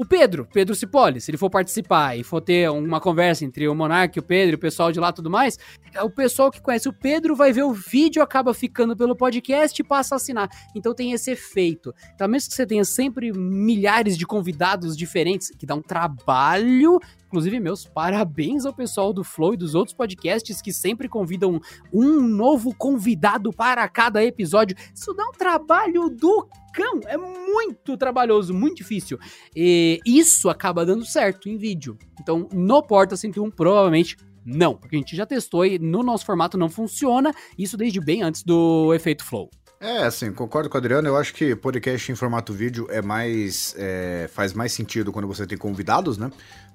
o 0.00 0.04
Pedro, 0.06 0.48
Pedro 0.50 0.74
Cipolle, 0.74 1.20
se 1.20 1.30
ele 1.30 1.36
for 1.36 1.50
participar 1.50 2.16
e 2.16 2.24
for 2.24 2.40
ter 2.40 2.70
uma 2.70 2.98
conversa 2.98 3.44
entre 3.44 3.68
o 3.68 3.74
Monark, 3.74 4.18
o 4.18 4.22
Pedro, 4.22 4.56
o 4.56 4.58
pessoal 4.58 4.90
de 4.90 4.98
lá 4.98 5.10
e 5.10 5.12
tudo 5.12 5.28
mais, 5.28 5.58
é 5.92 6.02
o 6.02 6.08
pessoal 6.08 6.50
que 6.50 6.58
conhece 6.58 6.88
o 6.88 6.92
Pedro 6.92 7.36
vai 7.36 7.52
ver 7.52 7.64
o 7.64 7.74
vídeo, 7.74 8.22
acaba 8.22 8.54
ficando 8.54 8.96
pelo 8.96 9.14
podcast 9.14 9.78
e 9.78 9.84
passa 9.84 10.14
a 10.14 10.16
assinar. 10.16 10.48
Então 10.74 10.94
tem 10.94 11.12
esse 11.12 11.30
efeito. 11.30 11.94
Então, 12.14 12.26
mesmo 12.26 12.48
que 12.48 12.56
você 12.56 12.64
tenha 12.64 12.82
sempre 12.82 13.30
milhares 13.30 14.16
de 14.16 14.26
convidados 14.26 14.96
diferentes, 14.96 15.50
que 15.50 15.66
dá 15.66 15.74
um 15.74 15.82
trabalho 15.82 16.98
Inclusive, 17.30 17.60
meus 17.60 17.86
parabéns 17.86 18.66
ao 18.66 18.74
pessoal 18.74 19.12
do 19.12 19.22
Flow 19.22 19.54
e 19.54 19.56
dos 19.56 19.76
outros 19.76 19.96
podcasts 19.96 20.60
que 20.60 20.72
sempre 20.72 21.08
convidam 21.08 21.60
um 21.92 22.20
novo 22.22 22.74
convidado 22.74 23.52
para 23.52 23.88
cada 23.88 24.24
episódio. 24.24 24.76
Isso 24.92 25.14
dá 25.14 25.28
um 25.28 25.30
trabalho 25.30 26.10
do 26.10 26.48
cão. 26.74 26.98
É 27.06 27.16
muito 27.16 27.96
trabalhoso, 27.96 28.52
muito 28.52 28.78
difícil. 28.78 29.16
E 29.54 30.00
isso 30.04 30.50
acaba 30.50 30.84
dando 30.84 31.04
certo 31.04 31.48
em 31.48 31.56
vídeo. 31.56 31.96
Então, 32.20 32.48
no 32.52 32.82
Porta 32.82 33.16
101, 33.16 33.48
provavelmente 33.52 34.16
Não, 34.44 34.74
porque 34.74 34.96
a 34.96 34.98
gente 34.98 35.14
já 35.14 35.24
testou 35.24 35.64
e 35.64 35.78
no 35.78 36.02
nosso 36.02 36.26
formato 36.26 36.58
não 36.58 36.68
funciona, 36.68 37.32
isso 37.56 37.76
desde 37.76 38.00
bem 38.00 38.22
antes 38.22 38.42
do 38.42 38.92
efeito 38.92 39.22
flow. 39.22 39.50
É, 39.82 40.02
assim, 40.02 40.30
concordo 40.30 40.68
com 40.68 40.76
o 40.76 40.78
Adriano. 40.78 41.08
Eu 41.08 41.16
acho 41.16 41.32
que 41.32 41.56
podcast 41.56 42.12
em 42.12 42.14
formato 42.14 42.52
vídeo 42.52 42.86
é 42.90 43.00
mais. 43.00 43.74
é, 43.78 44.28
faz 44.30 44.52
mais 44.52 44.72
sentido 44.72 45.10
quando 45.10 45.26
você 45.26 45.46
tem 45.46 45.56
convidados, 45.56 46.18
né? 46.18 46.30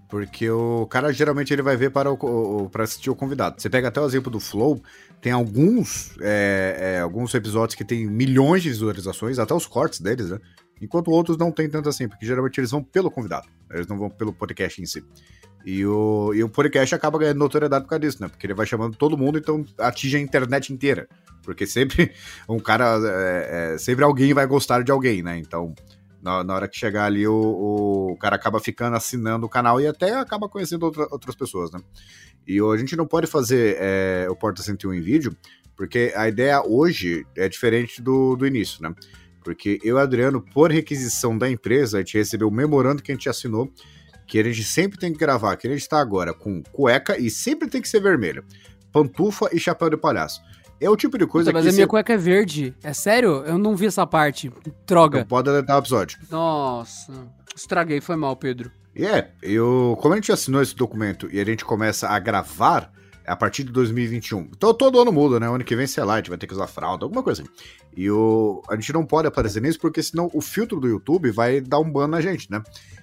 Porque 0.08 0.50
o 0.50 0.86
cara 0.86 1.12
geralmente 1.12 1.52
ele 1.52 1.62
vai 1.62 1.76
ver 1.76 1.90
para, 1.90 2.12
o, 2.12 2.70
assistir 2.76 3.10
o 3.10 3.16
convidado. 3.16 3.60
Você 3.60 3.70
pega 3.70 3.88
até 3.88 4.00
o 4.00 4.06
exemplo 4.06 4.32
do 4.32 4.40
Flow, 4.40 4.82
tem 5.20 5.32
alguns, 5.32 6.16
é, 6.22 6.96
é, 6.98 7.00
alguns 7.00 7.34
episódios 7.34 7.76
que 7.76 7.84
tem 7.84 8.06
milhões 8.06 8.62
de 8.62 8.70
visualizações, 8.70 9.40
até 9.40 9.54
os 9.54 9.66
cortes 9.66 10.00
deles, 10.00 10.30
né? 10.30 10.40
Enquanto 10.82 11.10
outros 11.10 11.38
não 11.38 11.52
tem 11.52 11.70
tanto 11.70 11.90
assim, 11.90 12.08
porque 12.08 12.26
geralmente 12.26 12.60
eles 12.60 12.70
vão 12.70 12.84
pelo 12.84 13.10
convidado, 13.10 13.48
eles 13.72 13.88
não 13.88 13.98
vão 13.98 14.10
pelo 14.10 14.34
podcast 14.34 14.82
em 14.82 14.86
si. 14.86 15.04
E 15.66 15.84
o, 15.84 16.32
e 16.36 16.44
o 16.44 16.50
podcast 16.50 16.94
acaba 16.94 17.18
ganhando 17.18 17.40
notoriedade 17.40 17.86
por 17.86 17.90
causa 17.90 18.02
disso, 18.02 18.22
né? 18.22 18.28
Porque 18.28 18.46
ele 18.46 18.54
vai 18.54 18.68
chamando 18.68 18.96
todo 18.96 19.18
mundo, 19.18 19.40
então 19.40 19.66
atinge 19.80 20.18
a 20.18 20.20
internet 20.20 20.72
inteira. 20.72 21.08
Porque 21.42 21.66
sempre 21.66 22.12
um 22.48 22.60
cara. 22.60 23.00
É, 23.04 23.74
é, 23.74 23.78
sempre 23.80 24.04
alguém 24.04 24.32
vai 24.32 24.46
gostar 24.46 24.84
de 24.84 24.92
alguém, 24.92 25.24
né? 25.24 25.40
Então, 25.40 25.74
na, 26.26 26.44
na 26.44 26.56
hora 26.56 26.68
que 26.68 26.76
chegar 26.76 27.06
ali, 27.06 27.28
o, 27.28 28.10
o, 28.12 28.18
cara 28.18 28.36
acaba 28.36 28.60
ficando 28.60 28.96
assinando 28.96 29.46
o 29.46 29.50
canal 29.50 29.80
e 29.80 29.86
até 29.86 30.16
acaba 30.16 30.50
conhecendo 30.50 30.84
outra, 30.84 31.08
outras 31.12 31.36
pessoas, 31.36 31.72
né? 31.72 31.80
E 32.48 32.60
a 32.60 32.78
gente 32.78 32.96
não 32.96 33.06
pode 33.06 33.28
fazer 33.28 33.78
é, 33.80 34.26
o 34.28 34.36
Porta 34.36 34.64
101 34.64 34.96
em 34.96 35.02
vídeo, 35.02 35.38
porque 35.78 36.12
a 36.16 36.28
ideia 36.28 36.64
hoje 36.66 37.28
é 37.38 37.48
diferente 37.48 38.02
do, 38.02 38.36
do 38.36 38.48
início, 38.48 38.82
né? 38.82 38.92
Porque 39.44 39.80
eu 39.84 39.98
e 39.98 40.02
Adriano, 40.02 40.42
por 40.42 40.72
requisição 40.72 41.38
da 41.38 41.48
empresa, 41.48 41.98
a 41.98 42.00
gente 42.02 42.18
recebeu 42.18 42.48
o 42.48 42.52
memorando 42.52 43.04
que 43.04 43.12
a 43.12 43.16
gente 43.16 43.30
assinou 43.30 43.72
que 44.26 44.40
a 44.40 44.44
gente 44.44 44.64
sempre 44.64 44.98
tem 44.98 45.14
que 45.14 45.20
gravar, 45.20 45.56
que 45.56 45.68
a 45.68 45.72
gente 45.72 45.88
tá 45.88 46.00
agora 46.00 46.34
com 46.34 46.64
cueca 46.72 47.16
e 47.20 47.30
sempre 47.30 47.70
tem 47.70 47.80
que 47.80 47.88
ser 47.88 48.00
vermelho, 48.00 48.44
pantufa 48.92 49.48
e 49.54 49.60
chapéu 49.60 49.92
de 49.92 49.98
palhaço. 49.98 50.42
É 50.80 50.90
o 50.90 50.96
tipo 50.96 51.18
de 51.18 51.26
coisa 51.26 51.50
Puta, 51.52 51.58
mas 51.58 51.64
que. 51.66 51.70
a 51.70 51.74
minha 51.74 51.86
cê- 51.86 51.90
cueca 51.90 52.14
é 52.14 52.18
verde. 52.18 52.76
É 52.84 52.94
sério? 52.94 53.44
Eu 53.46 53.58
não 53.58 53.76
vi 53.76 53.86
essa 53.86 54.06
parte. 54.06 54.52
Droga. 54.86 55.20
Não 55.20 55.26
pode 55.26 55.50
deletar 55.50 55.76
o 55.78 55.80
episódio. 55.80 56.20
Nossa. 56.30 57.14
Estraguei, 57.56 58.02
foi 58.02 58.16
mal, 58.16 58.36
Pedro. 58.36 58.70
É, 58.96 59.28
eu, 59.42 59.98
como 60.02 60.14
a 60.14 60.18
gente 60.18 60.32
assinou 60.32 60.62
esse 60.62 60.76
documento 60.76 61.28
e 61.32 61.40
a 61.40 61.46
gente 61.46 61.64
começa 61.66 62.08
a 62.08 62.18
gravar 62.20 62.92
a 63.26 63.36
partir 63.36 63.64
de 63.64 63.72
2021. 63.72 64.50
Então 64.56 64.74
todo 64.74 65.00
ano 65.00 65.12
muda, 65.12 65.40
né? 65.40 65.50
O 65.50 65.56
ano 65.56 65.64
que 65.64 65.76
vem, 65.76 65.88
sei 65.88 66.04
lá, 66.04 66.14
a 66.14 66.18
gente 66.18 66.30
vai 66.30 66.38
ter 66.38 66.48
que 66.48 66.54
usar 66.54 66.68
fralda, 66.68 67.06
alguma 67.06 67.24
coisa 67.24 67.42
assim. 67.42 67.52
E 67.96 68.10
o, 68.12 68.62
a 68.70 68.76
gente 68.76 68.94
não 68.94 69.06
pode 69.06 69.28
aparecer 69.28 69.62
nisso 69.62 69.80
porque 69.80 70.04
senão 70.04 70.30
o 70.34 70.42
filtro 70.42 70.80
do 70.80 70.88
YouTube 70.88 71.32
vai 71.32 71.60
dar 71.60 71.80
um 71.80 71.90
ban 71.90 72.08
na 72.08 72.22
gente, 72.22 72.50
né? 72.52 72.62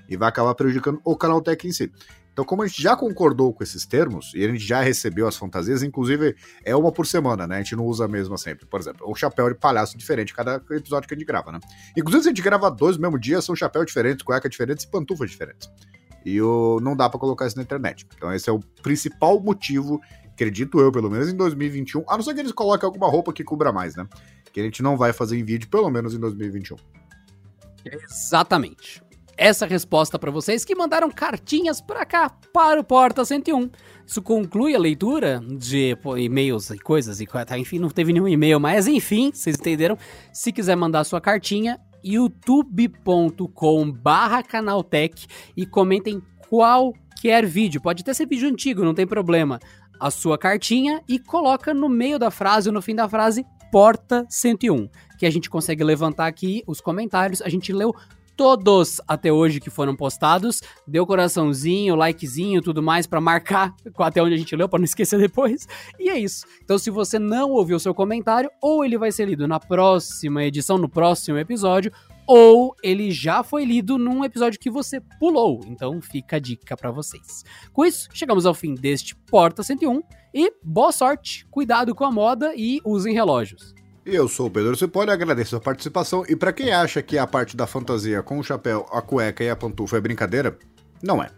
E 0.09 0.17
vai 0.17 0.29
acabar 0.29 0.55
prejudicando 0.55 1.01
o 1.05 1.17
canal 1.17 1.41
Tech 1.43 1.67
em 1.67 1.73
si. 1.73 1.91
Então, 2.33 2.47
como 2.47 2.63
a 2.63 2.67
gente 2.67 2.81
já 2.81 2.97
concordou 2.97 3.53
com 3.53 3.63
esses 3.63 3.85
termos 3.85 4.33
e 4.35 4.43
a 4.43 4.49
gente 4.49 4.65
já 4.65 4.81
recebeu 4.81 5.29
as 5.29 5.37
fantasias, 5.37 5.83
inclusive 5.83 6.35
é 6.65 6.75
uma 6.75 6.91
por 6.91 7.07
semana, 7.07 7.47
né? 7.47 7.57
A 7.57 7.59
gente 7.59 7.77
não 7.77 7.85
usa 7.85 8.07
a 8.07 8.09
mesma 8.09 8.39
sempre. 8.39 8.65
Por 8.65 8.81
exemplo, 8.81 9.11
um 9.11 9.15
chapéu 9.15 9.53
de 9.53 9.59
palhaço 9.59 9.99
diferente 9.99 10.33
cada 10.33 10.57
episódio 10.71 11.07
que 11.07 11.15
a 11.15 11.17
gente 11.17 11.27
grava, 11.27 11.53
né? 11.53 11.61
Inclusive, 11.97 12.23
se 12.23 12.29
a 12.31 12.33
gente 12.33 12.43
grava 12.43 12.71
dois 12.71 12.97
no 12.97 13.03
mesmo 13.03 13.19
dia, 13.19 13.43
são 13.43 13.55
chapéus 13.55 13.85
diferentes, 13.87 14.25
cueca 14.25 14.49
diferentes 14.49 14.85
e 14.85 14.91
pantufas 14.91 15.31
diferentes. 15.31 15.71
E 16.25 16.41
o, 16.41 16.81
não 16.81 16.97
dá 16.97 17.11
pra 17.11 17.21
colocar 17.21 17.47
isso 17.47 17.57
na 17.57 17.63
internet. 17.63 18.07
Então, 18.17 18.33
esse 18.33 18.49
é 18.49 18.53
o 18.53 18.61
principal 18.83 19.39
motivo, 19.39 20.01
acredito 20.33 20.81
eu, 20.81 20.91
pelo 20.91 21.11
menos 21.11 21.29
em 21.29 21.37
2021, 21.37 22.05
a 22.09 22.17
não 22.17 22.25
ser 22.25 22.33
que 22.33 22.41
eles 22.41 22.53
coloquem 22.53 22.87
alguma 22.87 23.09
roupa 23.11 23.33
que 23.33 23.45
cubra 23.45 23.73
mais, 23.73 23.95
né? 23.95 24.07
Que 24.51 24.61
a 24.61 24.63
gente 24.65 24.83
não 24.83 24.97
vai 24.97 25.13
fazer 25.13 25.39
em 25.39 25.45
vídeo, 25.45 25.69
pelo 25.69 25.91
menos 25.91 26.15
em 26.15 26.19
2021. 26.19 26.77
Exatamente. 27.85 29.03
Essa 29.45 29.67
resposta 29.67 30.21
para 30.21 30.31
vocês 30.31 30.65
que 30.65 30.73
mandaram 30.73 31.11
cartinhas 31.11 31.81
para 31.81 32.07
cá, 32.07 32.31
para 32.53 32.81
o 32.81 32.85
Porta 32.85 33.25
101. 33.25 33.71
Isso 34.07 34.23
conclui 34.23 34.73
a 34.73 34.79
leitura 34.79 35.43
de 35.59 35.97
pô, 35.97 36.17
e-mails 36.17 36.71
e 36.71 36.79
coisas 36.79 37.21
e 37.21 37.27
coisa, 37.27 37.59
enfim, 37.59 37.81
não 37.81 37.91
teve 37.91 38.13
nenhum 38.13 38.29
e-mail, 38.29 38.61
mas 38.61 38.87
enfim, 38.87 39.33
vocês 39.35 39.57
entenderam. 39.57 39.99
Se 40.33 40.53
quiser 40.53 40.77
mandar 40.77 41.03
sua 41.03 41.21
cartinha, 41.21 41.81
youtube.com 42.05 43.91
barra 43.91 44.45
canaltech 44.45 45.27
e 45.57 45.67
comentem 45.67 46.23
qualquer 46.49 47.45
vídeo. 47.45 47.81
Pode 47.81 48.03
até 48.03 48.15
ser 48.15 48.29
vídeo 48.29 48.49
antigo, 48.49 48.85
não 48.85 48.95
tem 48.95 49.09
problema. 49.09 49.59
A 49.99 50.09
sua 50.09 50.39
cartinha 50.39 51.03
e 51.09 51.19
coloca 51.19 51.75
no 51.75 51.89
meio 51.89 52.17
da 52.17 52.31
frase 52.31 52.69
ou 52.69 52.73
no 52.73 52.81
fim 52.81 52.95
da 52.95 53.09
frase 53.09 53.45
Porta 53.73 54.25
101, 54.31 54.89
que 55.19 55.27
a 55.27 55.31
gente 55.31 55.51
consegue 55.51 55.83
levantar 55.83 56.29
aqui 56.29 56.63
os 56.65 56.81
comentários. 56.81 57.43
A 57.43 57.49
gente 57.49 57.73
leu 57.73 57.93
todos 58.43 59.01
até 59.07 59.33
hoje 59.33 59.61
que 59.61 59.71
foram 59.71 59.95
postados. 59.95 60.61
Deu 60.85 61.07
coraçãozinho, 61.07 61.95
likezinho, 61.95 62.61
tudo 62.61 62.83
mais 62.83 63.07
para 63.07 63.21
marcar 63.21 63.73
até 63.97 64.21
onde 64.21 64.35
a 64.35 64.37
gente 64.37 64.57
leu, 64.57 64.69
para 64.69 64.81
não 64.81 64.85
esquecer 64.85 65.17
depois. 65.17 65.69
E 65.97 66.11
é 66.11 66.19
isso. 66.19 66.45
Então, 66.65 66.77
se 66.77 66.91
você 66.91 67.21
não 67.21 67.53
ouviu 67.53 67.79
seu 67.79 67.95
comentário, 67.95 68.51
ou 68.61 68.85
ele 68.85 68.99
vai 68.99 69.13
ser 69.13 69.27
lido 69.29 69.47
na 69.47 69.61
próxima 69.61 70.43
edição, 70.43 70.77
no 70.77 70.89
próximo 70.89 71.39
episódio, 71.39 71.93
ou 72.27 72.75
ele 72.83 73.13
já 73.13 73.45
foi 73.45 73.65
lido 73.65 73.97
num 73.97 74.25
episódio 74.25 74.59
que 74.59 74.69
você 74.69 75.01
pulou. 75.21 75.61
Então, 75.69 76.01
fica 76.01 76.35
a 76.35 76.41
dica 76.41 76.77
para 76.77 76.91
vocês. 76.91 77.45
Com 77.73 77.85
isso, 77.85 78.09
chegamos 78.13 78.45
ao 78.45 78.55
fim 78.55 78.75
deste 78.75 79.15
Porta 79.15 79.63
101 79.63 80.03
e 80.35 80.53
boa 80.65 80.91
sorte, 80.91 81.47
cuidado 81.49 81.95
com 81.95 82.05
a 82.05 82.11
moda 82.11 82.53
e 82.57 82.81
usem 82.85 83.15
relógios. 83.15 83.73
Eu 84.05 84.27
sou 84.29 84.47
o 84.47 84.51
Pedro 84.51 84.75
Cipolli, 84.77 85.11
agradeço 85.11 85.55
a 85.55 85.61
participação. 85.61 86.25
E 86.29 86.35
pra 86.35 86.53
quem 86.53 86.73
acha 86.73 87.01
que 87.01 87.17
a 87.17 87.27
parte 87.27 87.57
da 87.57 87.69
fantasia 87.69 88.23
com 88.23 88.39
o 88.39 88.43
chapéu, 88.43 88.85
a 88.91 89.01
cueca 89.01 89.45
e 89.45 89.51
a 89.51 89.55
pantufa 89.55 89.97
é 89.97 90.01
brincadeira, 90.01 90.59
não 91.01 91.23
é. 91.23 91.31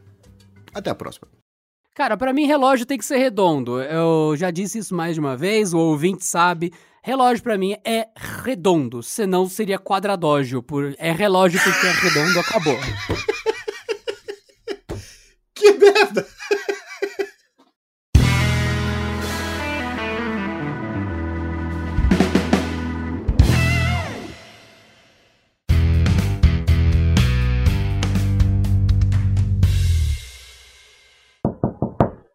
Até 0.75 0.89
a 0.91 0.95
próxima. 0.95 1.29
Cara, 1.95 2.17
pra 2.17 2.33
mim 2.33 2.47
relógio 2.47 2.87
tem 2.87 2.99
que 2.99 3.05
ser 3.05 3.19
redondo. 3.19 3.81
Eu 3.81 4.35
já 4.37 4.51
disse 4.51 4.79
isso 4.79 4.95
mais 4.95 5.15
de 5.15 5.21
uma 5.21 5.37
vez, 5.37 5.75
o 5.75 5.79
ouvinte 5.79 6.25
sabe. 6.25 6.73
Relógio 7.03 7.45
pra 7.45 7.59
mim 7.59 7.77
é 7.85 8.09
redondo, 8.43 9.03
senão 9.03 9.47
seria 9.47 9.79
quadradógio. 9.79 10.63
Por... 10.63 10.95
É 10.99 11.13
relógio 11.13 11.61
porque 11.63 11.87
é 11.87 11.91
redondo, 11.91 12.41
acabou. 12.41 12.79
Que 15.55 15.73
merda! 15.79 16.27